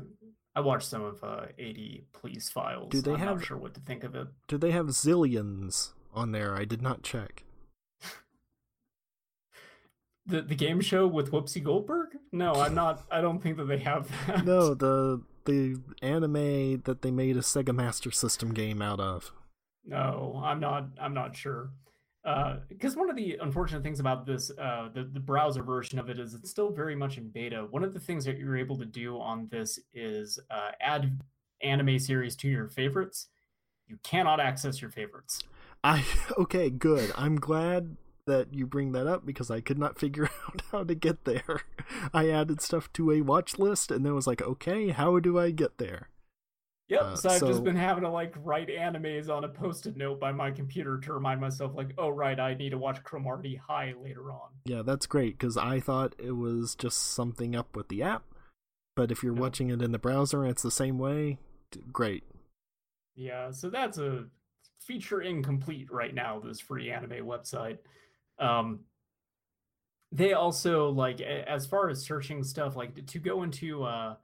I 0.55 0.59
watched 0.59 0.87
some 0.89 1.01
of 1.03 1.23
uh, 1.23 1.45
AD 1.59 1.77
Police 2.13 2.49
Files. 2.49 2.89
Do 2.89 3.01
they 3.01 3.11
I'm 3.13 3.19
have- 3.19 3.37
not 3.37 3.45
sure 3.45 3.57
what 3.57 3.73
to 3.75 3.79
think 3.79 4.03
of 4.03 4.15
it. 4.15 4.27
Do 4.47 4.57
they 4.57 4.71
have 4.71 4.87
zillions 4.87 5.93
on 6.13 6.31
there? 6.33 6.55
I 6.55 6.65
did 6.65 6.81
not 6.81 7.03
check. 7.03 7.43
The 10.25 10.41
the 10.43 10.55
game 10.55 10.81
show 10.81 11.07
with 11.07 11.31
Whoopsie 11.31 11.63
Goldberg? 11.63 12.09
No, 12.31 12.53
I'm 12.53 12.75
not. 12.75 13.01
I 13.11 13.21
don't 13.21 13.41
think 13.41 13.57
that 13.57 13.65
they 13.65 13.79
have 13.79 14.07
that. 14.27 14.45
No, 14.45 14.73
the 14.75 15.23
the 15.45 15.81
anime 16.03 16.81
that 16.85 17.01
they 17.01 17.09
made 17.11 17.35
a 17.37 17.41
Sega 17.41 17.73
Master 17.73 18.11
System 18.11 18.53
game 18.53 18.81
out 18.83 18.99
of. 18.99 19.31
No, 19.83 20.39
I'm 20.45 20.59
not. 20.59 20.85
I'm 21.01 21.15
not 21.15 21.35
sure. 21.35 21.71
Because 22.23 22.95
one 22.95 23.09
of 23.09 23.15
the 23.15 23.37
unfortunate 23.41 23.83
things 23.83 23.99
about 23.99 24.25
this, 24.25 24.51
uh, 24.57 24.89
the 24.93 25.03
the 25.03 25.19
browser 25.19 25.63
version 25.63 25.99
of 25.99 26.09
it 26.09 26.19
is 26.19 26.33
it's 26.33 26.49
still 26.49 26.71
very 26.71 26.95
much 26.95 27.17
in 27.17 27.29
beta. 27.29 27.67
One 27.69 27.83
of 27.83 27.93
the 27.93 27.99
things 27.99 28.25
that 28.25 28.37
you're 28.37 28.57
able 28.57 28.77
to 28.77 28.85
do 28.85 29.19
on 29.19 29.47
this 29.51 29.79
is 29.93 30.39
uh, 30.49 30.71
add 30.79 31.19
anime 31.61 31.99
series 31.99 32.35
to 32.37 32.47
your 32.47 32.67
favorites. 32.67 33.27
You 33.87 33.97
cannot 34.03 34.39
access 34.39 34.81
your 34.81 34.91
favorites. 34.91 35.41
I 35.83 36.05
okay, 36.37 36.69
good. 36.69 37.11
I'm 37.15 37.37
glad 37.37 37.97
that 38.25 38.53
you 38.53 38.65
bring 38.67 38.91
that 38.91 39.07
up 39.07 39.25
because 39.25 39.49
I 39.49 39.61
could 39.61 39.79
not 39.79 39.99
figure 39.99 40.29
out 40.47 40.61
how 40.71 40.83
to 40.83 40.95
get 40.95 41.25
there. 41.25 41.61
I 42.13 42.29
added 42.29 42.61
stuff 42.61 42.91
to 42.93 43.11
a 43.11 43.21
watch 43.21 43.57
list 43.59 43.91
and 43.91 44.05
then 44.05 44.15
was 44.15 44.27
like, 44.27 44.41
okay, 44.41 44.89
how 44.89 45.19
do 45.19 45.39
I 45.39 45.51
get 45.51 45.77
there? 45.77 46.09
Yep. 46.91 47.01
Uh, 47.01 47.15
so 47.15 47.29
I've 47.29 47.39
so- 47.39 47.47
just 47.47 47.63
been 47.63 47.77
having 47.77 48.03
to 48.03 48.09
like 48.09 48.35
write 48.43 48.67
animes 48.67 49.29
on 49.29 49.45
a 49.45 49.47
post-it 49.47 49.95
note 49.95 50.19
by 50.19 50.33
my 50.33 50.51
computer 50.51 50.97
to 50.97 51.13
remind 51.13 51.39
myself, 51.39 51.73
like, 51.73 51.93
oh 51.97 52.09
right, 52.09 52.37
I 52.37 52.53
need 52.53 52.71
to 52.71 52.77
watch 52.77 53.01
Cromartie 53.01 53.55
High 53.55 53.93
later 54.03 54.29
on. 54.29 54.49
Yeah, 54.65 54.81
that's 54.81 55.05
great 55.05 55.37
because 55.39 55.55
I 55.55 55.79
thought 55.79 56.15
it 56.19 56.33
was 56.33 56.75
just 56.75 56.97
something 57.13 57.55
up 57.55 57.77
with 57.77 57.87
the 57.87 58.03
app. 58.03 58.23
But 58.97 59.09
if 59.09 59.23
you're 59.23 59.33
watching 59.33 59.69
it 59.69 59.81
in 59.81 59.93
the 59.93 59.99
browser 59.99 60.41
and 60.41 60.51
it's 60.51 60.63
the 60.63 60.69
same 60.69 60.99
way, 60.99 61.39
great. 61.93 62.25
Yeah, 63.15 63.51
so 63.51 63.69
that's 63.69 63.97
a 63.97 64.25
feature 64.85 65.21
incomplete 65.21 65.89
right 65.91 66.13
now, 66.13 66.41
this 66.41 66.59
free 66.59 66.91
anime 66.91 67.25
website. 67.25 67.77
Um 68.37 68.81
they 70.11 70.33
also 70.33 70.89
like 70.89 71.21
as 71.21 71.65
far 71.65 71.87
as 71.87 72.03
searching 72.03 72.43
stuff, 72.43 72.75
like 72.75 73.05
to 73.05 73.19
go 73.19 73.43
into 73.43 73.83
uh 73.85 74.15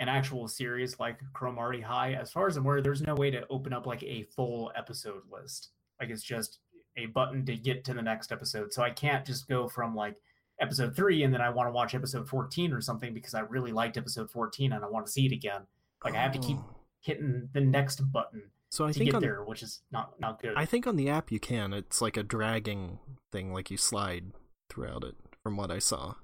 an 0.00 0.08
actual 0.08 0.48
series 0.48 0.98
like 0.98 1.20
Cromartie 1.32 1.80
High, 1.82 2.14
as 2.14 2.32
far 2.32 2.48
as 2.48 2.56
I'm 2.56 2.64
aware, 2.64 2.80
there's 2.82 3.02
no 3.02 3.14
way 3.14 3.30
to 3.30 3.46
open 3.48 3.72
up 3.72 3.86
like 3.86 4.02
a 4.02 4.24
full 4.34 4.72
episode 4.74 5.22
list. 5.30 5.68
Like 6.00 6.10
it's 6.10 6.22
just 6.24 6.58
a 6.96 7.06
button 7.06 7.46
to 7.46 7.54
get 7.54 7.84
to 7.84 7.94
the 7.94 8.02
next 8.02 8.32
episode. 8.32 8.72
So 8.72 8.82
I 8.82 8.90
can't 8.90 9.24
just 9.24 9.46
go 9.48 9.68
from 9.68 9.94
like 9.94 10.16
episode 10.60 10.96
three 10.96 11.22
and 11.22 11.32
then 11.32 11.40
I 11.40 11.50
want 11.50 11.68
to 11.68 11.72
watch 11.72 11.94
episode 11.94 12.28
14 12.28 12.72
or 12.72 12.80
something 12.80 13.14
because 13.14 13.34
I 13.34 13.40
really 13.40 13.70
liked 13.72 13.96
episode 13.96 14.30
14 14.30 14.72
and 14.72 14.84
I 14.84 14.88
want 14.88 15.06
to 15.06 15.12
see 15.12 15.26
it 15.26 15.32
again. 15.32 15.62
Like 16.04 16.14
I 16.14 16.18
have 16.22 16.32
to 16.32 16.38
keep 16.40 16.56
Oh. 16.56 16.76
hitting 17.00 17.48
the 17.52 17.60
next 17.60 18.00
button 18.12 18.42
So 18.70 18.84
I 18.84 18.88
to 18.92 18.98
think 18.98 19.10
get 19.10 19.16
on 19.16 19.22
there, 19.22 19.44
which 19.44 19.62
is 19.62 19.82
not 19.92 20.18
not 20.20 20.40
good. 20.40 20.54
I 20.56 20.64
think 20.64 20.86
on 20.86 20.96
the 20.96 21.08
app 21.08 21.30
you 21.30 21.38
can. 21.40 21.72
It's 21.72 22.00
like 22.00 22.16
a 22.16 22.22
dragging 22.22 22.98
thing, 23.30 23.52
like 23.52 23.70
you 23.70 23.76
slide 23.76 24.32
throughout 24.68 25.04
it, 25.04 25.16
from 25.42 25.56
what 25.56 25.70
I 25.70 25.78
saw. 25.78 26.14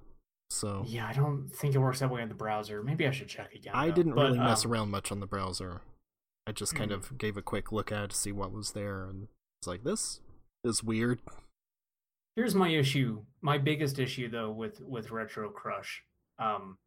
So 0.50 0.84
yeah, 0.86 1.06
I 1.08 1.12
don't 1.12 1.48
think 1.54 1.74
it 1.74 1.78
works 1.78 2.00
that 2.00 2.10
way 2.10 2.22
in 2.22 2.28
the 2.28 2.34
browser. 2.34 2.82
Maybe 2.82 3.06
I 3.06 3.10
should 3.10 3.28
check 3.28 3.54
again. 3.54 3.72
I 3.74 3.88
though. 3.88 3.94
didn't 3.94 4.14
But, 4.14 4.22
really 4.26 4.38
mess 4.38 4.64
um, 4.64 4.72
around 4.72 4.90
much 4.90 5.10
on 5.10 5.20
the 5.20 5.26
browser. 5.26 5.80
I 6.46 6.52
just 6.52 6.74
kind 6.74 6.92
Mm. 6.92 6.94
of 6.94 7.18
gave 7.18 7.36
a 7.36 7.42
quick 7.42 7.72
look 7.72 7.90
at 7.90 8.04
it 8.04 8.10
to 8.10 8.16
see 8.16 8.30
what 8.32 8.52
was 8.52 8.72
there, 8.72 9.04
and 9.04 9.26
it's 9.60 9.66
like 9.66 9.82
this 9.82 10.20
is 10.64 10.82
weird. 10.84 11.20
Here's 12.36 12.54
my 12.54 12.68
issue. 12.68 13.24
My 13.40 13.58
biggest 13.58 13.98
issue 13.98 14.28
though 14.30 14.50
with 14.50 14.80
with 14.80 15.10
Retro 15.10 15.50
Crush. 15.50 16.02
Um 16.38 16.78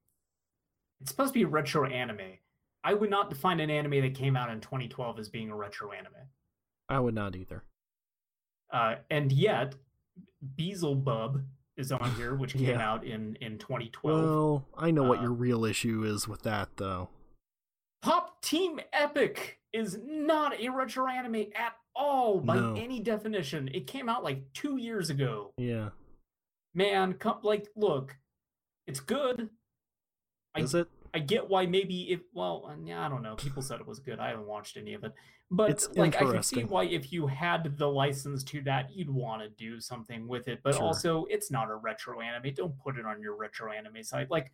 it's 1.01 1.11
supposed 1.11 1.33
to 1.33 1.39
be 1.39 1.43
a 1.43 1.47
retro 1.47 1.85
anime. 1.85 2.37
I 2.83 2.93
would 2.93 3.09
not 3.09 3.29
define 3.29 3.59
an 3.59 3.69
anime 3.69 4.01
that 4.01 4.15
came 4.15 4.35
out 4.37 4.49
in 4.49 4.59
2012 4.61 5.19
as 5.19 5.29
being 5.29 5.49
a 5.49 5.55
retro 5.55 5.91
anime. 5.91 6.13
I 6.89 6.99
would 6.99 7.13
not 7.15 7.35
either. 7.35 7.63
Uh, 8.71 8.95
and 9.09 9.31
yet, 9.31 9.75
Beelzebub 10.55 11.43
is 11.79 11.91
on 11.91 12.13
here, 12.15 12.35
which 12.35 12.53
came 12.53 12.65
Yeah. 12.65 12.87
out 12.91 13.03
in 13.05 13.35
in 13.37 13.57
2012. 13.57 14.23
Well, 14.23 14.65
I 14.77 14.91
know 14.91 15.03
what 15.03 15.19
Uh, 15.19 15.23
your 15.23 15.31
real 15.33 15.65
issue 15.65 16.03
is 16.03 16.27
with 16.27 16.43
that, 16.43 16.75
though. 16.77 17.09
Pop 18.01 18.41
Team 18.41 18.79
Epic 18.93 19.59
is 19.73 19.97
not 20.03 20.59
a 20.59 20.69
retro 20.69 21.07
anime 21.07 21.51
at 21.55 21.75
all 21.95 22.39
by 22.39 22.55
No. 22.55 22.75
any 22.75 22.99
definition. 22.99 23.67
It 23.69 23.87
came 23.87 24.09
out 24.09 24.23
like 24.23 24.51
two 24.53 24.77
years 24.77 25.09
ago. 25.09 25.53
Yeah, 25.57 25.89
man, 26.73 27.13
come 27.13 27.39
like 27.43 27.67
look, 27.75 28.17
it's 28.87 28.99
good. 28.99 29.49
I, 30.55 30.61
Is 30.61 30.73
it? 30.75 30.87
I 31.13 31.19
get 31.19 31.49
why 31.49 31.65
maybe 31.65 32.11
if 32.11 32.21
well, 32.33 32.73
yeah, 32.83 33.05
I 33.05 33.09
don't 33.09 33.21
know. 33.23 33.35
People 33.35 33.61
said 33.61 33.79
it 33.79 33.87
was 33.87 33.99
good. 33.99 34.19
I 34.19 34.29
haven't 34.29 34.47
watched 34.47 34.77
any 34.77 34.93
of 34.93 35.03
it, 35.03 35.13
but 35.51 35.69
It's 35.71 35.89
like 35.95 36.15
I 36.15 36.25
can 36.31 36.43
see 36.43 36.63
why 36.63 36.83
if 36.85 37.11
you 37.11 37.27
had 37.27 37.77
the 37.77 37.87
license 37.87 38.43
to 38.45 38.61
that, 38.63 38.91
you'd 38.95 39.09
want 39.09 39.41
to 39.41 39.49
do 39.49 39.79
something 39.79 40.27
with 40.27 40.47
it. 40.47 40.61
But 40.63 40.75
Sure. 40.75 40.83
also, 40.83 41.25
it's 41.25 41.49
not 41.49 41.69
a 41.69 41.75
retro 41.75 42.21
anime. 42.21 42.53
Don't 42.53 42.77
put 42.77 42.97
it 42.97 43.05
on 43.05 43.21
your 43.21 43.35
retro 43.35 43.71
anime 43.71 44.03
site. 44.03 44.29
Like 44.29 44.51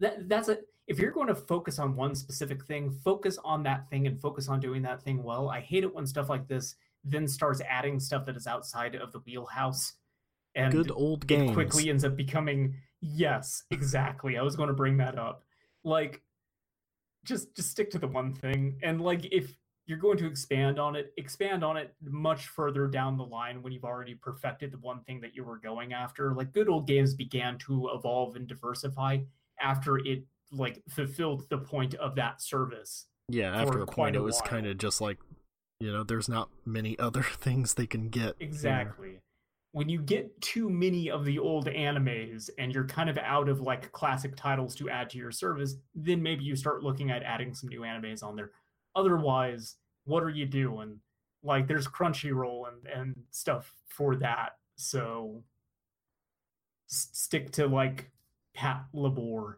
that. 0.00 0.28
That's 0.28 0.48
a 0.48 0.58
if 0.86 0.98
you're 0.98 1.12
going 1.12 1.28
to 1.28 1.34
focus 1.34 1.78
on 1.78 1.96
one 1.96 2.14
specific 2.14 2.64
thing, 2.66 2.90
focus 2.90 3.38
on 3.42 3.62
that 3.62 3.88
thing 3.88 4.06
and 4.06 4.20
focus 4.20 4.48
on 4.50 4.60
doing 4.60 4.82
that 4.82 5.02
thing 5.02 5.22
well. 5.22 5.48
I 5.48 5.60
hate 5.60 5.82
it 5.82 5.94
when 5.94 6.06
stuff 6.06 6.28
like 6.28 6.46
this 6.46 6.76
then 7.06 7.26
starts 7.28 7.60
adding 7.68 8.00
stuff 8.00 8.24
that 8.26 8.36
is 8.36 8.46
outside 8.46 8.94
of 8.94 9.12
the 9.12 9.18
wheelhouse. 9.20 9.94
And 10.54 10.72
Good 10.72 10.90
old 10.90 11.24
it 11.24 11.26
games. 11.26 11.52
quickly 11.52 11.88
ends 11.90 12.04
up 12.04 12.16
becoming 12.16 12.76
yes 13.06 13.64
exactly 13.70 14.38
i 14.38 14.42
was 14.42 14.56
going 14.56 14.68
to 14.68 14.74
bring 14.74 14.96
that 14.96 15.18
up 15.18 15.44
like 15.82 16.22
just 17.24 17.54
just 17.54 17.70
stick 17.70 17.90
to 17.90 17.98
the 17.98 18.06
one 18.06 18.32
thing 18.32 18.78
and 18.82 19.00
like 19.00 19.26
if 19.32 19.56
you're 19.86 19.98
going 19.98 20.16
to 20.16 20.26
expand 20.26 20.78
on 20.78 20.96
it 20.96 21.12
expand 21.16 21.62
on 21.62 21.76
it 21.76 21.94
much 22.02 22.48
further 22.48 22.86
down 22.86 23.16
the 23.16 23.24
line 23.24 23.62
when 23.62 23.72
you've 23.72 23.84
already 23.84 24.14
perfected 24.14 24.70
the 24.72 24.78
one 24.78 25.00
thing 25.02 25.20
that 25.20 25.34
you 25.34 25.44
were 25.44 25.58
going 25.58 25.92
after 25.92 26.34
like 26.34 26.52
good 26.52 26.68
old 26.68 26.86
games 26.86 27.14
began 27.14 27.58
to 27.58 27.90
evolve 27.94 28.36
and 28.36 28.46
diversify 28.46 29.18
after 29.60 29.98
it 29.98 30.24
like 30.50 30.82
fulfilled 30.88 31.44
the 31.50 31.58
point 31.58 31.94
of 31.94 32.14
that 32.14 32.40
service 32.40 33.06
Yeah, 33.28 33.54
after 33.56 33.80
a 33.80 33.86
point, 33.86 34.16
it 34.16 34.20
was 34.20 34.40
kind 34.42 34.66
of 34.66 34.78
just 34.78 35.00
like, 35.00 35.18
you 35.80 35.90
know, 35.92 36.02
there's 36.02 36.28
not 36.28 36.50
many 36.64 36.98
other 36.98 37.22
things 37.38 37.74
they 37.74 37.86
can 37.86 38.08
get. 38.08 38.36
Exactly. 38.40 39.20
When 39.74 39.88
you 39.88 40.00
get 40.00 40.40
too 40.40 40.70
many 40.70 41.10
of 41.10 41.24
the 41.24 41.40
old 41.40 41.66
animes 41.66 42.48
and 42.58 42.72
you're 42.72 42.86
kind 42.86 43.10
of 43.10 43.18
out 43.18 43.48
of 43.48 43.60
like 43.60 43.90
classic 43.90 44.36
titles 44.36 44.76
to 44.76 44.88
add 44.88 45.10
to 45.10 45.18
your 45.18 45.32
service, 45.32 45.74
then 45.96 46.22
maybe 46.22 46.44
you 46.44 46.54
start 46.54 46.84
looking 46.84 47.10
at 47.10 47.24
adding 47.24 47.52
some 47.54 47.68
new 47.68 47.80
animes 47.80 48.22
on 48.22 48.36
there. 48.36 48.52
Otherwise, 48.94 49.74
what 50.04 50.22
are 50.22 50.30
you 50.30 50.46
doing? 50.46 51.00
Like 51.42 51.66
there's 51.66 51.88
Crunchyroll 51.88 52.68
and 52.68 52.86
and 52.86 53.16
stuff 53.32 53.74
for 53.88 54.14
that. 54.16 54.58
So 54.76 55.42
s- 56.88 57.08
stick 57.12 57.50
to 57.52 57.66
like 57.66 58.10
Patlabor. 58.56 59.56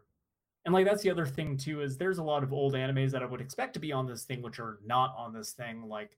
And 0.65 0.73
like 0.73 0.85
that's 0.87 1.03
the 1.03 1.11
other 1.11 1.27
thing 1.27 1.57
too 1.57 1.81
is 1.81 1.95
there's 1.95 2.17
a 2.17 2.23
lot 2.23 2.41
of 2.41 2.51
old 2.51 2.73
animes 2.73 3.11
that 3.11 3.21
I 3.21 3.27
would 3.27 3.39
expect 3.39 3.75
to 3.75 3.79
be 3.79 3.91
on 3.91 4.07
this 4.07 4.23
thing 4.23 4.41
which 4.41 4.59
are 4.59 4.79
not 4.83 5.13
on 5.15 5.31
this 5.31 5.51
thing 5.51 5.87
like 5.87 6.17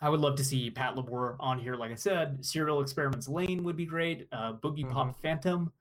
I 0.00 0.08
would 0.08 0.20
love 0.20 0.36
to 0.36 0.44
see 0.44 0.70
Patlabor 0.70 1.36
on 1.40 1.58
here. 1.58 1.76
Like 1.76 1.90
I 1.92 1.94
said, 1.96 2.44
Serial 2.44 2.80
Experiments 2.80 3.28
Lain 3.28 3.64
would 3.64 3.76
be 3.76 3.86
great. 3.86 4.28
Uh, 4.32 4.52
Boogiepop 4.54 5.16
Phantom, 5.22 5.72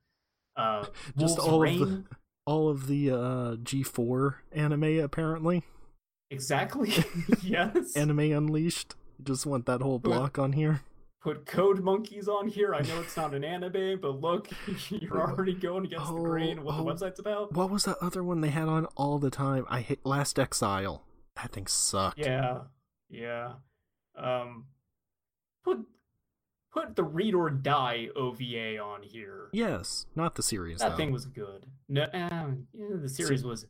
uh, 0.55 0.83
Mm-hmm. 0.83 1.19
Just 1.19 1.39
all 1.39 1.63
of 1.63 1.79
the 1.79 2.03
all 2.45 2.69
of 2.69 2.87
the 2.87 3.09
uh, 3.11 3.55
G4 3.57 4.35
anime 4.51 4.99
apparently. 4.99 5.63
Exactly. 6.29 6.93
yes. 7.43 7.95
Anime 7.95 8.19
Unleashed. 8.19 8.95
Just 9.21 9.45
want 9.45 9.65
that 9.65 9.81
whole 9.81 9.99
block 9.99 10.37
on 10.37 10.53
here. 10.53 10.81
Put 11.21 11.45
Code 11.45 11.79
Monkeys 11.81 12.27
on 12.27 12.49
here. 12.49 12.75
I 12.75 12.81
know 12.81 12.99
it's 12.99 13.15
not 13.15 13.33
an 13.33 13.45
anime, 13.45 13.99
but 14.01 14.19
look, 14.19 14.49
you're 14.89 15.21
already 15.21 15.53
going 15.53 15.85
against 15.85 16.07
the 16.13 16.19
grain 16.19 16.57
of 16.57 16.65
what 16.65 16.75
Oh, 16.75 16.83
the 16.83 16.91
oh. 16.91 16.93
website's 16.93 17.19
about. 17.19 17.53
What 17.53 17.69
was 17.69 17.85
that 17.85 17.95
other 18.01 18.21
one 18.23 18.41
they 18.41 18.49
had 18.49 18.67
on 18.67 18.87
all 18.97 19.19
the 19.19 19.29
time? 19.29 19.65
I 19.69 19.79
hate 19.79 20.05
Last 20.05 20.37
Exile. 20.37 21.03
That 21.37 21.53
thing 21.53 21.67
sucked. 21.67 22.19
Yeah. 22.19 22.63
Yeah. 23.09 23.53
Um, 24.15 24.65
put 25.63 25.79
put 26.71 26.95
the 26.95 27.03
Read 27.03 27.33
or 27.35 27.49
Die 27.49 28.07
OVA 28.15 28.77
on 28.79 29.03
here. 29.03 29.49
Yes, 29.53 30.05
not 30.15 30.35
the 30.35 30.43
series 30.43 30.79
that 30.79 30.91
though. 30.91 30.97
thing 30.97 31.11
was 31.11 31.25
good. 31.25 31.65
No, 31.89 32.03
uh, 32.03 32.07
yeah, 32.13 32.49
the 33.01 33.09
series 33.09 33.43
was 33.43 33.65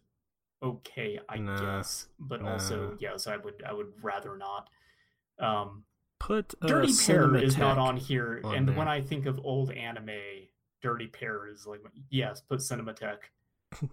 okay, 0.61 1.19
I 1.27 1.37
Nah, 1.37 1.59
guess, 1.77 2.07
but 2.19 2.41
nah. 2.41 2.53
also 2.53 2.95
yes, 2.99 3.27
I 3.27 3.37
would 3.37 3.63
I 3.67 3.73
would 3.73 3.91
rather 4.01 4.37
not. 4.37 4.69
Um, 5.39 5.83
Put 6.19 6.53
Dirty 6.61 6.93
Pair 7.05 7.35
is 7.35 7.57
not 7.57 7.77
on 7.77 7.97
here, 7.97 8.39
on 8.45 8.55
and 8.55 8.67
there. 8.69 8.75
when 8.77 8.87
I 8.87 9.01
think 9.01 9.25
of 9.25 9.39
old 9.43 9.71
anime, 9.71 10.09
Dirty 10.81 11.07
Pair 11.07 11.47
is 11.47 11.65
like 11.67 11.81
yes, 12.09 12.41
put 12.41 12.59
Cinematech. 12.59 13.17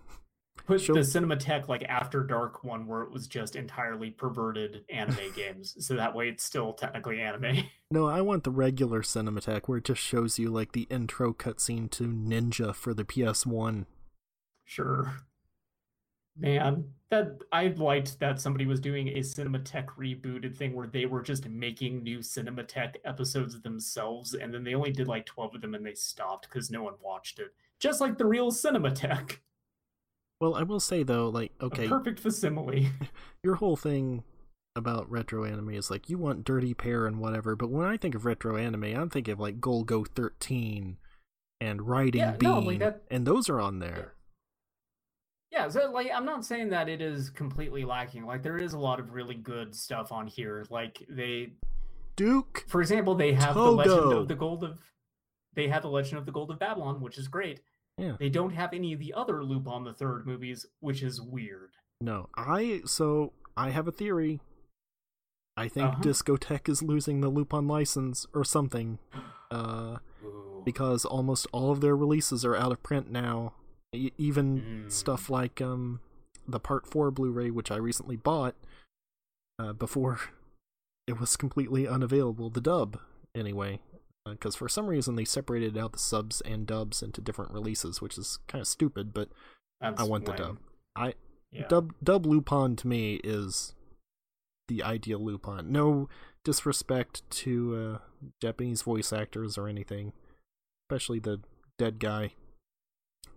Put 0.70 0.80
Show- 0.80 0.94
the 0.94 1.00
Cinematech 1.00 1.68
like 1.68 1.82
After 1.84 2.22
Dark 2.22 2.64
one 2.64 2.86
where 2.86 3.02
it 3.02 3.10
was 3.10 3.26
just 3.26 3.56
entirely 3.56 4.10
perverted 4.10 4.84
anime 4.88 5.32
games, 5.36 5.74
so 5.84 5.96
that 5.96 6.14
way 6.14 6.28
it's 6.28 6.44
still 6.44 6.72
technically 6.72 7.20
anime. 7.20 7.64
No, 7.90 8.06
I 8.06 8.20
want 8.20 8.44
the 8.44 8.50
regular 8.50 9.02
Cinematech 9.02 9.62
where 9.66 9.78
it 9.78 9.84
just 9.84 10.00
shows 10.00 10.38
you 10.38 10.48
like 10.50 10.72
the 10.72 10.86
intro 10.90 11.32
cutscene 11.32 11.90
to 11.90 12.04
Ninja 12.04 12.74
for 12.74 12.94
the 12.94 13.04
PS1. 13.04 13.86
Sure. 14.64 15.12
Man, 16.38 16.84
that 17.10 17.38
I 17.52 17.66
liked 17.76 18.20
that 18.20 18.40
somebody 18.40 18.64
was 18.64 18.80
doing 18.80 19.08
a 19.08 19.18
Cinematech 19.18 19.86
rebooted 19.98 20.56
thing 20.56 20.74
where 20.74 20.86
they 20.86 21.04
were 21.04 21.20
just 21.22 21.48
making 21.48 22.02
new 22.04 22.20
Cinematech 22.20 22.94
episodes 23.04 23.60
themselves, 23.60 24.34
and 24.34 24.54
then 24.54 24.62
they 24.64 24.74
only 24.74 24.92
did 24.92 25.08
like 25.08 25.26
12 25.26 25.56
of 25.56 25.60
them 25.60 25.74
and 25.74 25.84
they 25.84 25.94
stopped 25.94 26.48
because 26.48 26.70
no 26.70 26.84
one 26.84 26.94
watched 27.02 27.40
it. 27.40 27.52
Just 27.80 28.00
like 28.00 28.16
the 28.16 28.26
real 28.26 28.52
Cinematech. 28.52 29.38
Well, 30.40 30.54
I 30.54 30.62
will 30.62 30.80
say 30.80 31.02
though, 31.02 31.28
like, 31.28 31.52
okay, 31.60 31.86
A 31.86 31.88
perfect 31.88 32.18
facsimile. 32.20 32.90
your 33.44 33.56
whole 33.56 33.76
thing 33.76 34.24
about 34.76 35.10
retro 35.10 35.44
anime 35.44 35.70
is 35.70 35.90
like 35.90 36.08
you 36.08 36.16
want 36.16 36.44
Dirty 36.44 36.72
Pair 36.74 37.06
and 37.06 37.18
whatever, 37.18 37.56
but 37.56 37.70
when 37.70 37.86
I 37.86 37.96
think 37.96 38.14
of 38.14 38.24
retro 38.24 38.56
anime, 38.56 38.84
I'm 38.84 39.10
thinking 39.10 39.32
of 39.32 39.40
like 39.40 39.60
Golgo 39.60 40.06
13 40.08 40.96
and 41.60 41.82
Riding 41.82 42.20
Yeah, 42.20 42.32
Bean, 42.32 42.48
no, 42.50 42.58
like 42.60 42.78
that- 42.78 43.02
and 43.10 43.26
those 43.26 43.50
are 43.50 43.60
on 43.60 43.80
there. 43.80 44.14
Yeah, 45.50 45.68
so 45.68 45.90
like 45.90 46.10
I'm 46.14 46.24
not 46.24 46.44
saying 46.44 46.70
that 46.70 46.88
it 46.88 47.02
is 47.02 47.28
completely 47.28 47.84
lacking. 47.84 48.24
Like 48.24 48.42
there 48.42 48.56
is 48.56 48.72
a 48.72 48.78
lot 48.78 49.00
of 49.00 49.12
really 49.12 49.34
good 49.34 49.74
stuff 49.74 50.12
on 50.12 50.26
here. 50.28 50.64
Like 50.70 51.04
they 51.08 51.54
Duke, 52.16 52.64
For 52.68 52.80
example, 52.80 53.14
they 53.14 53.32
have 53.32 53.54
the 53.54 53.72
Legend 53.72 54.12
of 54.12 54.28
the 54.28 54.36
Gold 54.36 54.62
of 54.62 54.78
they 55.54 55.66
have 55.68 55.82
the 55.82 55.88
Legend 55.88 56.18
of 56.18 56.24
the 56.26 56.32
Gold 56.32 56.50
of 56.52 56.58
Babylon, 56.60 57.00
which 57.00 57.18
is 57.18 57.26
great. 57.26 57.60
Yeah. 58.00 58.16
They 58.18 58.30
don't 58.30 58.52
have 58.54 58.72
any 58.72 58.92
of 58.92 58.98
the 58.98 59.12
other 59.14 59.44
Lupin 59.44 59.84
the 59.84 59.92
Third 59.92 60.26
movies, 60.26 60.66
which 60.80 61.02
is 61.02 61.20
weird. 61.20 61.70
no, 62.00 62.28
I 62.36 62.80
so 62.86 63.32
I 63.56 63.70
have 63.70 63.86
a 63.86 63.92
theory. 63.92 64.40
I 65.56 65.68
think 65.68 65.88
Uh-huh. 65.92 66.02
Discotek 66.02 66.68
is 66.68 66.82
losing 66.82 67.20
the 67.20 67.28
Lupin 67.28 67.68
license 67.68 68.26
or 68.34 68.44
something. 68.44 68.98
Uh, 69.52 69.98
because 70.64 71.04
almost 71.04 71.44
all 71.50 71.72
of 71.72 71.80
their 71.80 71.96
releases 71.96 72.44
are 72.44 72.54
out 72.54 72.70
of 72.70 72.80
print 72.84 73.10
now. 73.10 73.52
E- 73.92 74.12
even 74.16 74.60
Mm. 74.86 74.92
stuff 74.92 75.28
like 75.28 75.60
um 75.60 75.98
the 76.46 76.60
Part 76.60 76.86
Four 76.86 77.10
Blu-ray, 77.10 77.50
which 77.50 77.72
I 77.72 77.76
recently 77.76 78.14
bought, 78.14 78.54
uh, 79.58 79.72
before 79.72 80.20
it 81.08 81.18
was 81.18 81.36
completely 81.36 81.88
unavailable. 81.88 82.48
The 82.48 82.60
dub, 82.60 83.00
anyway, 83.34 83.80
because 84.26 84.54
for 84.54 84.68
some 84.68 84.86
reason 84.86 85.14
they 85.16 85.24
separated 85.24 85.76
out 85.78 85.92
the 85.92 85.98
subs 85.98 86.40
and 86.42 86.66
dubs 86.66 87.02
into 87.02 87.20
different 87.20 87.52
releases, 87.52 88.00
which 88.00 88.18
is 88.18 88.38
kind 88.48 88.60
of 88.60 88.68
stupid. 88.68 89.12
But 89.14 89.28
That's 89.80 90.00
I 90.00 90.04
want 90.04 90.24
the 90.26 90.32
dub. 90.32 90.58
I 90.96 91.14
Yeah. 91.50 91.66
dub 91.68 91.92
dub 92.02 92.26
Lupin 92.26 92.76
to 92.76 92.86
me 92.88 93.20
is 93.24 93.74
the 94.68 94.82
ideal 94.82 95.18
Lupin. 95.24 95.72
No 95.72 96.08
disrespect 96.44 97.28
to 97.30 97.76
uh, 97.76 97.98
Japanese 98.40 98.82
voice 98.82 99.12
actors 99.12 99.58
or 99.58 99.68
anything, 99.68 100.12
especially 100.88 101.18
the 101.18 101.40
dead 101.78 101.98
guy. 101.98 102.32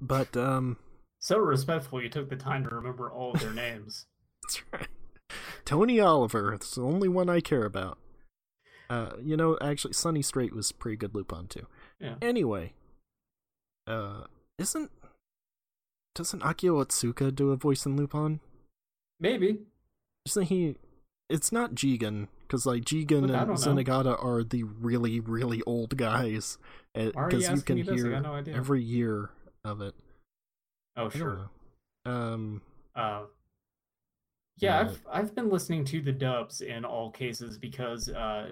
But 0.01 0.35
um, 0.37 0.77
So 1.19 1.37
respectful, 1.37 2.01
you 2.01 2.09
took 2.09 2.29
the 2.29 2.35
time 2.35 2.63
to 2.67 2.75
remember 2.75 3.11
all 3.11 3.33
of 3.33 3.39
their 3.41 3.53
names. 3.53 4.05
that's 4.43 4.61
right. 4.71 4.87
Tony 5.65 5.99
Oliver, 5.99 6.53
it's 6.53 6.75
the 6.75 6.81
only 6.83 7.07
one 7.07 7.29
I 7.29 7.39
care 7.39 7.65
about. 7.65 7.97
Uh, 8.89 9.11
you 9.23 9.37
know, 9.37 9.57
actually, 9.61 9.93
Sonny 9.93 10.21
Strait 10.21 10.53
was 10.53 10.71
pretty 10.71 10.97
good 10.97 11.15
Lupin 11.15 11.47
too. 11.47 11.65
Yeah. 11.99 12.15
Anyway, 12.21 12.73
uh, 13.87 14.25
isn't 14.59 14.91
doesn't 16.15 16.41
Akio 16.41 16.83
Otsuka 16.83 17.33
do 17.33 17.51
a 17.51 17.55
voice 17.55 17.85
in 17.85 17.95
Lupin? 17.95 18.39
Maybe. 19.19 19.59
Isn't 20.25 20.43
he? 20.43 20.75
It's 21.29 21.51
not 21.51 21.73
Jigen, 21.73 22.27
because 22.41 22.65
like 22.65 22.83
Jigen 22.83 23.27
Look, 23.27 23.31
and 23.31 23.47
know. 23.49 23.53
Zenigata 23.55 24.23
are 24.23 24.43
the 24.43 24.63
really, 24.63 25.19
really 25.19 25.61
old 25.65 25.97
guys. 25.97 26.57
You 26.95 27.11
Because 27.15 27.49
you, 27.49 27.61
can 27.61 27.75
me 27.77 27.81
this? 27.81 27.93
I 27.93 27.95
hear 27.95 28.19
no 28.19 28.43
every 28.53 28.83
year 28.83 29.31
of 29.63 29.81
it. 29.81 29.95
Oh 30.95 31.09
sure. 31.09 31.49
know. 32.05 32.11
Um, 32.11 32.61
Uh, 32.95 33.23
yeah. 34.57 34.79
I've 34.79 35.01
I've 35.11 35.35
been 35.35 35.49
listening 35.49 35.85
to 35.85 36.01
the 36.01 36.11
dubs 36.11 36.61
in 36.61 36.85
all 36.85 37.11
cases 37.11 37.57
because 37.57 38.09
uh, 38.09 38.49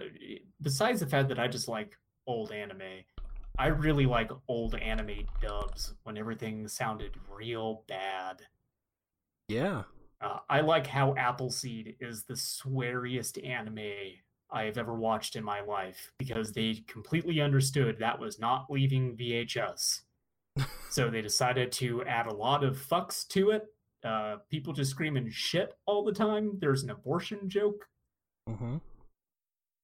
besides 0.62 1.00
the 1.00 1.08
fact 1.08 1.30
that 1.30 1.40
I 1.40 1.48
just 1.48 1.68
like 1.68 1.98
old 2.28 2.52
anime, 2.52 3.04
I 3.58 3.68
really 3.68 4.06
like 4.06 4.32
old 4.48 4.76
anime 4.76 5.26
dubs 5.42 5.94
when 6.04 6.18
everything 6.18 6.68
sounded 6.68 7.12
real 7.30 7.84
bad. 7.88 8.42
yeah, 9.48 9.84
Uh, 10.22 10.40
I 10.50 10.62
like 10.62 10.88
how 10.88 11.14
Appleseed 11.16 11.96
is 12.00 12.24
the 12.24 12.36
sweariest 12.36 13.44
anime 13.46 13.80
I 14.52 14.64
have 14.64 14.78
ever 14.78 14.96
watched 14.96 15.36
in 15.36 15.44
my 15.44 15.62
life 15.62 16.12
because 16.18 16.52
they 16.52 16.84
completely 16.88 17.42
understood 17.42 17.98
that 18.00 18.20
was 18.20 18.40
not 18.40 18.66
leaving 18.70 19.16
VHS. 19.16 20.02
so 20.90 21.10
they 21.10 21.22
decided 21.22 21.72
to 21.74 22.04
add 22.06 22.28
a 22.28 22.34
lot 22.34 22.64
of 22.64 22.78
fucks 22.78 23.28
to 23.30 23.52
it. 23.52 23.64
Uh, 24.04 24.38
people 24.50 24.74
just 24.74 24.92
screaming 24.92 25.30
shit 25.32 25.74
all 25.86 26.04
the 26.04 26.12
time. 26.14 26.58
There's 26.60 26.84
an 26.84 26.90
abortion 26.90 27.50
joke. 27.50 27.86
Mm-hmm. 28.50 28.78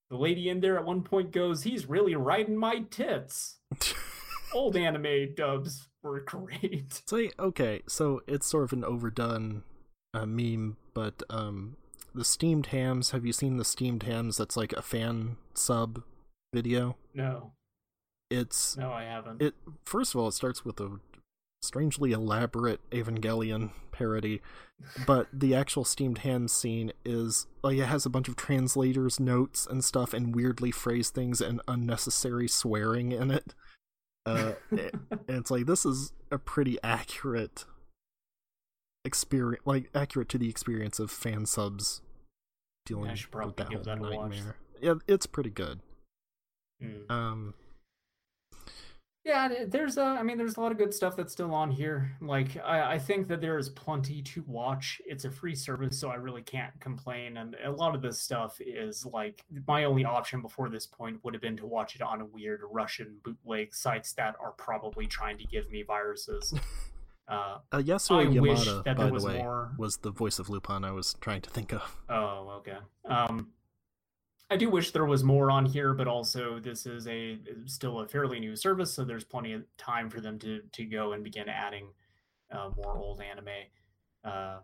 The 0.09 0.17
lady 0.17 0.49
in 0.49 0.61
there 0.61 0.77
at 0.77 0.85
one 0.85 1.03
point 1.03 1.31
goes, 1.31 1.63
He's 1.63 1.87
really 1.87 2.15
riding 2.15 2.57
my 2.57 2.85
tits. 2.89 3.59
Old 4.53 4.75
anime 4.77 5.35
dubs 5.35 5.87
were 6.01 6.21
great. 6.21 7.01
So 7.05 7.27
okay, 7.37 7.81
so 7.87 8.21
it's 8.27 8.47
sort 8.47 8.63
of 8.63 8.73
an 8.73 8.85
overdone 8.85 9.63
uh, 10.13 10.25
meme, 10.25 10.77
but 10.93 11.21
um, 11.29 11.75
the 12.15 12.23
steamed 12.23 12.67
hams. 12.67 13.11
Have 13.11 13.25
you 13.25 13.33
seen 13.33 13.57
the 13.57 13.65
steamed 13.65 14.03
hams? 14.03 14.37
That's 14.37 14.55
like 14.55 14.71
a 14.73 14.81
fan 14.81 15.35
sub 15.53 16.01
video. 16.53 16.95
No, 17.13 17.51
It's 18.31 18.77
no, 18.77 18.91
I 18.93 19.03
haven't. 19.03 19.41
it. 19.41 19.53
First 19.83 20.15
of 20.15 20.21
all, 20.21 20.29
it 20.29 20.33
starts 20.33 20.63
with 20.63 20.79
a 20.79 20.99
strangely 21.61 22.11
elaborate 22.11 22.79
Evangelion 22.91 23.71
parody, 23.91 24.41
but 25.05 25.27
the 25.33 25.55
actual 25.55 25.83
steamed 25.83 26.19
ham 26.19 26.47
scene 26.47 26.91
is 27.03 27.47
like 27.63 27.77
it 27.77 27.85
has 27.85 28.05
a 28.05 28.09
bunch 28.09 28.27
of 28.27 28.35
translators 28.35 29.19
notes 29.19 29.67
and 29.69 29.83
stuff 29.83 30.13
and 30.13 30.35
weirdly 30.35 30.71
phrased 30.71 31.13
things 31.13 31.41
and 31.41 31.61
unnecessary 31.67 32.47
swearing 32.47 33.11
in 33.11 33.31
it. 33.31 33.53
Uh, 34.25 34.53
and 34.71 35.09
it's 35.27 35.51
like 35.51 35.65
this 35.65 35.85
is 35.85 36.13
a 36.31 36.37
pretty 36.37 36.77
accurate 36.83 37.65
experience, 39.03 39.63
like 39.65 39.89
accurate 39.95 40.29
to 40.29 40.37
the 40.37 40.49
experience 40.49 40.99
of 40.99 41.09
fan 41.09 41.45
subs 41.45 42.01
dealing 42.85 43.17
probably 43.31 43.75
with 43.75 43.85
that 43.85 43.97
whole 43.97 44.09
nightmare. 44.09 44.55
Yeah, 44.81 44.95
it's 45.07 45.25
pretty 45.25 45.49
good. 45.49 45.79
Hmm. 46.81 47.11
Um, 47.11 47.53
Yeah, 49.27 49.65
there's 49.67 49.97
a, 49.97 50.03
I 50.03 50.23
mean, 50.23 50.37
there's 50.37 50.55
a 50.55 50.61
lot 50.61 50.71
of 50.71 50.77
good 50.77 50.93
stuff 50.93 51.17
that's 51.17 51.33
still 51.33 51.53
on 51.53 51.69
here. 51.69 52.15
Like, 52.21 52.55
I, 52.63 52.93
I 52.93 52.97
think 52.97 53.27
that 53.27 53.41
there 53.41 53.57
is 53.57 53.67
plenty 53.67 54.21
to 54.21 54.41
watch. 54.47 55.01
It's 55.05 55.25
a 55.25 55.29
free 55.29 55.53
service, 55.53 55.99
so 55.99 56.07
I 56.07 56.15
really 56.15 56.43
can't 56.43 56.71
complain. 56.79 57.35
And 57.35 57.57
a 57.61 57.69
lot 57.69 57.93
of 57.93 58.01
this 58.01 58.21
stuff 58.21 58.55
is 58.61 59.05
like 59.05 59.43
my 59.67 59.83
only 59.83 60.05
option 60.05 60.41
before 60.41 60.69
this 60.69 60.85
point 60.85 61.19
would 61.25 61.33
have 61.33 61.41
been 61.41 61.57
to 61.57 61.65
watch 61.65 61.93
it 61.95 62.01
on 62.01 62.21
a 62.21 62.25
weird 62.25 62.61
Russian 62.71 63.17
bootleg 63.21 63.75
sites 63.75 64.13
that 64.13 64.35
are 64.39 64.51
probably 64.51 65.07
trying 65.07 65.37
to 65.39 65.43
give 65.45 65.69
me 65.69 65.83
viruses. 65.83 66.53
Uh, 67.29 67.57
uh, 67.73 67.79
Yasuo 67.79 68.37
I 68.37 68.39
wish 68.39 68.63
that 68.63 68.85
by 68.85 68.93
there 68.93 69.07
the 69.07 69.11
was 69.11 69.25
way, 69.25 69.37
more. 69.39 69.73
was 69.77 69.97
the 69.97 70.11
voice 70.11 70.39
of 70.39 70.47
Lupin 70.49 70.85
I 70.85 70.91
was 70.91 71.13
trying 71.19 71.41
to 71.41 71.49
think 71.49 71.73
of. 71.73 71.81
Oh, 72.07 72.59
okay. 72.59 72.77
Um, 73.03 73.49
I 74.49 74.55
do 74.55 74.69
wish 74.69 74.91
there 74.91 75.05
was 75.05 75.23
more 75.23 75.51
on 75.51 75.65
here, 75.65 75.93
but 75.93 76.07
also 76.07 76.59
this 76.59 76.85
is 76.85 77.07
a 77.07 77.37
still 77.65 77.99
a 77.99 78.07
fairly 78.07 78.39
new 78.39 78.55
service, 78.55 78.93
so 78.93 79.03
there's 79.03 79.25
plenty 79.25 79.53
of 79.53 79.63
time 79.77 80.09
for 80.09 80.21
them 80.21 80.39
to 80.39 80.61
to 80.71 80.85
go 80.85 81.13
and 81.13 81.23
begin 81.23 81.49
adding 81.49 81.89
uh, 82.51 82.69
more 82.77 82.97
old 82.97 83.21
anime. 83.21 83.47
Uh, 84.23 84.59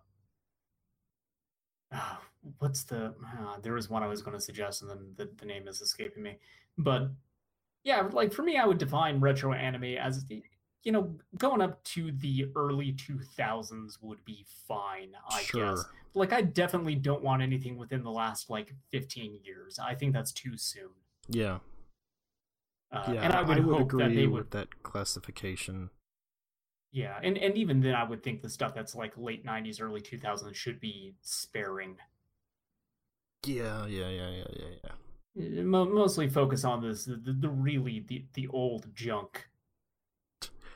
ah, 1.92 2.22
what's 2.60 2.84
the? 2.84 3.14
Uh, 3.40 3.60
there 3.62 3.74
was 3.74 3.90
one 3.90 4.04
I 4.04 4.08
was 4.08 4.22
going 4.22 4.38
to 4.38 4.44
suggest, 4.44 4.82
and 4.82 4.90
then 4.90 5.14
the, 5.18 5.30
the 5.38 5.46
name 5.46 5.68
is 5.68 5.82
escaping 5.82 6.24
me. 6.24 6.38
But 6.78 7.10
yeah, 7.84 8.08
like 8.12 8.34
for 8.34 8.44
me, 8.44 8.58
I 8.58 8.66
would 8.66 8.78
define 8.78 9.20
retro 9.20 9.52
anime 9.54 9.96
as 9.96 10.26
the 10.26 10.42
you 10.84 10.92
know 10.92 11.16
going 11.38 11.62
up 11.62 11.84
to 11.84 12.12
the 12.12 12.48
early 12.56 12.94
2000s 12.94 13.98
would 14.02 14.24
be 14.26 14.46
fine. 14.68 15.12
I 15.30 15.40
guess 15.40 15.48
sure. 15.48 15.86
like 16.14 16.34
I 16.34 16.42
definitely 16.42 16.96
don't 16.96 17.24
want 17.24 17.42
anything 17.42 17.78
within 17.78 18.04
the 18.04 18.12
last 18.12 18.50
like 18.50 18.74
15 18.92 19.40
years. 19.44 19.80
I 19.80 19.96
think 19.96 20.14
that's 20.14 20.32
too 20.32 20.58
soon. 20.58 20.90
Yeah. 21.30 21.60
Uh, 22.92 23.12
yeah, 23.14 23.24
and 23.24 23.34
I 23.34 23.42
would, 23.42 23.60
hope 23.60 23.82
agree 23.82 24.04
that 24.04 24.16
they 24.16 24.28
with 24.28 24.52
that 24.52 24.84
classification. 24.84 25.90
yeah, 26.92 27.18
and 27.24 27.40
and 27.40 27.58
even 27.58 27.82
then, 27.82 27.96
I 27.96 28.04
would 28.04 28.22
think 28.22 28.44
the 28.44 28.50
stuff 28.50 28.76
that's 28.76 28.94
like 28.94 29.14
late 29.18 29.44
90s, 29.44 29.82
early 29.82 30.00
2000s 30.00 30.54
should 30.54 30.80
be 30.80 31.16
sparing. 31.22 31.96
Yeah, 33.48 33.88
yeah, 33.88 34.10
yeah, 34.10 34.30
yeah, 34.30 34.44
yeah, 34.54 34.92
yeah. 35.36 35.64
Mostly 35.64 36.30
focus 36.30 36.64
on 36.64 36.84
this 36.84 37.06
the, 37.06 37.16
the 37.16 37.50
really 37.50 38.06
the 38.08 38.26
the 38.34 38.48
old 38.50 38.94
junk. 38.94 39.48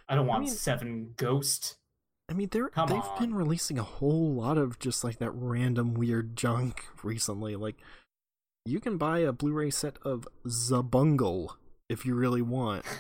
I 0.10 0.16
don't 0.16 0.28
want 0.28 0.44
mean- 0.46 0.54
Seven 0.54 1.14
Ghost. 1.18 1.76
I 2.30 2.34
mean, 2.34 2.50
they're 2.52 2.68
Come 2.70 2.90
they've 2.90 2.98
on. 3.02 3.20
been 3.20 3.34
releasing 3.36 3.80
a 3.80 3.84
whole 3.84 4.34
lot 4.34 4.58
of 4.58 4.80
just 4.80 5.02
like 5.04 5.18
that 5.20 5.32
random 5.32 5.94
weird 5.94 6.36
junk 6.36 6.86
recently. 7.04 7.56
Like, 7.56 7.78
you 8.66 8.82
can 8.82 8.98
buy 8.98 9.20
a 9.20 9.32
Blu-ray 9.32 9.70
set 9.70 9.98
of 10.04 10.28
Zabungle 10.46 11.52
if 11.90 12.06
you 12.06 12.16
really 12.16 12.42
want. 12.42 12.86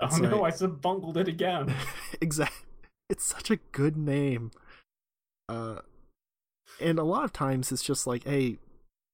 Oh 0.00 0.06
It's 0.06 0.20
no, 0.20 0.42
like- 0.42 0.52
I 0.54 0.56
sub 0.56 0.80
bungled 0.80 1.16
it 1.16 1.26
again. 1.26 1.74
exactly. 2.20 2.68
It's 3.10 3.24
such 3.24 3.50
a 3.50 3.56
good 3.72 3.96
name. 3.96 4.52
Uh, 5.48 5.80
and 6.80 7.00
a 7.00 7.02
lot 7.02 7.24
of 7.24 7.32
times 7.32 7.72
it's 7.72 7.82
just 7.82 8.06
like, 8.06 8.22
hey, 8.22 8.58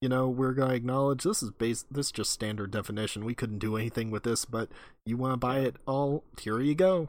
you 0.00 0.08
know, 0.08 0.28
we're 0.28 0.52
gonna 0.52 0.74
acknowledge 0.74 1.24
this 1.24 1.42
is 1.42 1.50
base. 1.50 1.84
This 1.90 2.06
is 2.06 2.12
just 2.12 2.32
standard 2.32 2.70
definition. 2.70 3.24
We 3.24 3.34
couldn't 3.34 3.58
do 3.58 3.76
anything 3.76 4.10
with 4.10 4.22
this, 4.24 4.44
but 4.44 4.68
you 5.06 5.16
want 5.16 5.32
to 5.32 5.36
buy 5.36 5.60
it 5.60 5.76
all? 5.86 6.24
Here 6.40 6.60
you 6.60 6.74
go. 6.74 7.08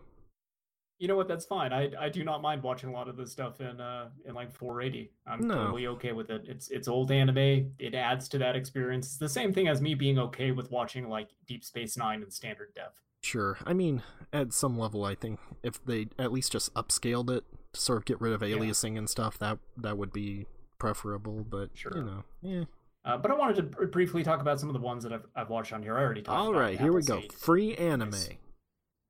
You 0.98 1.10
know 1.10 1.18
what? 1.18 1.28
That's 1.28 1.46
fine. 1.46 1.74
I 1.74 1.92
I 2.00 2.08
do 2.08 2.24
not 2.24 2.42
mind 2.42 2.64
watching 2.64 2.90
a 2.90 2.94
lot 2.94 3.10
of 3.10 3.18
this 3.18 3.30
stuff 3.32 3.60
in 3.60 3.82
uh 3.82 4.10
in 4.26 4.34
like 4.34 4.50
480. 4.54 5.12
I'm 5.28 5.46
No. 5.46 5.56
totally 5.56 5.88
okay 5.88 6.14
with 6.14 6.30
it. 6.30 6.44
It's 6.48 6.70
it's 6.70 6.88
old 6.88 7.12
anime. 7.12 7.74
It 7.80 7.94
adds 7.94 8.30
to 8.30 8.38
that 8.38 8.56
experience. 8.56 9.08
It's 9.08 9.18
the 9.18 9.28
same 9.28 9.52
thing 9.52 9.68
as 9.68 9.82
me 9.82 9.94
being 9.94 10.18
okay 10.20 10.52
with 10.52 10.72
watching 10.72 11.10
like 11.10 11.30
Deep 11.48 11.66
Space 11.66 11.98
Nine 11.98 12.22
in 12.24 12.32
standard 12.32 12.70
def. 12.76 13.02
Sure. 13.22 13.58
I 13.66 13.74
mean, 13.74 14.04
at 14.32 14.54
some 14.54 14.78
level, 14.80 15.04
I 15.04 15.16
think 15.16 15.40
if 15.64 15.84
they 15.84 16.08
at 16.18 16.32
least 16.32 16.54
just 16.54 16.74
upscaled 16.76 17.30
it 17.30 17.44
to 17.74 17.82
sort 17.82 17.98
of 17.98 18.06
get 18.06 18.22
rid 18.22 18.32
of 18.32 18.42
Yeah. 18.42 18.56
aliasing 18.56 18.98
and 18.98 19.10
stuff, 19.10 19.38
that 19.40 19.58
that 19.76 19.98
would 19.98 20.14
be 20.14 20.46
preferable. 20.80 21.44
But 21.44 21.72
Sure. 21.74 21.98
you 21.98 22.04
know, 22.04 22.24
yeah. 22.42 22.64
Uh, 23.06 23.18
but 23.18 23.30
I 23.30 23.36
wanted 23.36 23.56
to 23.58 23.64
br- 23.64 23.86
briefly 23.86 24.24
talk 24.24 24.42
about 24.42 24.60
some 24.60 24.68
of 24.68 24.74
the 24.74 24.82
ones 24.82 25.04
that 25.04 25.14
I've 25.14 25.26
I've 25.36 25.50
watched 25.50 25.72
on 25.72 25.84
here. 25.84 25.96
I 25.96 26.02
already 26.02 26.24
talked. 26.24 26.38
All 26.38 26.54
right, 26.54 26.80
here 26.80 26.92
we 26.92 27.04
go. 27.04 27.22
Seed. 27.22 27.34
Free 27.34 27.76
anime. 27.76 28.10
Nice. 28.10 28.30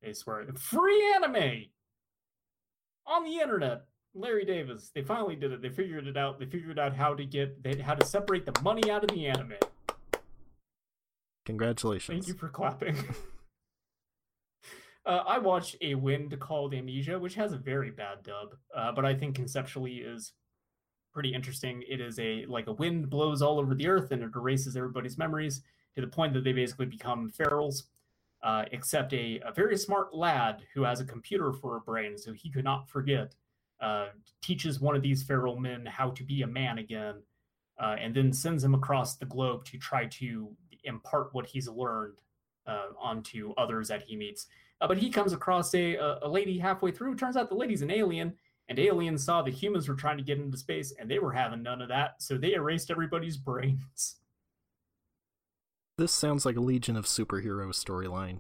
I 0.06 0.12
swear, 0.12 0.46
free 0.58 1.14
anime 1.16 1.66
on 3.08 3.24
the 3.24 3.40
internet. 3.40 3.86
Larry 4.14 4.46
Davis. 4.46 4.92
They 4.94 5.02
finally 5.02 5.36
did 5.36 5.52
it. 5.52 5.62
They 5.62 5.70
figured 5.70 6.08
it 6.08 6.18
out. 6.18 6.40
They 6.40 6.46
figured 6.46 6.80
out 6.80 6.96
how 6.96 7.14
to 7.14 7.26
get 7.26 7.64
they 7.64 7.82
how 7.82 7.96
to 7.96 8.06
separate 8.06 8.46
the 8.46 8.60
money 8.62 8.92
out 8.92 9.04
of 9.04 9.10
the 9.10 9.28
anime. 9.28 9.54
Congratulations. 11.46 12.26
Thank 12.26 12.28
you 12.28 12.34
for 12.34 12.50
clapping. 12.50 12.98
uh, 15.06 15.24
I 15.28 15.38
watched 15.38 15.76
A 15.82 15.96
Wind 15.96 16.38
Called 16.40 16.74
Amnesia, 16.74 17.20
which 17.20 17.36
has 17.36 17.54
a 17.54 17.58
very 17.58 17.92
bad 17.92 18.24
dub, 18.24 18.56
uh, 18.76 18.92
but 18.94 19.06
I 19.06 19.14
think 19.14 19.36
conceptually 19.36 19.98
is 19.98 20.34
pretty 21.16 21.34
interesting. 21.34 21.82
It 21.88 22.02
is 22.02 22.20
a 22.20 22.46
like 22.48 22.68
a 22.68 22.74
wind 22.74 23.10
blows 23.10 23.42
all 23.42 23.58
over 23.58 23.74
the 23.74 23.88
earth 23.88 24.12
and 24.12 24.22
it 24.22 24.32
erases 24.36 24.76
everybody's 24.76 25.18
memories 25.18 25.62
to 25.96 26.02
the 26.02 26.08
point 26.08 26.34
that 26.34 26.44
they 26.44 26.52
basically 26.52 26.86
become 26.86 27.32
ferals. 27.32 27.84
Uh, 28.44 28.66
except 28.74 29.12
a, 29.14 29.40
a 29.44 29.52
very 29.52 29.76
smart 29.76 30.14
lad 30.14 30.62
who 30.76 30.84
has 30.84 31.00
a 31.00 31.06
computer 31.06 31.52
for 31.52 31.78
a 31.78 31.80
brain, 31.80 32.16
so 32.16 32.32
he 32.32 32.52
could 32.52 32.66
not 32.66 32.88
forget. 32.88 33.34
Uh, 33.82 34.08
teaches 34.44 34.80
one 34.80 34.96
of 34.96 35.02
these 35.02 35.24
feral 35.24 35.58
men 35.58 35.84
how 35.84 36.12
to 36.12 36.24
be 36.24 36.44
a 36.44 36.48
man 36.48 36.78
again, 36.78 37.16
uh, 37.82 37.96
and 38.00 38.14
then 38.14 38.32
sends 38.32 38.64
him 38.64 38.76
across 38.76 39.16
the 39.16 39.26
globe 39.26 39.66
to 39.66 39.80
try 39.80 40.06
to 40.06 40.50
impart 40.84 41.34
what 41.34 41.48
he's 41.48 41.68
learned 41.68 42.20
uh, 42.68 42.90
onto 43.02 43.52
others 43.58 43.88
that 43.88 44.04
he 44.04 44.16
meets. 44.16 44.46
Uh, 44.80 44.88
but 44.88 44.98
he 45.00 45.10
comes 45.10 45.34
across 45.34 45.74
a, 45.74 45.96
a 45.96 46.20
a 46.22 46.30
lady 46.30 46.60
halfway 46.60 46.92
through. 46.92 47.16
Turns 47.16 47.38
out 47.38 47.50
the 47.50 47.56
lady's 47.56 47.82
an 47.82 47.90
alien, 47.90 48.32
and 48.68 48.80
aliens 48.80 49.24
saw 49.24 49.42
the 49.42 49.52
humans 49.52 49.88
were 49.88 49.96
trying 49.96 50.18
to 50.18 50.24
get 50.24 50.40
into 50.40 50.58
space, 50.58 50.94
and 51.00 51.10
they 51.10 51.20
were 51.20 51.34
having 51.34 51.64
none 51.64 51.82
of 51.82 51.90
that. 51.90 52.22
So 52.22 52.38
they 52.38 52.54
erased 52.54 52.92
everybody's 52.92 53.38
brains. 53.50 54.18
This 55.98 56.12
sounds 56.12 56.46
like 56.46 56.58
a 56.58 56.62
Legion 56.62 56.96
of 56.96 57.06
Superhero 57.06 57.70
storyline. 57.70 58.40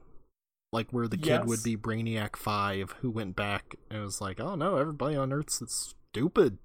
Like 0.71 0.91
where 0.91 1.07
the 1.07 1.17
kid 1.17 1.45
would 1.45 1.63
be 1.63 1.77
Brainiac 1.77 2.35
5 2.35 2.91
who 3.01 3.09
went 3.09 3.35
back 3.35 3.75
and 3.89 4.01
was 4.03 4.19
like, 4.19 4.39
oh 4.39 4.55
no, 4.55 4.77
everybody 4.77 5.15
on 5.15 5.31
Earth's 5.31 5.95
stupid. 6.11 6.57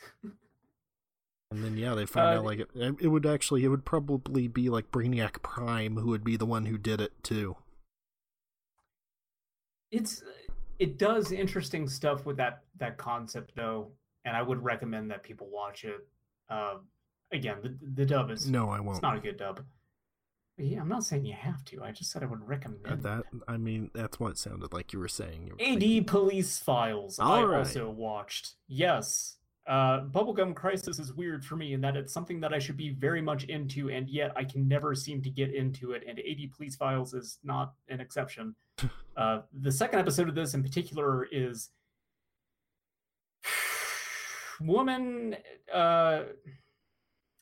and 1.50 1.62
then, 1.62 1.76
yeah, 1.76 1.94
they 1.94 2.06
find 2.06 2.32
Uh, 2.34 2.38
out 2.38 2.44
like 2.44 2.58
it, 2.60 2.68
it 2.74 3.08
would 3.08 3.26
actually, 3.26 3.64
it 3.64 3.68
would 3.68 3.84
probably 3.84 4.48
be 4.48 4.68
like 4.68 4.90
Brainiac 4.90 5.42
Prime 5.42 5.96
who 5.96 6.08
would 6.08 6.24
be 6.24 6.36
the 6.36 6.46
one 6.46 6.66
who 6.66 6.78
did 6.78 7.00
it 7.00 7.12
too. 7.22 7.56
It's 9.90 10.22
it 10.78 10.98
does 10.98 11.32
interesting 11.32 11.88
stuff 11.88 12.26
with 12.26 12.36
that 12.38 12.62
that 12.78 12.96
concept 12.98 13.52
though, 13.54 13.90
and 14.24 14.36
I 14.36 14.42
would 14.42 14.62
recommend 14.62 15.10
that 15.10 15.22
people 15.22 15.48
watch 15.50 15.84
it. 15.84 16.06
Uh, 16.48 16.76
again, 17.32 17.58
the 17.62 17.76
the 17.94 18.06
dub 18.06 18.30
is 18.30 18.48
No, 18.50 18.68
I 18.70 18.80
won't. 18.80 18.96
it's 18.96 19.02
not 19.02 19.16
a 19.16 19.20
good 19.20 19.36
dub. 19.36 19.60
Yeah, 20.58 20.80
I'm 20.80 20.88
not 20.88 21.02
saying 21.02 21.24
you 21.24 21.32
have 21.32 21.64
to. 21.66 21.82
I 21.82 21.92
just 21.92 22.10
said 22.10 22.22
I 22.22 22.26
would 22.26 22.46
recommend 22.46 22.86
Uh, 22.86 22.96
that, 22.96 23.24
I 23.48 23.56
mean, 23.56 23.90
that's 23.94 24.20
what 24.20 24.32
it 24.32 24.38
sounded 24.38 24.72
like 24.72 24.92
you 24.92 24.98
were 24.98 25.08
saying. 25.08 25.46
You 25.46 25.54
were 25.54 25.60
AD 25.62 25.80
thinking- 25.80 26.04
Police 26.04 26.58
Files. 26.58 27.18
I 27.18 27.24
All 27.24 27.46
right. 27.46 27.58
also 27.60 27.90
watched. 27.90 28.56
Yes, 28.68 29.38
Uh, 29.64 30.04
Bubblegum 30.06 30.54
Crisis 30.56 30.98
is 30.98 31.14
weird 31.14 31.44
for 31.44 31.54
me 31.56 31.72
in 31.72 31.80
that 31.82 31.96
it's 31.96 32.12
something 32.12 32.40
that 32.40 32.52
I 32.52 32.58
should 32.58 32.76
be 32.76 32.90
very 32.90 33.22
much 33.22 33.44
into, 33.44 33.90
and 33.90 34.10
yet 34.10 34.32
I 34.36 34.42
can 34.44 34.66
never 34.68 34.92
seem 34.94 35.22
to 35.22 35.30
get 35.30 35.54
into 35.54 35.92
it. 35.92 36.02
And 36.06 36.18
AD 36.18 36.48
Police 36.48 36.74
Files 36.76 37.14
is 37.14 37.38
not 37.44 37.72
an 37.88 38.00
exception. 38.00 38.54
Uh, 39.16 39.40
the 39.60 39.70
second 39.72 39.98
episode 39.98 40.28
of 40.28 40.34
this 40.34 40.54
in 40.54 40.62
particular 40.62 41.26
is 41.30 41.70
woman 44.60 45.36
uh, 45.72 46.22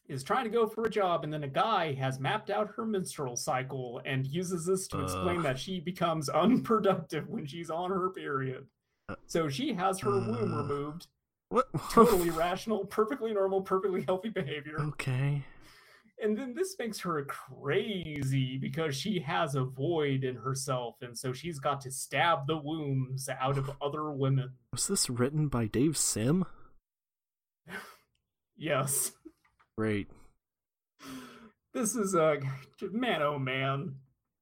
is 0.08 0.24
trying 0.24 0.44
to 0.44 0.50
go 0.50 0.66
for 0.66 0.84
a 0.84 0.90
job, 0.90 1.22
and 1.24 1.32
then 1.32 1.44
a 1.44 1.48
guy 1.48 1.92
has 1.94 2.18
mapped 2.18 2.50
out 2.50 2.70
her 2.76 2.84
menstrual 2.84 3.36
cycle 3.36 4.00
and 4.04 4.26
uses 4.26 4.66
this 4.66 4.88
to 4.88 5.00
explain 5.02 5.38
Ugh. 5.38 5.42
that 5.44 5.58
she 5.58 5.78
becomes 5.80 6.28
unproductive 6.28 7.28
when 7.28 7.46
she's 7.46 7.70
on 7.70 7.90
her 7.90 8.10
period. 8.10 8.66
Uh, 9.08 9.14
So 9.26 9.48
she 9.48 9.72
has 9.74 10.00
her 10.00 10.10
womb 10.10 10.52
uh, 10.52 10.62
removed. 10.62 11.06
What? 11.50 11.68
Totally 11.92 12.30
rational, 12.46 12.84
perfectly 12.86 13.32
normal, 13.32 13.60
perfectly 13.62 14.02
healthy 14.02 14.30
behavior. 14.30 14.76
okay. 14.80 15.44
And 16.22 16.36
then 16.36 16.54
this 16.54 16.76
makes 16.78 17.00
her 17.00 17.24
crazy 17.24 18.58
because 18.58 18.94
she 18.94 19.20
has 19.20 19.54
a 19.54 19.64
void 19.64 20.22
in 20.22 20.36
herself, 20.36 20.96
and 21.00 21.16
so 21.16 21.32
she's 21.32 21.58
got 21.58 21.80
to 21.82 21.90
stab 21.90 22.46
the 22.46 22.58
wombs 22.58 23.28
out 23.40 23.56
of 23.56 23.70
other 23.82 24.10
women. 24.10 24.52
Was 24.72 24.86
this 24.86 25.08
written 25.08 25.48
by 25.48 25.66
Dave 25.66 25.96
Sim? 25.96 26.44
Yes. 28.56 29.12
Great. 29.76 30.08
This 31.72 31.94
is 31.94 32.14
a 32.14 32.40
man, 32.90 33.22
oh 33.22 33.38
man. 33.38 33.94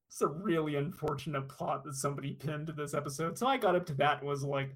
It's 0.09 0.19
a 0.21 0.27
really 0.27 0.75
unfortunate 0.75 1.47
plot 1.47 1.83
that 1.83 1.93
somebody 1.93 2.33
pinned 2.33 2.65
to 2.67 2.73
this 2.73 2.95
episode. 2.95 3.37
So 3.37 3.45
I 3.45 3.57
got 3.57 3.75
up 3.75 3.85
to 3.85 3.93
that 3.93 4.19
and 4.19 4.27
was 4.27 4.43
like, 4.43 4.75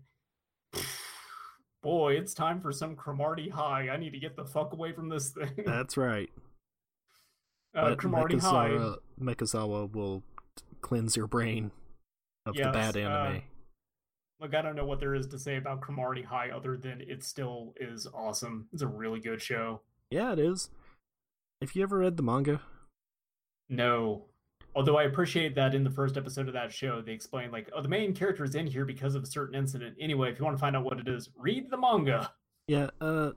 boy, 1.82 2.14
it's 2.14 2.36
time 2.36 2.62
for 2.62 2.72
some 2.72 2.96
Cromartie 2.96 3.50
High. 3.50 3.90
I 3.90 3.98
need 3.98 4.12
to 4.12 4.20
get 4.20 4.36
the 4.36 4.46
fuck 4.46 4.72
away 4.74 4.94
from 4.94 5.10
this 5.10 5.30
thing. 5.30 5.64
That's 5.66 5.98
right. 5.98 6.30
Uh, 7.76 7.96
Cromartie 7.96 8.38
High. 8.38 8.96
Mechazawa, 9.20 9.92
will 9.92 10.24
cleanse 10.82 11.16
your 11.16 11.28
brain 11.28 11.72
of 12.46 12.54
the 12.56 12.62
Yes, 12.64 12.74
bad 12.74 12.98
uh, 12.98 13.00
anime. 13.00 13.42
Look, 14.40 14.54
I 14.56 14.62
don't 14.62 14.76
know 14.76 14.86
what 14.86 15.00
there 15.00 15.16
is 15.16 15.28
to 15.28 15.40
say 15.40 15.56
about 15.58 15.82
Cromartie 15.82 16.24
High 16.24 16.50
other 16.50 16.76
than 16.78 17.02
it 17.02 17.24
still 17.24 17.74
is 17.80 18.06
awesome. 18.14 18.68
It's 18.74 18.82
a 18.82 18.88
really 18.88 19.20
good 19.20 19.42
show. 19.42 19.82
yeah, 20.12 20.34
it 20.34 20.40
is. 20.40 20.70
Have 21.62 21.76
you 21.76 21.84
ever 21.84 22.00
read 22.00 22.18
the 22.18 22.24
manga? 22.24 22.62
No. 23.70 24.26
Although 24.76 24.98
I 24.98 25.04
appreciate 25.04 25.56
that 25.56 25.76
in 25.76 25.84
the 25.84 25.90
first 25.90 26.18
episode 26.18 26.48
of 26.48 26.54
that 26.56 26.74
show, 26.74 27.02
they 27.02 27.14
explain, 27.14 27.52
like, 27.52 27.70
oh, 27.76 27.82
the 27.82 27.88
main 27.88 28.14
character 28.14 28.44
is 28.44 28.56
in 28.56 28.66
here 28.68 28.86
because 28.86 29.16
of 29.16 29.24
a 29.24 29.28
certain 29.28 29.56
incident. 29.56 29.96
Anyway, 30.00 30.32
if 30.32 30.40
you 30.40 30.46
want 30.46 30.58
to 30.58 30.62
find 30.62 30.76
out 30.76 30.84
what 30.84 31.00
it 31.00 31.08
is, 31.08 31.30
read 31.38 31.70
the 31.70 31.78
manga. 31.78 32.32
Yeah, 32.68 32.90
uh, 33.00 33.32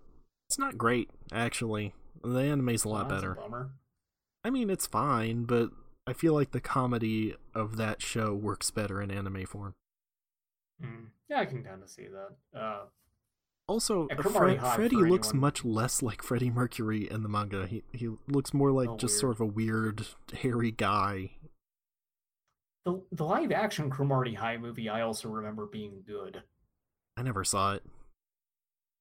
it's 0.48 0.58
not 0.58 0.78
great, 0.78 1.10
actually. 1.32 1.94
The 2.24 2.38
anime's 2.40 2.84
a 2.84 2.88
lot 2.88 3.06
Oh, 3.06 3.08
that's 3.10 3.20
better. 3.22 3.34
bummer. 3.34 3.70
I 4.46 4.50
mean, 4.50 4.70
it's 4.70 4.86
fine, 4.86 5.42
but 5.42 5.70
I 6.06 6.12
feel 6.12 6.32
like 6.32 6.52
the 6.52 6.60
comedy 6.60 7.34
of 7.52 7.76
that 7.78 8.00
show 8.00 8.32
works 8.32 8.70
better 8.70 9.02
in 9.02 9.10
anime 9.10 9.44
form. 9.44 9.74
Hmm. 10.80 11.06
Yeah, 11.28 11.40
I 11.40 11.46
can 11.46 11.64
kind 11.64 11.82
of 11.82 11.90
see 11.90 12.06
that. 12.06 12.58
Uh, 12.60 12.84
Also, 13.68 14.06
uh, 14.06 14.14
Fre- 14.22 14.54
Freddy 14.76 14.94
looks 14.94 15.30
anyone- 15.30 15.40
much 15.40 15.64
less 15.64 16.00
like 16.00 16.22
Freddie 16.22 16.50
Mercury 16.52 17.10
in 17.10 17.24
the 17.24 17.28
manga. 17.28 17.66
He 17.66 17.82
he 17.92 18.06
looks 18.28 18.54
more 18.54 18.70
like 18.70 18.88
Oh, 18.88 18.96
just 18.96 19.14
weird. 19.14 19.20
sort 19.20 19.32
of 19.32 19.40
a 19.40 19.46
weird, 19.46 20.06
hairy 20.32 20.70
guy. 20.70 21.32
the 22.84 23.02
the 23.10 23.24
live 23.24 23.50
action 23.50 23.90
Cromartie 23.90 24.34
High 24.34 24.58
movie, 24.58 24.88
I 24.88 25.00
also 25.00 25.28
remember 25.28 25.66
being 25.66 26.04
good. 26.06 26.44
I 27.16 27.22
never 27.22 27.42
saw 27.42 27.74
it. 27.74 27.82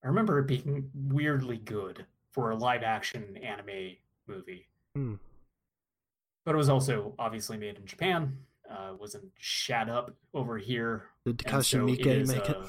I 0.04 0.08
remember 0.08 0.40
it 0.40 0.48
being 0.48 0.90
weirdly 0.96 1.58
good 1.60 2.08
for 2.32 2.50
a 2.50 2.56
live 2.56 2.82
action 2.82 3.38
anime 3.38 3.98
movie. 4.26 4.70
Hmm. 4.96 5.16
But 6.46 6.54
it 6.56 6.58
was 6.58 6.70
also 6.70 7.14
obviously 7.18 7.58
made 7.58 7.78
in 7.78 7.86
Japan. 7.86 8.38
Uh, 8.70 8.94
wasn't 9.00 9.26
shat 9.40 9.90
up 9.90 10.16
over 10.34 10.58
here. 10.58 11.06
Did 11.26 11.40
Takashi 11.40 11.64
so 11.72 11.86
Miike 11.86 12.06
is, 12.06 12.30
make 12.30 12.50
it? 12.50 12.56
uh, 12.56 12.66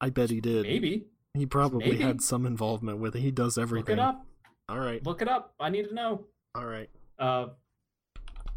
I 0.00 0.10
bet 0.10 0.30
he 0.30 0.40
did. 0.40 0.62
Maybe 0.64 1.06
He 1.34 1.46
probably 1.46 1.90
Maybe. 1.90 2.02
had 2.02 2.20
some 2.20 2.46
involvement 2.46 2.98
with 2.98 3.14
it. 3.16 3.20
He 3.20 3.30
does 3.30 3.58
everything. 3.58 3.96
look 3.96 4.04
it 4.04 4.08
up. 4.08 4.26
All 4.68 4.78
right. 4.78 5.04
Look 5.04 5.22
it 5.22 5.28
up. 5.28 5.54
I 5.60 5.68
need 5.70 5.88
to 5.88 5.94
know. 5.94 6.26
All 6.54 6.64
right. 6.66 6.90
Uh, 7.18 7.46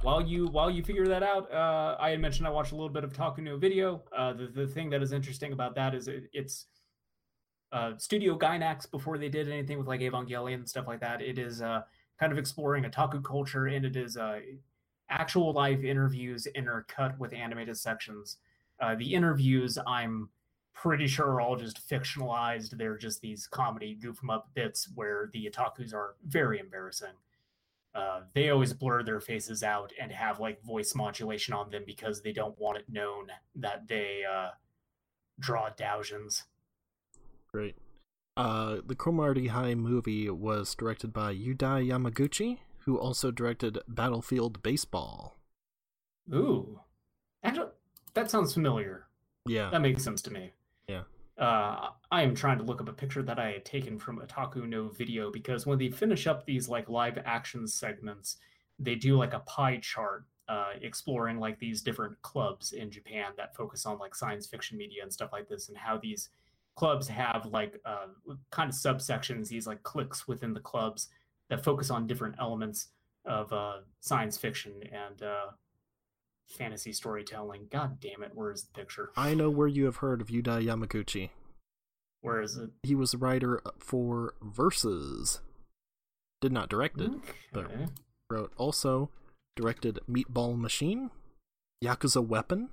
while 0.01 0.21
you 0.21 0.47
while 0.47 0.69
you 0.69 0.83
figure 0.83 1.07
that 1.07 1.23
out, 1.23 1.51
uh, 1.51 1.95
I 1.99 2.09
had 2.11 2.19
mentioned 2.19 2.47
I 2.47 2.51
watched 2.51 2.71
a 2.71 2.75
little 2.75 2.89
bit 2.89 3.03
of 3.03 3.13
Otaku 3.13 3.39
no 3.39 3.57
Video. 3.57 4.03
Uh, 4.15 4.33
the 4.33 4.47
the 4.47 4.67
thing 4.67 4.89
that 4.91 5.01
is 5.01 5.11
interesting 5.11 5.53
about 5.53 5.73
that 5.75 5.95
is 5.95 6.07
it, 6.07 6.29
it's 6.33 6.67
uh, 7.71 7.93
Studio 7.97 8.37
Gainax 8.37 8.89
before 8.89 9.17
they 9.17 9.29
did 9.29 9.49
anything 9.49 9.77
with 9.77 9.87
like 9.87 10.01
Evangelion 10.01 10.55
and 10.55 10.69
stuff 10.69 10.85
like 10.87 10.99
that. 11.01 11.21
It 11.21 11.39
is 11.39 11.61
uh, 11.61 11.81
kind 12.19 12.31
of 12.31 12.37
exploring 12.37 12.83
otaku 12.83 13.23
culture, 13.23 13.67
and 13.67 13.85
it 13.85 13.95
is 13.95 14.17
uh, 14.17 14.39
actual 15.09 15.53
live 15.53 15.83
interviews 15.83 16.47
intercut 16.55 17.17
with 17.17 17.33
animated 17.33 17.77
sections. 17.77 18.37
Uh, 18.79 18.95
the 18.95 19.13
interviews, 19.13 19.77
I'm 19.85 20.29
pretty 20.73 21.07
sure, 21.07 21.27
are 21.27 21.41
all 21.41 21.55
just 21.55 21.87
fictionalized. 21.87 22.77
They're 22.77 22.97
just 22.97 23.21
these 23.21 23.47
comedy 23.47 23.95
goof 23.95 24.19
'em 24.23 24.29
up 24.29 24.49
bits 24.53 24.89
where 24.93 25.29
the 25.33 25.49
otakus 25.49 25.93
are 25.93 26.15
very 26.25 26.59
embarrassing. 26.59 27.15
Uh, 27.93 28.23
they 28.33 28.49
always 28.49 28.73
blur 28.73 29.03
their 29.03 29.21
faces 29.21 29.63
out 29.63 29.93
and 30.01 30.11
have 30.11 30.41
like 30.41 30.61
voice 30.63 30.93
modulation 30.95 31.53
on 31.53 31.69
them 31.69 31.83
because 31.85 32.21
they 32.21 32.33
don't 32.33 32.59
want 32.59 32.77
it 32.77 32.89
known 32.89 33.27
that 33.55 33.87
they 33.87 34.23
uh, 34.29 34.49
draw 35.39 35.69
Doujins. 35.69 36.43
Great. 37.53 37.77
Uh, 38.37 38.77
the 38.85 38.95
Cromartie 38.95 39.47
High 39.47 39.75
movie 39.75 40.29
was 40.29 40.75
directed 40.75 41.13
by 41.13 41.33
Yudai 41.33 41.87
Yamaguchi, 41.87 42.59
who 42.79 42.97
also 42.97 43.31
directed 43.31 43.79
Battlefield 43.87 44.61
Baseball. 44.61 45.37
Ooh, 46.33 46.79
actually, 47.43 47.69
that 48.13 48.29
sounds 48.29 48.53
familiar. 48.53 49.05
Yeah. 49.45 49.69
That 49.69 49.81
makes 49.81 50.03
sense 50.03 50.21
to 50.23 50.31
me. 50.31 50.51
Yeah. 50.89 51.03
Uh, 51.37 51.89
I 52.11 52.23
am 52.23 52.35
trying 52.35 52.57
to 52.57 52.63
look 52.63 52.81
up 52.81 52.89
a 52.89 52.93
picture 52.93 53.23
that 53.23 53.39
I 53.39 53.51
had 53.51 53.65
taken 53.65 53.99
from 53.99 54.19
Otaku 54.19 54.67
no 54.67 54.89
Video 54.89 55.31
because 55.31 55.65
when 55.65 55.77
they 55.77 55.89
finish 55.89 56.27
up 56.27 56.45
these 56.45 56.67
like 56.67 56.89
live 56.89 57.17
action 57.25 57.67
segments, 57.67 58.37
they 58.79 58.95
do 58.95 59.17
like 59.17 59.33
a 59.33 59.39
pie 59.39 59.79
chart 59.81 60.25
uh, 60.47 60.71
exploring 60.81 61.39
like 61.39 61.59
these 61.59 61.81
different 61.81 62.21
clubs 62.21 62.73
in 62.73 62.91
Japan 62.91 63.31
that 63.37 63.55
focus 63.55 63.85
on 63.85 63.97
like 63.97 64.13
science 64.13 64.45
fiction 64.45 64.77
media 64.77 65.03
and 65.03 65.11
stuff 65.11 65.31
like 65.31 65.47
this, 65.47 65.69
and 65.69 65.77
how 65.77 65.97
these 65.97 66.29
clubs 66.75 67.07
have 67.07 67.47
like 67.51 67.79
uh, 67.85 68.07
kind 68.51 68.69
of 68.69 68.75
subsections, 68.75 69.47
these 69.47 69.67
like 69.67 69.83
cliques 69.83 70.27
within 70.27 70.53
the 70.53 70.59
clubs 70.59 71.09
that 71.49 71.63
focus 71.63 71.89
on 71.89 72.07
different 72.07 72.35
elements 72.39 72.89
of 73.25 73.51
uh, 73.53 73.77
science 74.01 74.37
fiction 74.37 74.73
and 74.91 75.23
uh, 75.23 75.47
fantasy 76.57 76.91
storytelling. 76.91 77.67
God 77.71 77.99
damn 77.99 78.23
it, 78.23 78.31
where 78.33 78.51
is 78.51 78.63
the 78.63 78.79
picture? 78.79 79.11
I 79.15 79.33
know 79.33 79.49
where 79.49 79.67
you 79.67 79.85
have 79.85 79.97
heard 79.97 80.21
of 80.21 80.27
Yudai 80.27 80.63
Yamaguchi. 80.63 81.29
Where 82.21 82.41
is 82.41 82.57
it? 82.57 82.71
He 82.83 82.95
was 82.95 83.13
a 83.13 83.17
writer 83.17 83.61
for 83.79 84.33
Versus. 84.41 85.41
Did 86.41 86.51
not 86.51 86.69
direct 86.69 86.99
it, 86.99 87.11
but 87.53 87.71
wrote 88.29 88.51
also 88.57 89.09
directed 89.55 89.99
Meatball 90.09 90.57
Machine, 90.57 91.11
Yakuza 91.83 92.25
Weapon, 92.25 92.69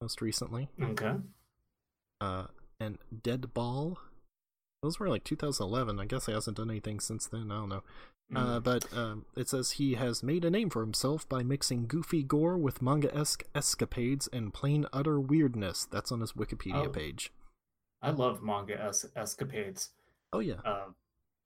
most 0.00 0.22
recently, 0.22 0.68
Okay. 0.80 1.14
Uh, 2.22 2.46
and 2.80 2.98
Dead 3.22 3.52
Ball. 3.54 3.98
Those 4.82 4.98
were 4.98 5.08
like 5.08 5.24
2011. 5.24 6.00
I 6.00 6.04
guess 6.06 6.26
he 6.26 6.32
hasn't 6.32 6.56
done 6.56 6.70
anything 6.70 7.00
since 7.00 7.26
then. 7.26 7.50
I 7.52 7.56
don't 7.56 7.68
know. 7.68 7.82
Uh, 8.34 8.60
Mm. 8.60 8.64
but 8.64 8.96
um, 8.96 9.26
it 9.36 9.48
says 9.48 9.72
he 9.72 9.94
has 9.94 10.22
made 10.22 10.44
a 10.44 10.50
name 10.50 10.70
for 10.70 10.80
himself 10.80 11.28
by 11.28 11.42
mixing 11.42 11.86
goofy 11.86 12.22
gore 12.22 12.56
with 12.56 12.80
manga 12.80 13.14
esque 13.14 13.44
escapades 13.54 14.26
and 14.32 14.54
plain 14.54 14.86
utter 14.92 15.20
weirdness. 15.20 15.84
That's 15.84 16.10
on 16.10 16.20
his 16.20 16.32
Wikipedia 16.32 16.86
Oh. 16.86 16.88
page. 16.88 17.30
I 18.00 18.10
love 18.10 18.42
manga 18.42 18.80
es- 18.82 19.04
escapades. 19.14 19.90
Oh, 20.32 20.38
yeah. 20.38 20.60
Uh, 20.64 20.86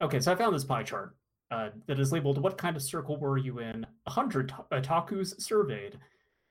okay, 0.01 0.19
so 0.21 0.31
I 0.31 0.35
found 0.35 0.55
this 0.55 0.63
pie 0.63 0.83
chart 0.83 1.13
uh, 1.51 1.69
that 1.87 1.99
is 1.99 2.11
labeled 2.13 2.37
"What 2.41 2.57
kind 2.57 2.75
of 2.77 2.81
circle 2.81 3.17
were 3.17 3.37
you 3.37 3.59
in?" 3.59 3.85
A 4.05 4.11
hundred 4.11 4.49
ta- 4.49 4.65
otakus 4.71 5.39
surveyed. 5.41 5.99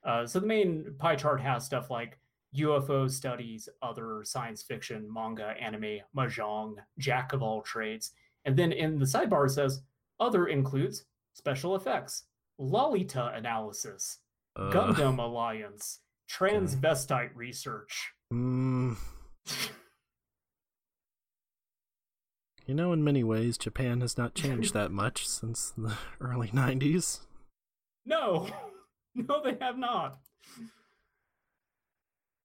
Uh, 0.05 0.27
so 0.27 0.39
the 0.41 0.47
main 0.47 0.95
pie 0.99 1.17
chart 1.17 1.41
has 1.41 1.65
stuff 1.65 1.91
like 1.91 2.19
UFO 2.59 3.11
studies, 3.11 3.69
other 3.83 4.23
science 4.25 4.63
fiction, 4.63 5.07
manga, 5.13 5.55
anime, 5.61 6.01
mahjong, 6.17 6.75
jack 6.99 7.33
of 7.33 7.43
all 7.43 7.63
trades, 7.63 8.13
and 8.45 8.57
then 8.57 8.73
in 8.73 8.99
the 8.99 9.05
sidebar 9.07 9.47
it 9.47 9.51
says 9.51 9.83
other 10.21 10.47
includes 10.47 11.05
special 11.35 11.77
effects, 11.77 12.25
Lolita 12.59 13.33
analysis, 13.35 14.19
Uh, 14.57 14.71
Gundam 14.73 15.19
Alliance, 15.19 16.01
transvestite 16.31 17.31
research. 17.35 18.13
mm, 18.33 18.97
you 22.67 22.75
know, 22.75 22.93
in 22.93 23.05
many 23.05 23.23
ways, 23.23 23.57
Japan 23.59 24.01
has 24.01 24.19
not 24.19 24.35
changed 24.35 24.75
that 24.75 24.91
much 25.03 25.27
since 25.29 25.73
the 25.77 25.97
early 26.21 26.49
90s. 26.49 27.21
No, 28.05 28.49
no, 29.15 29.43
they 29.43 29.57
have 29.61 29.79
not. 29.79 30.19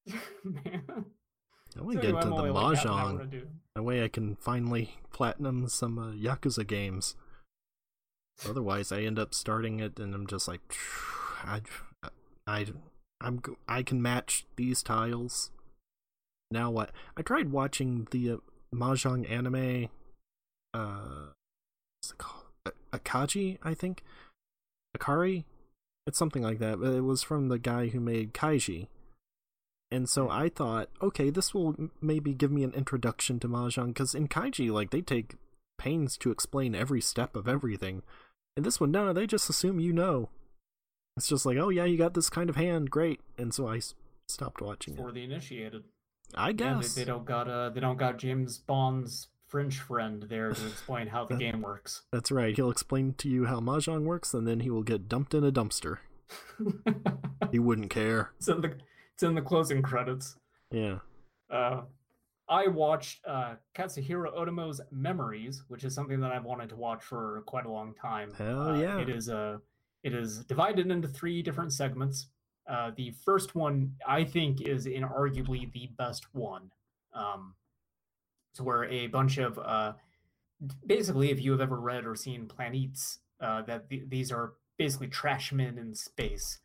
Man, 0.44 1.06
I 1.78 1.82
want 1.82 2.02
to 2.02 2.02
get 2.02 2.16
into 2.16 2.28
the 2.28 2.36
only 2.36 2.50
like 2.52 2.78
half 2.78 2.86
an 2.86 2.92
hour 2.92 3.14
mahjong. 3.14 3.44
That 3.76 3.84
way 3.84 4.04
I 4.04 4.08
can 4.08 4.36
finally 4.36 4.96
platinum 5.14 5.68
some 5.68 5.98
uh, 5.98 6.12
Yakuza 6.12 6.66
games. 6.66 7.16
Otherwise, 8.48 8.92
I 8.92 9.02
end 9.02 9.20
up 9.20 9.34
starting 9.34 9.80
it 9.80 10.00
and 10.00 10.14
I'm 10.14 10.28
just 10.28 10.48
like, 10.48 10.62
I, 11.44 11.62
I, 12.48 12.66
I'm, 13.22 13.42
I 13.68 13.84
can 13.84 14.02
match 14.02 14.46
these 14.56 14.84
tiles. 14.84 15.52
Now 16.50 16.70
what? 16.72 16.92
I 17.16 17.22
tried 17.22 17.52
watching 17.52 18.08
the 18.12 18.32
uh, 18.32 18.38
mahjong 18.74 19.30
anime. 19.30 19.90
Uh, 20.74 21.30
what's 22.00 22.12
it 22.12 22.18
called? 22.18 22.46
A- 22.66 22.98
Akaji, 22.98 23.58
I 23.64 23.74
think. 23.74 24.04
Akari, 24.98 25.46
it's 26.06 26.18
something 26.18 26.44
like 26.44 26.60
that. 26.60 26.82
But 26.82 26.94
it 26.94 27.02
was 27.02 27.24
from 27.24 27.48
the 27.48 27.60
guy 27.60 27.88
who 27.88 28.00
made 28.00 28.34
Kaiji. 28.34 28.88
And 29.92 30.08
so 30.08 30.30
I 30.30 30.48
thought, 30.50 30.90
okay, 31.02 31.30
this 31.30 31.54
will 31.54 31.76
maybe 32.02 32.34
give 32.34 32.52
me 32.52 32.64
an 32.64 32.74
introduction 32.74 33.40
to 33.42 33.50
mahjong 33.50 33.88
because 33.88 34.16
in 34.16 34.28
Kaiji, 34.30 34.72
like 34.72 34.92
they 34.92 35.02
take 35.02 35.36
pains 35.78 36.16
to 36.18 36.32
explain 36.32 36.74
every 36.76 37.02
step 37.02 37.36
of 37.36 37.48
everything. 37.48 38.02
And 38.56 38.66
this 38.66 38.80
one, 38.80 38.92
no, 38.92 39.12
they 39.14 39.28
just 39.28 39.50
assume 39.50 39.80
you 39.80 39.92
know. 39.94 40.30
It's 41.18 41.28
just 41.28 41.46
like, 41.46 41.58
oh 41.58 41.70
yeah, 41.70 41.84
you 41.86 41.98
got 41.98 42.14
this 42.14 42.30
kind 42.30 42.50
of 42.50 42.56
hand, 42.56 42.90
great. 42.90 43.20
And 43.38 43.54
so 43.54 43.68
I 43.68 43.78
s- 43.78 43.94
stopped 44.30 44.62
watching 44.62 44.96
for 44.96 45.10
it. 45.10 45.16
the 45.16 45.24
initiated. 45.26 45.84
I 46.34 46.48
Yeah, 46.50 46.54
guess. 46.54 46.94
they, 46.96 47.02
they 47.02 47.06
don't 47.06 47.26
got 47.26 47.50
uh 47.50 47.70
they 47.72 47.82
don't 47.82 47.98
got 47.98 48.18
James 48.18 48.58
Bond's 48.60 49.28
French 49.50 49.78
friend 49.80 50.24
there 50.30 50.52
to 50.54 50.68
explain 50.72 51.08
how 51.08 51.26
the 51.26 51.36
game 51.36 51.62
works. 51.62 52.04
That's 52.14 52.32
right. 52.32 52.56
He'll 52.56 52.72
explain 52.72 53.14
to 53.16 53.28
you 53.28 53.46
how 53.46 53.60
mahjong 53.60 54.04
works, 54.04 54.34
and 54.34 54.48
then 54.48 54.62
he 54.62 54.70
will 54.70 54.84
get 54.84 55.10
dumped 55.10 55.34
in 55.34 55.44
a 55.44 55.52
dumpster. 55.52 55.98
He 57.52 57.60
wouldn't 57.60 57.90
care. 57.90 58.32
in 58.48 58.62
the 58.62 58.76
it's 59.22 59.28
in 59.30 59.36
the 59.36 59.42
closing 59.42 59.84
credits. 59.84 60.36
Yeah. 60.72 60.98
Uh, 61.50 61.82
I 62.50 62.68
watched 62.68 63.22
uh, 63.28 63.54
Katsuhiro 63.76 64.36
Otomo's 64.36 64.82
Memories, 64.92 65.64
which 65.68 65.84
is 65.84 65.94
something 65.94 66.20
that 66.22 66.32
I've 66.32 66.44
wanted 66.44 66.70
to 66.70 66.76
watch 66.76 67.04
for 67.04 67.44
quite 67.46 67.66
a 67.66 67.72
long 67.72 67.94
time. 67.94 68.32
Hell 68.34 68.70
Uh, 68.70 68.80
yeah. 68.80 68.98
It 68.98 69.10
is 69.10 69.30
a 69.30 69.62
it 70.04 70.16
is 70.16 70.44
divided 70.46 70.90
into 70.90 71.08
three 71.08 71.44
different 71.44 71.72
segments. 71.72 72.30
Uh, 72.68 72.90
the 72.98 73.12
first 73.24 73.54
one 73.54 73.94
I 74.08 74.24
think 74.24 74.62
is 74.62 74.88
inarguably 74.88 75.72
the 75.72 75.92
best 75.98 76.34
one. 76.34 76.72
Um, 77.14 77.54
it's 78.52 78.62
where 78.62 78.86
a 78.86 79.06
bunch 79.08 79.38
of 79.38 79.60
uh, 79.60 79.94
basically, 80.86 81.30
if 81.30 81.40
you 81.40 81.52
have 81.52 81.62
ever 81.62 81.80
read 81.80 82.06
or 82.08 82.16
seen 82.16 82.48
Planetes, 82.48 83.20
uh, 83.40 83.62
that 83.64 83.88
th- 83.88 84.06
these 84.10 84.32
are 84.32 84.54
basically 84.78 85.08
trash 85.08 85.52
men 85.54 85.78
in 85.78 85.94
space, 85.94 86.60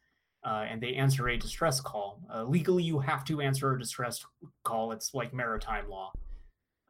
uh, 0.47 0.65
and 0.71 0.81
they 0.81 0.95
answer 0.95 1.29
a 1.29 1.37
distress 1.37 1.81
call. 1.81 2.21
Uh, 2.33 2.45
legally, 2.45 2.85
you 2.85 3.01
have 3.01 3.25
to 3.25 3.41
answer 3.41 3.75
a 3.75 3.79
distress 3.79 4.25
call. 4.63 4.93
It's 4.93 5.13
like 5.13 5.35
maritime 5.35 5.91
law. 5.91 6.13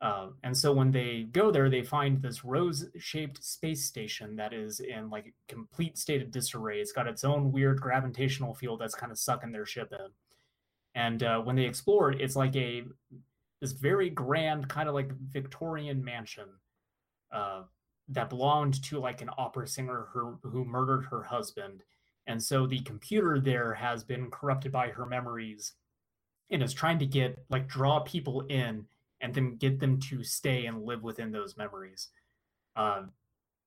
Uh, 0.02 0.28
and 0.44 0.54
so 0.54 0.74
when 0.74 0.90
they 0.90 1.26
go 1.32 1.50
there, 1.50 1.70
they 1.70 1.82
find 1.82 2.20
this 2.20 2.44
rose-shaped 2.44 3.42
space 3.42 3.82
station 3.82 4.36
that 4.36 4.52
is 4.52 4.80
in 4.80 5.08
like 5.08 5.26
a 5.26 5.52
complete 5.52 5.96
state 5.96 6.20
of 6.20 6.30
disarray. 6.30 6.80
It's 6.80 6.92
got 6.92 7.06
its 7.06 7.24
own 7.24 7.50
weird 7.50 7.80
gravitational 7.80 8.52
field 8.52 8.78
that's 8.78 8.94
kind 8.94 9.10
of 9.10 9.18
sucking 9.18 9.52
their 9.52 9.64
ship 9.64 9.90
in. 9.90 10.08
And 10.94 11.22
uh, 11.22 11.40
when 11.40 11.56
they 11.56 11.64
explore 11.64 12.12
it, 12.12 12.20
it's 12.20 12.36
like 12.36 12.54
a 12.56 12.84
this 13.62 13.72
very 13.72 14.10
grand 14.10 14.68
kind 14.68 14.86
of 14.86 14.94
like 14.94 15.10
Victorian 15.32 16.04
mansion 16.04 16.48
uh, 17.32 17.62
that 18.08 18.28
belonged 18.28 18.82
to 18.84 18.98
like 18.98 19.22
an 19.22 19.30
opera 19.38 19.66
singer 19.66 20.08
who, 20.12 20.38
who 20.42 20.62
murdered 20.66 21.06
her 21.06 21.22
husband. 21.22 21.82
And 22.26 22.42
so 22.42 22.66
the 22.66 22.80
computer 22.80 23.38
there 23.40 23.74
has 23.74 24.02
been 24.04 24.30
corrupted 24.30 24.72
by 24.72 24.88
her 24.88 25.06
memories 25.06 25.74
and 26.50 26.62
is 26.62 26.74
trying 26.74 26.98
to 26.98 27.06
get 27.06 27.38
like 27.50 27.68
draw 27.68 28.00
people 28.00 28.42
in 28.48 28.86
and 29.20 29.34
then 29.34 29.56
get 29.56 29.80
them 29.80 29.98
to 30.00 30.22
stay 30.22 30.66
and 30.66 30.84
live 30.84 31.02
within 31.02 31.32
those 31.32 31.56
memories. 31.56 32.08
Um, 32.74 33.12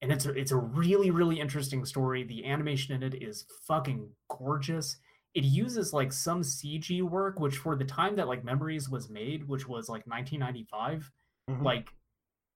and 0.01 0.11
it's 0.11 0.25
a, 0.25 0.31
it's 0.31 0.51
a 0.51 0.57
really 0.57 1.11
really 1.11 1.39
interesting 1.39 1.85
story. 1.85 2.23
The 2.23 2.45
animation 2.45 2.95
in 2.95 3.03
it 3.03 3.21
is 3.21 3.45
fucking 3.67 4.09
gorgeous. 4.29 4.97
It 5.35 5.43
uses 5.43 5.93
like 5.93 6.11
some 6.11 6.41
CG 6.41 7.01
work, 7.01 7.39
which 7.39 7.57
for 7.57 7.75
the 7.75 7.85
time 7.85 8.15
that 8.15 8.27
like 8.27 8.43
Memories 8.43 8.89
was 8.89 9.09
made, 9.09 9.47
which 9.47 9.67
was 9.67 9.87
like 9.89 10.07
1995, 10.07 11.11
Mhm. 11.49 11.63
like 11.63 11.93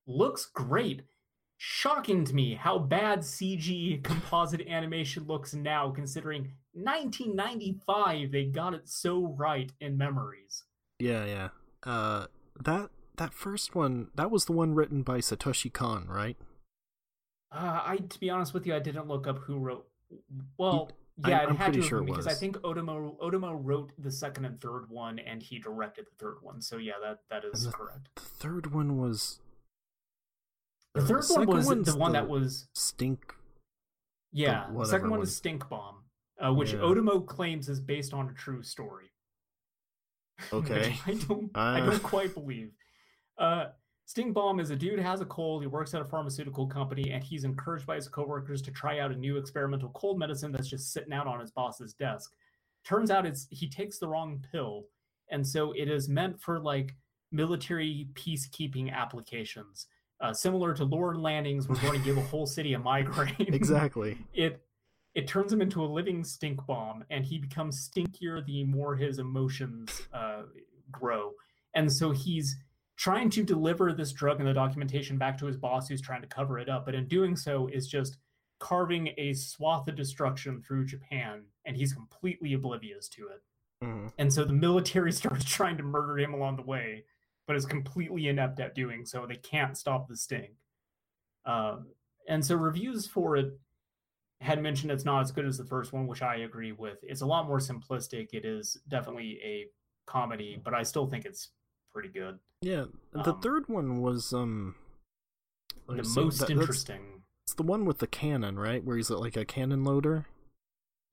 looks 0.08 0.46
great. 0.48 1.04
Shocking 1.58 2.26
to 2.26 2.34
me 2.36 2.56
how 2.56 2.78
bad 2.78 3.20
CG 3.20 4.04
composite 4.04 4.68
animation 4.68 5.26
looks 5.26 5.54
now, 5.54 5.92
considering 5.92 6.52
1995 6.74 8.32
they 8.32 8.46
got 8.46 8.74
it 8.74 8.90
so 8.90 9.36
right 9.38 9.72
in 9.80 9.98
Memories. 9.98 10.64
Yeah, 11.00 11.26
yeah. 11.26 11.50
Uh, 11.84 12.28
that 12.64 12.90
that 13.18 13.34
first 13.34 13.76
one, 13.76 14.08
that 14.16 14.32
was 14.32 14.46
the 14.46 14.52
one 14.54 14.74
written 14.74 15.04
by 15.04 15.20
Satoshi 15.20 15.72
Kon, 15.72 16.08
right? 16.08 16.38
Uh, 17.52 17.82
I, 17.86 17.98
to 17.98 18.20
be 18.20 18.30
honest 18.30 18.54
with 18.54 18.66
you, 18.66 18.76
I 18.76 18.80
didn't 18.80 19.08
look 19.08 19.28
up 19.28 19.38
who 19.40 19.58
wrote. 19.60 19.88
Well, 20.58 20.92
yeah, 21.28 21.42
I'm 21.42 21.52
it 21.52 21.58
had 21.58 21.66
pretty 21.66 21.82
to 21.82 21.88
sure 21.88 22.00
it 22.00 22.08
because 22.08 22.26
I 22.28 22.34
think 22.34 22.58
Otomo 22.58 23.18
Otomo 23.20 23.58
wrote 23.62 23.92
the 24.00 24.12
second 24.12 24.46
and 24.46 24.60
third 24.60 24.90
one, 24.90 25.20
and 25.20 25.44
he 25.44 25.60
directed 25.60 26.06
the 26.08 26.16
third 26.18 26.38
one. 26.42 26.62
So 26.62 26.78
yeah, 26.78 26.94
that 27.02 27.20
that 27.30 27.44
is 27.46 27.66
the- 27.66 27.72
correct. 27.72 28.10
The 28.16 28.22
third 28.22 28.74
one 28.74 28.98
was 28.98 29.40
The 30.94 31.02
third 31.06 31.24
one 31.30 31.48
was 31.48 31.68
the 31.68 31.98
one 31.98 32.12
that 32.14 32.28
was 32.28 32.68
Stink. 32.74 33.34
yeah. 34.32 34.68
The 34.76 34.86
second 34.86 35.10
one 35.10 35.20
one. 35.20 35.28
is 35.28 35.36
Stink 35.36 35.68
Bomb, 35.70 36.04
uh, 36.44 36.54
which 36.54 36.74
Yeah. 36.74 36.80
Otomo 36.80 37.26
claims 37.26 37.68
is 37.70 37.80
based 37.80 38.14
on 38.14 38.30
a 38.30 38.34
true 38.34 38.62
story. 38.64 39.10
Which 40.52 40.66
Okay. 40.66 40.96
I 41.06 41.14
don't 41.28 41.52
I 41.56 41.80
Uh. 41.82 41.90
don't 41.92 42.04
quite 42.04 42.34
believe. 42.34 42.72
Uh 43.38 43.68
Stink 44.06 44.34
Bomb 44.34 44.60
is 44.60 44.70
a 44.70 44.76
dude 44.76 45.00
has 45.00 45.22
a 45.22 45.26
cold. 45.26 45.62
He 45.64 45.68
works 45.68 45.94
at 45.94 46.02
a 46.02 46.06
pharmaceutical 46.06 46.68
company, 46.68 47.12
and 47.12 47.24
he's 47.24 47.46
encouraged 47.46 47.86
by 47.86 47.96
his 47.96 48.10
coworkers 48.10 48.62
to 48.64 48.72
try 48.72 49.00
out 49.00 49.12
a 49.12 49.16
new 49.16 49.38
experimental 49.38 49.90
cold 49.90 50.20
medicine 50.20 50.52
that's 50.52 50.68
just 50.68 50.92
sitting 50.92 51.14
out 51.14 51.26
on 51.28 51.40
his 51.40 51.52
boss's 51.52 51.94
desk. 51.94 52.34
Turns 52.84 53.10
out 53.12 53.26
it's 53.26 53.48
he 53.50 53.70
takes 53.70 53.98
the 54.00 54.08
wrong 54.08 54.44
pill, 54.52 54.86
and 55.30 55.48
so 55.48 55.72
it 55.72 55.88
is 55.90 56.10
meant 56.10 56.42
for 56.42 56.60
like 56.60 56.96
military 57.32 58.10
peacekeeping 58.14 58.92
applications. 58.92 59.88
Uh, 60.22 60.34
similar 60.34 60.74
to 60.74 60.84
Lorne 60.86 61.22
Lannings, 61.22 61.68
we're 61.68 61.76
going 61.82 62.00
to 62.00 62.06
give 62.06 62.18
a 62.18 62.22
whole 62.22 62.46
city 62.46 62.74
a 62.74 62.80
migraine. 62.80 63.36
Exactly. 63.54 64.18
it 64.34 64.62
it 65.16 65.28
turns 65.28 65.54
him 65.54 65.62
into 65.62 65.84
a 65.84 65.86
living 65.86 66.24
stink 66.24 66.66
bomb 66.66 67.04
and 67.12 67.24
he 67.24 67.38
becomes 67.38 67.88
stinkier 67.88 68.44
the 68.46 68.64
more 68.64 68.96
his 68.96 69.20
emotions 69.20 70.02
uh, 70.14 70.42
grow 70.92 71.34
and 71.76 71.92
so 71.92 72.10
he's 72.12 72.56
trying 72.98 73.30
to 73.30 73.44
deliver 73.44 73.94
this 73.94 74.12
drug 74.12 74.40
and 74.40 74.48
the 74.48 74.54
documentation 74.54 75.18
back 75.20 75.38
to 75.38 75.46
his 75.46 75.56
boss 75.58 75.88
who's 75.88 76.02
trying 76.02 76.22
to 76.22 76.28
cover 76.28 76.58
it 76.58 76.68
up 76.68 76.86
but 76.86 76.96
in 76.96 77.08
doing 77.08 77.36
so 77.36 77.68
is 77.68 77.86
just 77.88 78.18
carving 78.60 79.10
a 79.18 79.34
swath 79.34 79.88
of 79.88 79.96
destruction 79.96 80.62
through 80.66 80.84
japan 80.86 81.44
and 81.66 81.78
he's 81.78 81.94
completely 81.94 82.54
oblivious 82.54 83.08
to 83.08 83.28
it 83.28 83.42
Mhm. 83.84 84.12
and 84.18 84.34
so 84.34 84.44
the 84.46 84.54
military 84.54 85.12
starts 85.22 85.46
trying 85.46 85.78
to 85.78 85.84
murder 85.84 86.18
him 86.18 86.34
along 86.34 86.56
the 86.56 86.64
way 86.64 87.04
but 87.48 87.56
is 87.56 87.66
completely 87.66 88.28
inept 88.28 88.60
at 88.60 88.74
doing 88.76 89.06
so 89.06 89.26
they 89.26 89.36
can't 89.36 89.78
stop 89.78 90.08
the 90.08 90.16
sting 90.16 90.52
uh, 91.46 91.78
and 92.28 92.44
so 92.46 92.56
reviews 92.56 93.06
for 93.08 93.36
it 93.38 93.60
had 94.42 94.62
mentioned 94.62 94.92
it's 94.92 95.06
not 95.06 95.22
as 95.22 95.32
good 95.32 95.46
as 95.46 95.58
the 95.58 95.64
first 95.64 95.94
one, 95.94 96.06
which 96.06 96.22
I 96.22 96.36
agree 96.38 96.74
with. 96.74 96.98
It's 97.02 97.22
a 97.22 97.26
lot 97.26 97.48
more 97.48 97.60
simplistic. 97.60 98.34
It 98.34 98.44
is 98.44 98.78
definitely 98.90 99.40
a 99.42 99.68
comedy, 100.06 100.60
but 100.62 100.74
I 100.74 100.84
still 100.84 101.08
think 101.08 101.24
it's 101.24 101.52
pretty 101.94 102.10
good. 102.10 102.40
Yeah, 102.62 102.86
the 103.14 103.34
Um, 103.34 103.40
third 103.42 103.70
one 103.70 104.02
was 104.02 104.34
um. 104.34 104.76
the 105.88 106.04
see, 106.04 106.20
most 106.20 106.40
that- 106.40 106.50
interesting. 106.50 107.24
It's 107.46 107.54
the 107.54 107.64
one 107.64 107.86
with 107.86 108.00
the 108.00 108.08
cannon, 108.08 108.60
right? 108.60 108.84
Where 108.84 108.98
he's 108.98 109.10
like 109.10 109.38
a 109.38 109.46
cannon 109.46 109.86
loader. 109.86 110.28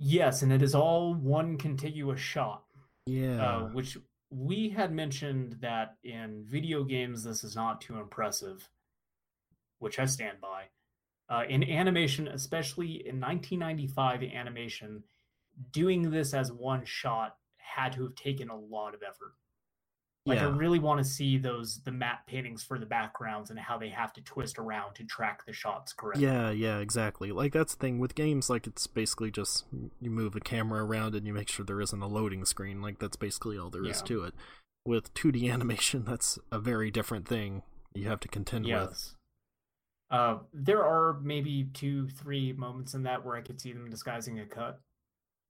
Yes, 0.01 0.43
and 0.43 0.53
it 0.53 0.61
is 0.63 0.75
all 0.75 1.15
one 1.15 1.57
contiguous 1.57 2.19
shot, 2.21 2.65
Yeah. 3.07 3.47
uh, 3.59 3.69
which 3.69 3.97
we 4.31 4.69
had 4.69 4.93
mentioned 4.93 5.57
that 5.61 5.97
in 6.05 6.45
video 6.47 6.85
games 6.85 7.25
this 7.25 7.43
is 7.43 7.57
not 7.57 7.81
too 7.81 7.99
impressive, 7.99 8.69
which 9.79 9.99
I 9.99 10.07
stand 10.07 10.41
by. 10.41 10.65
Uh, 11.29 11.45
in 11.49 11.63
animation, 11.65 12.29
especially 12.29 13.07
in 13.07 13.21
1995 13.21 14.23
animation, 14.23 15.05
doing 15.73 16.11
this 16.11 16.35
as 16.35 16.53
one 16.53 16.85
shot 16.85 17.37
had 17.57 17.93
to 17.93 18.05
have 18.05 18.15
taken 18.15 18.51
a 18.51 18.57
lot 18.57 18.95
of 18.95 19.03
effort. 19.03 19.35
Like 20.27 20.39
I 20.39 20.45
really 20.45 20.79
want 20.79 20.99
to 20.99 21.05
see 21.05 21.39
those 21.39 21.81
the 21.85 21.91
matte 21.93 22.27
paintings 22.27 22.63
for 22.63 22.79
the 22.79 22.85
backgrounds 22.85 23.49
and 23.49 23.59
how 23.59 23.79
they 23.79 23.89
have 23.89 24.13
to 24.13 24.21
twist 24.21 24.59
around 24.59 24.95
to 24.97 25.05
track 25.05 25.47
the 25.47 25.53
shots 25.53 25.95
correctly. 25.95 26.25
Yeah, 26.25 26.51
yeah, 26.51 26.79
exactly. 26.79 27.33
Like 27.33 27.53
that's 27.55 27.75
the 27.75 27.81
thing 27.81 27.99
with 27.99 28.15
games. 28.15 28.51
Like 28.51 28.67
it's 28.67 28.87
basically 28.87 29.31
just 29.31 29.65
you 30.01 30.11
move 30.11 30.37
a 30.37 30.41
camera 30.41 30.85
around 30.85 31.15
and 31.15 31.27
you 31.27 31.33
make 31.33 31.49
sure 31.49 31.65
there 31.65 31.81
isn't 31.81 32.03
a 32.03 32.07
loading 32.07 32.45
screen. 32.45 32.83
Like 32.83 32.99
that's 32.99 33.17
basically 33.17 33.57
all 33.59 33.71
there 33.71 33.87
is 33.87 33.99
Yeah. 34.01 34.05
to 34.09 34.25
it. 34.25 34.35
With 34.85 35.13
2D 35.15 35.51
animation, 35.53 36.05
that's 36.05 36.39
a 36.53 36.59
very 36.59 36.91
different 36.91 37.27
thing 37.27 37.63
you 37.95 38.07
have 38.09 38.21
to 38.21 38.29
contend 38.29 38.67
with. 38.67 38.73
Yes. 38.75 39.15
Uh, 40.11 40.39
there 40.53 40.85
are 40.85 41.19
maybe 41.23 41.71
two, 41.73 42.09
three 42.09 42.53
moments 42.53 42.95
in 42.95 43.05
that 43.05 43.25
where 43.25 43.37
I 43.37 43.41
could 43.43 43.61
see 43.61 43.73
them 43.73 43.89
disguising 43.89 44.39
a 44.41 44.45
cut, 44.47 44.81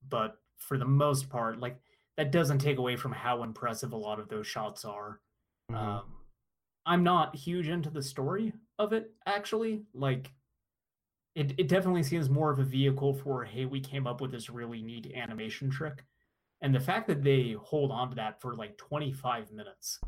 but 0.08 0.36
for 0.58 0.76
the 0.78 0.84
most 0.84 1.28
part, 1.30 1.58
like 1.58 1.80
that 2.20 2.30
doesn't 2.32 2.58
take 2.58 2.76
away 2.76 2.96
from 2.96 3.12
how 3.12 3.42
impressive 3.42 3.94
a 3.94 3.96
lot 3.96 4.20
of 4.20 4.28
those 4.28 4.46
shots 4.46 4.84
are. 4.84 5.22
Mhm. 5.70 5.74
Um, 5.74 6.16
I'm 6.84 7.02
not 7.02 7.34
huge 7.34 7.66
into 7.66 7.88
the 7.88 8.02
story 8.02 8.52
of 8.78 8.92
it, 8.92 9.14
actually. 9.24 9.86
Like, 9.94 10.30
it, 11.34 11.54
it 11.58 11.66
definitely 11.66 12.02
seems 12.02 12.28
more 12.28 12.50
of 12.50 12.58
a 12.58 12.62
vehicle 12.62 13.14
for, 13.14 13.46
hey, 13.46 13.64
we 13.64 13.80
came 13.80 14.06
up 14.06 14.20
with 14.20 14.32
this 14.32 14.50
really 14.50 14.82
neat 14.82 15.10
animation 15.14 15.70
trick. 15.70 16.04
And 16.60 16.74
the 16.74 16.80
fact 16.80 17.06
that 17.06 17.22
they 17.22 17.52
hold 17.52 17.90
on 17.90 18.10
to 18.10 18.16
that 18.16 18.38
for 18.42 18.54
like 18.54 18.76
25 18.76 19.50
minutes 19.50 19.98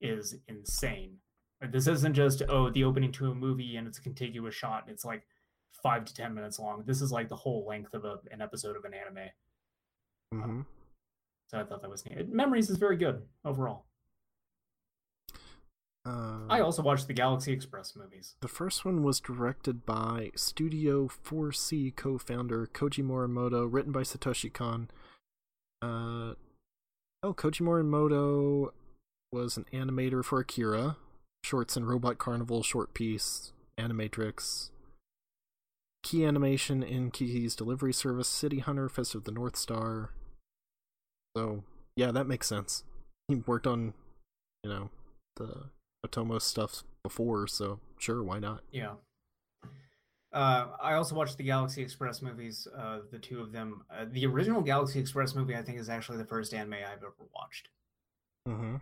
is 0.00 0.34
insane. 0.48 1.18
Like, 1.60 1.70
this 1.70 1.86
isn't 1.86 2.14
just, 2.14 2.42
oh, 2.48 2.70
the 2.70 2.82
opening 2.82 3.12
to 3.12 3.30
a 3.30 3.34
movie 3.34 3.76
and 3.76 3.86
it's 3.86 3.98
a 3.98 4.02
contiguous 4.02 4.56
shot. 4.56 4.88
It's 4.88 5.04
like 5.04 5.24
five 5.70 6.04
to 6.06 6.14
10 6.14 6.34
minutes 6.34 6.58
long. 6.58 6.82
This 6.84 7.00
is 7.00 7.12
like 7.12 7.28
the 7.28 7.36
whole 7.36 7.64
length 7.64 7.94
of 7.94 8.04
a, 8.04 8.18
an 8.32 8.40
episode 8.42 8.76
of 8.76 8.84
an 8.84 8.92
anime. 8.92 9.30
Mhm. 10.34 10.66
So 11.50 11.58
I 11.58 11.64
thought 11.64 11.82
that 11.82 11.90
was 11.90 12.06
neat. 12.06 12.28
Memories 12.28 12.70
is 12.70 12.76
very 12.76 12.96
good 12.96 13.22
overall. 13.44 13.86
Uh, 16.06 16.46
I 16.48 16.60
also 16.60 16.80
watched 16.80 17.08
the 17.08 17.12
Galaxy 17.12 17.52
Express 17.52 17.96
movies. 17.96 18.36
The 18.40 18.46
first 18.48 18.84
one 18.84 19.02
was 19.02 19.18
directed 19.18 19.84
by 19.84 20.30
Studio 20.36 21.08
4C 21.08 21.96
co 21.96 22.18
founder 22.18 22.68
Koji 22.72 23.04
Morimoto, 23.04 23.68
written 23.68 23.90
by 23.90 24.02
Satoshi 24.02 24.52
Kon. 24.52 24.90
Uh, 25.82 26.34
oh, 27.24 27.34
Koji 27.34 27.62
Morimoto 27.62 28.70
was 29.32 29.56
an 29.56 29.66
animator 29.72 30.24
for 30.24 30.38
Akira, 30.38 30.98
Shorts 31.44 31.76
and 31.76 31.88
Robot 31.88 32.18
Carnival, 32.18 32.62
Short 32.62 32.94
Piece, 32.94 33.52
Animatrix, 33.76 34.70
Key 36.04 36.24
Animation 36.24 36.84
in 36.84 37.10
Kiki's 37.10 37.56
Delivery 37.56 37.92
Service, 37.92 38.28
City 38.28 38.60
Hunter, 38.60 38.88
Fist 38.88 39.16
of 39.16 39.24
the 39.24 39.32
North 39.32 39.56
Star. 39.56 40.10
So, 41.36 41.64
yeah, 41.96 42.10
that 42.12 42.26
makes 42.26 42.46
sense. 42.46 42.84
He 43.28 43.36
worked 43.36 43.66
on, 43.66 43.94
you 44.64 44.70
know, 44.70 44.90
the 45.36 45.70
Otomo 46.06 46.40
stuff 46.40 46.82
before, 47.02 47.46
so 47.46 47.80
sure, 47.98 48.22
why 48.22 48.38
not? 48.38 48.62
Yeah. 48.72 48.94
Uh, 50.32 50.68
I 50.80 50.94
also 50.94 51.14
watched 51.16 51.38
the 51.38 51.44
Galaxy 51.44 51.82
Express 51.82 52.22
movies, 52.22 52.68
uh, 52.76 53.00
the 53.10 53.18
two 53.18 53.40
of 53.40 53.52
them. 53.52 53.82
Uh, 53.90 54.06
the 54.10 54.26
original 54.26 54.62
Galaxy 54.62 55.00
Express 55.00 55.34
movie, 55.34 55.56
I 55.56 55.62
think, 55.62 55.78
is 55.78 55.88
actually 55.88 56.18
the 56.18 56.24
first 56.24 56.54
anime 56.54 56.74
I've 56.74 57.02
ever 57.02 57.14
watched. 57.34 57.68
Mm-hmm. 58.48 58.76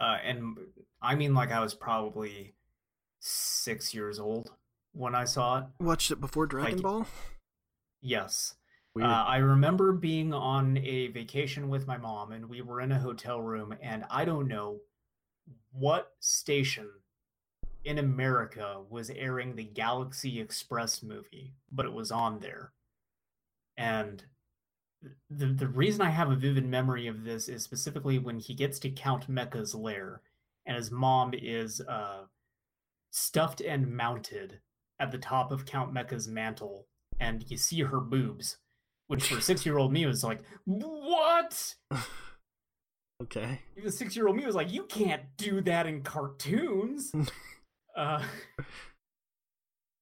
Uh, 0.00 0.16
and 0.24 0.56
I 1.00 1.14
mean, 1.14 1.34
like, 1.34 1.52
I 1.52 1.60
was 1.60 1.74
probably 1.74 2.54
six 3.20 3.94
years 3.94 4.18
old 4.18 4.50
when 4.92 5.14
I 5.14 5.24
saw 5.24 5.58
it. 5.58 5.64
Watched 5.80 6.10
it 6.10 6.20
before 6.20 6.46
Dragon 6.46 6.74
Like- 6.76 6.82
Ball? 6.82 7.06
Yes. 8.00 8.55
Uh, 9.04 9.24
I 9.24 9.38
remember 9.38 9.92
being 9.92 10.32
on 10.32 10.78
a 10.78 11.08
vacation 11.08 11.68
with 11.68 11.86
my 11.86 11.96
mom, 11.96 12.32
and 12.32 12.48
we 12.48 12.62
were 12.62 12.80
in 12.80 12.92
a 12.92 12.98
hotel 12.98 13.40
room, 13.40 13.74
and 13.82 14.04
I 14.10 14.24
don't 14.24 14.48
know 14.48 14.78
what 15.72 16.12
station 16.20 16.88
in 17.84 17.98
America 17.98 18.82
was 18.88 19.10
airing 19.10 19.54
the 19.54 19.64
Galaxy 19.64 20.40
Express 20.40 21.02
movie, 21.02 21.54
but 21.70 21.86
it 21.86 21.92
was 21.92 22.10
on 22.10 22.40
there. 22.40 22.72
And 23.76 24.24
the 25.30 25.46
the 25.46 25.68
reason 25.68 26.02
I 26.02 26.10
have 26.10 26.30
a 26.30 26.36
vivid 26.36 26.64
memory 26.64 27.06
of 27.06 27.24
this 27.24 27.48
is 27.48 27.62
specifically 27.62 28.18
when 28.18 28.40
he 28.40 28.54
gets 28.54 28.78
to 28.80 28.90
Count 28.90 29.28
Mecca's 29.28 29.74
lair, 29.74 30.22
and 30.64 30.76
his 30.76 30.90
mom 30.90 31.32
is 31.34 31.80
uh, 31.82 32.22
stuffed 33.10 33.60
and 33.60 33.94
mounted 33.94 34.60
at 34.98 35.12
the 35.12 35.18
top 35.18 35.52
of 35.52 35.66
Count 35.66 35.92
Mecca's 35.92 36.26
mantle, 36.26 36.86
and 37.20 37.44
you 37.50 37.56
see 37.56 37.82
her 37.82 38.00
boobs, 38.00 38.56
which 39.08 39.28
for 39.28 39.40
six 39.40 39.64
year 39.64 39.78
old 39.78 39.92
me 39.92 40.06
was 40.06 40.24
like, 40.24 40.40
what? 40.64 41.74
okay. 43.22 43.60
Even 43.76 43.90
six 43.90 44.16
year 44.16 44.26
old 44.26 44.36
me 44.36 44.46
was 44.46 44.54
like, 44.54 44.72
you 44.72 44.84
can't 44.84 45.22
do 45.36 45.60
that 45.62 45.86
in 45.86 46.02
cartoons. 46.02 47.12
uh, 47.96 48.22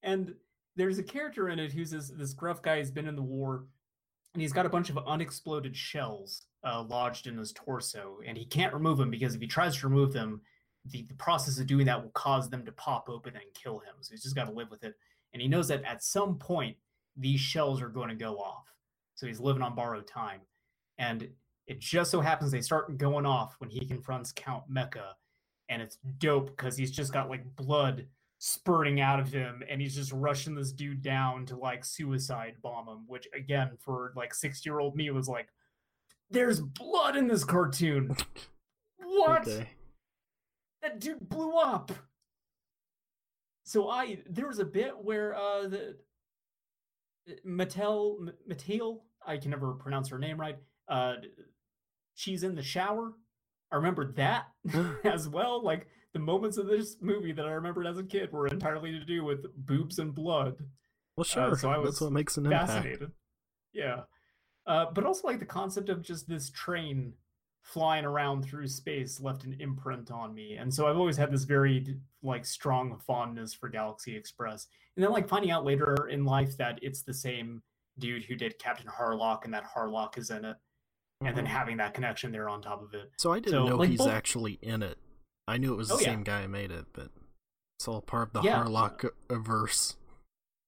and 0.02 0.34
there's 0.76 0.98
a 0.98 1.02
character 1.02 1.48
in 1.48 1.58
it 1.58 1.72
who's 1.72 1.90
this, 1.90 2.10
this 2.10 2.34
gruff 2.34 2.62
guy 2.62 2.78
who's 2.78 2.90
been 2.90 3.08
in 3.08 3.16
the 3.16 3.22
war, 3.22 3.66
and 4.32 4.42
he's 4.42 4.52
got 4.52 4.66
a 4.66 4.70
bunch 4.70 4.90
of 4.90 4.98
unexploded 5.06 5.76
shells 5.76 6.46
uh, 6.64 6.82
lodged 6.82 7.26
in 7.26 7.38
his 7.38 7.52
torso, 7.52 8.18
and 8.26 8.36
he 8.36 8.44
can't 8.44 8.74
remove 8.74 8.98
them 8.98 9.10
because 9.10 9.34
if 9.34 9.40
he 9.40 9.46
tries 9.46 9.76
to 9.76 9.88
remove 9.88 10.12
them, 10.12 10.40
the, 10.86 11.06
the 11.08 11.14
process 11.14 11.58
of 11.58 11.66
doing 11.66 11.86
that 11.86 12.02
will 12.02 12.10
cause 12.10 12.50
them 12.50 12.64
to 12.64 12.72
pop 12.72 13.08
open 13.08 13.34
and 13.34 13.44
kill 13.54 13.78
him. 13.78 13.94
So 14.00 14.10
he's 14.10 14.22
just 14.22 14.34
got 14.34 14.44
to 14.44 14.52
live 14.52 14.70
with 14.70 14.84
it. 14.84 14.94
And 15.32 15.40
he 15.40 15.48
knows 15.48 15.68
that 15.68 15.82
at 15.84 16.02
some 16.02 16.36
point, 16.38 16.76
these 17.16 17.40
shells 17.40 17.80
are 17.80 17.88
going 17.88 18.08
to 18.08 18.14
go 18.14 18.36
off. 18.36 18.73
So 19.14 19.26
he's 19.26 19.40
living 19.40 19.62
on 19.62 19.74
borrowed 19.74 20.06
time. 20.06 20.40
And 20.98 21.28
it 21.66 21.80
just 21.80 22.10
so 22.10 22.20
happens 22.20 22.50
they 22.50 22.60
start 22.60 22.96
going 22.98 23.26
off 23.26 23.56
when 23.58 23.70
he 23.70 23.86
confronts 23.86 24.32
Count 24.34 24.64
Mecca. 24.68 25.14
And 25.68 25.80
it's 25.80 25.98
dope 26.18 26.56
because 26.56 26.76
he's 26.76 26.90
just 26.90 27.12
got 27.12 27.30
like 27.30 27.44
blood 27.56 28.06
spurting 28.38 29.00
out 29.00 29.18
of 29.20 29.32
him 29.32 29.62
and 29.70 29.80
he's 29.80 29.94
just 29.94 30.12
rushing 30.12 30.54
this 30.54 30.72
dude 30.72 31.00
down 31.00 31.46
to 31.46 31.56
like 31.56 31.84
suicide 31.84 32.56
bomb 32.62 32.88
him, 32.88 33.04
which 33.06 33.26
again, 33.34 33.70
for 33.78 34.12
like 34.16 34.34
six 34.34 34.66
year 34.66 34.80
old 34.80 34.94
me 34.94 35.10
was 35.10 35.28
like, 35.28 35.48
there's 36.30 36.60
blood 36.60 37.16
in 37.16 37.26
this 37.26 37.44
cartoon. 37.44 38.16
What? 39.06 39.46
Okay. 39.46 39.68
that 40.82 40.98
dude 40.98 41.28
blew 41.28 41.56
up. 41.56 41.92
So 43.64 43.88
I 43.88 44.18
there 44.28 44.48
was 44.48 44.58
a 44.58 44.64
bit 44.64 44.92
where 44.98 45.34
uh 45.36 45.68
the 45.68 45.96
Mattel 47.46 48.16
M- 48.28 48.34
Mattel 48.48 49.00
I 49.26 49.36
can 49.38 49.50
never 49.50 49.72
pronounce 49.72 50.08
her 50.10 50.18
name 50.18 50.40
right. 50.40 50.58
Uh 50.88 51.14
she's 52.14 52.42
in 52.42 52.54
the 52.54 52.62
shower. 52.62 53.12
I 53.72 53.76
remember 53.76 54.12
that 54.12 54.46
as 55.04 55.28
well. 55.28 55.62
Like 55.62 55.86
the 56.12 56.18
moments 56.20 56.58
of 56.58 56.66
this 56.66 56.96
movie 57.00 57.32
that 57.32 57.44
I 57.46 57.52
remembered 57.52 57.86
as 57.86 57.98
a 57.98 58.04
kid 58.04 58.32
were 58.32 58.46
entirely 58.46 58.92
to 58.92 59.04
do 59.04 59.24
with 59.24 59.46
boobs 59.56 59.98
and 59.98 60.14
blood. 60.14 60.56
Well, 61.16 61.24
sure. 61.24 61.56
so 61.56 61.70
I 61.70 61.78
was 61.78 61.90
That's 61.90 62.00
what 62.02 62.12
makes 62.12 62.36
an 62.36 62.46
impact. 62.46 62.68
Fascinated. 62.70 63.10
Yeah. 63.72 64.00
Uh, 64.66 64.86
but 64.92 65.04
also 65.04 65.26
like 65.28 65.38
the 65.40 65.44
concept 65.46 65.88
of 65.88 66.02
just 66.02 66.28
this 66.28 66.50
train 66.50 67.14
flying 67.64 68.04
around 68.04 68.42
through 68.44 68.68
space 68.68 69.20
left 69.20 69.44
an 69.44 69.56
imprint 69.58 70.10
on 70.10 70.34
me. 70.34 70.56
And 70.56 70.72
so 70.72 70.86
I've 70.86 70.98
always 70.98 71.16
had 71.16 71.32
this 71.32 71.44
very 71.44 71.96
like 72.22 72.44
strong 72.44 72.98
fondness 73.06 73.54
for 73.54 73.68
Galaxy 73.68 74.14
Express. 74.14 74.66
And 74.96 75.04
then 75.04 75.10
like 75.10 75.26
finding 75.28 75.50
out 75.50 75.64
later 75.64 76.08
in 76.08 76.24
life 76.24 76.56
that 76.58 76.78
it's 76.82 77.02
the 77.02 77.14
same 77.14 77.62
dude 77.98 78.24
who 78.24 78.34
did 78.36 78.58
Captain 78.58 78.86
Harlock 78.86 79.44
and 79.44 79.54
that 79.54 79.64
Harlock 79.64 80.18
is 80.18 80.30
in 80.30 80.44
it. 80.44 80.56
And 81.22 81.34
then 81.36 81.46
Mhm. 81.46 81.48
having 81.48 81.76
that 81.78 81.94
connection 81.94 82.32
there 82.32 82.48
on 82.50 82.60
top 82.60 82.82
of 82.82 82.92
it. 82.92 83.10
So 83.18 83.32
I 83.32 83.36
didn't 83.40 83.52
so, 83.52 83.66
know 83.66 83.76
like, 83.76 83.88
he's 83.88 83.98
both- 83.98 84.08
actually 84.10 84.58
in 84.60 84.82
it. 84.82 84.98
I 85.48 85.56
knew 85.56 85.72
it 85.72 85.76
was 85.76 85.88
the 85.88 85.94
Oh, 85.94 85.98
yeah. 86.00 86.04
same 86.06 86.22
guy 86.22 86.42
who 86.42 86.48
made 86.48 86.70
it, 86.70 86.86
but 86.92 87.10
it's 87.78 87.88
all 87.88 88.02
part 88.02 88.28
of 88.28 88.32
the 88.34 88.42
Yeah. 88.42 88.62
Harlock 88.62 89.08
verse. 89.30 89.96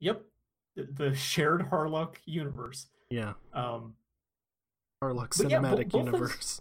Yep. 0.00 0.22
The, 0.76 0.84
the 0.84 1.14
shared 1.14 1.62
Harlock 1.70 2.16
universe. 2.24 2.88
Yeah, 3.10 3.34
Um 3.52 3.96
Harlock 5.02 5.38
yeah, 5.50 5.60
bo- 5.60 5.76
cinematic 5.76 5.92
those- 5.92 6.04
universe. 6.06 6.60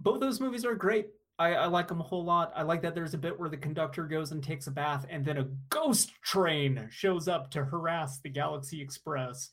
Both 0.00 0.20
those 0.20 0.40
movies 0.40 0.64
are 0.64 0.74
great. 0.74 1.08
I, 1.38 1.54
I 1.54 1.66
like 1.66 1.88
them 1.88 2.00
a 2.00 2.04
whole 2.04 2.24
lot. 2.24 2.52
I 2.56 2.62
like 2.62 2.82
that 2.82 2.94
there's 2.94 3.14
a 3.14 3.18
bit 3.18 3.38
where 3.38 3.48
the 3.48 3.56
conductor 3.56 4.04
goes 4.04 4.32
and 4.32 4.42
takes 4.42 4.66
a 4.66 4.72
bath, 4.72 5.06
and 5.08 5.24
then 5.24 5.38
a 5.38 5.48
ghost 5.70 6.12
train 6.22 6.88
shows 6.90 7.28
up 7.28 7.50
to 7.52 7.64
harass 7.64 8.20
the 8.20 8.28
Galaxy 8.28 8.82
Express. 8.82 9.50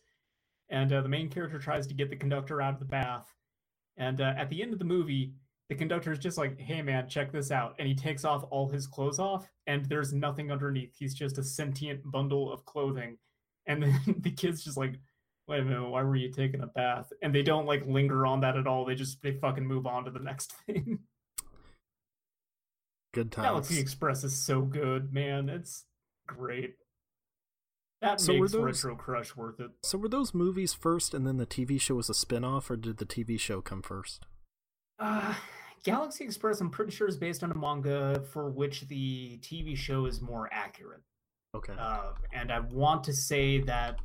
And 0.69 0.91
uh, 0.91 1.01
the 1.01 1.09
main 1.09 1.29
character 1.29 1.59
tries 1.59 1.85
to 1.87 1.93
get 1.93 2.09
the 2.09 2.15
conductor 2.15 2.61
out 2.61 2.73
of 2.73 2.79
the 2.79 2.85
bath. 2.85 3.31
And 3.97 4.19
uh, 4.19 4.33
at 4.35 4.49
the 4.49 4.63
end 4.63 4.73
of 4.73 4.79
the 4.79 4.85
movie, 4.85 5.33
the 5.69 5.75
conductor 5.75 6.11
is 6.11 6.19
just 6.19 6.37
like, 6.37 6.59
hey 6.59 6.81
man, 6.81 7.07
check 7.07 7.31
this 7.31 7.51
out. 7.51 7.75
And 7.77 7.87
he 7.87 7.95
takes 7.95 8.25
off 8.25 8.45
all 8.49 8.67
his 8.67 8.87
clothes 8.87 9.19
off, 9.19 9.47
and 9.67 9.85
there's 9.85 10.11
nothing 10.11 10.51
underneath. 10.51 10.95
He's 10.97 11.13
just 11.13 11.37
a 11.37 11.43
sentient 11.43 12.01
bundle 12.11 12.51
of 12.51 12.65
clothing. 12.65 13.17
And 13.67 13.83
then 13.83 13.99
the 14.21 14.31
kid's 14.31 14.63
just 14.63 14.77
like, 14.77 14.95
wait 15.47 15.61
a 15.61 15.65
minute, 15.65 15.89
why 15.89 16.03
were 16.03 16.15
you 16.15 16.31
taking 16.31 16.61
a 16.61 16.67
bath? 16.67 17.11
And 17.21 17.33
they 17.33 17.43
don't 17.43 17.65
like 17.65 17.85
linger 17.85 18.25
on 18.25 18.41
that 18.41 18.57
at 18.57 18.67
all. 18.67 18.85
They 18.85 18.95
just 18.95 19.21
they 19.21 19.33
fucking 19.33 19.65
move 19.65 19.85
on 19.85 20.05
to 20.05 20.11
the 20.11 20.19
next 20.19 20.53
thing. 20.65 20.99
Good 23.13 23.31
times. 23.31 23.45
Galaxy 23.45 23.79
Express 23.79 24.23
is 24.23 24.35
so 24.45 24.61
good, 24.61 25.13
man. 25.13 25.47
It's 25.49 25.85
great. 26.27 26.75
That 28.01 28.19
So 28.19 28.33
makes 28.33 28.51
those- 28.51 28.61
Retro 28.83 28.95
Crush 28.95 29.35
worth 29.35 29.59
it. 29.59 29.71
So 29.83 29.97
were 29.97 30.09
those 30.09 30.33
movies 30.33 30.73
first, 30.73 31.13
and 31.13 31.25
then 31.25 31.37
the 31.37 31.45
TV 31.45 31.79
show 31.79 31.95
was 31.95 32.09
a 32.09 32.13
spin-off, 32.13 32.69
or 32.69 32.75
did 32.75 32.97
the 32.97 33.05
TV 33.05 33.39
show 33.39 33.61
come 33.61 33.81
first? 33.81 34.25
Uh, 34.99 35.33
Galaxy 35.83 36.25
Express, 36.25 36.59
I'm 36.59 36.69
pretty 36.69 36.91
sure, 36.91 37.07
is 37.07 37.15
based 37.17 37.41
on 37.43 37.51
a 37.51 37.55
manga 37.57 38.21
for 38.33 38.49
which 38.49 38.81
the 38.87 39.37
TV 39.41 39.77
show 39.77 40.05
is 40.07 40.21
more 40.21 40.49
accurate. 40.51 41.01
Okay. 41.55 41.73
Uh, 41.79 42.11
and 42.33 42.51
I 42.51 42.59
want 42.59 43.05
to 43.05 43.13
say 43.13 43.59
that 43.61 43.99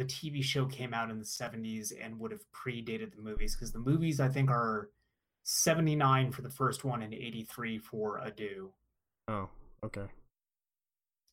the 0.00 0.06
TV 0.06 0.42
show 0.42 0.64
came 0.64 0.94
out 0.94 1.10
in 1.10 1.18
the 1.18 1.24
70s 1.24 1.92
and 2.02 2.18
would 2.18 2.32
have 2.32 2.40
predated 2.52 3.14
the 3.14 3.20
movies 3.20 3.54
because 3.54 3.70
the 3.70 3.78
movies, 3.78 4.18
I 4.18 4.28
think, 4.28 4.50
are 4.50 4.88
79 5.44 6.32
for 6.32 6.40
the 6.40 6.48
first 6.48 6.84
one 6.84 7.02
and 7.02 7.12
83 7.12 7.78
for 7.78 8.18
Ado. 8.24 8.72
oh, 9.28 9.50
okay. 9.84 10.06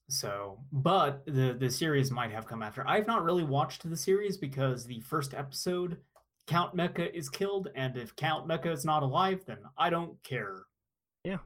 So, 0.09 0.59
but 0.71 1.25
the 1.25 1.55
the 1.59 1.69
series 1.69 2.11
might 2.11 2.31
have 2.31 2.47
come 2.47 2.61
after. 2.63 2.87
I've 2.87 3.07
not 3.07 3.23
really 3.23 3.43
watched 3.43 3.89
the 3.89 3.97
series 3.97 4.37
because 4.37 4.85
the 4.85 5.01
first 5.01 5.33
episode 5.33 5.97
Count 6.45 6.73
Mecca 6.73 7.13
is 7.15 7.29
killed, 7.29 7.69
and 7.75 7.97
if 7.97 8.15
Count 8.15 8.47
Mecca 8.47 8.71
is 8.71 8.85
not 8.85 9.03
alive, 9.03 9.43
then 9.45 9.59
I 9.77 9.89
don't 9.89 10.21
care. 10.23 10.63
Yeah. 11.25 11.39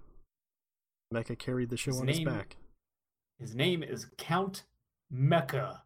Mecca 1.12 1.36
carried 1.36 1.70
the 1.70 1.78
show 1.78 1.92
His 1.92 2.02
on 2.02 2.08
his 2.08 2.20
back. 2.20 2.56
His 3.40 3.56
name 3.56 3.82
is 3.82 4.08
Count 4.18 4.64
Mecha. 5.12 5.82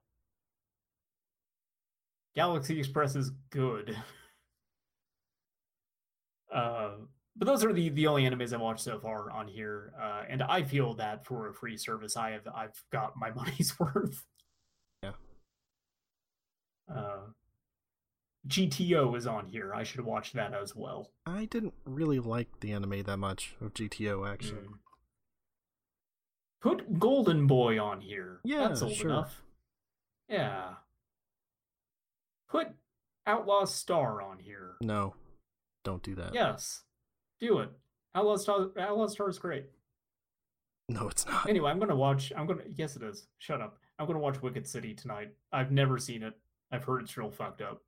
Galaxy 2.36 2.80
Express 2.80 3.16
is 3.16 3.32
good. 3.50 3.96
Uh, 6.54 6.92
but 7.36 7.46
those 7.48 7.66
are 7.66 7.74
the, 7.74 7.90
the 7.90 8.08
only 8.08 8.24
animes 8.24 8.54
I've 8.54 8.62
watched 8.62 8.84
so 8.84 9.00
far 9.00 9.30
on 9.32 9.48
here, 9.48 9.94
uh, 10.02 10.24
and 10.30 10.42
I 10.42 10.64
feel 10.64 10.94
that 10.96 11.26
for 11.26 11.50
a 11.50 11.54
free 11.54 11.76
service, 11.78 12.16
I 12.16 12.32
have 12.32 12.48
I've 12.56 12.82
got 12.92 13.14
my 13.18 13.32
money's 13.36 13.78
worth. 13.80 14.24
Yeah. 15.04 15.12
Uh, 16.90 17.18
GTO 18.48 19.18
is 19.18 19.28
on 19.28 19.48
here. 19.48 19.74
I 19.74 19.84
should 19.84 20.02
watch 20.02 20.34
that 20.34 20.54
as 20.54 20.76
well. 20.76 21.12
I 21.26 21.46
didn't 21.46 21.74
really 21.84 22.20
like 22.20 22.48
the 22.62 22.72
anime 22.74 23.04
that 23.04 23.18
much 23.18 23.56
of 23.60 23.74
GTO 23.74 24.30
actually. 24.32 24.62
Mm. 24.62 24.80
Put 26.62 27.00
Golden 27.00 27.48
Boy 27.48 27.80
on 27.80 28.02
here. 28.02 28.40
Yeah, 28.44 28.68
that's 28.68 28.82
old 28.82 28.94
sure. 28.94 29.10
enough. 29.10 29.42
Yeah. 30.30 30.74
Put 32.50 32.68
Outlaw 33.28 33.66
Star 33.66 34.22
on 34.22 34.40
here. 34.40 34.76
No, 34.82 35.16
don't 35.84 36.04
do 36.04 36.16
that. 36.16 36.34
Yes, 36.34 36.84
do 37.40 37.60
it. 37.60 37.70
Outlaw 38.14 38.38
Star. 38.38 38.68
Outlaw 38.80 39.08
Star 39.08 39.30
is 39.30 39.40
great. 39.40 39.66
No, 40.88 41.08
it's 41.08 41.26
not. 41.26 41.50
Anyway, 41.50 41.72
I'm 41.72 41.80
gonna 41.80 41.96
watch. 41.96 42.32
I'm 42.36 42.46
gonna. 42.46 42.64
Yes, 42.76 42.96
it 42.96 43.04
is. 43.04 43.28
Shut 43.40 43.62
up. 43.62 43.78
I'm 43.98 44.08
gonna 44.08 44.20
watch 44.20 44.42
Wicked 44.42 44.68
City 44.68 44.94
tonight. 44.94 45.32
I've 45.52 45.72
never 45.72 45.98
seen 45.98 46.22
it. 46.24 46.34
I've 46.72 46.84
heard 46.84 47.02
it's 47.02 47.18
real 47.18 47.32
fucked 47.32 47.62
up. 47.62 47.82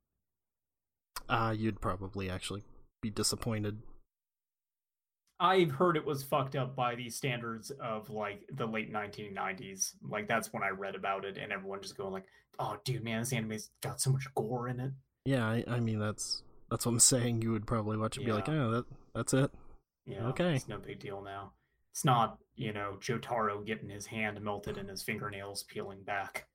Uh, 1.28 1.54
you'd 1.56 1.80
probably 1.80 2.30
actually 2.30 2.64
be 3.02 3.10
disappointed. 3.10 3.82
I've 5.40 5.70
heard 5.70 5.96
it 5.96 6.04
was 6.04 6.24
fucked 6.24 6.56
up 6.56 6.74
by 6.74 6.94
the 6.96 7.08
standards 7.10 7.70
of 7.80 8.10
like 8.10 8.42
the 8.52 8.66
late 8.66 8.92
1990s. 8.92 9.92
Like 10.02 10.26
that's 10.28 10.52
when 10.52 10.62
I 10.62 10.70
read 10.70 10.94
about 10.96 11.24
it, 11.24 11.38
and 11.38 11.52
everyone 11.52 11.80
just 11.80 11.96
going 11.96 12.12
like, 12.12 12.26
"Oh, 12.58 12.76
dude, 12.84 13.04
man, 13.04 13.20
this 13.20 13.32
anime's 13.32 13.70
got 13.80 14.00
so 14.00 14.10
much 14.10 14.26
gore 14.34 14.68
in 14.68 14.80
it." 14.80 14.92
Yeah, 15.24 15.46
I, 15.46 15.64
I 15.68 15.80
mean 15.80 15.98
that's 16.00 16.42
that's 16.70 16.86
what 16.86 16.92
I'm 16.92 16.98
saying. 17.00 17.42
You 17.42 17.52
would 17.52 17.66
probably 17.66 17.96
watch 17.96 18.16
it 18.16 18.20
and 18.20 18.26
be 18.26 18.32
like, 18.32 18.48
oh, 18.48 18.70
that 18.72 18.84
that's 19.14 19.32
it. 19.34 19.50
Yeah, 20.06 20.26
Okay. 20.28 20.56
it's 20.56 20.68
no 20.68 20.78
big 20.78 21.00
deal 21.00 21.22
now. 21.22 21.52
It's 21.92 22.04
not, 22.04 22.38
you 22.56 22.72
know, 22.72 22.96
Jotaro 23.00 23.64
getting 23.64 23.88
his 23.90 24.06
hand 24.06 24.40
melted 24.40 24.78
and 24.78 24.88
his 24.88 25.02
fingernails 25.02 25.64
peeling 25.64 26.02
back. 26.02 26.46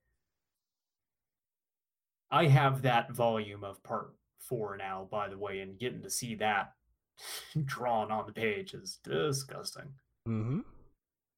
I 2.32 2.48
have 2.48 2.82
that 2.82 3.12
volume 3.12 3.64
of 3.64 3.84
part 3.84 4.14
four 4.40 4.76
now, 4.78 5.08
by 5.12 5.30
the 5.30 5.38
way, 5.38 5.60
and 5.60 5.78
getting 5.78 6.02
to 6.02 6.10
see 6.10 6.36
that 6.36 6.74
drawn 7.66 8.12
on 8.12 8.26
the 8.26 8.34
page 8.34 8.74
is 8.74 9.00
disgusting. 9.04 9.94
Mm-hmm. 10.28 10.60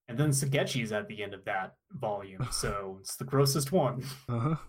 And 0.08 0.18
then 0.18 0.30
Shigechi's 0.30 0.92
at 0.92 1.08
the 1.08 1.24
end 1.24 1.34
of 1.34 1.46
that 1.46 1.76
volume, 1.92 2.48
so 2.52 2.98
it's 3.02 3.16
the 3.16 3.24
grossest 3.24 3.72
one. 3.72 4.04
Uh 4.30 4.40
huh. 4.40 4.56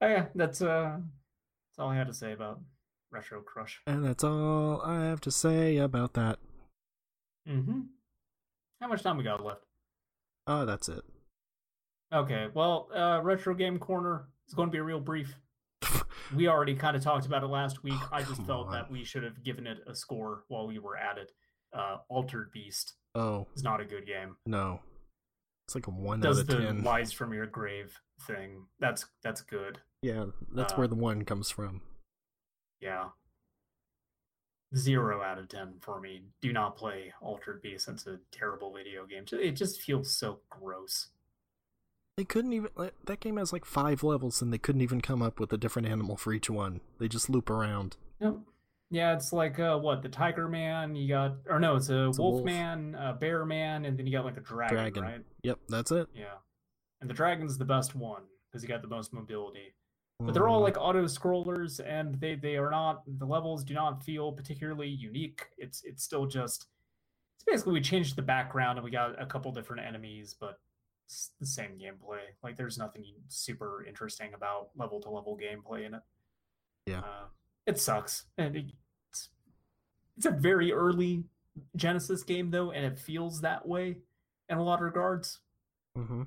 Oh, 0.00 0.08
yeah, 0.08 0.26
that's 0.34 0.60
uh, 0.60 0.96
that's 0.98 1.78
all 1.78 1.90
I 1.90 1.94
had 1.94 2.08
to 2.08 2.12
say 2.12 2.32
about 2.32 2.60
Retro 3.12 3.40
Crush. 3.40 3.80
And 3.86 4.04
that's 4.04 4.24
all 4.24 4.82
I 4.82 5.04
have 5.04 5.20
to 5.20 5.30
say 5.30 5.76
about 5.76 6.14
that. 6.14 6.40
Mm-hmm. 7.48 7.82
How 8.80 8.88
much 8.88 9.04
time 9.04 9.16
we 9.16 9.22
got 9.22 9.44
left? 9.44 9.62
Uh, 10.48 10.64
that's 10.64 10.88
it. 10.88 11.02
Okay, 12.12 12.48
well, 12.52 12.88
uh, 12.94 13.20
Retro 13.22 13.54
Game 13.54 13.78
Corner 13.78 14.24
is 14.48 14.54
going 14.54 14.68
to 14.68 14.72
be 14.72 14.78
a 14.78 14.82
real 14.82 14.98
brief. 14.98 15.36
We 16.34 16.48
already 16.48 16.74
kind 16.74 16.96
of 16.96 17.02
talked 17.02 17.26
about 17.26 17.42
it 17.42 17.48
last 17.48 17.82
week. 17.82 17.94
Oh, 17.96 18.08
I 18.12 18.22
just 18.22 18.42
felt 18.44 18.66
on. 18.68 18.72
that 18.72 18.90
we 18.90 19.04
should 19.04 19.22
have 19.22 19.42
given 19.42 19.66
it 19.66 19.78
a 19.86 19.94
score 19.94 20.44
while 20.48 20.66
we 20.66 20.78
were 20.78 20.96
at 20.96 21.18
it. 21.18 21.32
Uh, 21.72 21.98
Altered 22.08 22.50
Beast 22.52 22.94
Oh 23.14 23.46
is 23.54 23.62
not 23.62 23.80
a 23.80 23.84
good 23.84 24.06
game. 24.06 24.36
no, 24.46 24.80
it's 25.66 25.74
like 25.74 25.86
a 25.86 25.90
one 25.90 26.20
Does 26.20 26.38
out 26.38 26.40
of 26.42 26.46
the 26.48 26.56
ten. 26.58 26.82
Lies 26.82 27.12
from 27.12 27.32
Your 27.32 27.46
Grave 27.46 27.98
thing. 28.26 28.64
That's 28.80 29.06
that's 29.22 29.40
good. 29.40 29.78
Yeah, 30.02 30.26
that's 30.54 30.72
uh, 30.72 30.76
where 30.76 30.88
the 30.88 30.94
one 30.94 31.24
comes 31.24 31.50
from. 31.50 31.80
Yeah. 32.80 33.08
Zero 34.74 35.22
out 35.22 35.38
of 35.38 35.48
ten 35.48 35.74
for 35.80 36.00
me. 36.00 36.24
Do 36.40 36.52
not 36.52 36.76
play 36.76 37.12
Altered 37.20 37.60
Beast. 37.62 37.88
It's 37.88 38.06
a 38.06 38.18
terrible 38.30 38.72
video 38.74 39.04
game. 39.06 39.24
It 39.32 39.52
just 39.52 39.82
feels 39.82 40.14
so 40.16 40.40
gross. 40.48 41.08
They 42.16 42.24
couldn't 42.24 42.52
even. 42.52 42.70
like, 42.76 42.94
That 43.06 43.20
game 43.20 43.36
has 43.38 43.52
like 43.52 43.64
five 43.64 44.02
levels, 44.02 44.42
and 44.42 44.52
they 44.52 44.58
couldn't 44.58 44.82
even 44.82 45.00
come 45.00 45.22
up 45.22 45.40
with 45.40 45.52
a 45.52 45.56
different 45.58 45.88
animal 45.88 46.16
for 46.16 46.32
each 46.32 46.50
one. 46.50 46.80
They 46.98 47.08
just 47.08 47.30
loop 47.30 47.48
around. 47.48 47.96
Yep. 48.20 48.36
Yeah, 48.90 49.14
it's 49.14 49.32
like 49.32 49.58
uh, 49.58 49.78
what 49.78 50.02
the 50.02 50.10
Tiger 50.10 50.48
Man. 50.48 50.94
You 50.94 51.08
got, 51.08 51.36
or 51.48 51.58
no, 51.58 51.76
it's 51.76 51.88
a 51.88 52.08
It's 52.08 52.18
a 52.18 52.22
Wolf, 52.22 52.34
wolf. 52.34 52.44
Man, 52.44 52.94
a 52.98 53.14
Bear 53.14 53.46
Man, 53.46 53.86
and 53.86 53.98
then 53.98 54.06
you 54.06 54.12
got 54.12 54.26
like 54.26 54.36
a 54.36 54.40
dragon, 54.40 54.76
Dragon. 54.76 55.02
right? 55.02 55.20
Yep, 55.42 55.58
that's 55.70 55.90
it. 55.90 56.08
Yeah, 56.14 56.34
and 57.00 57.08
the 57.08 57.14
dragon's 57.14 57.56
the 57.56 57.64
best 57.64 57.94
one 57.94 58.22
because 58.50 58.62
you 58.62 58.68
got 58.68 58.82
the 58.82 58.88
most 58.88 59.14
mobility. 59.14 59.74
But 60.20 60.34
they're 60.34 60.46
all 60.46 60.60
Mm, 60.60 60.64
like 60.64 60.76
auto 60.78 61.04
scrollers, 61.06 61.80
and 61.84 62.20
they 62.20 62.34
they 62.34 62.56
are 62.58 62.70
not. 62.70 63.02
The 63.18 63.24
levels 63.24 63.64
do 63.64 63.72
not 63.72 64.04
feel 64.04 64.30
particularly 64.32 64.88
unique. 64.88 65.46
It's 65.56 65.82
it's 65.84 66.04
still 66.04 66.26
just. 66.26 66.66
It's 67.36 67.44
basically 67.44 67.72
we 67.72 67.80
changed 67.80 68.14
the 68.16 68.22
background 68.22 68.78
and 68.78 68.84
we 68.84 68.90
got 68.90 69.20
a 69.20 69.24
couple 69.26 69.50
different 69.52 69.84
enemies, 69.86 70.36
but 70.38 70.60
the 71.40 71.46
same 71.46 71.72
gameplay. 71.78 72.20
Like 72.42 72.56
there's 72.56 72.78
nothing 72.78 73.04
super 73.28 73.84
interesting 73.86 74.34
about 74.34 74.70
level 74.76 75.00
to 75.00 75.10
level 75.10 75.36
gameplay 75.38 75.86
in 75.86 75.94
it. 75.94 76.02
Yeah. 76.86 77.00
Uh, 77.00 77.24
it 77.66 77.78
sucks, 77.78 78.24
and 78.38 78.56
it's 78.56 79.28
it's 80.16 80.26
a 80.26 80.30
very 80.30 80.72
early 80.72 81.24
Genesis 81.76 82.22
game 82.24 82.50
though, 82.50 82.70
and 82.72 82.84
it 82.84 82.98
feels 82.98 83.40
that 83.42 83.66
way 83.66 83.98
in 84.48 84.58
a 84.58 84.62
lot 84.62 84.80
of 84.80 84.84
regards. 84.84 85.40
mhm. 85.96 86.26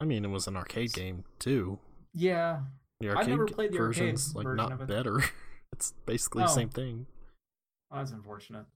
I 0.00 0.04
mean, 0.04 0.24
it 0.24 0.28
was 0.28 0.46
an 0.46 0.56
arcade 0.56 0.92
game 0.92 1.24
too. 1.38 1.78
Yeah, 2.12 2.60
The 3.00 3.10
I've 3.10 3.16
arcade 3.18 3.30
never 3.30 3.46
played 3.46 3.72
the 3.72 3.78
arcade 3.78 4.02
version's 4.12 4.34
like 4.34 4.44
version 4.44 4.68
not 4.70 4.80
it. 4.80 4.86
better. 4.88 5.20
it's 5.72 5.92
basically 6.06 6.42
the 6.44 6.50
Oh. 6.50 6.54
same 6.54 6.68
thing. 6.70 7.06
That's 7.90 8.10
unfortunate. 8.10 8.66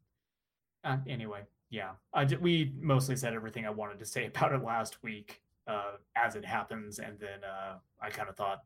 Uh, 0.85 0.99
anyway, 1.07 1.43
yeah, 1.71 1.91
I 2.13 2.25
ju- 2.25 2.39
we 2.41 2.73
mostly 2.81 3.17
said 3.17 3.33
everything 3.33 3.67
I 3.67 3.71
wanted 3.71 3.99
to 4.01 4.05
say 4.07 4.27
about 4.35 4.53
it 4.53 4.63
last 4.63 5.03
week, 5.03 5.43
uh, 5.67 5.93
as 6.17 6.35
it 6.37 6.45
happens, 6.45 6.99
and 6.99 7.19
then 7.19 7.45
uh, 7.45 7.77
I 8.03 8.11
kind 8.11 8.29
of 8.29 8.37
thought, 8.37 8.65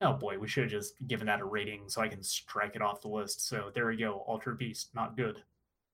oh 0.00 0.12
boy, 0.12 0.38
we 0.38 0.48
should 0.48 0.64
have 0.64 0.72
just 0.72 0.94
given 1.06 1.26
that 1.26 1.40
a 1.40 1.44
rating 1.44 1.88
so 1.88 2.02
I 2.02 2.08
can 2.08 2.22
strike 2.22 2.76
it 2.76 2.82
off 2.82 3.00
the 3.00 3.08
list. 3.08 3.48
So 3.48 3.70
there 3.74 3.86
we 3.86 3.96
go, 3.96 4.24
Altered 4.26 4.58
Beast, 4.58 4.90
not 4.94 5.16
good. 5.16 5.42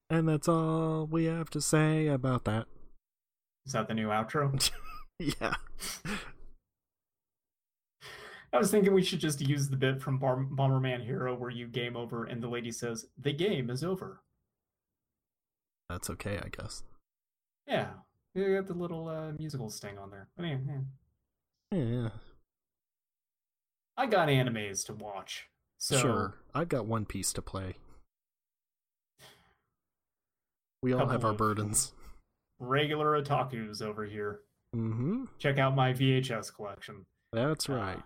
And 0.09 0.27
that's 0.27 0.49
all 0.49 1.07
we 1.09 1.25
have 1.25 1.49
to 1.51 1.61
say 1.61 2.07
about 2.07 2.43
that. 2.45 2.65
Is 3.65 3.73
that 3.73 3.87
the 3.87 3.93
new 3.93 4.09
outro? 4.09 4.69
yeah. 5.19 5.53
I 8.53 8.57
was 8.57 8.69
thinking 8.69 8.93
we 8.93 9.03
should 9.03 9.21
just 9.21 9.39
use 9.39 9.69
the 9.69 9.77
bit 9.77 10.01
from 10.01 10.19
Bomberman 10.19 11.05
Hero 11.05 11.33
where 11.33 11.49
you 11.49 11.67
game 11.67 11.95
over 11.95 12.25
and 12.25 12.43
the 12.43 12.49
lady 12.49 12.71
says, 12.71 13.05
the 13.17 13.31
game 13.31 13.69
is 13.69 13.83
over. 13.83 14.21
That's 15.91 16.09
okay, 16.11 16.39
I 16.43 16.47
guess. 16.49 16.83
Yeah, 17.67 17.87
you 18.33 18.55
got 18.55 18.67
the 18.67 18.73
little 18.73 19.07
uh, 19.09 19.31
musical 19.37 19.69
sting 19.69 19.97
on 19.97 20.09
there. 20.09 20.27
But 20.37 20.45
anyway, 20.45 20.61
yeah. 21.71 21.77
Yeah. 21.77 22.09
I 23.97 24.05
got 24.07 24.29
animes 24.29 24.85
to 24.87 24.93
watch. 24.93 25.47
So 25.77 25.97
Sure. 25.97 26.33
I've 26.55 26.69
got 26.69 26.85
One 26.85 27.05
Piece 27.05 27.33
to 27.33 27.41
play. 27.41 27.75
We 30.83 30.93
all 30.93 31.07
have 31.07 31.23
our 31.25 31.33
burdens. 31.33 31.93
regular 32.59 33.21
otakus 33.21 33.81
over 33.81 34.05
here. 34.05 34.39
Mm-hmm. 34.75 35.25
Check 35.37 35.57
out 35.59 35.75
my 35.75 35.93
VHS 35.93 36.53
collection. 36.55 37.05
That's 37.33 37.69
Uh, 37.69 37.73
right. 37.73 38.01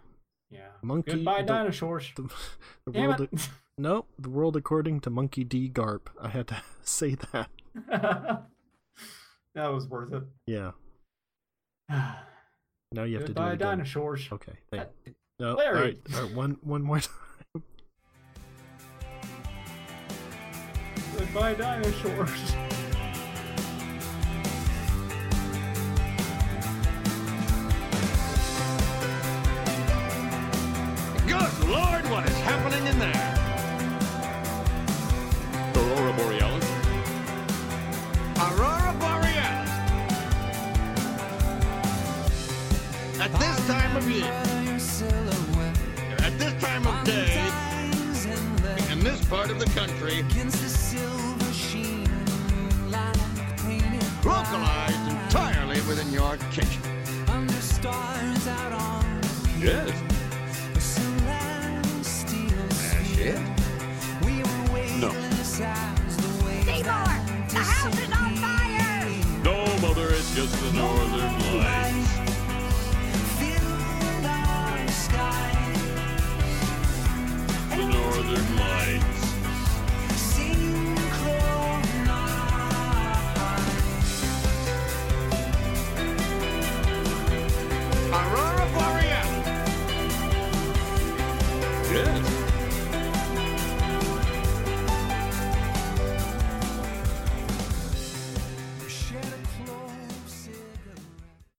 Yeah. 0.49 0.69
Monkey 0.81 1.11
Goodbye, 1.13 1.41
the- 1.41 1.47
dinosaurs. 1.47 2.11
The, 2.15 2.23
the 2.85 2.91
Damn 2.91 3.07
world. 3.09 3.21
it. 3.31 3.49
Nope. 3.77 4.07
The 4.17 4.29
world 4.29 4.55
according 4.55 5.01
to 5.01 5.09
Monkey 5.09 5.43
D. 5.43 5.69
Garp. 5.69 6.07
I 6.21 6.29
had 6.29 6.47
to 6.47 6.61
say 6.83 7.15
that. 7.33 7.49
that 7.89 8.47
was 9.55 9.87
worth 9.87 10.13
it. 10.13 10.23
Yeah. 10.47 10.71
Now 12.91 13.03
you 13.03 13.15
have 13.17 13.23
to 13.25 13.33
do 13.33 13.33
Goodbye, 13.33 13.49
it 13.51 13.53
again. 13.55 13.67
dinosaurs. 13.79 14.27
Okay. 14.31 14.53
Thank. 14.71 14.83
Uh, 14.83 15.11
No. 15.39 15.55
Larry. 15.55 15.81
right. 15.81 15.97
All 16.15 16.21
right. 16.23 16.33
One. 16.35 16.57
One 16.61 16.81
more 16.81 16.99
time. 17.01 17.63
Goodbye, 21.17 21.55
dinosaurs. 21.55 22.55
Good 31.27 31.67
Lord, 31.67 32.05
what 32.09 32.25
is 32.29 32.37
happening 32.41 32.85
in 32.87 32.99
there? 32.99 33.34
time 43.67 43.97
of 43.97 44.07
year, 44.09 44.25
at 46.19 46.37
this 46.37 46.53
time 46.61 46.85
of 46.85 47.03
day, 47.03 47.51
in 48.91 48.99
this 49.03 49.23
part 49.25 49.49
of 49.49 49.57
the 49.57 49.65
country, 49.73 50.23
localized 54.23 55.07
entirely 55.09 55.81
within 55.87 56.11
your 56.11 56.37
kitchen. 56.51 56.81
Yes. 59.59 59.91
That's 62.83 63.17
it. 63.17 63.39
No. 64.99 65.11
Seymour! 66.65 67.14
The 78.25 79.14